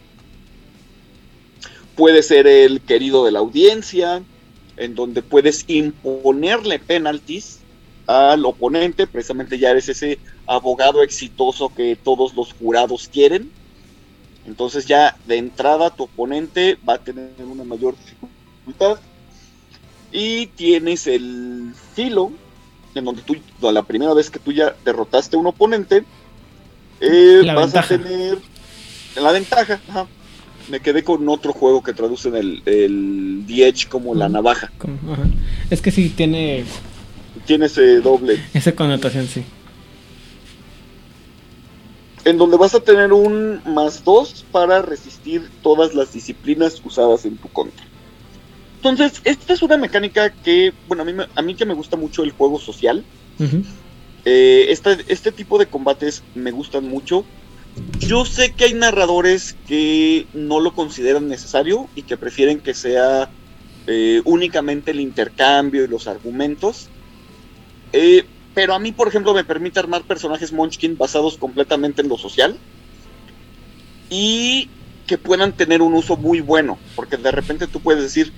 [2.00, 4.22] Puede ser el querido de la audiencia,
[4.78, 7.58] en donde puedes imponerle penaltis
[8.06, 13.50] al oponente, precisamente ya eres ese abogado exitoso que todos los jurados quieren.
[14.46, 18.98] Entonces ya de entrada tu oponente va a tener una mayor dificultad.
[20.10, 22.32] Y tienes el filo,
[22.94, 26.04] en donde tú, la primera vez que tú ya derrotaste a un oponente,
[27.02, 28.38] eh, vas a tener
[29.16, 29.78] la ventaja.
[30.70, 33.44] Me quedé con otro juego que traducen el, el
[33.88, 34.70] como la navaja.
[35.70, 36.64] Es que sí, tiene...
[37.46, 38.40] Tiene ese doble.
[38.54, 39.44] Esa connotación, sí
[42.24, 47.36] en donde vas a tener un más dos para resistir todas las disciplinas usadas en
[47.36, 47.84] tu contra.
[48.76, 52.22] Entonces, esta es una mecánica que, bueno, a mí, a mí que me gusta mucho
[52.22, 53.04] el juego social.
[54.24, 57.24] Eh, este tipo de combates me gustan mucho.
[57.98, 63.30] Yo sé que hay narradores que no lo consideran necesario y que prefieren que sea
[63.86, 66.88] eh, únicamente el intercambio y los argumentos.
[67.92, 68.24] Eh,
[68.54, 72.56] pero a mí, por ejemplo, me permite armar personajes Munchkin basados completamente en lo social
[74.08, 74.68] y
[75.06, 78.32] que puedan tener un uso muy bueno, porque de repente tú puedes decir,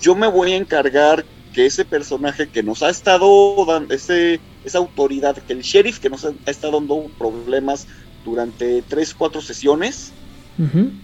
[0.00, 4.78] yo me voy a encargar que ese personaje que nos ha estado dando, ese, esa
[4.78, 7.86] autoridad, que el sheriff que nos ha, estado dando problemas
[8.24, 10.12] durante tres, cuatro sesiones,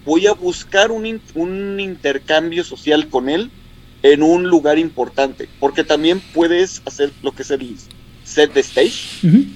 [0.05, 3.51] voy a buscar un, un intercambio social con él
[4.03, 7.75] en un lugar importante, porque también puedes hacer lo que es el
[8.23, 9.49] set de stage,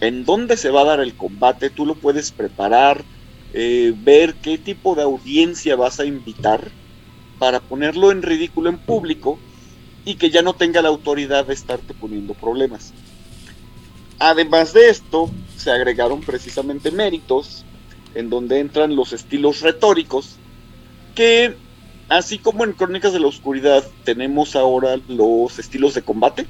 [0.00, 3.04] en dónde se va a dar el combate, tú lo puedes preparar,
[3.54, 6.70] eh, ver qué tipo de audiencia vas a invitar
[7.38, 9.38] para ponerlo en ridículo en público
[10.04, 12.92] y que ya no tenga la autoridad de estarte poniendo problemas.
[14.18, 17.64] Además de esto, se agregaron precisamente méritos
[18.14, 20.36] en donde entran los estilos retóricos
[21.14, 21.56] que
[22.08, 26.46] así como en Crónicas de la Oscuridad tenemos ahora los estilos de combate,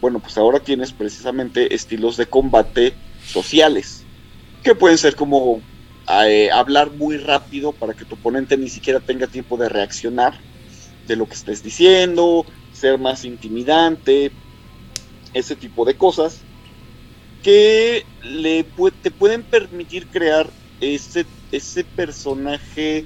[0.00, 4.02] bueno, pues ahora tienes precisamente estilos de combate sociales,
[4.64, 5.62] que pueden ser como
[6.26, 10.38] eh, hablar muy rápido para que tu oponente ni siquiera tenga tiempo de reaccionar
[11.06, 14.32] de lo que estés diciendo, ser más intimidante,
[15.32, 16.40] ese tipo de cosas
[17.44, 18.64] que le
[19.02, 20.50] te pueden permitir crear
[20.80, 23.04] ese, ese personaje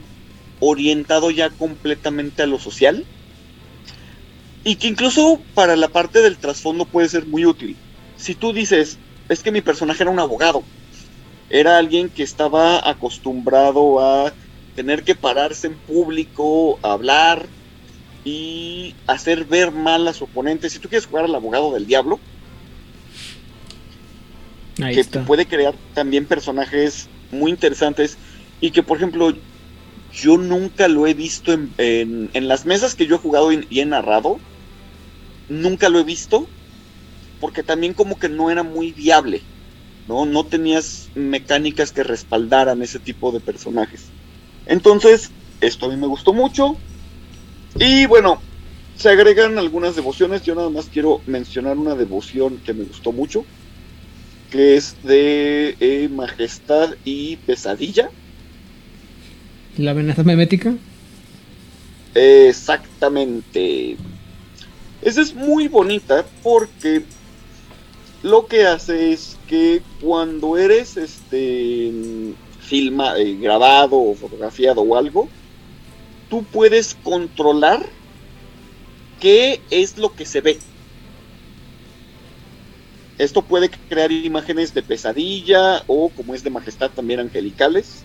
[0.60, 3.04] orientado ya completamente a lo social
[4.64, 7.76] y que incluso para la parte del trasfondo puede ser muy útil.
[8.16, 10.62] Si tú dices, es que mi personaje era un abogado,
[11.50, 14.32] era alguien que estaba acostumbrado a
[14.76, 17.48] tener que pararse en público, hablar
[18.24, 20.70] y hacer ver mal a su oponente.
[20.70, 22.20] Si tú quieres jugar al abogado del diablo,
[24.78, 28.16] que puede crear también personajes muy interesantes
[28.60, 29.34] y que, por ejemplo,
[30.14, 33.84] yo nunca lo he visto en, en, las mesas que yo he jugado y he
[33.84, 34.38] narrado
[35.48, 36.46] nunca lo he visto,
[37.40, 39.42] porque también como que no era muy viable,
[40.06, 40.26] ¿no?
[40.26, 44.06] No tenías mecánicas que respaldaran ese tipo de personajes.
[44.66, 46.76] Entonces, esto a mí me gustó mucho.
[47.78, 48.40] Y bueno,
[48.96, 50.42] se agregan algunas devociones.
[50.42, 53.44] Yo nada más quiero mencionar una devoción que me gustó mucho,
[54.50, 58.10] que es de eh, Majestad y Pesadilla.
[59.76, 60.74] ¿La amenaza memética?
[62.14, 63.96] Exactamente.
[65.02, 67.02] Esa es muy bonita porque
[68.22, 71.92] lo que hace es que cuando eres este
[72.60, 75.28] filma, eh, grabado o fotografiado o algo,
[76.28, 77.86] tú puedes controlar
[79.20, 80.58] qué es lo que se ve.
[83.18, 88.04] Esto puede crear imágenes de pesadilla o como es de majestad también angelicales.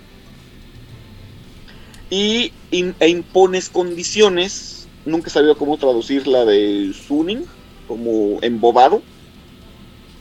[2.10, 4.74] Y e impones condiciones
[5.06, 7.46] nunca he sabido cómo traducir la de Suning,
[7.88, 9.02] como embobado.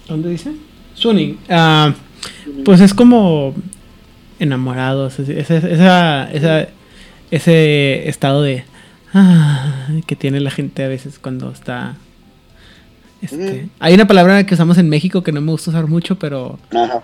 [0.08, 0.52] ¿Dónde dice?
[0.94, 1.38] Suning.
[1.48, 1.94] Ah,
[2.64, 3.54] pues es como
[4.38, 6.30] enamorados, esa,
[7.30, 8.64] ese estado de
[9.14, 11.96] ah, que tiene la gente a veces cuando está...
[13.22, 16.58] Este, hay una palabra que usamos en México que no me gusta usar mucho, pero...
[16.70, 17.02] Ajá.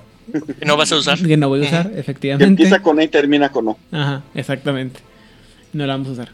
[0.59, 1.19] Que no vas a usar.
[1.19, 2.45] Que no voy a usar, efectivamente.
[2.45, 3.79] empieza con E y termina con O.
[3.93, 5.01] Ajá, exactamente.
[5.73, 6.29] No la vamos a usar.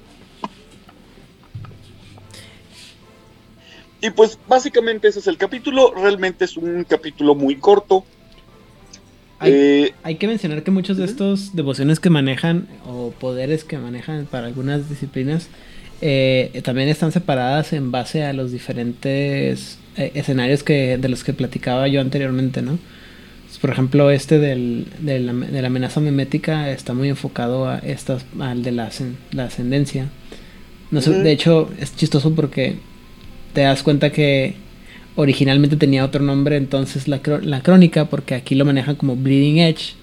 [4.00, 5.94] Y pues básicamente ese es el capítulo.
[5.94, 8.04] Realmente es un capítulo muy corto.
[9.38, 14.26] Hay, eh, que mencionar que muchos de estos devociones que manejan o poderes que manejan
[14.26, 15.48] para algunas disciplinas
[16.00, 21.32] eh, también están separadas en base a los diferentes eh, escenarios que de los que
[21.32, 22.78] platicaba yo anteriormente, ¿no?
[23.60, 28.26] Por ejemplo, este del, de, la, de, la, amenaza memética está muy enfocado a estas,
[28.38, 28.90] al de la,
[29.30, 30.10] la ascendencia.
[30.90, 32.76] No sé, De hecho, es chistoso porque
[33.54, 34.56] te das cuenta que
[35.16, 39.94] originalmente tenía otro nombre, entonces la, la crónica, porque aquí lo manejan como Bleeding Edge,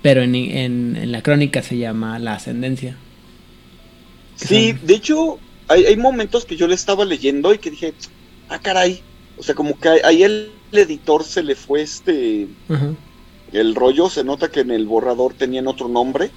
[0.00, 2.96] pero en, en, en la crónica se llama La Ascendencia.
[4.36, 5.38] Sí, de hecho,
[5.68, 7.94] hay, hay, momentos que yo le estaba leyendo y que dije,
[8.48, 9.02] ah, caray.
[9.36, 12.48] O sea, como que ahí el editor se le fue este.
[13.52, 16.30] El rollo, se nota que en el borrador tenían otro nombre.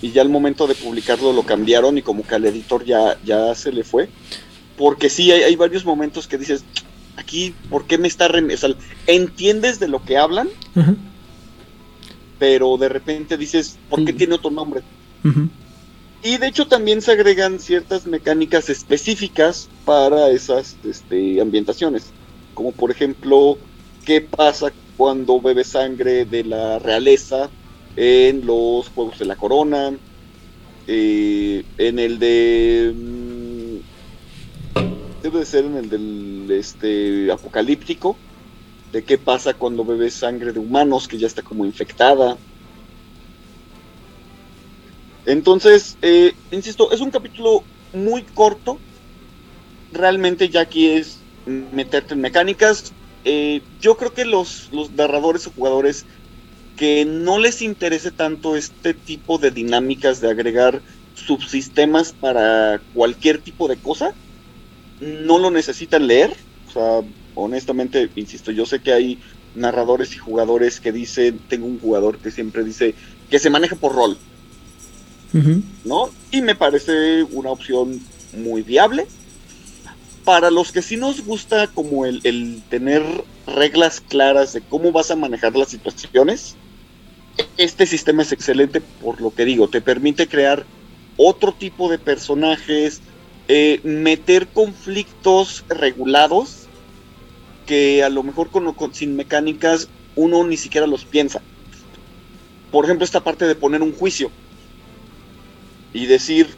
[0.00, 3.54] Y ya al momento de publicarlo lo cambiaron y como que al editor ya, ya
[3.54, 4.08] se le fue.
[4.76, 6.64] Porque sí, hay, hay varios momentos que dices,
[7.18, 8.26] aquí, ¿por qué me está...
[8.26, 8.70] O sea,
[9.06, 10.48] entiendes de lo que hablan,
[12.38, 14.82] pero de repente dices, ¿por qué tiene otro nombre?
[16.22, 22.10] Y de hecho también se agregan ciertas mecánicas específicas para esas este, ambientaciones.
[22.54, 23.56] Como por ejemplo,
[24.04, 27.50] ¿qué pasa cuando bebe sangre de la realeza
[27.96, 29.96] en los Juegos de la Corona?
[30.88, 32.92] Eh, en el de...
[32.96, 33.58] Mm,
[35.22, 38.16] debe de ser en el del este, apocalíptico.
[38.90, 42.36] De qué pasa cuando bebe sangre de humanos que ya está como infectada.
[45.28, 48.78] Entonces, eh, insisto, es un capítulo muy corto.
[49.92, 52.94] Realmente ya aquí es meterte en mecánicas.
[53.26, 56.06] Eh, yo creo que los, los narradores o jugadores
[56.76, 60.80] que no les interese tanto este tipo de dinámicas de agregar
[61.12, 64.14] subsistemas para cualquier tipo de cosa,
[64.98, 66.34] no lo necesitan leer.
[66.68, 67.02] O sea,
[67.34, 69.20] honestamente, insisto, yo sé que hay
[69.52, 72.94] narradores y jugadores que dicen, tengo un jugador que siempre dice
[73.28, 74.16] que se maneja por rol.
[75.84, 76.10] ¿No?
[76.30, 78.00] Y me parece una opción
[78.36, 79.06] muy viable.
[80.24, 83.02] Para los que sí nos gusta como el, el tener
[83.46, 86.56] reglas claras de cómo vas a manejar las situaciones,
[87.56, 90.64] este sistema es excelente por lo que digo, te permite crear
[91.16, 93.00] otro tipo de personajes,
[93.48, 96.66] eh, meter conflictos regulados
[97.66, 101.42] que a lo mejor con, con, sin mecánicas uno ni siquiera los piensa.
[102.70, 104.30] Por ejemplo, esta parte de poner un juicio
[105.92, 106.56] y decir,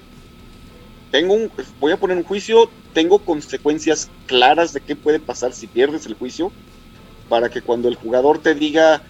[1.10, 5.66] tengo un, voy a poner un juicio, tengo consecuencias claras de qué puede pasar si
[5.66, 6.52] pierdes el juicio,
[7.28, 9.02] para que cuando el jugador te diga,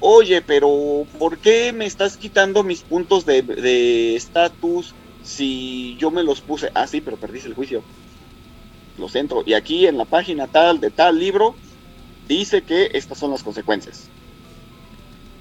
[0.00, 6.40] oye, pero ¿por qué me estás quitando mis puntos de estatus si yo me los
[6.40, 6.70] puse?
[6.74, 7.82] Ah, sí, pero perdiste el juicio.
[8.96, 9.42] Los entro.
[9.46, 11.56] Y aquí en la página tal de tal libro
[12.28, 14.10] dice que estas son las consecuencias.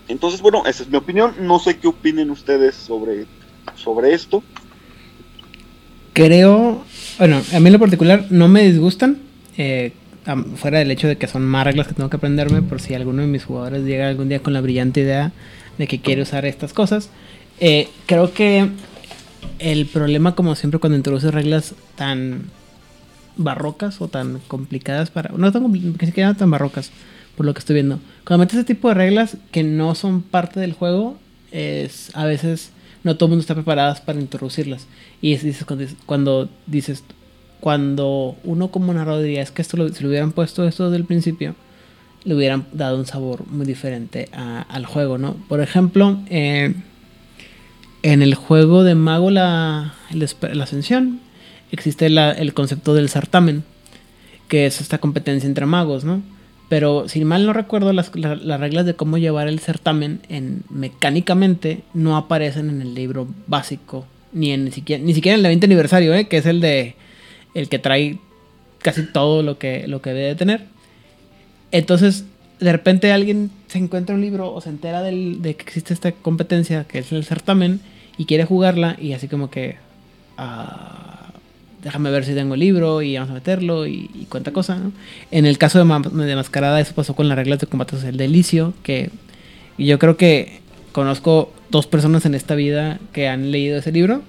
[0.08, 1.36] Entonces, bueno, esa es mi opinión.
[1.40, 3.26] No sé qué opinen ustedes sobre
[3.76, 4.44] sobre esto.
[6.14, 6.84] Creo,
[7.18, 9.20] bueno, a mí en lo particular no me disgustan,
[9.58, 9.94] eh,
[10.56, 13.22] fuera del hecho de que son más reglas que tengo que aprenderme por si alguno
[13.22, 15.32] de mis jugadores llega algún día con la brillante idea
[15.78, 17.10] de que quiere usar estas cosas.
[17.60, 18.70] Eh, creo que
[19.60, 22.50] el problema, como siempre, cuando introduces reglas tan
[23.38, 25.32] barrocas o tan complicadas para.
[25.36, 25.72] No tan
[26.14, 26.92] quedan tan barrocas,
[27.36, 28.00] por lo que estoy viendo.
[28.26, 31.18] Cuando metes ese tipo de reglas que no son parte del juego,
[31.52, 32.72] es a veces
[33.04, 34.88] no todo el mundo está preparado para introducirlas.
[35.22, 35.66] Y es,
[36.06, 37.04] cuando, dices,
[37.60, 40.98] cuando uno como narrador diría, es que esto lo, si lo hubieran puesto esto desde
[40.98, 41.56] el principio,
[42.24, 45.36] le hubieran dado un sabor muy diferente al juego, ¿no?
[45.48, 46.74] Por ejemplo, eh,
[48.04, 51.20] en el juego de Mago la, la Ascensión
[51.72, 53.64] existe el concepto del certamen,
[54.48, 56.22] que es esta competencia entre magos, ¿no?
[56.72, 62.16] Pero si mal no recuerdo, las, reglas de cómo llevar el certamen en, mecánicamente no
[62.16, 66.14] aparecen en el libro básico, ni, en, ni, siquiera, ni siquiera en el 20 aniversario,
[66.14, 66.30] ¿eh?
[66.30, 66.96] que es el de
[67.56, 68.20] el que trae
[68.82, 70.64] casi todo lo que, lo que debe tener.
[71.74, 72.24] Entonces,
[72.62, 76.86] de repente alguien se encuentra un libro o se entera de que existe esta competencia,
[76.86, 77.82] que es el certamen,
[78.18, 79.76] y quiere jugarla, y así como que...
[80.40, 81.11] Uh,
[81.84, 84.80] déjame ver si tengo el libro y vamos a meterlo y, cuánta cosa.
[85.32, 88.28] En el caso de, de, Mascarada, eso pasó con las reglas de combate social de
[88.28, 89.10] Licio, que
[89.78, 90.62] yo creo que
[90.92, 94.22] conozco dos personas en esta vida que han leído ese libro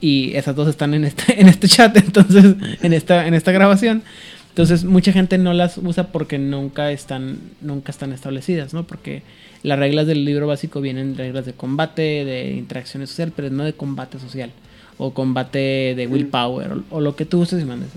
[0.00, 4.02] y esas dos están en este, en este chat, entonces, en esta, en esta grabación.
[4.50, 8.86] Entonces, mucha gente no las usa porque nunca están, nunca están establecidas, ¿no?
[8.86, 9.22] Porque
[9.62, 13.74] las reglas del libro básico vienen reglas de combate, de interacciones social, pero no de
[13.74, 14.50] combate social
[14.98, 17.90] o combate de willpower o, lo que tú gustes y mandes.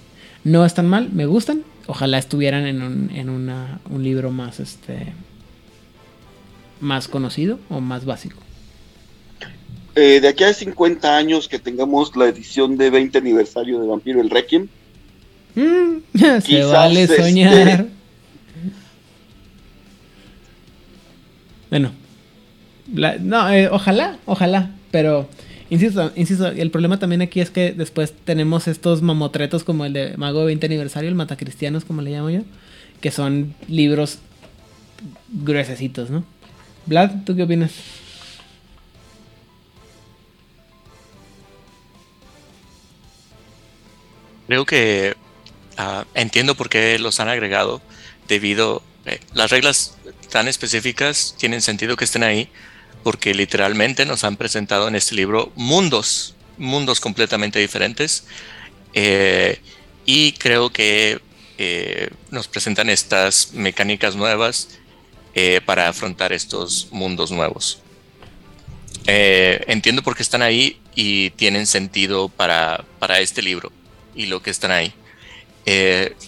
[0.43, 1.63] No están mal, me gustan.
[1.87, 5.13] Ojalá estuvieran en un, en una, un libro más este
[6.79, 8.37] más conocido o más básico.
[9.95, 14.21] Eh, de aquí a 50 años que tengamos la edición de 20 aniversario de Vampiro
[14.21, 14.67] el Requiem,
[15.55, 15.97] Mm,
[16.41, 17.87] se vale este- soñar.
[21.69, 21.91] Bueno.
[22.93, 24.71] la- no, eh, ojalá, ojalá.
[24.91, 25.27] Pero,
[25.69, 30.17] insisto, insisto, el problema también aquí es que después tenemos estos mamotretos como el de
[30.17, 32.41] Mago 20 aniversario, el Matacristianos, como le llamo yo.
[33.01, 34.19] Que son libros
[35.29, 36.25] gruesecitos, ¿no?
[36.85, 37.71] Vlad, ¿tú qué opinas?
[44.47, 45.15] Creo que
[45.77, 47.81] ah, entiendo por qué los han agregado
[48.27, 49.97] debido eh, las reglas
[50.31, 52.49] tan específicas tienen sentido que estén ahí
[53.03, 58.25] porque literalmente nos han presentado en este libro mundos, mundos completamente diferentes
[58.93, 59.59] eh,
[60.05, 61.21] y creo que
[61.57, 64.79] eh, nos presentan estas mecánicas nuevas
[65.35, 67.81] eh, para afrontar estos mundos nuevos.
[69.05, 73.71] Entiendo por qué están ahí y tienen sentido para, para este libro
[74.13, 74.93] y lo que están ahí.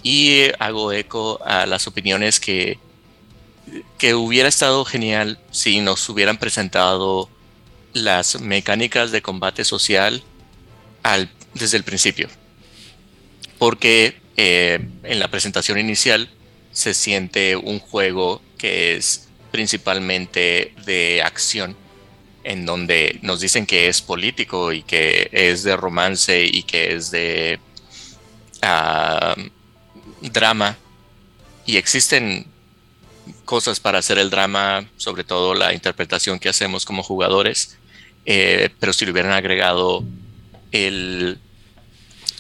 [0.02, 2.80] Y hago eco a las opiniones que,
[3.98, 7.30] que hubiera estado genial si nos hubieran presentado
[7.94, 10.24] las mecánicas de combate social
[11.04, 12.30] al, desde el principio.
[13.58, 16.30] Porque eh, en la presentación inicial
[16.72, 21.76] se siente un juego que es principalmente de acción,
[22.44, 27.12] en donde nos dicen que es político y que es de romance y que es
[27.12, 27.60] de
[28.62, 29.36] ah,
[30.22, 30.78] drama.
[31.66, 32.51] Y existen
[33.52, 37.78] cosas para hacer el drama, sobre todo la interpretación que hacemos como jugadores,
[38.26, 40.06] eh, pero si le hubieran agregado
[40.72, 41.38] el,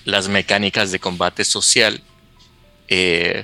[0.06, 2.01] las mecánicas de combate social,
[2.88, 3.43] eh,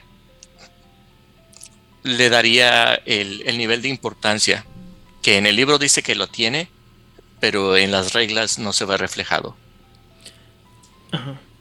[2.03, 4.65] le daría el, el nivel de importancia
[5.21, 6.69] que en el libro dice que lo tiene,
[7.41, 9.57] pero en las reglas no se ve reflejado.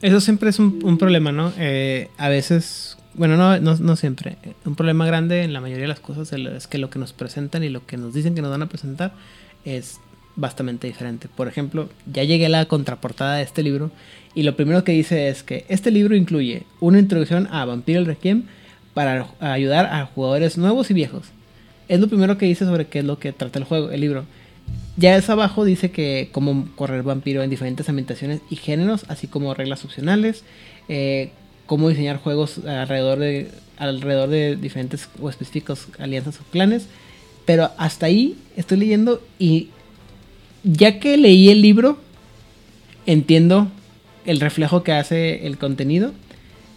[0.02, 1.52] Eso siempre es un, un problema, ¿no?
[1.58, 4.36] Eh, a veces, bueno, no, no, no siempre.
[4.64, 7.64] Un problema grande en la mayoría de las cosas es que lo que nos presentan
[7.64, 9.12] y lo que nos dicen que nos van a presentar
[9.64, 10.00] es
[10.36, 11.28] bastante diferente.
[11.34, 13.90] Por ejemplo, ya llegué a la contraportada de este libro
[14.34, 18.06] y lo primero que dice es que este libro incluye una introducción a Vampiro el
[18.06, 18.44] Requiem
[18.94, 21.26] para ayudar a jugadores nuevos y viejos.
[21.88, 24.24] Es lo primero que dice sobre qué es lo que trata el juego, el libro.
[24.96, 29.54] Ya es abajo dice que cómo correr vampiro en diferentes ambientaciones y géneros, así como
[29.54, 30.44] reglas opcionales,
[30.88, 31.30] eh,
[31.66, 36.86] cómo diseñar juegos alrededor de, alrededor de diferentes o específicos alianzas o clanes.
[37.44, 39.68] Pero hasta ahí estoy leyendo y
[40.64, 41.98] ya que leí el libro,
[43.06, 43.68] entiendo
[44.24, 46.12] el reflejo que hace el contenido.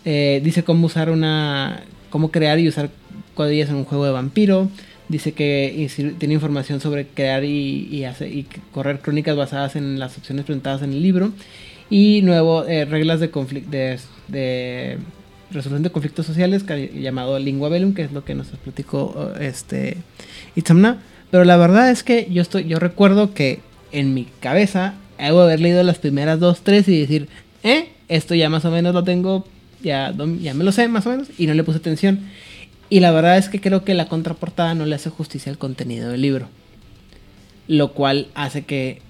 [0.05, 1.83] Eh, dice cómo usar una.
[2.09, 2.89] cómo crear y usar
[3.33, 4.69] cuadrillas en un juego de vampiro.
[5.07, 10.15] Dice que tiene información sobre crear y, y, hacer, y correr crónicas basadas en las
[10.19, 11.31] opciones presentadas en el libro.
[11.89, 14.97] Y nuevo, eh, reglas de, de, de,
[15.51, 19.97] resolución de conflictos sociales llamado Lingua Bellum, que es lo que nos platicó este,
[20.55, 21.01] Itzamna.
[21.31, 23.59] Pero la verdad es que yo, estoy, yo recuerdo que
[23.91, 27.27] en mi cabeza hago haber leído las primeras dos, tres y decir,
[27.63, 29.45] eh, esto ya más o menos lo tengo,
[29.81, 32.19] ya, ya me lo sé más o menos, y no le puse atención.
[32.89, 36.09] Y la verdad es que creo que la contraportada no le hace justicia al contenido
[36.09, 36.47] del libro.
[37.67, 39.01] Lo cual hace que,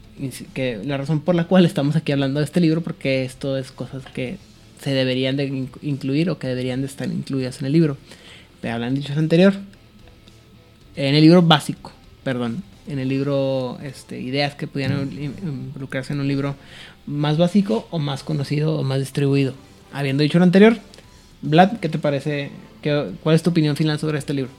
[0.53, 3.72] que la razón por la cual estamos aquí hablando de este libro, porque esto es
[3.72, 4.38] cosas que
[4.81, 7.98] se deberían de incluir o que deberían de estar incluidas en el libro.
[8.61, 9.53] Me hablan dicho anterior.
[10.95, 11.91] En el libro básico,
[12.23, 12.64] perdón.
[12.88, 16.56] En el libro, este, ideas que pudieran involucrarse en un libro
[17.06, 19.53] más básico o más conocido o más distribuido.
[19.93, 20.77] Habiendo dicho lo anterior,
[21.41, 24.51] Vlad, ¿qué te parece ¿Qué, ¿Cuál es tu opinión final sobre este libro?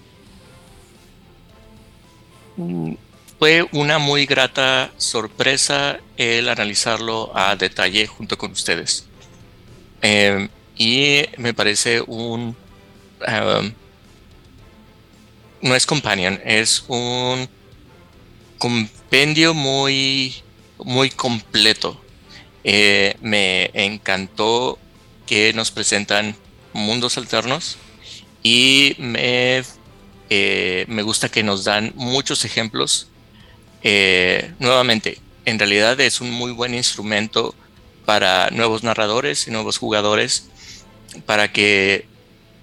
[3.40, 9.06] Fue una muy grata sorpresa el analizarlo a detalle junto con ustedes.
[10.02, 10.46] Eh,
[10.76, 12.54] y me parece un...
[13.26, 13.72] Um,
[15.62, 17.48] no es companion, es un
[18.58, 20.34] compendio muy,
[20.76, 21.98] muy completo.
[22.62, 24.78] Eh, me encantó
[25.26, 26.36] que nos presentan
[26.74, 27.78] mundos alternos
[28.42, 29.62] y me,
[30.28, 33.09] eh, me gusta que nos dan muchos ejemplos.
[33.82, 37.54] Eh, nuevamente, en realidad es un muy buen instrumento
[38.04, 40.48] para nuevos narradores y nuevos jugadores
[41.26, 42.06] para que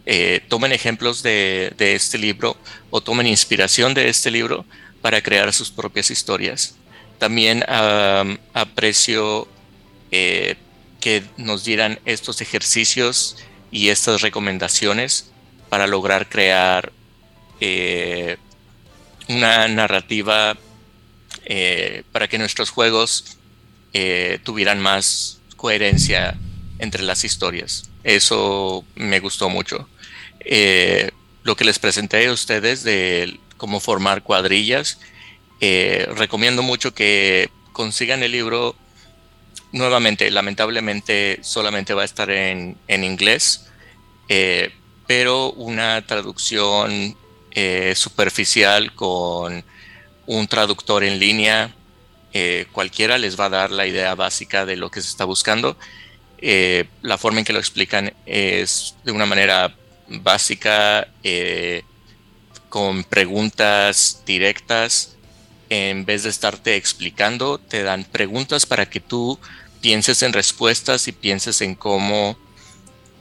[0.06, 2.58] eh, tomen ejemplos de, este libro
[2.90, 4.66] o tomen inspiración de este libro
[5.02, 6.76] para crear sus propias historias.
[7.18, 7.64] También
[8.54, 9.48] aprecio
[11.08, 13.38] que nos dieran estos ejercicios
[13.72, 15.32] y estas recomendaciones
[15.70, 16.92] para lograr crear
[17.60, 18.38] eh,
[19.28, 20.58] una narrativa
[21.50, 23.38] eh, para que nuestros juegos
[23.94, 26.38] eh, tuvieran más coherencia
[26.78, 27.90] entre las historias.
[28.04, 29.88] Eso me gustó mucho.
[30.42, 31.10] Eh,
[31.44, 35.00] lo que les presenté a ustedes de cómo formar cuadrillas,
[35.62, 38.76] recomiendo mucho que consigan el libro.
[39.72, 43.68] Nuevamente, lamentablemente solamente va a estar en, inglés,
[44.28, 44.74] eh,
[45.08, 47.16] pero una traducción
[47.96, 49.64] superficial con
[50.28, 51.74] un traductor en línea,
[52.72, 55.76] cualquiera les va a dar la idea básica de lo que se está buscando.
[57.02, 59.74] la forma en que lo explican es de una manera
[60.08, 61.84] básica, eh,
[62.70, 65.16] con preguntas directas,
[65.70, 69.40] en vez de estarte explicando, te dan preguntas para que tú
[69.82, 72.38] pienses en respuestas y pienses en cómo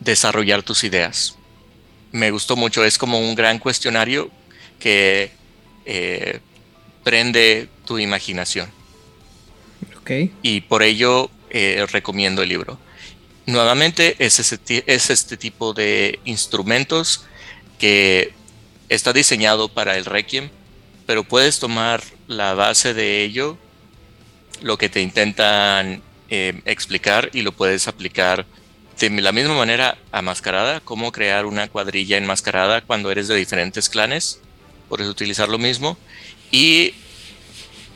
[0.01, 1.37] desarrollar tus ideas.
[2.13, 4.31] Me gustó mucho, es como un gran cuestionario
[4.79, 5.33] que
[5.85, 6.41] eh,
[7.07, 8.69] prende tu imaginación.
[10.43, 12.81] Y por ello eh, recomiendo el libro.
[13.47, 17.25] Nuevamente es, es este tipo de instrumentos
[17.79, 18.33] que
[18.89, 20.51] está diseñado para el Requiem,
[21.07, 23.57] pero puedes tomar la base de ello,
[24.61, 28.47] lo que te intentan eh, explicar y lo puedes aplicar
[28.99, 33.89] de la misma manera a mascarada, cómo crear una cuadrilla enmascarada cuando eres de diferentes
[33.89, 34.41] clanes,
[34.89, 35.97] puedes utilizar lo mismo.
[36.51, 36.95] Y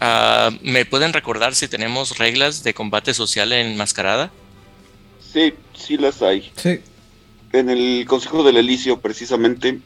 [0.01, 4.31] ah, me pueden recordar si tenemos reglas de combate social en mascarada.
[5.33, 6.51] Sí, sí las hay.
[6.57, 6.81] Sí.
[7.53, 9.79] En el Consejo del Elicio, precisamente.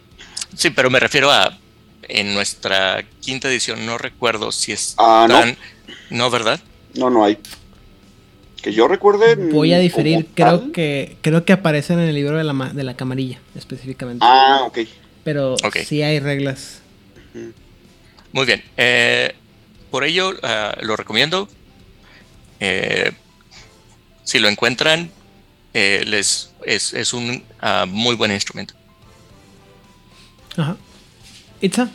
[0.56, 1.58] Sí, pero me refiero a.
[2.06, 4.94] En nuestra quinta edición, no recuerdo si es.
[4.98, 5.40] Ah, no.
[6.10, 6.60] No, ¿verdad?
[6.94, 7.38] No, no hay.
[8.60, 9.36] Que yo recuerde.
[9.36, 12.94] Voy a diferir, creo que creo que aparecen en el libro de la, de la
[12.94, 14.24] camarilla, específicamente.
[14.26, 14.80] Ah, ok.
[15.22, 16.82] Pero sí hay reglas.
[18.34, 18.64] Muy bien.
[18.76, 19.32] Eh,
[19.92, 21.48] por ello, ah, lo recomiendo.
[22.58, 23.12] Eh,
[24.24, 25.08] si lo encuentran,
[25.72, 28.74] eh, les, es, un ah, muy buen instrumento.
[30.56, 30.76] Ajá.
[31.60, 31.88] ¿Itza?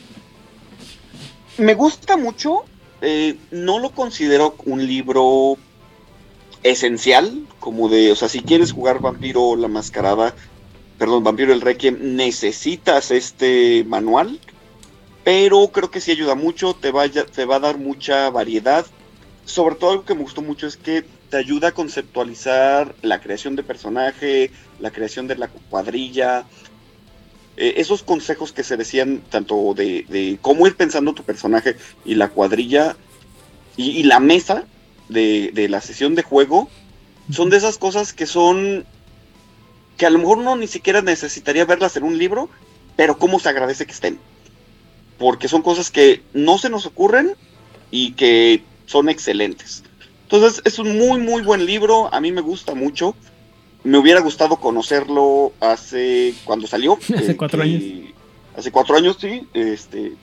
[1.58, 2.64] Me gusta mucho.
[3.02, 5.58] Eh, no lo considero un libro
[6.64, 10.34] esencial, como de, o sea, si quieres jugar Vampiro la Mascarada,
[10.98, 14.40] perdón, Vampiro el Requiem, necesitas este manual,
[15.24, 18.86] pero creo que sí ayuda mucho, te, vaya, te va a dar mucha variedad.
[19.46, 23.56] Sobre todo algo que me gustó mucho es que te ayuda a conceptualizar la creación
[23.56, 26.46] de personaje, la creación de la cuadrilla,
[27.62, 31.76] eh, esos consejos que se decían tanto de, cómo ir pensando tu personaje
[32.06, 32.96] y la cuadrilla
[33.76, 34.64] y, la mesa
[35.10, 36.70] de, la sesión de juego,
[37.30, 38.86] son de esas cosas que son
[39.98, 42.50] que a lo mejor uno ni siquiera necesitaría verlas en un libro,
[42.96, 44.20] pero cómo se agradece que estén.
[45.20, 47.36] Porque son cosas que no se nos ocurren
[47.92, 49.84] y que son excelentes.
[50.24, 53.16] Entonces es un muy, muy buen libro, a mí me gusta mucho.
[53.84, 56.98] Me hubiera gustado conocerlo hace, cuando salió.
[57.16, 57.84] hace cuatro años.
[58.56, 60.14] Hace cuatro años, sí, este,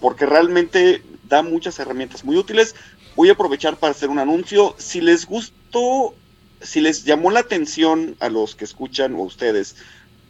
[0.00, 2.74] porque realmente da muchas herramientas muy útiles.
[3.16, 4.74] Voy a aprovechar para hacer un anuncio.
[4.78, 6.14] Si les gustó,
[6.60, 9.76] si les llamó la atención a los que escuchan o a ustedes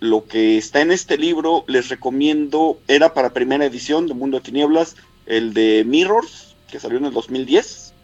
[0.01, 4.45] lo que está en este libro, les recomiendo, era para primera edición de Mundo de
[4.45, 7.95] Tinieblas, el de Mirrors, que salió en el 2010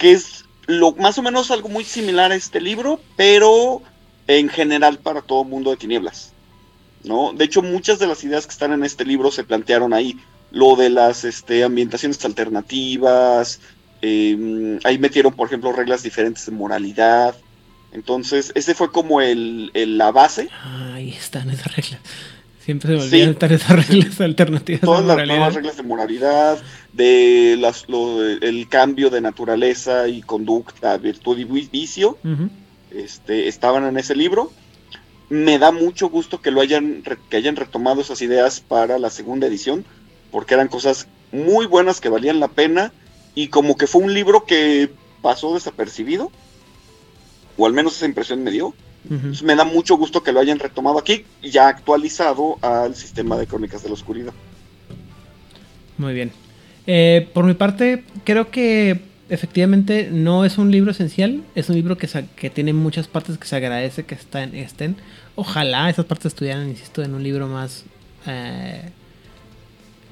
[0.00, 3.82] que es lo más o menos algo muy similar a este libro, pero
[4.26, 6.32] en general para todo mundo de tinieblas.
[7.04, 7.32] ¿no?
[7.34, 10.18] De hecho, muchas de las ideas que están en este libro se plantearon ahí.
[10.52, 13.60] Lo de las este, ambientaciones alternativas,
[14.00, 17.36] em, ahí metieron, por ejemplo, reglas diferentes de moralidad.
[17.92, 20.48] Entonces, ese fue como el, la base.
[20.62, 22.00] Ahí están esas reglas.
[22.60, 24.82] Siempre se me olvidan estar esas reglas alternativas.
[24.82, 26.58] Todas las nuevas reglas de moralidad,
[26.92, 27.86] de las,
[28.42, 32.18] el cambio de naturaleza y conducta, virtud y vicio,
[32.90, 34.52] este, estaban en ese libro.
[35.28, 39.46] Me da mucho gusto que lo hayan, que hayan retomado esas ideas para la segunda
[39.46, 39.84] edición,
[40.30, 42.92] porque eran cosas muy buenas que valían la pena
[43.34, 44.90] y como que fue un libro que
[45.22, 46.30] pasó desapercibido,
[47.60, 48.74] o al menos esa impresión me dio.
[49.44, 53.82] me da mucho gusto que lo hayan retomado aquí, ya actualizado al sistema de crónicas
[53.82, 54.32] de la oscuridad.
[55.98, 56.32] Muy bien.
[56.86, 61.98] Eh, por mi parte, creo que efectivamente no es un libro esencial, es un libro
[61.98, 64.96] que, que tiene muchas partes que se agradece que están, estén.
[65.34, 67.84] Ojalá esas partes estuvieran, insisto, en un libro más...
[68.26, 68.88] Eh,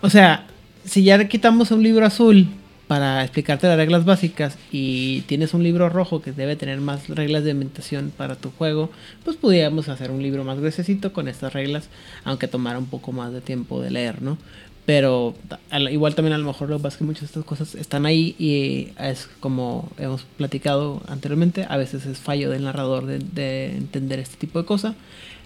[0.03, 0.47] o sea,
[0.85, 2.47] si ya quitamos un libro azul
[2.89, 7.45] para explicarte las reglas básicas y tienes un libro rojo que debe tener más reglas
[7.45, 8.91] de ambientación para tu juego,
[9.25, 11.89] pues podríamos hacer un libro más gruesecito con estas reglas,
[12.25, 14.39] aunque tomara un poco más de tiempo de leer, ¿no?
[14.87, 15.35] Pero
[15.69, 18.35] al- igual también a lo mejor lo que que muchas de estas cosas están ahí
[18.39, 24.19] y es como hemos platicado anteriormente, a veces es fallo del narrador de, de entender
[24.19, 24.95] este tipo de cosas.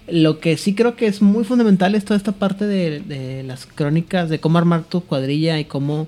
[0.08, 3.66] Lo que sí creo que es muy fundamental es toda esta parte de, de las
[3.66, 6.06] crónicas, de cómo armar tu cuadrilla y cómo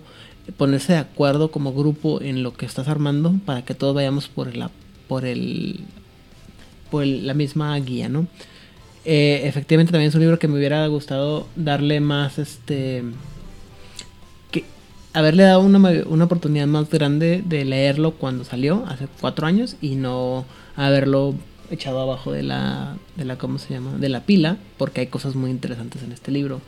[0.57, 4.57] ponerse de acuerdo como grupo en lo que estás armando para que todos vayamos por
[4.57, 4.71] la
[5.09, 5.81] por el
[6.91, 8.27] por el- la misma guía, ¿no?
[9.05, 13.03] Eh, efectivamente también es un libro que me hubiera gustado darle más este
[14.51, 14.65] que
[15.13, 19.97] haberle dado una, una oportunidad más grande de leerlo cuando salió hace cuatro años y
[19.97, 20.45] no
[20.77, 21.35] haberlo
[21.71, 25.35] echado abajo de la de la cómo se llama de la pila porque hay cosas
[25.35, 26.61] muy interesantes en este libro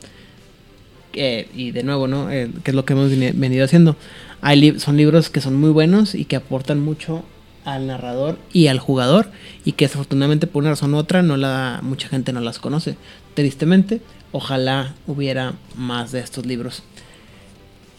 [1.13, 3.95] Eh, y de nuevo no Eh, que es lo que hemos veni- venido haciendo.
[4.41, 7.23] Hay son libros que son muy buenos y que aportan mucho
[7.65, 9.29] al narrador y al jugador
[9.65, 12.95] y que desafortunadamente por una razón u otra no la mucha gente no las conoce.
[13.33, 13.99] Tristemente
[14.31, 16.83] ojalá hubiera más de estos libros.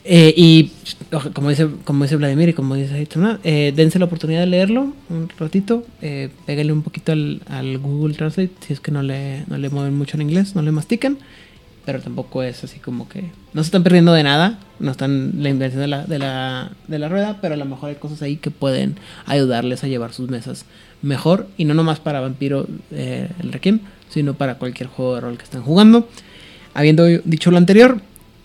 [0.04, 0.70] Eh, y
[1.34, 3.06] como dice como dice Vladimir y como dice
[3.44, 8.14] eh, dense la oportunidad de leerlo un ratito eh, pégale un poquito al, al Google
[8.14, 11.18] Translate si es que no le, no le mueven mucho en inglés no le mastican
[11.88, 15.48] pero tampoco es así como que no se están perdiendo de nada, no están la
[15.48, 18.36] invención de la, de la, de la rueda, pero a lo mejor hay cosas ahí
[18.36, 20.66] que pueden ayudarles a llevar sus mesas
[21.00, 25.38] mejor y no nomás para Vampiro eh, el Requiem, sino para cualquier juego de rol
[25.38, 26.06] que estén jugando.
[26.74, 28.02] Habiendo dicho lo anterior,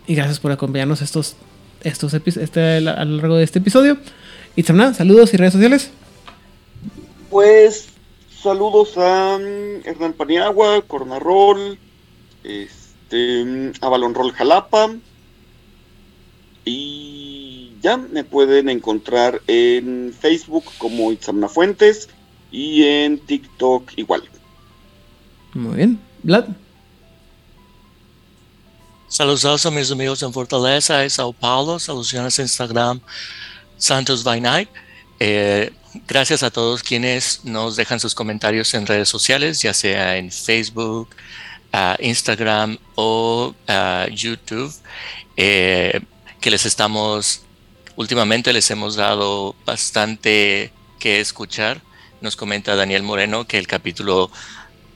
[0.08, 1.36] y gracias por acompañarnos estos,
[1.82, 3.98] estos este, a lo largo de este episodio.
[4.56, 5.92] Itzamna, saludos y redes sociales.
[7.30, 7.90] Pues
[8.42, 11.78] saludos a mm, Hernán Paniagua, Corona Roll,
[13.14, 14.92] este, a Balón Roll Jalapa.
[16.66, 22.10] Y ya me pueden encontrar en Facebook como Itzamna Fuentes
[22.52, 24.24] y en TikTok igual.
[25.54, 26.00] Muy bien.
[26.24, 26.46] Vlad.
[29.08, 31.78] Saludos a mis amigos en Fortaleza y Sao Paulo.
[31.78, 33.00] Saludos en Instagram,
[33.78, 34.70] Santos by Night.
[35.20, 35.72] Eh,
[36.08, 41.10] gracias a todos quienes nos dejan sus comentarios en redes sociales, ya sea en Facebook,
[41.74, 44.74] ah, Instagram o ah, YouTube,
[45.36, 46.00] eh,
[46.40, 47.44] que les estamos,
[47.98, 51.82] últimamente les hemos dado bastante que escuchar.
[52.22, 54.32] Nos comenta Daniel Moreno que el capítulo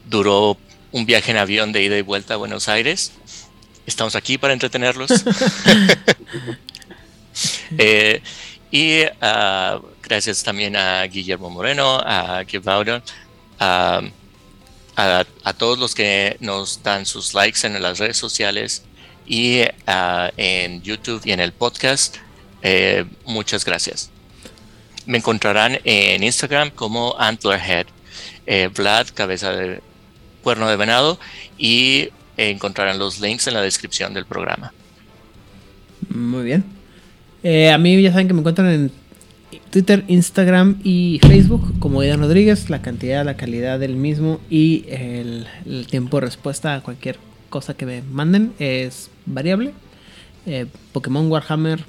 [0.05, 0.57] duró
[0.93, 3.11] un viaje en avión de ida y vuelta a Buenos Aires.
[3.85, 5.11] Estamos aquí para entretenerlos.
[7.77, 8.21] Eh,
[8.71, 13.03] y ah, gracias también a Guillermo Moreno, a Givauda,
[13.59, 14.01] a,
[14.97, 18.83] a, todos los que nos dan sus likes en las redes sociales
[19.27, 22.17] y ah, en YouTube y en el podcast.
[22.63, 24.09] Eh, muchas gracias.
[25.05, 27.85] Me encontrarán en Instagram como Antlerhead,
[28.47, 29.81] eh, Vlad, cabeza de
[30.41, 31.19] cuerno de venado,
[31.57, 34.73] y encontrarán los links en la descripción del programa.
[36.09, 36.65] Muy bien.
[37.43, 38.91] Eh, a mí ya saben que me encuentran en
[39.69, 42.69] Twitter, Instagram y Facebook como Idan Rodríguez.
[42.69, 45.47] La cantidad, la calidad del mismo y el,
[45.89, 47.17] tiempo de respuesta a cualquier
[47.49, 49.71] cosa que me manden es variable.
[50.45, 51.83] Eh, Pokémon, Warhammer,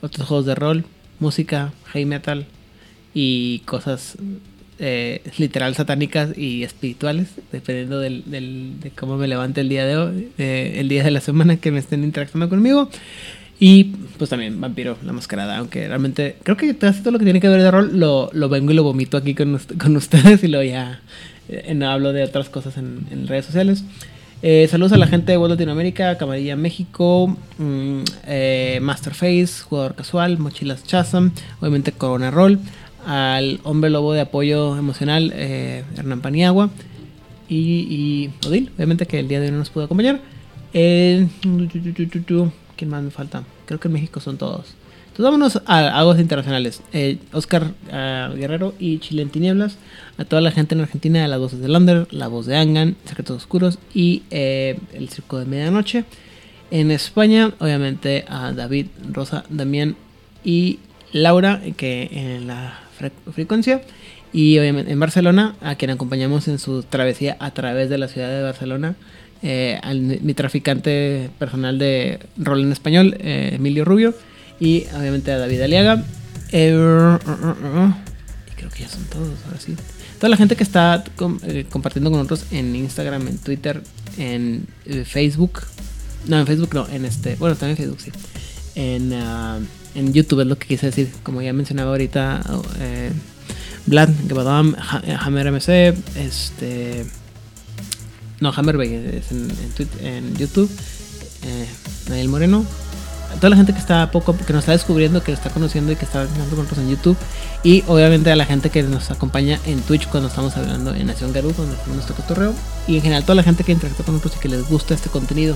[0.00, 0.84] otros juegos de rol,
[1.18, 2.46] música, heavy metal
[3.14, 4.16] y cosas
[4.78, 8.24] eh, literal satánicas y espirituales, dependiendo del-
[8.80, 11.70] de cómo me levante el día de hoy, eh, el día de la semana que
[11.70, 12.90] me estén interactuando conmigo.
[13.58, 13.84] Y
[14.18, 17.48] pues también Vampiro, la mascarada, aunque realmente creo que casi todo lo que tiene que
[17.48, 20.62] ver de rol lo, lo vengo y lo vomito aquí con, con ustedes y lo
[20.62, 21.00] ya
[21.48, 23.84] eh, no hablo de otras cosas en, en redes sociales.
[24.42, 30.38] Eh, saludos a la gente de World Latinoamérica, Camarilla México, mm, eh, Masterface, Jugador Casual,
[30.38, 32.58] Mochilas Chasam, obviamente Corona Roll,
[33.06, 36.68] al Hombre Lobo de Apoyo Emocional, eh, Hernán Paniagua
[37.48, 40.20] y, y Odil, obviamente que el día de hoy no nos pudo acompañar.
[42.76, 42.78] Eh.
[42.78, 43.42] ¿Quién más me falta?
[43.66, 44.74] Creo que México son todos.
[45.08, 46.82] Entonces vámonos a aguas internacionales.
[46.92, 49.76] Eh, Oscar ah, Guerrero y Chile en Tinieblas.
[50.18, 53.38] A toda la gente en Argentina las voces de Lander, la voz de Angan, Secretos
[53.38, 56.04] Oscuros y eh, El Circo de Medianoche.
[56.70, 59.96] En España, obviamente a David, Rosa, Damián
[60.44, 60.80] y
[61.12, 63.80] Laura, que en la fre- frecuencia.
[64.34, 68.28] Y obviamente en Barcelona, a quien acompañamos en su travesía a través de la ciudad
[68.28, 68.96] de Barcelona.
[69.42, 74.14] Eh, al, mi traficante personal de rol en español, eh, Emilio Rubio.
[74.58, 76.02] Y obviamente a David Aliaga.
[76.52, 79.74] Eh, y creo que ya son todos, ahora sí.
[80.18, 81.38] Toda la gente que está com-
[81.70, 83.82] compartiendo con nosotros en Instagram, en Twitter,
[84.16, 84.66] en
[85.04, 85.60] Facebook.
[86.26, 87.36] No, en Facebook no, en este.
[87.36, 88.10] Bueno, también en Facebook sí.
[88.74, 89.58] En, ah,
[89.94, 91.10] en YouTube es lo que quise decir.
[91.22, 92.42] Como ya mencionaba ahorita,
[93.86, 97.04] Vlad, eh, Hammer MC, este.
[98.40, 100.70] No, Hammer Bay es en, en, en YouTube.
[101.42, 101.66] eh,
[102.08, 102.64] Daniel Moreno.
[103.36, 106.04] Toda la gente que está poco, que nos está descubriendo, que está conociendo y que
[106.06, 107.16] está hablando con nosotros en YouTube.
[107.64, 111.32] Y obviamente a la gente que nos acompaña en Twitch cuando estamos hablando en Nación
[111.32, 112.54] Garú, cuando hacemos nuestro cotorreo.
[112.86, 115.10] Y en general toda la gente que interactúa con nosotros y que les gusta este
[115.10, 115.54] contenido.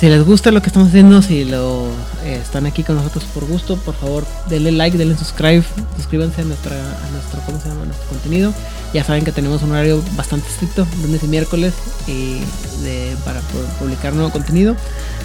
[0.00, 1.84] Si les gusta lo que estamos haciendo, si lo
[2.24, 5.62] eh, están aquí con nosotros por gusto, por favor denle like, denle subscribe,
[5.94, 7.84] suscríbanse a nuestra, a nuestro, ¿cómo se llama?
[7.84, 8.54] nuestro contenido.
[8.94, 11.74] Ya saben que tenemos un horario bastante estricto, lunes y miércoles,
[12.06, 12.38] y
[12.82, 14.74] de, para pu- publicar nuevo contenido.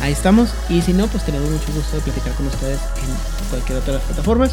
[0.02, 0.50] Ahí estamos.
[0.70, 4.00] Y si no, pues tenemos mucho gusto de platicar con ustedes en cualquier otra de
[4.00, 4.52] las plataformas.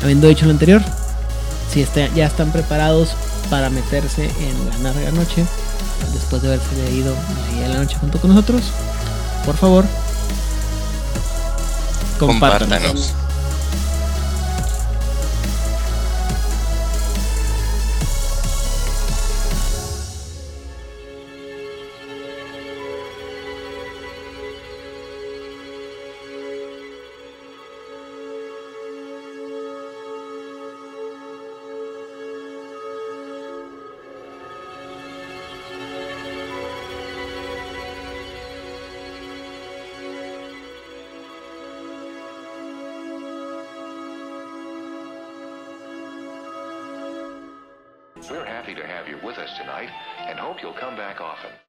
[0.00, 0.80] Habiendo dicho lo anterior,
[1.72, 3.10] si está- ya están preparados
[3.50, 5.44] para meterse en la larga noche,
[6.14, 8.62] después de haberse leído la guía la noche junto con nosotros,
[9.46, 9.84] por favor,
[12.18, 13.14] compártanos.